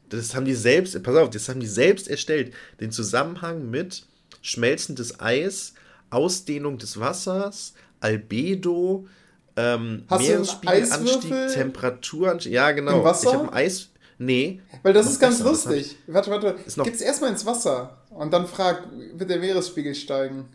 Das 0.09 0.35
haben 0.35 0.45
die 0.45 0.53
selbst, 0.53 1.01
pass 1.03 1.15
auf, 1.15 1.29
das 1.31 1.49
haben 1.49 1.59
die 1.59 1.67
selbst 1.67 2.07
erstellt. 2.07 2.53
Den 2.79 2.91
Zusammenhang 2.91 3.69
mit 3.69 4.05
schmelzendes 4.41 5.19
Eis, 5.19 5.73
Ausdehnung 6.11 6.77
des 6.77 6.99
Wassers, 6.99 7.73
Albedo, 7.99 9.07
ähm, 9.55 10.03
Meeresspiegelanstieg, 10.09 11.33
Temperaturanstieg. 11.53 12.53
Ja, 12.53 12.71
genau. 12.71 12.99
Im 12.99 13.03
Wasser? 13.03 13.29
Ich 13.29 13.33
habe 13.35 13.47
ein 13.49 13.53
Eis. 13.53 13.89
Nee. 14.25 14.61
Weil 14.83 14.93
das 14.93 15.09
ist 15.09 15.19
ganz 15.19 15.37
besser. 15.39 15.49
lustig. 15.49 15.97
Warte, 16.07 16.31
warte. 16.31 16.55
Gib's 16.83 17.01
erstmal 17.01 17.31
ins 17.31 17.45
Wasser 17.45 17.97
und 18.09 18.31
dann 18.31 18.47
frag, 18.47 18.87
wird 19.13 19.29
der 19.29 19.39
Meeresspiegel 19.39 19.95
steigen? 19.95 20.45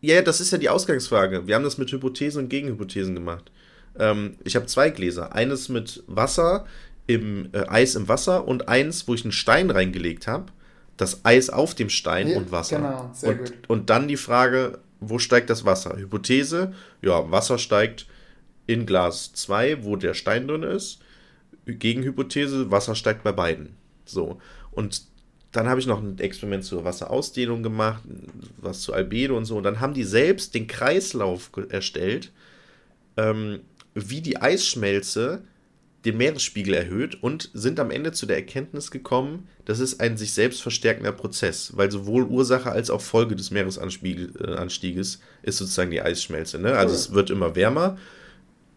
Ja, 0.00 0.20
das 0.20 0.40
ist 0.40 0.50
ja 0.50 0.58
die 0.58 0.68
Ausgangsfrage. 0.68 1.46
Wir 1.46 1.54
haben 1.54 1.62
das 1.62 1.78
mit 1.78 1.90
Hypothesen 1.90 2.44
und 2.44 2.48
Gegenhypothesen 2.48 3.14
gemacht. 3.14 3.50
Ähm, 3.98 4.36
ich 4.44 4.56
habe 4.56 4.66
zwei 4.66 4.90
Gläser. 4.90 5.34
Eines 5.34 5.68
mit 5.68 6.02
Wasser, 6.06 6.66
im 7.06 7.48
äh, 7.52 7.66
Eis 7.68 7.94
im 7.94 8.08
Wasser 8.08 8.46
und 8.46 8.68
eins, 8.68 9.06
wo 9.08 9.14
ich 9.14 9.24
einen 9.24 9.32
Stein 9.32 9.70
reingelegt 9.70 10.26
habe. 10.26 10.46
Das 10.96 11.24
Eis 11.24 11.50
auf 11.50 11.74
dem 11.74 11.88
Stein 11.88 12.28
ja, 12.28 12.36
und 12.36 12.52
Wasser. 12.52 12.76
Genau, 12.76 13.10
sehr 13.12 13.30
und, 13.30 13.38
gut. 13.38 13.52
und 13.68 13.90
dann 13.90 14.08
die 14.08 14.16
Frage, 14.16 14.78
wo 15.00 15.18
steigt 15.18 15.50
das 15.50 15.64
Wasser? 15.64 15.96
Hypothese, 15.96 16.74
ja, 17.00 17.30
Wasser 17.30 17.58
steigt 17.58 18.06
in 18.66 18.86
Glas 18.86 19.32
2, 19.32 19.84
wo 19.84 19.96
der 19.96 20.14
Stein 20.14 20.46
drin 20.46 20.62
ist. 20.62 21.00
Gegenhypothese, 21.66 22.70
Wasser 22.70 22.94
steigt 22.94 23.22
bei 23.22 23.32
beiden. 23.32 23.76
So. 24.04 24.40
Und 24.70 25.02
dann 25.52 25.68
habe 25.68 25.78
ich 25.80 25.86
noch 25.86 26.02
ein 26.02 26.18
Experiment 26.18 26.64
zur 26.64 26.84
Wasserausdehnung 26.84 27.62
gemacht, 27.62 28.02
was 28.56 28.80
zu 28.80 28.94
Albedo 28.94 29.36
und 29.36 29.44
so. 29.44 29.56
Und 29.58 29.64
dann 29.64 29.80
haben 29.80 29.94
die 29.94 30.04
selbst 30.04 30.54
den 30.54 30.66
Kreislauf 30.66 31.50
erstellt, 31.68 32.32
ähm, 33.16 33.60
wie 33.94 34.22
die 34.22 34.38
Eisschmelze 34.38 35.44
den 36.04 36.16
Meeresspiegel 36.16 36.74
erhöht 36.74 37.22
und 37.22 37.50
sind 37.54 37.78
am 37.78 37.90
Ende 37.90 38.12
zu 38.12 38.26
der 38.26 38.36
Erkenntnis 38.36 38.90
gekommen, 38.90 39.48
das 39.64 39.78
ist 39.78 40.00
ein 40.00 40.16
sich 40.16 40.32
selbst 40.32 40.60
verstärkender 40.62 41.12
Prozess, 41.12 41.76
weil 41.76 41.90
sowohl 41.90 42.24
Ursache 42.24 42.72
als 42.72 42.90
auch 42.90 43.00
Folge 43.00 43.36
des 43.36 43.52
Meeresanstieges 43.52 45.20
ist 45.42 45.58
sozusagen 45.58 45.92
die 45.92 46.02
Eisschmelze. 46.02 46.58
Ne? 46.58 46.76
Also 46.76 46.94
es 46.94 47.12
wird 47.12 47.30
immer 47.30 47.54
wärmer, 47.54 47.98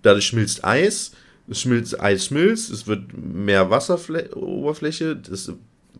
dadurch 0.03 0.27
schmilzt 0.27 0.63
Eis, 0.63 1.13
es 1.47 1.61
schmilzt, 1.61 1.99
Eis 1.99 2.25
schmilzt, 2.25 2.71
es 2.71 2.87
wird 2.87 3.13
mehr 3.15 3.69
Wasseroberfläche, 3.69 5.15
das 5.15 5.51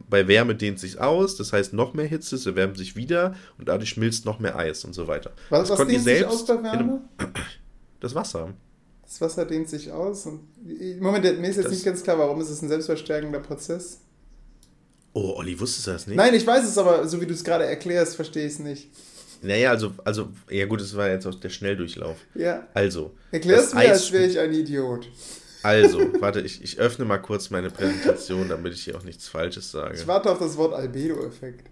bei 0.10 0.28
Wärme 0.28 0.56
dehnt 0.56 0.80
sich 0.80 1.00
aus, 1.00 1.36
das 1.36 1.54
heißt 1.54 1.74
noch 1.74 1.94
mehr 1.94 2.06
Hitze, 2.06 2.36
es 2.36 2.46
erwärmt 2.46 2.78
sich 2.78 2.96
wieder 2.96 3.36
und 3.58 3.68
dadurch 3.68 3.90
schmilzt 3.90 4.26
noch 4.26 4.40
mehr 4.40 4.56
Eis 4.58 4.86
und 4.86 4.94
so 4.94 5.08
weiter. 5.08 5.32
Was, 5.50 5.70
das 5.70 5.80
was 5.80 5.88
dehnt 5.88 6.04
sich 6.04 6.26
aus 6.26 6.46
bei 6.46 6.62
Wärme? 6.62 7.02
Einem, 7.18 7.34
das 8.00 8.14
Wasser. 8.16 8.54
Das 9.04 9.22
Wasser 9.22 9.46
dehnt 9.46 9.70
sich 9.70 9.92
aus 9.92 10.26
und 10.26 10.42
Moment, 11.00 11.40
mir 11.40 11.48
ist 11.48 11.58
jetzt 11.58 11.66
das, 11.66 11.74
nicht 11.74 11.86
ganz 11.86 12.04
klar, 12.04 12.18
warum 12.18 12.42
ist 12.42 12.50
es 12.50 12.62
ein 12.62 12.70
selbstverstärkender 12.70 13.40
Prozess? 13.40 14.00
Oh, 15.14 15.36
Olli, 15.38 15.58
wusstest 15.60 15.88
du 15.88 15.92
das 15.92 16.08
nicht? 16.08 16.18
Nein, 16.18 16.34
ich 16.34 16.46
weiß 16.46 16.68
es, 16.68 16.78
aber 16.78 17.08
so 17.08 17.22
wie 17.22 17.26
du 17.26 17.34
es 17.34 17.44
gerade 17.44 17.66
erklärst, 17.66 18.16
verstehe 18.16 18.46
ich 18.46 18.54
es 18.54 18.60
nicht. 18.60 18.90
Naja, 19.46 19.70
also, 19.70 19.94
also, 20.04 20.30
ja 20.50 20.66
gut, 20.66 20.82
es 20.82 20.96
war 20.96 21.10
jetzt 21.10 21.26
auch 21.26 21.36
der 21.36 21.50
Schnelldurchlauf. 21.50 22.18
Ja. 22.34 22.68
Also. 22.74 23.16
Erklärst 23.32 23.74
du 23.74 23.78
mir, 23.78 23.92
als 23.92 24.12
wäre 24.12 24.26
ich 24.26 24.40
ein 24.40 24.54
Idiot. 24.54 25.08
Also, 25.62 26.00
warte, 26.22 26.42
ich, 26.42 26.64
ich 26.64 26.80
öffne 26.80 27.06
mal 27.06 27.20
kurz 27.20 27.50
meine 27.50 27.70
Präsentation, 27.70 28.50
damit 28.50 28.74
ich 28.74 28.84
hier 28.84 28.98
auch 28.98 29.04
nichts 29.04 29.28
Falsches 29.28 29.72
sage. 29.72 29.96
Ich 29.96 30.08
warte 30.08 30.32
auf 30.32 30.40
das 30.40 30.58
Wort 30.58 30.74
Albedo-Effekt. 30.74 31.70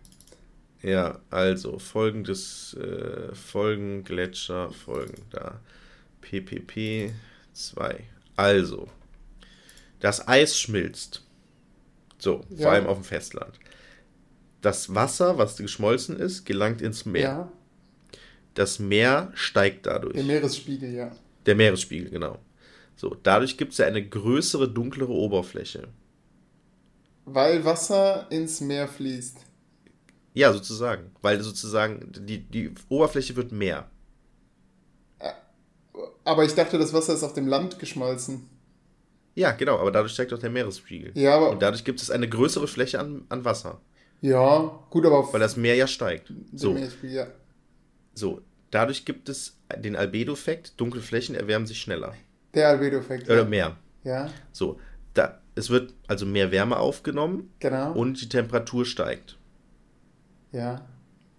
Ja, 0.82 1.20
also, 1.30 1.80
folgendes, 1.80 2.76
äh, 2.76 3.34
Folgen, 3.34 4.04
Gletscher, 4.04 4.70
Folgen 4.72 5.24
da. 5.32 5.60
PPP 6.22 7.12
2. 7.54 8.04
Also, 8.36 8.88
das 10.00 10.28
Eis 10.28 10.58
schmilzt. 10.58 11.24
So, 12.18 12.44
ja. 12.50 12.64
vor 12.64 12.72
allem 12.72 12.88
auf 12.88 12.98
dem 12.98 13.04
Festland. 13.04 13.60
Das 14.62 14.94
Wasser, 14.94 15.38
was 15.38 15.58
geschmolzen 15.58 16.18
ist, 16.18 16.46
gelangt 16.46 16.82
ins 16.82 17.06
Meer. 17.06 17.22
Ja. 17.22 17.52
Das 18.54 18.80
Meer 18.80 19.32
steigt 19.34 19.86
dadurch. 19.86 20.14
Der 20.14 20.24
Meeresspiegel, 20.24 20.94
ja. 20.94 21.12
Der 21.46 21.56
Meeresspiegel, 21.56 22.10
genau. 22.10 22.40
So, 22.96 23.16
dadurch 23.24 23.58
gibt 23.58 23.72
es 23.72 23.80
ja 23.80 23.86
eine 23.88 24.08
größere, 24.08 24.70
dunklere 24.70 25.12
Oberfläche. 25.12 25.88
Weil 27.26 27.66
Wasser 27.66 28.28
ins 28.30 28.62
Meer 28.62 28.88
fließt. 28.88 29.38
Ja, 30.34 30.52
sozusagen. 30.52 31.12
Weil 31.22 31.42
sozusagen 31.42 32.12
die, 32.12 32.40
die 32.40 32.72
Oberfläche 32.90 33.36
wird 33.36 33.52
mehr. 33.52 33.90
Aber 36.26 36.46
ich 36.46 36.54
dachte, 36.56 36.78
das 36.78 36.94
Wasser 36.94 37.14
ist 37.14 37.24
auf 37.24 37.34
dem 37.34 37.48
Land 37.48 37.80
geschmolzen. 37.80 38.50
Ja, 39.36 39.52
genau, 39.52 39.80
aber 39.80 39.92
dadurch 39.92 40.14
steigt 40.14 40.34
auch 40.34 40.40
der 40.40 40.50
Meeresspiegel. 40.50 41.12
Ja, 41.16 41.36
aber 41.36 41.50
Und 41.50 41.62
dadurch 41.62 41.84
gibt 41.84 42.02
es 42.02 42.12
eine 42.12 42.30
größere 42.30 42.68
Fläche 42.68 43.00
an, 43.00 43.26
an 43.30 43.44
Wasser. 43.44 43.82
Ja, 44.22 44.80
gut, 44.90 45.06
aber. 45.06 45.32
Weil 45.34 45.40
das 45.40 45.58
Meer 45.58 45.76
ja 45.76 45.88
steigt. 45.88 46.32
So. 46.54 46.78
Ja. 47.02 47.28
So, 48.14 48.42
dadurch 48.72 49.06
gibt 49.06 49.30
es 49.30 49.58
den 49.78 49.96
Albedo-Effekt, 49.96 50.80
dunkle 50.80 51.02
Flächen 51.02 51.36
erwärmen 51.36 51.66
sich 51.66 51.80
schneller. 51.80 52.14
Der 52.54 52.70
Albedo-Effekt. 52.70 53.30
Oder 53.30 53.46
mehr. 53.46 53.78
Ja. 54.04 54.30
So, 54.52 54.80
da, 55.14 55.42
es 55.56 55.70
wird 55.70 55.94
also 56.08 56.26
mehr 56.26 56.52
Wärme 56.52 56.78
aufgenommen. 56.78 57.52
Genau. 57.60 57.94
Und 57.94 58.22
die 58.22 58.30
Temperatur 58.30 58.86
steigt. 58.86 59.38
Ja. 60.52 60.86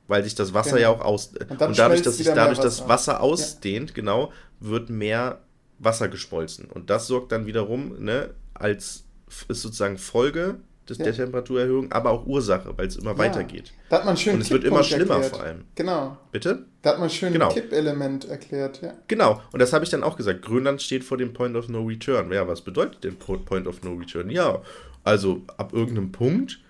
Weil 0.07 0.25
sich 0.25 0.35
das 0.35 0.53
Wasser 0.53 0.77
genau. 0.77 0.83
ja 0.83 0.89
auch 0.91 1.01
aus. 1.01 1.29
Und, 1.29 1.61
und 1.61 1.79
dadurch, 1.79 2.03
dass 2.03 2.19
sich 2.19 2.27
dadurch 2.27 2.59
Wasser. 2.59 2.63
das 2.63 2.89
Wasser 2.89 3.21
ausdehnt, 3.21 3.91
ja. 3.91 3.95
genau, 3.95 4.33
wird 4.61 4.91
mehr 4.91 5.41
Wasser 5.79 6.09
geschmolzen. 6.09 6.67
Und 6.71 6.91
das 6.91 7.07
sorgt 7.07 7.33
dann 7.33 7.47
wiederum, 7.47 8.03
ne, 8.03 8.35
als 8.53 9.05
ist 9.49 9.63
sozusagen 9.63 9.99
Folge 9.99 10.57
des, 10.89 10.99
ja. 10.99 11.05
der 11.05 11.15
Temperaturerhöhung, 11.15 11.91
aber 11.93 12.11
auch 12.11 12.27
Ursache, 12.27 12.77
weil 12.77 12.87
es 12.87 12.97
immer 12.97 13.13
ja. 13.13 13.19
weitergeht. 13.19 13.73
Da 13.89 13.99
hat 13.99 14.05
man 14.05 14.17
schön 14.17 14.35
Und 14.35 14.41
es 14.43 14.51
wird 14.51 14.65
immer 14.65 14.83
schlimmer 14.83 15.15
erklärt. 15.15 15.37
vor 15.37 15.45
allem. 15.45 15.65
Genau. 15.75 16.17
Bitte? 16.33 16.67
Da 16.83 16.91
hat 16.91 16.99
man 16.99 17.11
schön 17.11 17.33
genau. 17.33 17.49
ein 17.49 17.55
Kippelement 17.55 18.27
erklärt, 18.27 18.83
ja. 18.83 18.95
Genau, 19.09 19.41
und 19.53 19.61
das 19.61 19.73
habe 19.73 19.85
ich 19.85 19.91
dann 19.91 20.03
auch 20.03 20.17
gesagt. 20.17 20.43
Grönland 20.43 20.83
steht 20.83 21.05
vor 21.05 21.17
dem 21.17 21.33
Point 21.33 21.57
of 21.57 21.69
No 21.69 21.83
Return. 21.83 22.31
Ja, 22.33 22.47
was 22.47 22.61
bedeutet 22.61 23.05
denn 23.05 23.17
Point 23.17 23.67
of 23.67 23.83
No 23.83 23.95
Return? 23.95 24.31
Ja, 24.31 24.63
also 25.03 25.43
ab 25.57 25.73
irgendeinem 25.73 26.13
Punkt 26.13 26.61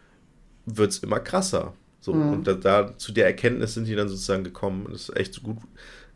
wird 0.67 0.91
es 0.91 0.99
immer 0.99 1.21
krasser. 1.21 1.75
So, 2.01 2.13
mhm. 2.13 2.33
und 2.35 2.47
da, 2.47 2.53
da, 2.53 2.99
zu 2.99 3.13
der 3.13 3.27
Erkenntnis 3.27 3.75
sind 3.75 3.89
die 3.89 3.95
dann 3.95 4.09
sozusagen 4.09 4.45
gekommen. 4.45 4.87
Das 4.91 5.09
ist 5.09 5.17
echt 5.17 5.35
so 5.35 5.41
gut 5.41 5.57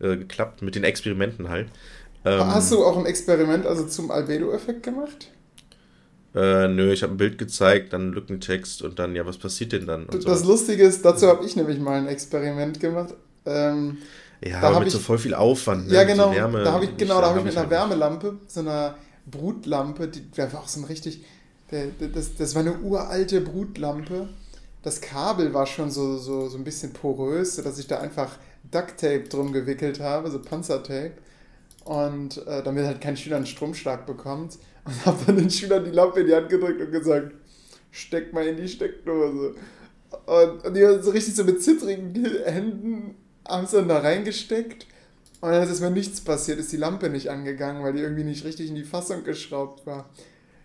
äh, 0.01 0.17
geklappt 0.17 0.63
mit 0.63 0.75
den 0.75 0.85
Experimenten 0.85 1.49
halt. 1.49 1.69
Ähm, 2.25 2.47
Hast 2.47 2.71
du 2.73 2.85
auch 2.85 2.97
ein 2.99 3.07
Experiment 3.07 3.67
also 3.67 3.87
zum 3.87 4.11
Albedo-Effekt 4.11 4.83
gemacht? 4.83 5.31
Äh, 6.39 6.69
nö, 6.69 6.93
ich 6.93 7.03
habe 7.03 7.15
ein 7.15 7.17
Bild 7.17 7.37
gezeigt, 7.37 7.93
dann 7.93 8.13
Lückentext 8.13 8.83
und 8.83 9.01
dann, 9.01 9.17
ja, 9.17 9.27
was 9.27 9.39
passiert 9.39 9.73
denn 9.73 9.87
dann? 9.87 10.07
das 10.07 10.43
so. 10.43 10.53
Lustige 10.53 10.85
ist, 10.85 11.05
dazu 11.05 11.27
habe 11.27 11.45
ich 11.45 11.57
nämlich 11.57 11.81
mal 11.81 11.99
ein 11.99 12.07
Experiment 12.07 12.79
gemacht. 12.79 13.15
Ähm, 13.45 13.99
ja, 14.41 14.61
da 14.61 14.69
aber 14.69 14.79
mit 14.79 14.89
ich, 14.89 14.95
so 14.95 15.01
voll 15.01 15.19
viel 15.19 15.35
Aufwand. 15.35 15.89
Ne? 15.89 15.95
Ja, 15.95 16.05
genau. 16.05 16.29
So 16.29 16.37
Wärme, 16.37 16.63
da 16.63 16.73
habe 16.75 16.85
ich, 16.85 16.97
genau, 16.97 17.21
da 17.21 17.31
habe 17.31 17.41
ich 17.41 17.45
mit 17.45 17.57
einer 17.57 17.69
Wärmelampe, 17.69 18.37
so 18.47 18.61
einer 18.61 18.95
Brutlampe, 19.27 20.07
die, 20.07 20.23
war 20.39 20.61
auch 20.61 20.69
so 20.69 20.79
ein 20.79 20.85
richtig, 20.85 21.25
Der, 21.73 21.89
das, 22.15 22.37
das 22.37 22.55
war 22.55 22.63
eine 22.63 22.79
uralte 22.79 23.41
Brutlampe. 23.41 24.29
Das 24.85 25.01
Kabel 25.01 25.53
war 25.55 25.67
schon 25.67 25.91
so, 25.91 26.19
so, 26.19 26.49
so 26.49 26.57
ein 26.57 26.63
bisschen 26.63 26.93
porös, 26.93 27.57
sodass 27.57 27.81
ich 27.81 27.89
da 27.89 27.99
einfach 27.99 28.39
Ducktape 28.71 29.25
drum 29.25 29.53
gewickelt 29.53 29.99
habe, 29.99 30.31
so 30.31 30.39
Panzertape. 30.41 31.15
Und 31.85 32.47
äh, 32.47 32.63
damit 32.63 32.85
halt 32.85 33.01
kein 33.01 33.17
Schüler 33.17 33.39
einen 33.39 33.47
Stromschlag 33.47 34.07
bekommt. 34.07 34.59
Und 34.89 35.07
habe 35.07 35.19
dann 35.27 35.37
den 35.37 35.51
Schülern 35.51 35.85
die 35.85 35.91
Lampe 35.91 36.21
in 36.21 36.27
die 36.29 36.35
Hand 36.35 36.49
gedrückt 36.49 36.81
und 36.81 36.91
gesagt, 36.91 37.33
steck 37.91 38.33
mal 38.33 38.47
in 38.47 38.57
die 38.57 38.69
Steckdose. 38.69 39.55
Und, 40.25 40.65
und 40.65 40.75
die 40.75 40.87
haben 40.87 41.03
so 41.03 41.11
richtig 41.11 41.35
so 41.35 41.45
mit 41.45 41.63
zittrigen 41.63 42.15
Händen 42.47 43.15
haben 43.47 43.65
es 43.65 43.73
dann 43.73 43.89
da 43.89 43.99
reingesteckt. 43.99 44.87
Und 45.41 45.51
dann 45.51 45.63
ist 45.63 45.69
erstmal 45.69 45.91
nichts 45.91 46.23
passiert, 46.23 46.59
ist 46.59 46.73
die 46.73 46.79
Lampe 46.79 47.11
nicht 47.11 47.29
angegangen, 47.29 47.83
weil 47.83 47.93
die 47.93 48.01
irgendwie 48.01 48.25
nicht 48.25 48.45
richtig 48.45 48.71
in 48.71 48.75
die 48.75 48.85
Fassung 48.85 49.25
geschraubt 49.25 49.87
war. 49.87 50.09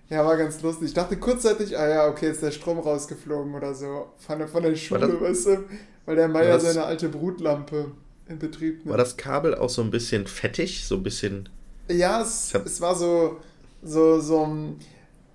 Ja, 0.09 0.25
war 0.25 0.37
ganz 0.37 0.61
lustig. 0.61 0.89
Ich 0.89 0.93
dachte 0.93 1.17
kurzzeitig, 1.17 1.77
ah 1.77 1.87
ja, 1.87 2.07
okay, 2.07 2.29
ist 2.29 2.41
der 2.41 2.51
Strom 2.51 2.79
rausgeflogen 2.79 3.53
oder 3.55 3.73
so. 3.73 4.07
Von 4.17 4.39
der, 4.39 4.47
von 4.47 4.63
der 4.63 4.75
Schule, 4.75 5.07
das, 5.07 5.21
weißt 5.21 5.45
du, 5.47 5.63
weil 6.05 6.15
der 6.15 6.29
Meier 6.29 6.59
seine 6.59 6.85
alte 6.85 7.09
Brutlampe 7.09 7.91
in 8.29 8.39
Betrieb 8.39 8.77
nimmt. 8.77 8.89
War 8.89 8.97
das 8.97 9.17
Kabel 9.17 9.55
auch 9.55 9.69
so 9.69 9.81
ein 9.81 9.91
bisschen 9.91 10.27
fettig? 10.27 10.85
So 10.85 10.95
ein 10.95 11.03
bisschen. 11.03 11.49
Ja, 11.89 12.21
es, 12.21 12.53
es 12.53 12.79
war 12.81 12.95
so, 12.95 13.37
so, 13.83 14.19
so 14.19 14.45
ein. 14.45 14.77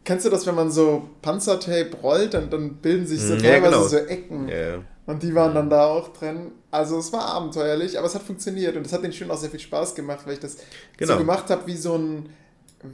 Kennst 0.04 0.24
du 0.24 0.30
das, 0.30 0.46
wenn 0.46 0.54
man 0.54 0.70
so 0.70 1.10
Panzertape 1.20 1.90
rollt, 2.02 2.32
dann, 2.32 2.48
dann 2.48 2.76
bilden 2.76 3.06
sich 3.06 3.20
so 3.20 3.34
mm, 3.34 3.38
ja, 3.38 3.50
teilweise 3.50 3.70
genau. 3.72 3.82
so 3.88 3.96
Ecken. 3.96 4.48
Ja. 4.48 4.78
Und 5.06 5.22
die 5.22 5.34
waren 5.34 5.54
dann 5.54 5.68
da 5.68 5.86
auch 5.86 6.08
drin. 6.08 6.52
Also 6.70 6.98
es 6.98 7.12
war 7.12 7.26
abenteuerlich, 7.26 7.98
aber 7.98 8.06
es 8.06 8.14
hat 8.14 8.22
funktioniert 8.22 8.76
und 8.76 8.86
es 8.86 8.92
hat 8.92 9.02
den 9.02 9.12
Schülern 9.12 9.36
auch 9.36 9.40
sehr 9.40 9.50
viel 9.50 9.60
Spaß 9.60 9.94
gemacht, 9.94 10.20
weil 10.24 10.34
ich 10.34 10.40
das 10.40 10.58
genau. 10.96 11.14
so 11.14 11.18
gemacht 11.18 11.50
habe 11.50 11.66
wie 11.66 11.76
so 11.76 11.96
ein 11.96 12.28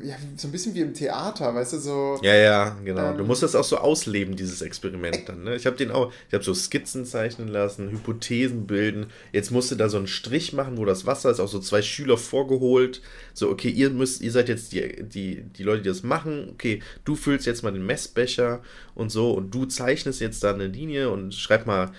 ja, 0.02 0.16
so 0.36 0.48
ein 0.48 0.52
bisschen 0.52 0.74
wie 0.74 0.80
im 0.80 0.94
Theater, 0.94 1.54
weißt 1.54 1.74
du, 1.74 1.78
so. 1.78 2.18
Ja, 2.22 2.34
ja, 2.34 2.76
genau. 2.84 3.10
Ähm, 3.10 3.18
du 3.18 3.24
musst 3.24 3.42
das 3.42 3.54
auch 3.54 3.64
so 3.64 3.76
ausleben, 3.76 4.34
dieses 4.34 4.62
Experiment 4.62 5.28
dann, 5.28 5.44
ne? 5.44 5.56
Ich 5.56 5.66
habe 5.66 5.76
den 5.76 5.90
auch, 5.90 6.10
ich 6.28 6.32
habe 6.32 6.42
so 6.42 6.54
Skizzen 6.54 7.04
zeichnen 7.04 7.48
lassen, 7.48 7.90
Hypothesen 7.90 8.66
bilden. 8.66 9.06
Jetzt 9.32 9.50
musste 9.50 9.76
da 9.76 9.90
so 9.90 9.98
einen 9.98 10.06
Strich 10.06 10.54
machen, 10.54 10.78
wo 10.78 10.86
das 10.86 11.04
Wasser 11.04 11.30
ist, 11.30 11.38
auch 11.38 11.48
so 11.48 11.60
zwei 11.60 11.82
Schüler 11.82 12.16
vorgeholt. 12.16 13.02
So, 13.34 13.50
okay, 13.50 13.68
ihr 13.68 13.90
müsst, 13.90 14.22
ihr 14.22 14.32
seid 14.32 14.48
jetzt 14.48 14.72
die, 14.72 15.02
die, 15.02 15.42
die 15.42 15.62
Leute, 15.62 15.82
die 15.82 15.88
das 15.88 16.02
machen. 16.02 16.48
Okay, 16.52 16.80
du 17.04 17.14
füllst 17.14 17.44
jetzt 17.44 17.62
mal 17.62 17.72
den 17.72 17.84
Messbecher 17.84 18.62
und 18.94 19.10
so 19.10 19.32
und 19.32 19.54
du 19.54 19.66
zeichnest 19.66 20.20
jetzt 20.20 20.42
da 20.42 20.54
eine 20.54 20.66
Linie 20.66 21.10
und 21.10 21.34
schreib 21.34 21.66
mal, 21.66 21.92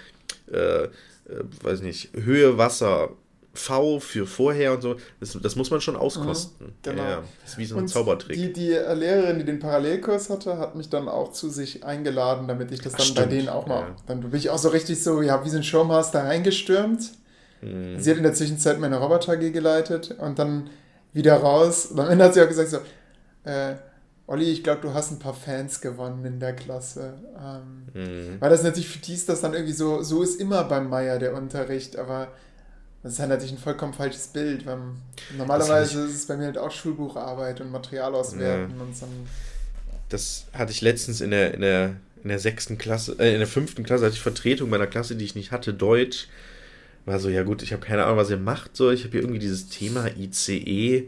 äh, 0.51 0.86
äh, 0.86 0.89
weiß 1.61 1.81
nicht, 1.81 2.09
Höhe 2.15 2.57
Wasser 2.57 3.11
V 3.56 3.99
für 3.99 4.28
vorher 4.28 4.74
und 4.74 4.82
so, 4.82 4.95
das, 5.20 5.38
das 5.41 5.56
muss 5.56 5.72
man 5.72 5.82
schon 5.82 5.95
auskosten. 5.95 6.68
Mhm, 6.68 6.74
genau. 6.84 7.03
Ja, 7.03 7.24
das 7.41 7.51
ist 7.51 7.58
wie 7.58 7.66
so 7.66 7.76
ein 7.76 7.82
und 7.82 7.88
Zaubertrick. 7.88 8.36
Die, 8.36 8.53
die 8.53 8.70
Lehrerin, 8.70 9.39
die 9.39 9.45
den 9.45 9.60
Parallelkurs 9.60 10.30
hatte, 10.30 10.58
hat 10.58 10.76
mich 10.76 10.89
dann 10.89 11.08
auch 11.08 11.32
zu 11.32 11.49
sich 11.49 11.84
eingeladen, 11.84 12.47
damit 12.47 12.72
ich 12.72 12.82
das 12.82 12.93
dann 12.93 13.08
Ach, 13.12 13.16
bei 13.16 13.26
denen 13.26 13.49
auch 13.49 13.66
mal. 13.68 13.82
Ja. 13.82 13.95
Dann 14.08 14.22
bin 14.22 14.36
ich 14.36 14.49
auch 14.49 14.58
so 14.58 14.70
richtig 14.70 15.01
so, 15.03 15.22
ja, 15.22 15.43
wie 15.43 15.49
so 15.49 15.58
ein 15.58 15.64
Showmaster 15.64 16.24
reingestürmt. 16.24 17.12
Mhm. 17.62 17.99
Sie 17.99 18.10
hat 18.10 18.18
in 18.18 18.24
der 18.24 18.34
Zwischenzeit 18.34 18.80
meine 18.80 18.97
Roboter-G 18.97 19.51
geleitet 19.51 20.16
und 20.20 20.38
dann 20.39 20.70
wieder 21.14 21.36
raus. 21.38 21.88
Und 21.88 21.99
am 21.99 22.10
Ende 22.10 22.26
hat 22.26 22.34
sie 22.34 22.41
auch 22.41 22.47
gesagt 22.47 22.70
so, 22.70 22.78
äh, 23.49 23.76
Olli, 24.28 24.51
ich 24.51 24.64
glaube, 24.64 24.82
du 24.82 24.93
hast 24.93 25.12
ein 25.12 25.20
paar 25.20 25.36
Fans 25.36 25.82
gewonnen 25.82 26.26
in 26.26 26.39
der 26.39 26.53
Klasse. 26.53 27.14
Ähm, 27.38 27.88
mhm. 27.93 28.41
Weil 28.41 28.49
das 28.49 28.64
natürlich 28.64 28.89
für 28.89 28.99
die 28.99 29.14
ist 29.14 29.30
das 29.30 29.41
dann 29.41 29.53
irgendwie 29.53 29.74
so, 29.74 30.01
so 30.01 30.24
ist 30.24 30.41
immer 30.41 30.64
beim 30.64 30.89
Meier 30.89 31.20
der 31.20 31.36
Unterricht, 31.36 31.97
aber 31.97 32.30
das 33.06 33.14
ist 33.14 33.20
halt 33.20 33.30
natürlich 33.30 33.51
ein 33.51 33.60
vollkommen 33.60 33.93
falsches 33.93 34.26
Bild. 34.30 34.66
Weil 34.66 34.80
normalerweise 35.38 36.06
ist 36.06 36.16
es 36.16 36.26
bei 36.26 36.38
mir 36.38 36.45
halt 36.45 36.58
auch 36.58 36.72
Schulbucharbeit 36.72 37.62
und 37.62 37.72
Material 37.72 38.16
auswerten 38.16 38.74
ja. 38.76 38.84
und 38.84 38.97
so. 38.97 39.06
Das 40.10 40.45
hatte 40.53 40.72
ich 40.72 40.82
letztens 40.82 41.22
in 41.22 41.30
der, 41.30 41.53
in 41.53 41.62
der, 41.62 41.97
in 42.24 42.30
der 42.30 42.39
sechsten 42.39 42.80
Klasse, 42.80 43.16
äh, 43.20 43.34
in 43.34 43.38
der 43.38 43.47
fünften 43.47 43.84
Klasse 43.84 44.06
hatte 44.06 44.16
ich 44.16 44.22
Vertretung 44.22 44.72
meiner 44.72 44.88
Klasse, 44.88 45.16
die 45.16 45.24
ich 45.24 45.36
nicht 45.36 45.51
hatte, 45.51 45.72
Deutsch. 45.72 46.30
War 47.06 47.20
so, 47.20 47.30
ja 47.30 47.43
gut, 47.43 47.62
ich 47.62 47.74
habe 47.74 47.86
keine 47.86 48.06
Ahnung, 48.06 48.18
was 48.18 48.32
ihr 48.32 48.38
macht. 48.38 48.76
So, 48.76 48.89
ich 48.89 49.03
habe 49.03 49.12
hier 49.12 49.22
irgendwie 49.22 49.38
dieses 49.38 49.70
Thema 49.70 50.08
ICE 50.18 51.08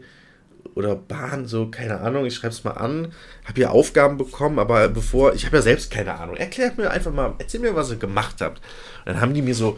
oder 0.76 0.94
Bahn, 0.94 1.48
so, 1.48 1.68
keine 1.68 1.98
Ahnung, 1.98 2.26
ich 2.26 2.36
schreibe 2.36 2.54
es 2.54 2.62
mal 2.62 2.74
an, 2.74 3.12
habe 3.42 3.56
hier 3.56 3.72
Aufgaben 3.72 4.18
bekommen, 4.18 4.60
aber 4.60 4.88
bevor, 4.88 5.34
ich 5.34 5.46
habe 5.46 5.56
ja 5.56 5.62
selbst 5.62 5.90
keine 5.90 6.14
Ahnung, 6.14 6.36
erklärt 6.36 6.78
mir 6.78 6.92
einfach 6.92 7.12
mal, 7.12 7.34
erzähl 7.38 7.58
mir, 7.58 7.74
was 7.74 7.90
ihr 7.90 7.96
gemacht 7.96 8.36
habt. 8.40 8.58
Und 8.98 9.06
dann 9.06 9.20
haben 9.20 9.34
die 9.34 9.42
mir 9.42 9.56
so 9.56 9.76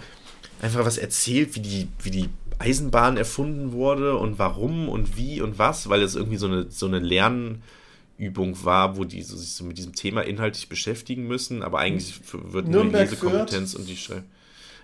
einfach 0.61 0.85
was 0.85 0.99
erzählt, 0.99 1.55
wie 1.55 1.61
die, 1.61 1.89
wie 2.03 2.11
die 2.11 2.29
Eisenbahn 2.59 3.17
erfunden 3.17 3.73
wurde 3.73 4.17
und 4.17 4.39
warum 4.39 4.89
und 4.89 5.17
wie 5.17 5.41
und 5.41 5.59
was, 5.59 5.89
weil 5.89 6.03
es 6.03 6.15
irgendwie 6.15 6.37
so 6.37 6.47
eine, 6.47 6.71
so 6.71 6.87
eine 6.87 6.99
Lernübung 6.99 8.65
war, 8.65 8.97
wo 8.97 9.05
die 9.05 9.23
so, 9.23 9.37
sich 9.37 9.53
so 9.53 9.65
mit 9.65 9.79
diesem 9.79 9.95
Thema 9.95 10.23
inhaltlich 10.23 10.69
beschäftigen 10.69 11.27
müssen, 11.27 11.63
aber 11.63 11.79
eigentlich 11.79 12.21
wird 12.33 12.69
nur 12.69 12.85
Lesekompetenz 12.85 13.75
und 13.75 13.89
die 13.89 13.97
Schreib 13.97 14.25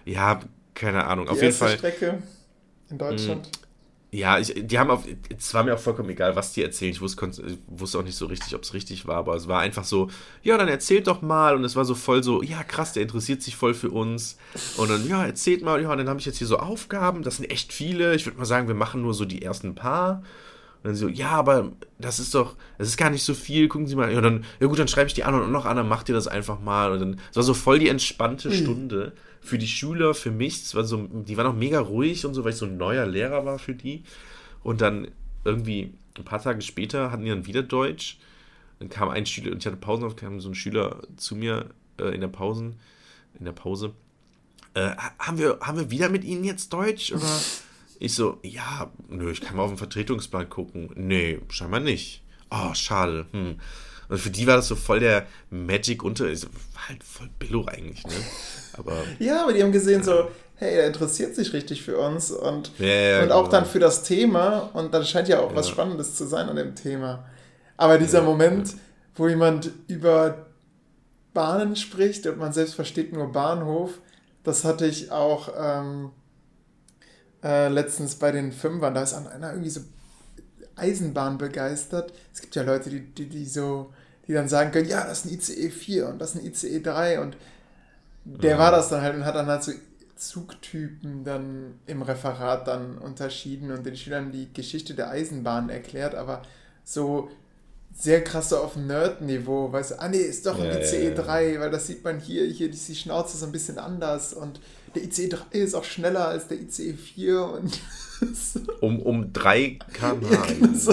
Ja, 0.07 0.41
keine 0.75 1.05
Ahnung. 1.05 1.27
Die 1.27 1.33
Auf 1.33 1.43
jeden 1.43 1.55
Fall. 1.55 1.77
Strecke 1.77 2.23
in 2.89 2.99
Deutschland. 2.99 3.47
Mh, 3.47 3.66
ja, 4.17 4.39
ich, 4.39 4.55
die 4.57 4.79
haben 4.79 4.91
auf, 4.91 5.05
es 5.37 5.53
war 5.53 5.63
mir 5.63 5.75
auch 5.75 5.79
vollkommen 5.79 6.09
egal, 6.09 6.37
was 6.37 6.53
die 6.53 6.63
erzählen. 6.63 6.91
Ich 6.91 7.03
wusste, 7.03 7.31
wusste 7.67 7.99
auch 7.99 8.03
nicht 8.03 8.17
so 8.17 8.25
richtig, 8.27 8.55
ob 8.55 8.63
es 8.63 8.73
richtig 8.73 9.07
war, 9.07 9.17
aber 9.17 9.35
es 9.35 9.47
war 9.47 9.61
einfach 9.61 9.85
so, 9.85 10.09
ja, 10.43 10.57
dann 10.57 10.69
erzählt 10.69 11.07
doch 11.07 11.21
mal. 11.21 11.55
Und 11.55 11.65
es 11.65 11.77
war 11.77 11.85
so 11.85 11.95
voll 11.95 12.23
so, 12.23 12.43
ja, 12.43 12.63
krass, 12.63 12.95
der 12.95 13.03
interessiert 13.03 13.43
sich 13.43 13.57
voll 13.57 13.75
für 13.75 13.91
uns. 13.91 14.39
Und 14.79 14.89
dann, 14.89 15.07
ja, 15.07 15.25
erzählt 15.25 15.63
mal, 15.63 15.83
ja, 15.83 15.93
und 15.93 15.99
dann 15.99 16.09
habe 16.09 16.19
ich 16.19 16.25
jetzt 16.25 16.39
hier 16.39 16.47
so 16.47 16.59
Aufgaben, 16.59 17.23
das 17.23 17.37
sind 17.37 17.51
echt 17.51 17.75
viele. 17.75 18.15
Ich 18.15 18.25
würde 18.25 18.39
mal 18.39 18.47
sagen, 18.47 18.69
wir 18.69 18.75
machen 18.75 19.03
nur 19.03 19.13
so 19.13 19.27
die 19.27 19.43
ersten 19.43 19.75
paar. 19.75 20.23
Und 20.83 20.85
dann 20.85 20.95
so, 20.95 21.09
ja, 21.09 21.33
aber 21.33 21.73
das 21.99 22.19
ist 22.19 22.35
doch, 22.35 22.57
das 22.79 22.89
ist 22.89 22.97
gar 22.97 23.11
nicht 23.11 23.23
so 23.23 23.35
viel, 23.35 23.69
gucken 23.69 23.87
Sie 23.87 23.97
mal. 23.97 24.11
Ja, 24.11 24.23
dann, 24.23 24.45
ja 24.61 24.67
gut, 24.67 24.79
dann 24.79 24.89
schreibe 24.89 25.09
ich 25.09 25.15
die 25.15 25.25
an 25.25 25.35
und 25.35 25.53
noch 25.53 25.67
an, 25.67 25.77
dann 25.77 25.89
macht 25.89 26.09
ihr 26.09 26.15
das 26.15 26.27
einfach 26.27 26.59
mal. 26.59 26.93
Und 26.93 27.01
dann, 27.01 27.21
es 27.31 27.37
war 27.37 27.43
so 27.43 27.53
voll 27.53 27.79
die 27.79 27.89
entspannte 27.89 28.49
mhm. 28.49 28.55
Stunde 28.55 29.13
für 29.47 29.59
die 29.59 29.69
Schüler, 29.69 30.15
für 30.15 30.31
mich, 30.31 30.63
es 30.63 30.75
war 30.75 30.85
so, 30.85 31.07
die 31.11 31.37
waren 31.37 31.47
auch 31.47 31.55
mega 31.55 31.79
ruhig 31.81 32.27
und 32.27 32.35
so, 32.35 32.45
weil 32.45 32.53
ich 32.53 32.59
so 32.59 32.67
ein 32.67 32.77
neuer 32.77 33.07
Lehrer 33.07 33.45
war 33.45 33.59
für 33.59 33.75
die. 33.75 34.03
Und 34.63 34.81
dann 34.81 35.09
irgendwie 35.45 35.95
ein 36.17 36.25
paar 36.25 36.43
Tage 36.43 36.61
später 36.63 37.13
hatten 37.13 37.25
die 37.25 37.31
dann 37.31 37.47
wieder 37.47 37.63
Deutsch. 37.63 38.19
Dann 38.81 38.89
kam 38.89 39.09
ein 39.09 39.25
Schüler, 39.25 39.53
und 39.53 39.59
ich 39.59 39.67
hatte 39.67 39.77
Pausen 39.77 40.05
auf, 40.05 40.17
kam 40.17 40.41
so 40.41 40.49
ein 40.49 40.55
Schüler 40.55 41.01
zu 41.17 41.37
mir 41.37 41.71
äh, 41.99 42.15
in 42.15 42.21
der 42.21 42.29
Pausen, 42.29 42.75
in 43.39 43.45
der 43.45 43.53
Pause. 43.53 43.93
Äh, 44.75 44.91
haben, 45.19 45.39
wir, 45.39 45.59
haben 45.61 45.79
wir 45.79 45.91
wieder 45.91 46.09
mit 46.09 46.25
Ihnen 46.25 46.45
jetzt 46.45 46.73
Deutsch? 46.73 47.13
Oder? 47.13 47.23
Ich 47.99 48.13
so, 48.13 48.39
ja, 48.43 48.91
nö, 49.09 49.31
ich 49.31 49.41
kann 49.41 49.57
mal 49.57 49.63
auf 49.63 49.71
den 49.71 49.79
Vertretungsplan 49.79 50.51
gucken. 50.51 50.91
Nee, 50.97 51.41
scheinbar 51.49 51.81
nicht. 51.81 52.21
Oh, 52.51 52.75
schade. 52.75 53.25
Hm. 53.33 53.59
Und 54.09 54.19
für 54.19 54.31
die 54.31 54.47
war 54.47 54.57
das 54.57 54.69
so 54.69 54.77
voll 54.77 55.01
der 55.01 55.27
Magic 55.51 56.03
unter, 56.03 56.27
also, 56.27 56.49
war 56.75 56.89
halt 56.89 57.03
voll 57.03 57.29
Billo 57.39 57.67
eigentlich, 57.67 58.05
ne? 58.07 58.13
Aber, 58.75 58.93
ja, 59.19 59.43
aber 59.43 59.53
die 59.53 59.63
haben 59.63 59.73
gesehen 59.73 60.03
so, 60.03 60.31
hey, 60.57 60.77
er 60.77 60.87
interessiert 60.87 61.35
sich 61.35 61.53
richtig 61.53 61.83
für 61.83 61.99
uns 61.99 62.31
und, 62.31 62.71
ja, 62.79 62.87
ja, 62.87 63.23
und 63.23 63.33
auch 63.33 63.45
genau. 63.45 63.53
dann 63.53 63.67
für 63.67 63.79
das 63.79 64.03
Thema 64.03 64.71
und 64.73 64.95
dann 64.95 65.05
scheint 65.05 65.29
ja 65.29 65.41
auch 65.41 65.51
ja. 65.51 65.57
was 65.57 65.69
Spannendes 65.69 66.15
zu 66.15 66.27
sein 66.27 66.49
an 66.49 66.57
dem 66.57 66.75
Thema. 66.75 67.25
Aber 67.77 67.99
dieser 67.99 68.23
Moment, 68.23 68.75
wo 69.15 69.29
jemand 69.29 69.71
über 69.87 70.47
Bahnen 71.35 71.77
spricht 71.77 72.27
und 72.27 72.39
man 72.39 72.53
selbst 72.53 72.75
versteht 72.75 73.13
nur 73.13 73.31
Bahnhof, 73.33 73.99
das 74.43 74.65
hatte 74.65 74.87
ich 74.87 75.11
auch 75.11 75.51
ähm, 75.59 76.11
äh, 77.43 77.69
letztens 77.69 78.15
bei 78.15 78.33
den 78.33 78.53
Fünfern. 78.53 78.95
Da 78.95 79.03
ist 79.03 79.13
einer 79.13 79.51
irgendwie 79.51 79.71
so 79.71 79.81
Eisenbahn 80.77 81.39
begeistert. 81.39 82.13
Es 82.33 82.41
gibt 82.41 82.55
ja 82.55 82.63
Leute, 82.63 82.91
die, 82.91 83.01
die, 83.01 83.29
die 83.29 83.47
so, 83.47 83.93
die 84.29 84.33
dann 84.33 84.49
sagen 84.49 84.71
können, 84.71 84.89
ja, 84.89 85.05
das 85.05 85.25
ist 85.25 85.27
ein 85.27 85.35
ICE 85.35 85.71
4 85.71 86.09
und 86.09 86.19
das 86.19 86.35
ist 86.35 86.41
ein 86.41 86.47
ICE 86.47 86.81
3 86.81 87.21
und 87.21 87.37
der 88.25 88.53
ja. 88.53 88.59
war 88.59 88.71
das 88.71 88.89
dann 88.89 89.03
halt 89.03 89.15
und 89.15 89.25
hat 89.25 89.35
dann 89.35 89.47
halt 89.47 89.63
so 89.63 89.73
Zugtypen 90.17 91.25
dann 91.25 91.79
im 91.87 92.03
Referat 92.03 92.67
dann 92.67 92.99
unterschieden 92.99 93.71
und 93.71 93.85
den 93.85 93.97
Schülern 93.97 94.33
die 94.33 94.53
Geschichte 94.53 94.95
der 94.95 95.11
Eisenbahn 95.11 95.69
erklärt, 95.69 96.15
aber 96.15 96.43
so 96.85 97.31
sehr 97.95 98.23
krass 98.25 98.51
so 98.51 98.59
auf 98.59 98.77
Nerd-Niveau, 98.77 99.73
weißt 99.73 99.93
du, 99.93 100.01
ah 100.01 100.09
nee, 100.09 100.19
ist 100.19 100.45
doch 100.47 100.59
ein 100.59 100.67
ja, 100.67 100.81
ICE 100.81 101.15
3, 101.15 101.53
ja, 101.53 101.61
weil 101.61 101.71
das 101.71 101.87
sieht 101.87 102.05
man 102.05 102.19
hier, 102.19 102.45
hier 102.47 102.71
ist 102.71 102.89
die 102.89 102.95
Schnauze 102.95 103.37
so 103.37 103.47
ein 103.47 103.53
bisschen 103.53 103.79
anders 103.79 104.35
und 104.35 104.61
der 104.97 105.05
ICE 105.05 105.29
3 105.29 105.59
ist 105.59 105.75
auch 105.75 105.85
schneller 105.85 106.29
als 106.29 106.49
der 106.49 106.61
ICE 106.61 106.95
4 106.95 107.45
und 107.45 107.81
um, 108.81 109.01
um 109.01 109.33
3 109.33 109.79
km/h. 109.93 110.31
Ja, 110.31 110.47
genau 110.47 110.79
so. 110.79 110.93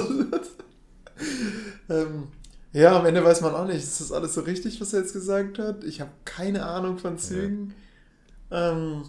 ähm, 1.90 2.28
ja, 2.74 2.98
am 3.00 3.06
Ende 3.06 3.24
weiß 3.24 3.42
man 3.42 3.54
auch 3.54 3.68
nicht, 3.68 3.78
ist 3.78 4.02
das 4.02 4.12
alles 4.12 4.34
so 4.34 4.42
richtig, 4.42 4.82
was 4.82 4.94
er 4.94 5.02
jetzt 5.02 5.14
gesagt 5.14 5.60
hat? 5.60 5.84
Ich 5.84 6.02
habe 6.02 6.12
keine 6.26 6.66
Ahnung 6.66 6.98
von 6.98 7.18
Zügen. 7.18 7.74
Ja. 8.50 8.72
Ähm, 8.72 9.04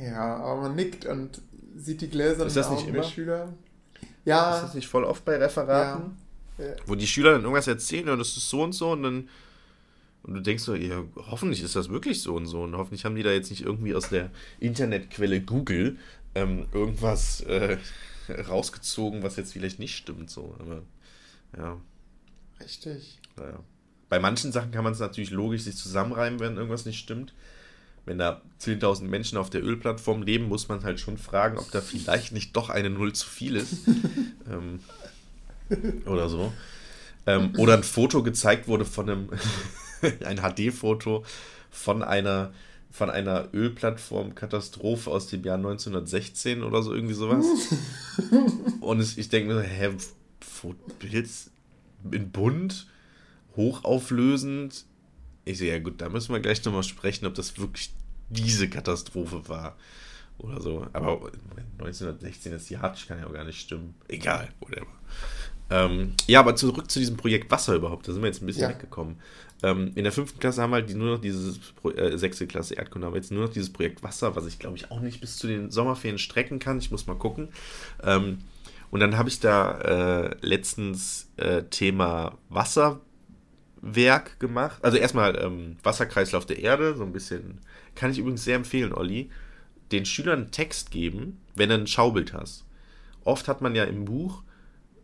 ja, 0.00 0.36
aber 0.36 0.62
man 0.62 0.76
nickt 0.76 1.06
und 1.06 1.40
sieht 1.76 2.00
die 2.00 2.08
Gläser 2.08 2.46
ist 2.46 2.56
das 2.56 2.70
nicht 2.70 2.86
immer? 2.86 2.98
der 2.98 3.04
Schüler. 3.04 3.52
Ja. 4.24 4.56
Ist 4.56 4.62
das 4.64 4.74
nicht 4.74 4.88
voll 4.88 5.04
oft 5.04 5.24
bei 5.24 5.36
Referaten? 5.36 6.16
Ja. 6.58 6.64
Ja. 6.64 6.72
Wo 6.86 6.94
die 6.94 7.06
Schüler 7.06 7.32
dann 7.32 7.42
irgendwas 7.42 7.66
erzählen 7.66 8.08
und 8.08 8.18
das 8.18 8.36
ist 8.36 8.48
so 8.48 8.62
und 8.62 8.72
so 8.72 8.92
und 8.92 9.02
dann 9.02 9.28
und 10.22 10.34
du 10.34 10.40
denkst 10.40 10.62
so, 10.62 10.74
ja, 10.74 11.02
hoffentlich 11.16 11.62
ist 11.62 11.76
das 11.76 11.88
wirklich 11.88 12.22
so 12.22 12.34
und 12.34 12.46
so 12.46 12.62
und 12.62 12.76
hoffentlich 12.76 13.04
haben 13.04 13.16
die 13.16 13.22
da 13.22 13.32
jetzt 13.32 13.50
nicht 13.50 13.62
irgendwie 13.64 13.94
aus 13.94 14.08
der 14.08 14.30
Internetquelle 14.60 15.40
Google 15.40 15.98
ähm, 16.34 16.66
irgendwas 16.72 17.40
äh, 17.42 17.78
rausgezogen, 18.48 19.22
was 19.22 19.36
jetzt 19.36 19.52
vielleicht 19.52 19.78
nicht 19.78 19.96
stimmt 19.96 20.30
so, 20.30 20.54
aber 20.58 20.82
ja. 21.56 21.80
Richtig. 22.60 23.18
Naja. 23.36 23.58
bei 24.08 24.20
manchen 24.20 24.52
Sachen 24.52 24.70
kann 24.70 24.84
man 24.84 24.92
es 24.92 25.00
natürlich 25.00 25.30
logisch 25.30 25.62
sich 25.62 25.76
zusammenreimen, 25.76 26.38
wenn 26.38 26.56
irgendwas 26.56 26.84
nicht 26.84 26.98
stimmt. 26.98 27.34
Wenn 28.04 28.18
da 28.18 28.42
10.000 28.60 29.04
Menschen 29.04 29.38
auf 29.38 29.48
der 29.48 29.62
Ölplattform 29.62 30.22
leben, 30.22 30.48
muss 30.48 30.68
man 30.68 30.82
halt 30.82 30.98
schon 30.98 31.18
fragen, 31.18 31.56
ob 31.56 31.70
da 31.70 31.80
vielleicht 31.80 32.32
nicht 32.32 32.56
doch 32.56 32.68
eine 32.68 32.90
Null 32.90 33.12
zu 33.12 33.28
viel 33.28 33.56
ist. 33.56 33.86
ähm, 34.50 34.80
oder 36.04 36.28
so. 36.28 36.52
Ähm, 37.26 37.52
oder 37.58 37.74
ein 37.74 37.84
Foto 37.84 38.22
gezeigt 38.24 38.66
wurde 38.66 38.84
von 38.84 39.08
einem, 39.08 39.28
ein 40.24 40.38
HD-Foto 40.38 41.24
von 41.70 42.02
einer, 42.02 42.52
von 42.90 43.10
einer 43.10 43.48
Ölplattform-Katastrophe 43.52 45.10
aus 45.10 45.28
dem 45.28 45.44
Jahr 45.44 45.56
1916 45.56 46.62
oder 46.62 46.82
so, 46.82 46.94
irgendwie 46.94 47.14
sowas. 47.14 47.46
Und 48.80 49.00
es, 49.00 49.16
ich 49.16 49.28
denke 49.28 49.54
mir, 49.54 49.62
hä, 49.62 49.90
Bild 50.98 51.28
in 52.10 52.30
bunt, 52.30 52.86
hochauflösend. 53.56 54.84
Ich 55.44 55.58
sehe, 55.58 55.72
ja 55.72 55.78
gut, 55.78 56.00
da 56.00 56.08
müssen 56.08 56.32
wir 56.32 56.40
gleich 56.40 56.64
nochmal 56.64 56.82
sprechen, 56.82 57.26
ob 57.26 57.34
das 57.34 57.58
wirklich 57.58 57.92
diese 58.28 58.68
Katastrophe 58.68 59.48
war. 59.48 59.76
Oder 60.38 60.60
so. 60.60 60.86
Aber 60.92 61.30
1916 61.78 62.52
ist 62.52 62.70
Jahr, 62.70 62.94
kann 63.06 63.18
ja 63.18 63.26
auch 63.26 63.32
gar 63.32 63.44
nicht 63.44 63.60
stimmen. 63.60 63.94
Egal, 64.08 64.48
whatever. 64.60 64.86
Ähm, 65.70 66.14
ja, 66.26 66.40
aber 66.40 66.56
zurück 66.56 66.90
zu 66.90 66.98
diesem 66.98 67.16
Projekt 67.16 67.50
Wasser 67.50 67.74
überhaupt. 67.74 68.06
Da 68.08 68.12
sind 68.12 68.22
wir 68.22 68.28
jetzt 68.28 68.42
ein 68.42 68.46
bisschen 68.46 68.62
ja. 68.62 68.70
weggekommen. 68.70 69.16
Ähm, 69.62 69.92
in 69.94 70.04
der 70.04 70.12
fünften 70.12 70.40
Klasse 70.40 70.60
haben 70.60 70.70
wir 70.70 70.76
halt 70.76 70.94
nur 70.94 71.12
noch 71.12 71.20
dieses, 71.20 71.60
äh, 71.96 72.16
sechste 72.16 72.46
Klasse 72.46 72.74
Erdkunde, 72.74 73.06
haben 73.06 73.14
jetzt 73.14 73.30
nur 73.30 73.44
noch 73.46 73.52
dieses 73.52 73.72
Projekt 73.72 74.02
Wasser, 74.02 74.34
was 74.34 74.46
ich 74.46 74.58
glaube 74.58 74.76
ich 74.76 74.90
auch 74.90 75.00
nicht 75.00 75.20
bis 75.20 75.38
zu 75.38 75.46
den 75.46 75.70
Sommerferien 75.70 76.18
strecken 76.18 76.58
kann. 76.58 76.78
Ich 76.78 76.90
muss 76.90 77.06
mal 77.06 77.16
gucken. 77.16 77.48
Ähm, 78.02 78.38
und 78.90 79.00
dann 79.00 79.16
habe 79.16 79.28
ich 79.28 79.40
da 79.40 79.78
äh, 79.80 80.36
letztens 80.42 81.30
äh, 81.36 81.62
Thema 81.62 82.36
Wasserwerk 82.48 84.38
gemacht. 84.40 84.84
Also 84.84 84.98
erstmal 84.98 85.36
ähm, 85.42 85.76
Wasserkreislauf 85.82 86.44
der 86.44 86.58
Erde, 86.58 86.96
so 86.96 87.04
ein 87.04 87.12
bisschen. 87.12 87.60
Kann 87.94 88.10
ich 88.10 88.18
übrigens 88.18 88.44
sehr 88.44 88.56
empfehlen, 88.56 88.92
Olli. 88.92 89.30
Den 89.92 90.04
Schülern 90.04 90.40
einen 90.40 90.50
Text 90.50 90.90
geben, 90.90 91.40
wenn 91.54 91.68
du 91.68 91.76
ein 91.76 91.86
Schaubild 91.86 92.32
hast. 92.32 92.66
Oft 93.24 93.46
hat 93.48 93.62
man 93.62 93.74
ja 93.74 93.84
im 93.84 94.04
Buch 94.04 94.42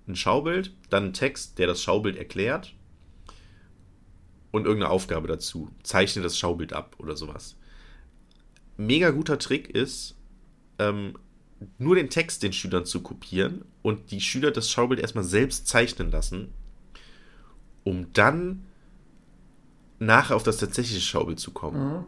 ein 0.09 0.16
Schaubild, 0.16 0.72
dann 0.90 1.05
einen 1.05 1.12
Text, 1.12 1.59
der 1.59 1.66
das 1.66 1.82
Schaubild 1.82 2.16
erklärt 2.16 2.74
und 4.50 4.64
irgendeine 4.64 4.90
Aufgabe 4.90 5.28
dazu. 5.28 5.70
Zeichne 5.82 6.22
das 6.22 6.38
Schaubild 6.38 6.72
ab 6.72 6.96
oder 6.98 7.16
sowas. 7.16 7.56
Mega 8.76 9.10
guter 9.10 9.38
Trick 9.38 9.68
ist, 9.70 10.16
ähm, 10.78 11.14
nur 11.78 11.96
den 11.96 12.10
Text 12.10 12.42
den 12.42 12.52
Schülern 12.52 12.84
zu 12.84 13.02
kopieren 13.02 13.64
und 13.82 14.10
die 14.10 14.20
Schüler 14.20 14.50
das 14.50 14.70
Schaubild 14.70 15.00
erstmal 15.00 15.24
selbst 15.24 15.66
zeichnen 15.66 16.10
lassen, 16.10 16.52
um 17.84 18.12
dann 18.12 18.64
nachher 19.98 20.36
auf 20.36 20.44
das 20.44 20.58
tatsächliche 20.58 21.00
Schaubild 21.00 21.40
zu 21.40 21.50
kommen. 21.50 21.96
Mhm. 21.96 22.06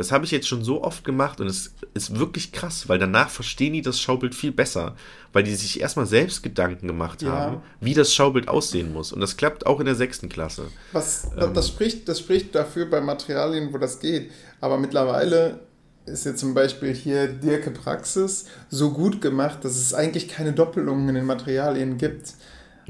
Das 0.00 0.12
habe 0.12 0.24
ich 0.24 0.30
jetzt 0.30 0.48
schon 0.48 0.64
so 0.64 0.82
oft 0.82 1.04
gemacht 1.04 1.42
und 1.42 1.46
es 1.46 1.74
ist 1.92 2.18
wirklich 2.18 2.52
krass, 2.52 2.88
weil 2.88 2.98
danach 2.98 3.28
verstehen 3.28 3.74
die 3.74 3.82
das 3.82 4.00
Schaubild 4.00 4.34
viel 4.34 4.50
besser, 4.50 4.96
weil 5.34 5.42
die 5.42 5.54
sich 5.54 5.78
erstmal 5.78 6.06
selbst 6.06 6.42
Gedanken 6.42 6.86
gemacht 6.86 7.20
ja. 7.20 7.32
haben, 7.32 7.62
wie 7.82 7.92
das 7.92 8.14
Schaubild 8.14 8.48
aussehen 8.48 8.94
muss. 8.94 9.12
Und 9.12 9.20
das 9.20 9.36
klappt 9.36 9.66
auch 9.66 9.78
in 9.78 9.84
der 9.84 9.96
sechsten 9.96 10.30
Klasse. 10.30 10.68
Was, 10.92 11.28
ähm, 11.38 11.52
das, 11.52 11.68
spricht, 11.68 12.08
das 12.08 12.20
spricht 12.20 12.54
dafür 12.54 12.86
bei 12.86 13.02
Materialien, 13.02 13.74
wo 13.74 13.76
das 13.76 14.00
geht. 14.00 14.30
Aber 14.62 14.78
mittlerweile 14.78 15.60
ist 16.06 16.24
jetzt 16.24 16.40
zum 16.40 16.54
Beispiel 16.54 16.94
hier 16.94 17.28
Dirke 17.28 17.70
Praxis 17.70 18.46
so 18.70 18.92
gut 18.92 19.20
gemacht, 19.20 19.66
dass 19.66 19.76
es 19.76 19.92
eigentlich 19.92 20.28
keine 20.28 20.54
Doppelungen 20.54 21.10
in 21.10 21.16
den 21.16 21.26
Materialien 21.26 21.98
gibt. 21.98 22.32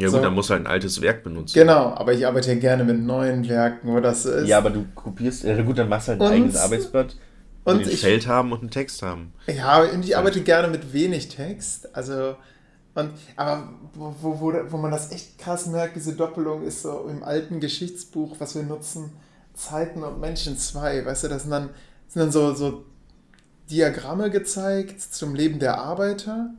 Ja 0.00 0.08
gut, 0.08 0.16
so. 0.16 0.22
dann 0.22 0.34
muss 0.34 0.50
halt 0.50 0.62
ein 0.62 0.66
altes 0.66 1.00
Werk 1.00 1.22
benutzen. 1.22 1.54
Genau, 1.54 1.94
aber 1.94 2.12
ich 2.12 2.26
arbeite 2.26 2.52
ja 2.52 2.58
gerne 2.58 2.84
mit 2.84 3.00
neuen 3.00 3.48
Werken, 3.48 3.92
wo 3.92 4.00
das 4.00 4.24
ist. 4.24 4.48
Ja, 4.48 4.58
aber 4.58 4.70
du 4.70 4.86
kopierst, 4.94 5.44
ja 5.44 5.60
gut, 5.62 5.78
dann 5.78 5.88
machst 5.88 6.08
du 6.08 6.12
halt 6.12 6.20
ein 6.22 6.26
und, 6.26 6.32
eigenes 6.32 6.56
Arbeitsblatt, 6.56 7.16
wo 7.64 7.72
und 7.72 7.80
ein 7.82 7.88
Feld 7.88 8.26
haben 8.26 8.52
und 8.52 8.60
einen 8.60 8.70
Text 8.70 9.02
haben. 9.02 9.32
Ja, 9.46 9.82
und 9.82 10.04
ich 10.04 10.16
arbeite 10.16 10.40
gerne 10.40 10.68
mit 10.68 10.92
wenig 10.92 11.28
Text, 11.28 11.94
also 11.94 12.36
und, 12.94 13.12
aber 13.36 13.68
wo, 13.94 14.14
wo, 14.20 14.52
wo 14.68 14.76
man 14.76 14.90
das 14.90 15.12
echt 15.12 15.38
krass 15.38 15.66
merkt, 15.66 15.96
diese 15.96 16.14
Doppelung 16.14 16.64
ist 16.64 16.82
so 16.82 17.06
im 17.08 17.22
alten 17.22 17.60
Geschichtsbuch, 17.60 18.36
was 18.38 18.54
wir 18.54 18.62
nutzen, 18.62 19.12
Zeiten 19.54 20.02
und 20.02 20.20
Menschen 20.20 20.56
2, 20.58 21.04
weißt 21.04 21.24
du, 21.24 21.28
das 21.28 21.42
sind 21.42 21.50
dann, 21.50 21.70
sind 22.08 22.22
dann 22.22 22.32
so, 22.32 22.54
so 22.54 22.84
Diagramme 23.70 24.30
gezeigt 24.30 25.00
zum 25.00 25.34
Leben 25.34 25.60
der 25.60 25.78
Arbeiter 25.78 26.50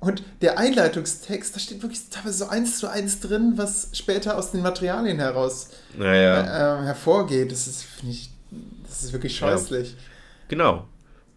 und 0.00 0.22
der 0.40 0.58
Einleitungstext, 0.58 1.56
da 1.56 1.60
steht 1.60 1.82
wirklich 1.82 2.08
teilweise 2.10 2.38
so 2.38 2.46
eins 2.46 2.78
zu 2.78 2.90
eins 2.90 3.20
drin, 3.20 3.54
was 3.56 3.90
später 3.92 4.36
aus 4.36 4.52
den 4.52 4.62
Materialien 4.62 5.18
heraus 5.18 5.70
naja. 5.96 6.80
äh, 6.80 6.84
hervorgeht. 6.84 7.50
Das 7.50 7.66
ist, 7.66 7.86
ich, 8.08 8.30
das 8.86 9.04
ist 9.04 9.12
wirklich 9.12 9.36
scheußlich. 9.36 9.90
Ja. 9.92 9.96
Genau. 10.48 10.88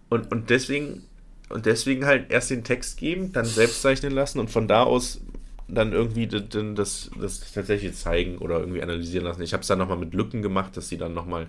Und, 0.09 0.31
und 0.31 0.49
deswegen 0.49 1.03
und 1.49 1.65
deswegen 1.65 2.05
halt 2.05 2.31
erst 2.31 2.51
den 2.51 2.63
Text 2.63 2.97
geben, 2.97 3.33
dann 3.33 3.45
selbst 3.45 3.81
zeichnen 3.81 4.13
lassen 4.13 4.39
und 4.39 4.49
von 4.51 4.67
da 4.67 4.83
aus 4.83 5.19
dann 5.67 5.93
irgendwie 5.93 6.27
das, 6.27 6.43
das, 6.75 7.11
das 7.19 7.51
tatsächlich 7.53 7.95
zeigen 7.95 8.37
oder 8.39 8.59
irgendwie 8.59 8.81
analysieren 8.81 9.25
lassen. 9.25 9.41
Ich 9.41 9.53
habe 9.53 9.61
es 9.61 9.67
dann 9.67 9.77
nochmal 9.77 9.97
mit 9.97 10.13
Lücken 10.13 10.41
gemacht, 10.41 10.75
dass 10.77 10.89
sie 10.89 10.97
dann 10.97 11.13
nochmal 11.13 11.47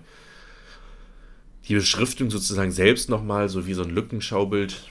die 1.67 1.75
Beschriftung 1.75 2.29
sozusagen 2.29 2.71
selbst 2.71 3.09
nochmal 3.09 3.49
so 3.49 3.65
wie 3.65 3.73
so 3.73 3.83
ein 3.83 3.89
Lückenschaubild 3.89 4.87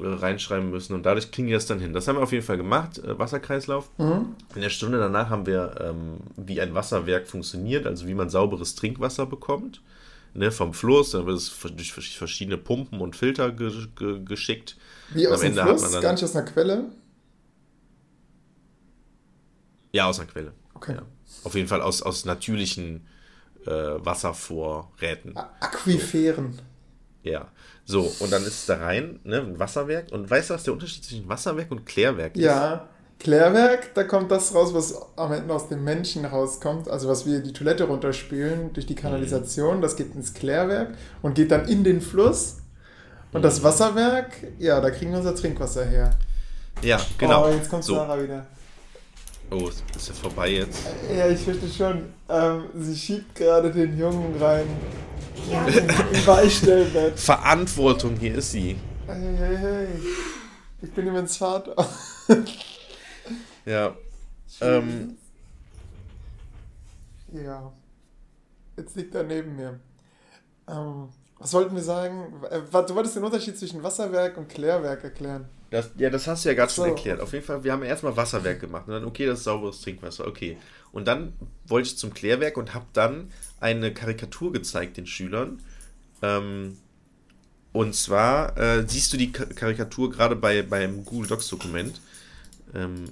reinschreiben 0.00 0.70
müssen 0.70 0.94
und 0.94 1.04
dadurch 1.04 1.30
kriegen 1.30 1.48
die 1.48 1.54
das 1.54 1.66
dann 1.66 1.80
hin. 1.80 1.92
Das 1.92 2.06
haben 2.06 2.16
wir 2.16 2.22
auf 2.22 2.32
jeden 2.32 2.44
Fall 2.44 2.56
gemacht, 2.56 2.98
äh, 2.98 3.18
Wasserkreislauf. 3.18 3.90
Mhm. 3.98 4.34
In 4.54 4.62
der 4.62 4.70
Stunde 4.70 4.98
danach 4.98 5.30
haben 5.30 5.46
wir, 5.46 5.74
ähm, 5.80 6.18
wie 6.36 6.60
ein 6.60 6.74
Wasserwerk 6.74 7.26
funktioniert, 7.26 7.86
also 7.86 8.06
wie 8.06 8.14
man 8.14 8.30
sauberes 8.30 8.74
Trinkwasser 8.74 9.26
bekommt. 9.26 9.82
Ne, 10.34 10.52
vom 10.52 10.74
Fluss, 10.74 11.12
dann 11.12 11.26
wird 11.26 11.38
es 11.38 11.58
durch 11.58 12.16
verschiedene 12.16 12.58
Pumpen 12.58 13.00
und 13.00 13.16
Filter 13.16 13.50
ge 13.50 13.72
ge 13.96 14.22
geschickt. 14.22 14.76
Wie 15.10 15.26
aus 15.26 15.40
dem 15.40 15.54
Fluss? 15.54 16.00
Gar 16.00 16.12
nicht 16.12 16.22
aus 16.22 16.36
einer 16.36 16.44
Quelle? 16.44 16.84
Ja, 19.92 20.06
aus 20.06 20.20
einer 20.20 20.28
Quelle. 20.28 20.52
Okay. 20.74 20.94
Ja. 20.96 21.02
Auf 21.44 21.54
jeden 21.54 21.66
Fall 21.66 21.80
aus, 21.80 22.02
aus 22.02 22.24
natürlichen 22.24 23.06
äh, 23.66 23.70
Wasservorräten. 23.70 25.36
Aquiferen. 25.60 26.60
So. 27.28 27.32
Ja. 27.32 27.48
So, 27.84 28.12
und 28.20 28.32
dann 28.32 28.42
ist 28.42 28.48
es 28.48 28.66
da 28.66 28.76
rein, 28.76 29.18
ne, 29.24 29.40
ein 29.40 29.58
Wasserwerk. 29.58 30.12
Und 30.12 30.30
weißt 30.30 30.50
du, 30.50 30.54
was 30.54 30.64
der 30.64 30.74
Unterschied 30.74 31.04
zwischen 31.04 31.28
Wasserwerk 31.28 31.70
und 31.70 31.86
Klärwerk 31.86 32.36
ist? 32.36 32.42
Ja, 32.42 32.88
Klärwerk, 33.18 33.94
da 33.94 34.04
kommt 34.04 34.30
das 34.30 34.54
raus, 34.54 34.74
was 34.74 34.94
am 35.16 35.32
Ende 35.32 35.52
aus 35.52 35.68
dem 35.68 35.82
Menschen 35.82 36.24
rauskommt. 36.24 36.88
Also 36.88 37.08
was 37.08 37.26
wir 37.26 37.40
die 37.40 37.52
Toilette 37.52 37.84
runterspülen 37.84 38.72
durch 38.74 38.86
die 38.86 38.94
Kanalisation, 38.94 39.80
das 39.80 39.96
geht 39.96 40.14
ins 40.14 40.34
Klärwerk 40.34 40.94
und 41.22 41.34
geht 41.34 41.50
dann 41.50 41.66
in 41.66 41.82
den 41.82 42.00
Fluss. 42.00 42.58
Und 43.32 43.42
das 43.42 43.60
mhm. 43.60 43.64
Wasserwerk, 43.64 44.32
ja, 44.58 44.80
da 44.80 44.90
kriegen 44.90 45.10
wir 45.10 45.18
unser 45.18 45.34
Trinkwasser 45.34 45.84
her. 45.84 46.10
Ja, 46.82 47.00
genau. 47.18 47.46
Oh, 47.46 47.50
jetzt 47.50 47.68
kommt 47.68 47.84
so. 47.84 47.94
Sarah 47.94 48.22
wieder. 48.22 48.46
Oh, 49.50 49.68
ist 49.68 50.08
ja 50.08 50.14
vorbei 50.14 50.50
jetzt? 50.50 50.80
Ja, 51.16 51.26
ich 51.26 51.40
fürchte 51.40 51.68
schon. 51.68 52.04
Ähm, 52.28 52.64
sie 52.78 52.96
schiebt 52.96 53.34
gerade 53.34 53.72
den 53.72 53.98
Jungen 53.98 54.36
rein. 54.40 54.66
Ja. 55.50 55.66
Beistellbett. 56.26 57.18
Verantwortung, 57.18 58.16
hier 58.16 58.36
ist 58.36 58.52
sie. 58.52 58.76
Hey, 59.06 59.36
hey, 59.36 59.56
hey. 59.56 59.88
Ich 60.82 60.92
bin 60.92 61.06
übrigens 61.06 61.36
Vater. 61.36 61.74
ja. 63.64 63.94
Ähm. 64.60 65.16
Ja. 67.32 67.72
Jetzt 68.76 68.96
liegt 68.96 69.14
er 69.14 69.24
neben 69.24 69.56
mir. 69.56 69.80
Ähm, 70.68 71.08
was 71.38 71.52
wollten 71.52 71.74
wir 71.74 71.82
sagen? 71.82 72.32
Äh, 72.50 72.60
du 72.60 72.94
wolltest 72.94 73.16
den 73.16 73.24
Unterschied 73.24 73.58
zwischen 73.58 73.82
Wasserwerk 73.82 74.36
und 74.36 74.48
Klärwerk 74.48 75.04
erklären. 75.04 75.46
Das, 75.70 75.90
ja, 75.98 76.08
das 76.08 76.26
hast 76.26 76.44
du 76.44 76.48
ja 76.48 76.54
gerade 76.54 76.72
so. 76.72 76.82
schon 76.82 76.90
erklärt. 76.90 77.20
Auf 77.20 77.32
jeden 77.32 77.44
Fall, 77.44 77.62
wir 77.62 77.72
haben 77.72 77.82
erstmal 77.82 78.16
Wasserwerk 78.16 78.60
gemacht 78.60 78.88
und 78.88 78.94
dann, 78.94 79.04
okay, 79.04 79.26
das 79.26 79.38
ist 79.38 79.44
sauberes 79.44 79.80
Trinkwasser, 79.82 80.26
okay. 80.26 80.56
Und 80.92 81.06
dann 81.06 81.34
wollte 81.66 81.88
ich 81.88 81.98
zum 81.98 82.14
Klärwerk 82.14 82.56
und 82.56 82.74
habe 82.74 82.86
dann 82.92 83.30
eine 83.60 83.92
Karikatur 83.92 84.52
gezeigt 84.52 84.96
den 84.96 85.06
Schülern. 85.06 85.60
Ähm, 86.22 86.78
und 87.72 87.94
zwar 87.94 88.56
äh, 88.56 88.84
siehst 88.88 89.12
du 89.12 89.18
die 89.18 89.30
Karikatur 89.30 90.10
gerade 90.10 90.36
bei, 90.36 90.62
beim 90.62 91.04
Google 91.04 91.28
Docs 91.28 91.48
Dokument. 91.48 92.00
Ähm, 92.74 93.04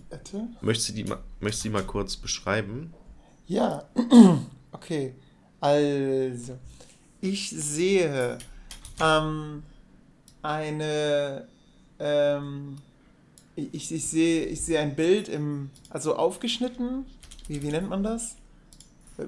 möchtest, 0.61 0.91
du 0.91 0.93
die 0.95 1.05
mal, 1.05 1.19
möchtest 1.41 1.65
du 1.65 1.69
die 1.69 1.75
mal 1.75 1.85
kurz 1.85 2.17
beschreiben? 2.17 2.93
Ja, 3.47 3.85
okay. 4.73 5.15
Also, 5.61 6.59
ich 7.21 7.51
sehe 7.51 8.39
ähm, 9.01 9.63
eine 10.43 11.47
ähm, 11.99 12.77
ich, 13.57 13.93
ich, 13.93 14.07
sehe, 14.07 14.45
ich 14.45 14.61
sehe 14.61 14.79
ein 14.79 14.95
Bild 14.95 15.29
im, 15.29 15.71
also 15.89 16.15
aufgeschnitten, 16.15 17.07
wie, 17.49 17.63
wie 17.63 17.69
nennt 17.69 17.89
man 17.89 18.03
das? 18.03 18.37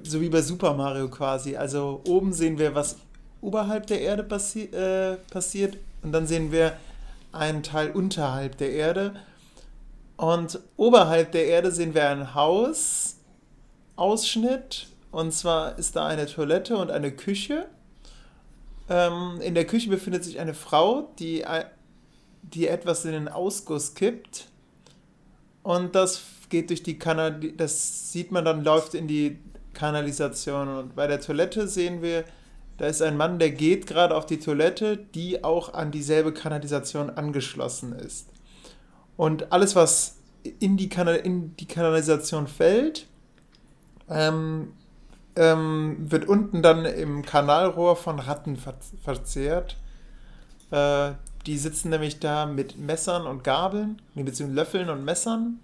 So 0.03 0.21
wie 0.21 0.29
bei 0.29 0.43
Super 0.43 0.75
Mario 0.75 1.09
quasi. 1.09 1.57
Also 1.57 2.03
oben 2.07 2.33
sehen 2.35 2.59
wir, 2.59 2.75
was 2.75 2.97
oberhalb 3.41 3.87
der 3.87 4.03
Erde 4.03 4.23
passi 4.23 4.65
äh, 4.65 5.17
passiert 5.31 5.79
und 6.03 6.13
dann 6.13 6.27
sehen 6.27 6.53
wir 6.53 6.77
einen 7.33 7.63
Teil 7.63 7.91
unterhalb 7.91 8.59
der 8.59 8.73
Erde. 8.73 9.15
Und 10.19 10.61
oberhalb 10.77 11.33
der 11.33 11.47
Erde 11.47 11.71
sehen 11.71 11.95
wir 11.95 12.09
ein 12.09 12.35
Haus, 12.35 13.17
Ausschnitt 13.97 14.89
Und 15.11 15.33
zwar 15.33 15.79
ist 15.79 15.97
da 15.97 16.07
eine 16.07 16.27
Toilette 16.27 16.77
und 16.77 16.91
eine 16.91 17.13
Küche. 17.13 17.67
Ähm, 18.89 19.41
in 19.41 19.55
der 19.55 19.67
Küche 19.67 19.91
befindet 19.91 20.25
sich 20.25 20.39
eine 20.39 20.55
Frau, 20.55 21.13
die, 21.19 21.45
die 22.43 22.69
etwas 22.69 23.05
in 23.05 23.13
den 23.13 23.29
Ausguss 23.29 23.95
kippt. 23.95 24.49
Und 25.63 25.95
das 25.95 26.23
geht 26.49 26.71
durch 26.71 26.83
die 26.83 26.99
Kanal, 26.99 27.41
das 27.57 28.13
sieht 28.13 28.33
man 28.33 28.45
dann, 28.45 28.65
läuft 28.65 28.95
in 28.95 29.07
die 29.07 29.39
Kanalisation. 29.75 30.69
Und 30.69 30.97
bei 30.97 31.07
der 31.07 31.21
Toilette 31.21 31.69
sehen 31.69 32.03
wir, 32.03 32.25
da 32.79 32.87
ist 32.87 33.03
ein 33.03 33.17
Mann, 33.17 33.39
der 33.39 33.51
geht 33.51 33.87
gerade 33.87 34.17
auf 34.17 34.25
die 34.25 34.39
Toilette, 34.39 34.97
die 34.97 35.43
auch 35.45 35.75
an 35.75 35.91
dieselbe 35.91 36.33
Kanalisation 36.33 37.11
angeschlossen 37.11 37.93
ist. 37.93 38.29
Und 39.17 39.53
alles, 39.53 39.75
was 39.75 40.19
in 40.61 40.77
die, 40.77 40.89
Kanal 40.89 41.17
in 41.17 41.57
die 41.57 41.67
Kanalisation 41.67 42.47
fällt, 42.47 43.07
ähm, 44.09 44.73
ähm, 45.39 45.97
wird 46.11 46.27
unten 46.27 46.63
dann 46.63 46.85
im 46.85 47.25
Kanalrohr 47.25 47.95
von 47.95 48.19
Ratten 48.19 48.57
ver 48.57 48.75
verzehrt. 49.03 49.77
Äh, 50.73 51.13
die 51.47 51.57
sitzen 51.57 51.91
nämlich 51.91 52.19
da 52.19 52.45
mit 52.45 52.77
Messern 52.77 53.27
und 53.27 53.45
Gabeln, 53.45 54.03
beziehungsweise 54.15 54.53
Löffeln 54.53 54.91
und 54.91 55.05
Messern. 55.05 55.61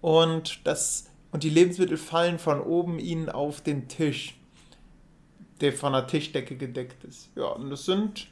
Und, 0.00 0.66
das, 0.66 1.06
und 1.30 1.44
die 1.44 1.50
Lebensmittel 1.50 1.96
fallen 1.96 2.38
von 2.38 2.60
oben 2.60 2.98
ihnen 2.98 3.28
auf 3.28 3.60
den 3.60 3.88
Tisch, 3.88 4.36
der 5.60 5.72
von 5.72 5.92
der 5.92 6.08
Tischdecke 6.08 6.56
gedeckt 6.56 7.04
ist. 7.04 7.30
Ja, 7.36 7.46
und 7.46 7.70
das 7.70 7.84
sind 7.84 8.26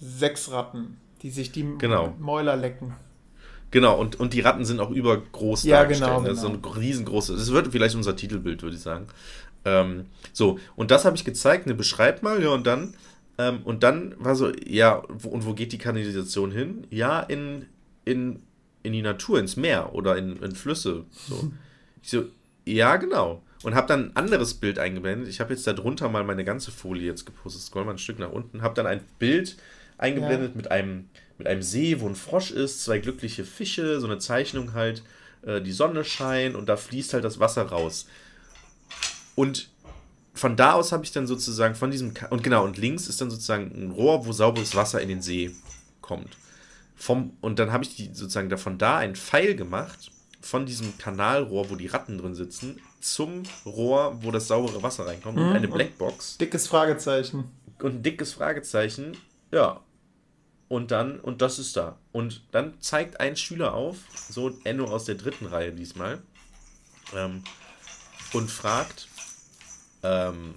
sechs 0.00 0.50
Ratten, 0.50 0.96
die 1.22 1.30
sich 1.30 1.52
die 1.52 1.66
genau. 1.78 2.14
Mäuler 2.18 2.56
lecken. 2.56 2.94
Genau, 3.70 4.00
und, 4.00 4.18
und 4.18 4.32
die 4.32 4.40
Ratten 4.40 4.64
sind 4.64 4.80
auch 4.80 4.90
übergroß 4.90 5.64
ja, 5.64 5.80
dargestellt. 5.80 6.10
Genau, 6.10 6.22
ne? 6.22 6.28
genau. 6.28 6.42
Das 6.42 6.52
ist 6.54 6.62
so 6.62 6.68
ein 6.70 6.80
riesengroßes. 6.80 7.38
Das 7.38 7.52
wird 7.52 7.68
vielleicht 7.68 7.94
unser 7.94 8.16
Titelbild, 8.16 8.62
würde 8.62 8.76
ich 8.76 8.82
sagen. 8.82 9.06
Ähm, 9.64 10.06
so, 10.32 10.58
und 10.76 10.90
das 10.90 11.04
habe 11.04 11.16
ich 11.16 11.24
gezeigt, 11.24 11.66
ne, 11.66 11.74
beschreib 11.74 12.22
mal, 12.22 12.42
ja, 12.42 12.50
und 12.50 12.66
dann, 12.66 12.94
ähm, 13.38 13.60
und 13.64 13.82
dann 13.82 14.14
war 14.18 14.34
so, 14.36 14.52
ja, 14.64 15.02
wo, 15.08 15.28
und 15.28 15.46
wo 15.46 15.54
geht 15.54 15.72
die 15.72 15.78
Kanalisation 15.78 16.50
hin? 16.50 16.86
Ja, 16.90 17.20
in, 17.20 17.66
in, 18.04 18.42
in 18.82 18.92
die 18.92 19.02
Natur, 19.02 19.38
ins 19.38 19.56
Meer 19.56 19.94
oder 19.94 20.16
in, 20.16 20.36
in 20.36 20.54
Flüsse. 20.54 21.04
So. 21.28 21.52
Ich 22.00 22.10
so, 22.10 22.26
ja, 22.64 22.96
genau. 22.96 23.42
Und 23.64 23.74
habe 23.74 23.88
dann 23.88 24.10
ein 24.10 24.16
anderes 24.16 24.54
Bild 24.54 24.78
eingeblendet. 24.78 25.28
Ich 25.28 25.40
habe 25.40 25.52
jetzt 25.52 25.66
darunter 25.66 26.08
mal 26.08 26.22
meine 26.22 26.44
ganze 26.44 26.70
Folie 26.70 27.06
jetzt 27.06 27.26
gepostet. 27.26 27.60
Scroll 27.60 27.84
mal 27.84 27.90
ein 27.90 27.98
Stück 27.98 28.20
nach 28.20 28.30
unten. 28.30 28.62
Habe 28.62 28.76
dann 28.76 28.86
ein 28.86 29.00
Bild 29.18 29.56
eingeblendet 29.98 30.52
ja. 30.52 30.56
mit 30.56 30.70
einem 30.70 31.08
mit 31.38 31.46
einem 31.46 31.62
See, 31.62 32.00
wo 32.00 32.08
ein 32.08 32.16
Frosch 32.16 32.50
ist, 32.50 32.82
zwei 32.84 32.98
glückliche 32.98 33.44
Fische, 33.44 34.00
so 34.00 34.06
eine 34.06 34.18
Zeichnung 34.18 34.74
halt, 34.74 35.02
äh, 35.42 35.60
die 35.60 35.72
Sonne 35.72 36.04
scheint 36.04 36.56
und 36.56 36.68
da 36.68 36.76
fließt 36.76 37.14
halt 37.14 37.24
das 37.24 37.38
Wasser 37.38 37.62
raus. 37.62 38.08
Und 39.38 39.70
von 40.34 40.56
da 40.56 40.72
aus 40.72 40.90
habe 40.90 41.04
ich 41.04 41.12
dann 41.12 41.28
sozusagen 41.28 41.76
von 41.76 41.92
diesem, 41.92 42.12
Ka 42.12 42.26
und 42.26 42.42
genau, 42.42 42.64
und 42.64 42.76
links 42.76 43.06
ist 43.06 43.20
dann 43.20 43.30
sozusagen 43.30 43.70
ein 43.72 43.92
Rohr, 43.92 44.26
wo 44.26 44.32
sauberes 44.32 44.74
Wasser 44.74 45.00
in 45.00 45.08
den 45.08 45.22
See 45.22 45.54
kommt. 46.00 46.36
Vom, 46.96 47.36
und 47.40 47.60
dann 47.60 47.70
habe 47.70 47.84
ich 47.84 47.94
die 47.94 48.06
sozusagen 48.06 48.48
davon 48.48 48.78
da 48.78 48.98
einen 48.98 49.14
Pfeil 49.14 49.54
gemacht, 49.54 50.10
von 50.40 50.66
diesem 50.66 50.98
Kanalrohr, 50.98 51.70
wo 51.70 51.76
die 51.76 51.86
Ratten 51.86 52.18
drin 52.18 52.34
sitzen, 52.34 52.80
zum 53.00 53.44
Rohr, 53.64 54.18
wo 54.22 54.32
das 54.32 54.48
saubere 54.48 54.82
Wasser 54.82 55.06
reinkommt, 55.06 55.36
mhm, 55.36 55.50
und 55.50 55.54
eine 55.54 55.68
Blackbox. 55.68 56.38
Dickes 56.38 56.66
Fragezeichen. 56.66 57.44
Und 57.80 57.94
ein 57.94 58.02
dickes 58.02 58.32
Fragezeichen, 58.32 59.16
ja, 59.52 59.84
und 60.66 60.90
dann, 60.90 61.20
und 61.20 61.42
das 61.42 61.60
ist 61.60 61.76
da. 61.76 61.96
Und 62.10 62.42
dann 62.50 62.80
zeigt 62.80 63.20
ein 63.20 63.36
Schüler 63.36 63.74
auf, 63.74 63.98
so 64.28 64.58
Enno 64.64 64.86
aus 64.86 65.04
der 65.04 65.14
dritten 65.14 65.46
Reihe 65.46 65.70
diesmal, 65.70 66.20
ähm, 67.14 67.44
und 68.32 68.50
fragt, 68.50 69.07
ähm, 70.02 70.54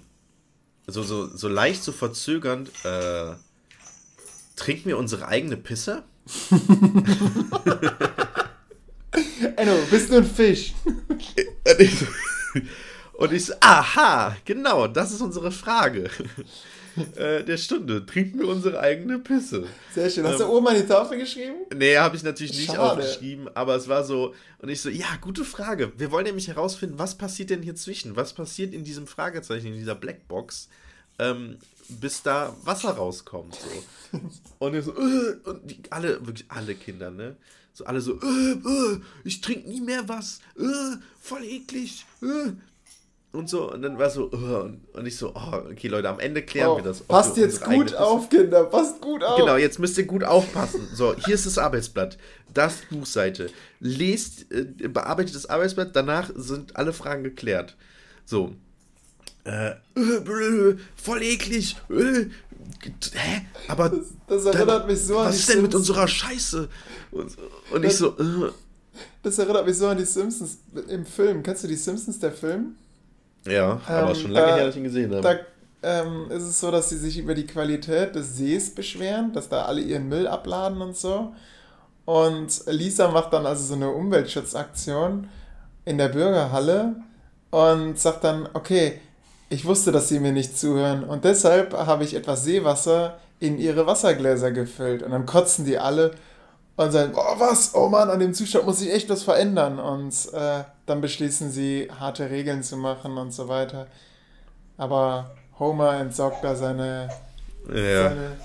so, 0.86 1.02
so, 1.02 1.26
so 1.34 1.48
leicht 1.48 1.82
so 1.82 1.92
verzögernd, 1.92 2.70
äh, 2.84 3.34
trinken 4.56 4.86
wir 4.86 4.98
unsere 4.98 5.28
eigene 5.28 5.56
Pisse? 5.56 6.02
Enno, 9.56 9.76
bist 9.90 10.10
du 10.10 10.16
ein 10.18 10.24
Fisch? 10.24 10.74
und 13.14 13.32
ich 13.32 13.46
so, 13.46 13.54
aha, 13.60 14.36
genau, 14.44 14.86
das 14.86 15.12
ist 15.12 15.20
unsere 15.20 15.50
Frage 15.52 16.10
äh, 17.16 17.44
der 17.44 17.56
Stunde. 17.56 18.04
Trinken 18.04 18.40
wir 18.40 18.48
unsere 18.48 18.80
eigene 18.80 19.18
Pisse. 19.18 19.66
Sehr 19.94 20.10
schön. 20.10 20.24
Hast 20.24 20.40
ähm, 20.40 20.46
du 20.46 20.52
oben 20.52 20.68
an 20.68 20.76
die 20.76 20.86
Tafel 20.86 21.18
geschrieben? 21.18 21.56
Nee, 21.74 21.96
habe 21.96 22.16
ich 22.16 22.22
natürlich 22.22 22.56
nicht 22.56 22.66
Schade. 22.66 22.80
aufgeschrieben, 22.80 23.48
aber 23.54 23.76
es 23.76 23.88
war 23.88 24.04
so, 24.04 24.34
und 24.58 24.68
ich 24.68 24.80
so, 24.80 24.88
ja, 24.88 25.06
gute 25.20 25.44
Frage. 25.44 25.92
Wir 25.96 26.10
wollen 26.10 26.26
nämlich 26.26 26.48
herausfinden, 26.48 26.98
was 26.98 27.16
passiert 27.16 27.50
denn 27.50 27.62
hier 27.62 27.74
zwischen? 27.74 28.16
Was 28.16 28.32
passiert 28.32 28.74
in 28.74 28.84
diesem 28.84 29.06
Fragezeichen, 29.06 29.68
in 29.68 29.74
dieser 29.74 29.94
Blackbox, 29.94 30.68
ähm, 31.18 31.58
bis 31.88 32.22
da 32.22 32.54
Wasser 32.64 32.90
rauskommt. 32.90 33.56
So. 33.56 34.20
Und, 34.58 34.82
so, 34.82 34.92
äh, 34.92 35.36
und 35.44 35.70
die, 35.70 35.80
alle, 35.90 36.24
wirklich 36.26 36.46
alle 36.48 36.74
Kinder, 36.74 37.10
ne? 37.10 37.36
So 37.74 37.84
alle 37.86 38.00
so, 38.00 38.20
äh, 38.20 38.52
äh, 38.52 39.00
ich 39.24 39.40
trinke 39.40 39.68
nie 39.68 39.80
mehr 39.80 40.06
was, 40.06 40.40
äh, 40.58 40.96
voll 41.20 41.44
eklig, 41.44 42.04
äh 42.22 42.52
und 43.32 43.48
so. 43.48 43.72
Und 43.72 43.82
dann 43.82 43.98
war 43.98 44.10
so, 44.10 44.30
uh, 44.30 44.70
und 44.92 45.06
ich 45.06 45.16
so, 45.16 45.32
oh, 45.34 45.70
okay, 45.70 45.88
Leute, 45.88 46.08
am 46.08 46.20
Ende 46.20 46.42
klären 46.42 46.70
oh, 46.70 46.76
wir 46.76 46.84
das. 46.84 47.00
Passt 47.00 47.36
jetzt 47.36 47.64
gut 47.64 47.94
auf, 47.94 48.28
Kinder, 48.28 48.64
passt 48.64 49.00
gut 49.00 49.24
auf. 49.24 49.38
Genau, 49.38 49.56
jetzt 49.56 49.78
müsst 49.78 49.98
ihr 49.98 50.06
gut 50.06 50.24
aufpassen. 50.24 50.88
So, 50.92 51.14
hier 51.16 51.34
ist 51.34 51.46
das 51.46 51.58
Arbeitsblatt, 51.58 52.18
das 52.52 52.76
Buchseite. 52.90 53.50
Lest, 53.80 54.52
äh, 54.52 54.88
bearbeitet 54.88 55.34
das 55.34 55.46
Arbeitsblatt, 55.46 55.96
danach 55.96 56.30
sind 56.34 56.76
alle 56.76 56.92
Fragen 56.92 57.24
geklärt. 57.24 57.76
So. 58.24 58.52
Äh, 59.44 59.70
äh, 59.96 60.76
voll 60.94 61.22
eklig. 61.22 61.76
Äh, 61.90 62.26
hä? 63.14 63.46
Aber. 63.66 63.88
Das, 63.88 64.06
das 64.28 64.44
erinnert 64.44 64.82
da, 64.82 64.86
mich 64.86 65.00
so 65.00 65.18
an 65.18 65.28
Was 65.28 65.38
ist 65.40 65.48
denn 65.48 65.62
mit 65.62 65.74
unserer 65.74 66.06
Scheiße? 66.06 66.68
Und, 67.10 67.36
und 67.72 67.84
ich 67.84 67.96
so, 67.96 68.16
äh. 68.18 68.52
Das 69.22 69.38
erinnert 69.38 69.66
mich 69.66 69.76
so 69.76 69.88
an 69.88 69.96
die 69.96 70.04
Simpsons 70.04 70.58
im 70.88 71.06
Film. 71.06 71.42
Kennst 71.42 71.64
du 71.64 71.68
die 71.68 71.76
Simpsons, 71.76 72.18
der 72.18 72.32
Film? 72.32 72.76
Ja, 73.44 73.80
aber 73.86 74.10
ähm, 74.10 74.14
schon 74.14 74.30
lange 74.30 74.46
da, 74.46 74.56
her, 74.56 74.66
dass 74.66 74.74
ich 74.74 74.78
ihn 74.78 74.84
gesehen 74.84 75.14
habe. 75.14 75.22
Da 75.22 76.02
ähm, 76.02 76.30
ist 76.30 76.44
es 76.44 76.60
so, 76.60 76.70
dass 76.70 76.88
sie 76.88 76.98
sich 76.98 77.18
über 77.18 77.34
die 77.34 77.46
Qualität 77.46 78.14
des 78.14 78.36
Sees 78.36 78.74
beschweren, 78.74 79.32
dass 79.32 79.48
da 79.48 79.64
alle 79.64 79.80
ihren 79.80 80.08
Müll 80.08 80.26
abladen 80.26 80.80
und 80.80 80.96
so. 80.96 81.32
Und 82.04 82.62
Lisa 82.66 83.10
macht 83.10 83.32
dann 83.32 83.46
also 83.46 83.64
so 83.64 83.74
eine 83.74 83.90
Umweltschutzaktion 83.90 85.28
in 85.84 85.98
der 85.98 86.08
Bürgerhalle 86.08 86.96
und 87.50 87.98
sagt 87.98 88.24
dann, 88.24 88.48
okay, 88.54 89.00
ich 89.48 89.64
wusste, 89.64 89.92
dass 89.92 90.08
sie 90.08 90.18
mir 90.18 90.32
nicht 90.32 90.58
zuhören 90.58 91.04
und 91.04 91.24
deshalb 91.24 91.74
habe 91.74 92.04
ich 92.04 92.14
etwas 92.14 92.44
Seewasser 92.44 93.18
in 93.38 93.58
ihre 93.58 93.86
Wassergläser 93.86 94.52
gefüllt. 94.52 95.02
Und 95.02 95.10
dann 95.10 95.26
kotzen 95.26 95.64
die 95.64 95.76
alle 95.76 96.12
und 96.76 96.92
sagen, 96.92 97.12
oh 97.14 97.34
was, 97.38 97.74
oh 97.74 97.88
Mann, 97.88 98.08
an 98.08 98.20
dem 98.20 98.34
Zustand 98.34 98.66
muss 98.66 98.78
sich 98.78 98.92
echt 98.92 99.10
was 99.10 99.24
verändern. 99.24 99.78
Und 99.78 100.14
äh, 100.32 100.62
dann 100.86 101.00
beschließen 101.00 101.50
sie, 101.50 101.88
harte 101.98 102.30
Regeln 102.30 102.62
zu 102.62 102.76
machen 102.76 103.16
und 103.16 103.32
so 103.32 103.48
weiter. 103.48 103.86
Aber 104.76 105.34
Homer 105.58 106.00
entsorgt 106.00 106.42
da 106.42 106.54
seine, 106.54 107.08
ja. 107.68 108.08
seine 108.08 108.36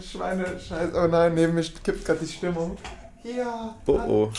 Schweine, 0.00 0.58
Scheiße. 0.58 0.92
Oh 0.94 1.06
nein, 1.08 1.34
neben 1.34 1.54
mir 1.54 1.62
kippt 1.62 2.04
gerade 2.04 2.20
die 2.20 2.32
Stimmung. 2.32 2.76
Ja. 3.24 3.74
Oh 3.86 3.92
oh. 3.92 4.32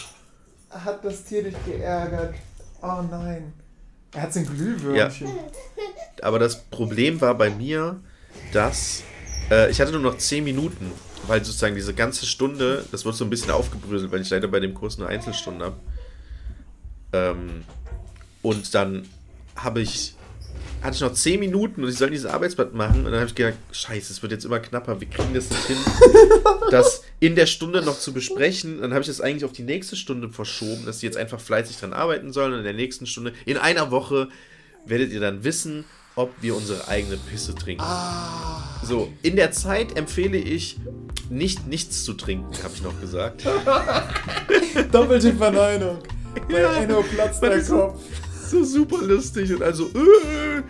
Hat, 0.69 0.85
hat 0.85 1.05
das 1.05 1.23
Tier 1.23 1.43
dich 1.43 1.55
geärgert? 1.65 2.35
Oh 2.81 3.01
nein. 3.09 3.53
Er 4.13 4.23
hat 4.23 4.33
so 4.33 4.39
ein 4.39 4.45
Glühwürmchen. 4.45 5.27
Ja. 5.27 5.33
Aber 6.21 6.39
das 6.39 6.63
Problem 6.63 7.21
war 7.21 7.35
bei 7.35 7.49
mir, 7.49 7.99
dass 8.53 9.03
äh, 9.49 9.69
ich 9.69 9.79
hatte 9.79 9.91
nur 9.91 10.01
noch 10.01 10.17
10 10.17 10.43
Minuten, 10.43 10.91
weil 11.27 11.43
sozusagen 11.43 11.75
diese 11.75 11.93
ganze 11.93 12.25
Stunde, 12.25 12.85
das 12.91 13.05
wird 13.05 13.15
so 13.15 13.23
ein 13.23 13.29
bisschen 13.29 13.51
aufgebröselt, 13.51 14.11
weil 14.11 14.21
ich 14.21 14.29
leider 14.29 14.47
bei 14.47 14.59
dem 14.59 14.73
Kurs 14.73 14.97
nur 14.97 15.07
Einzelstunden 15.07 15.63
habe. 15.63 15.75
Ähm, 17.13 17.63
und 18.41 18.73
dann 18.73 19.07
habe 19.55 19.81
ich, 19.81 20.15
hatte 20.81 20.95
ich 20.95 21.01
noch 21.01 21.13
10 21.13 21.39
Minuten 21.39 21.83
und 21.83 21.89
ich 21.89 21.97
soll 21.97 22.09
dieses 22.09 22.25
Arbeitsblatt 22.25 22.73
machen. 22.73 23.05
Und 23.05 23.11
dann 23.11 23.19
habe 23.19 23.27
ich 23.27 23.35
gedacht, 23.35 23.57
scheiße, 23.71 24.11
es 24.13 24.21
wird 24.21 24.31
jetzt 24.31 24.45
immer 24.45 24.59
knapper, 24.59 24.99
wir 24.99 25.09
kriegen 25.09 25.33
das 25.33 25.49
nicht 25.49 25.65
hin, 25.65 25.77
das 26.71 27.03
in 27.19 27.35
der 27.35 27.45
Stunde 27.45 27.81
noch 27.81 27.99
zu 27.99 28.13
besprechen. 28.13 28.81
Dann 28.81 28.91
habe 28.91 29.01
ich 29.01 29.07
das 29.07 29.21
eigentlich 29.21 29.45
auf 29.45 29.53
die 29.53 29.63
nächste 29.63 29.95
Stunde 29.95 30.29
verschoben, 30.29 30.85
dass 30.85 30.99
sie 30.99 31.05
jetzt 31.05 31.17
einfach 31.17 31.39
fleißig 31.39 31.77
dran 31.77 31.93
arbeiten 31.93 32.33
sollen. 32.33 32.53
Und 32.53 32.59
in 32.59 32.65
der 32.65 32.73
nächsten 32.73 33.05
Stunde, 33.05 33.33
in 33.45 33.57
einer 33.57 33.91
Woche, 33.91 34.29
werdet 34.85 35.11
ihr 35.11 35.19
dann 35.19 35.43
wissen, 35.43 35.85
ob 36.15 36.33
wir 36.41 36.55
unsere 36.55 36.87
eigene 36.87 37.17
Pisse 37.17 37.55
trinken. 37.55 37.83
Ah. 37.83 38.79
So, 38.83 39.13
in 39.21 39.35
der 39.35 39.51
Zeit 39.51 39.97
empfehle 39.97 40.37
ich, 40.37 40.77
nicht 41.29 41.67
nichts 41.67 42.03
zu 42.03 42.13
trinken, 42.13 42.51
habe 42.63 42.73
ich 42.73 42.81
noch 42.81 42.99
gesagt. 42.99 43.45
Doppelte 44.91 45.33
Verneinung. 45.33 45.99
Bei 46.49 46.61
ja, 46.61 46.73
Enno 46.75 47.01
platzt 47.01 47.41
der 47.43 47.61
Kopf. 47.63 48.01
So, 48.47 48.63
super 48.63 49.01
lustig 49.01 49.53
und 49.53 49.63
also. 49.63 49.87
Äh, 49.87 50.61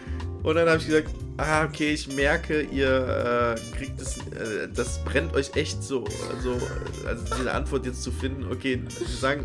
und 0.44 0.56
dann 0.56 0.68
habe 0.68 0.80
ich 0.80 0.88
gesagt, 0.88 1.10
ah, 1.38 1.66
okay, 1.66 1.94
ich 1.94 2.16
merke, 2.16 2.62
ihr 2.62 3.56
äh, 3.56 3.78
kriegt 3.78 4.02
es, 4.02 4.18
äh, 4.18 4.68
das 4.74 5.04
brennt 5.04 5.34
euch 5.34 5.56
echt 5.56 5.84
so, 5.84 6.04
also, 6.36 6.56
also 7.06 7.24
diese 7.38 7.52
Antwort 7.52 7.86
jetzt 7.86 8.04
zu 8.04 8.12
finden. 8.12 8.52
Okay, 8.52 8.82
wir 8.84 9.08
sagen, 9.08 9.44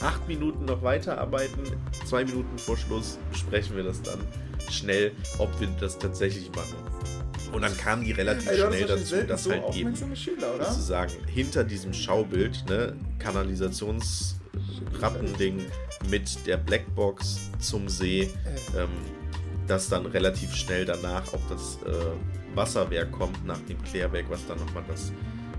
acht 0.00 0.26
Minuten 0.28 0.64
noch 0.64 0.82
weiterarbeiten, 0.82 1.62
zwei 2.04 2.24
Minuten 2.24 2.58
vor 2.58 2.76
Schluss 2.76 3.18
besprechen 3.30 3.76
wir 3.76 3.84
das 3.84 4.02
dann 4.02 4.18
schnell, 4.70 5.12
ob 5.38 5.48
wir 5.60 5.68
das 5.80 5.98
tatsächlich 5.98 6.50
machen. 6.50 6.76
Und 7.52 7.62
dann 7.62 7.76
kamen 7.76 8.04
die 8.04 8.12
relativ 8.12 8.48
Ey, 8.48 8.56
schnell 8.56 8.86
dazu, 8.86 9.16
dass 9.26 9.44
so 9.44 9.50
halt 9.50 9.76
eben 9.76 9.94
Schüler, 10.16 10.54
oder? 10.54 10.64
sozusagen 10.64 11.12
hinter 11.26 11.64
diesem 11.64 11.92
Schaubild, 11.92 12.64
ne, 12.68 12.96
Kanalisationsrattending 15.00 15.66
mit 16.10 16.46
der 16.46 16.56
Blackbox 16.56 17.50
zum 17.58 17.88
See, 17.88 18.30
ähm, 18.76 18.88
dass 19.66 19.88
dann 19.88 20.06
relativ 20.06 20.54
schnell 20.54 20.84
danach 20.84 21.32
auch 21.32 21.40
das 21.48 21.78
äh, 21.86 22.56
Wasserwerk 22.56 23.12
kommt 23.12 23.44
nach 23.46 23.60
dem 23.60 23.82
Klärwerk, 23.82 24.26
was 24.28 24.46
dann 24.46 24.58
nochmal 24.58 24.84
das 24.88 25.12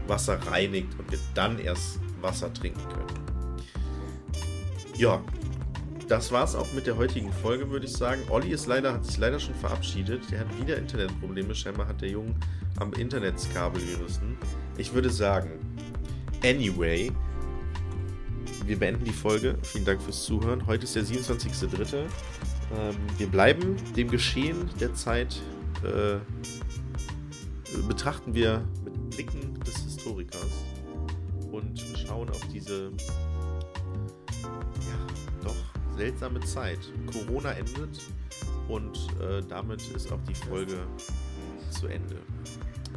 Wasser 0.07 0.37
reinigt 0.51 0.89
und 0.99 1.11
wir 1.11 1.19
dann 1.33 1.59
erst 1.59 1.99
Wasser 2.21 2.53
trinken 2.53 2.81
können. 2.89 3.23
Ja, 4.95 5.23
das 6.07 6.31
war's 6.31 6.55
auch 6.55 6.71
mit 6.73 6.85
der 6.85 6.97
heutigen 6.97 7.31
Folge, 7.31 7.69
würde 7.71 7.85
ich 7.85 7.93
sagen. 7.93 8.21
Olli 8.29 8.49
ist 8.49 8.67
leider, 8.67 8.93
hat 8.93 9.05
sich 9.05 9.17
leider 9.17 9.39
schon 9.39 9.55
verabschiedet. 9.55 10.29
Der 10.29 10.41
hat 10.41 10.59
wieder 10.59 10.77
Internetprobleme. 10.77 11.55
Scheinbar 11.55 11.87
hat 11.87 12.01
der 12.01 12.09
Junge 12.09 12.35
am 12.79 12.93
Internetskabel 12.93 13.81
gerissen. 13.81 14.37
Ich 14.77 14.93
würde 14.93 15.09
sagen, 15.09 15.51
anyway, 16.43 17.11
wir 18.65 18.79
beenden 18.79 19.05
die 19.05 19.11
Folge. 19.13 19.57
Vielen 19.63 19.85
Dank 19.85 20.01
fürs 20.01 20.23
Zuhören. 20.23 20.65
Heute 20.67 20.83
ist 20.83 20.95
der 20.95 21.03
27.03. 21.03 21.95
Ähm, 21.97 22.07
wir 23.17 23.27
bleiben 23.27 23.75
dem 23.95 24.09
Geschehen 24.09 24.69
der 24.79 24.93
Zeit, 24.93 25.41
äh, 25.83 26.17
betrachten 27.87 28.33
wir 28.33 28.63
mit 28.83 29.09
Blicken 29.11 29.59
des 29.65 29.77
Historikers 29.83 30.65
und 31.51 31.83
schauen 31.95 32.29
auf 32.29 32.41
diese 32.51 32.91
ja, 34.41 35.07
doch 35.43 35.55
seltsame 35.95 36.39
Zeit. 36.41 36.79
Corona 37.11 37.51
endet 37.51 37.99
und 38.67 38.97
äh, 39.21 39.41
damit 39.47 39.81
ist 39.95 40.11
auch 40.11 40.21
die 40.27 40.35
Folge 40.35 40.77
zu 41.69 41.87
Ende. 41.87 42.15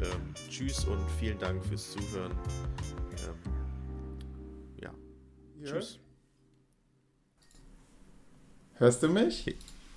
Ähm, 0.00 0.34
tschüss 0.50 0.84
und 0.84 1.00
vielen 1.18 1.38
Dank 1.38 1.64
fürs 1.64 1.92
Zuhören. 1.92 2.32
Ähm, 3.12 3.55
Ja. 5.60 5.70
tschüss. 5.72 5.98
Hörst 8.74 9.02
du 9.02 9.08
mich? 9.08 9.56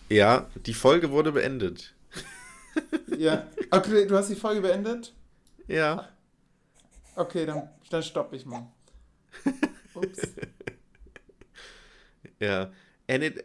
Ja, 0.09 0.47
die 0.65 0.73
Folge 0.73 1.11
wurde 1.11 1.31
beendet. 1.31 1.93
Ja. 3.17 3.49
Okay, 3.71 4.05
du 4.07 4.15
hast 4.15 4.29
die 4.29 4.35
Folge 4.35 4.61
beendet? 4.61 5.13
Ja. 5.67 6.07
Okay, 7.15 7.45
dann, 7.45 7.67
dann 7.89 8.01
stopp 8.01 8.31
ich 8.31 8.45
mal. 8.45 8.71
Ups. 9.93 10.21
Ja. 12.39 12.71
And 13.09 13.23
it 13.23 13.43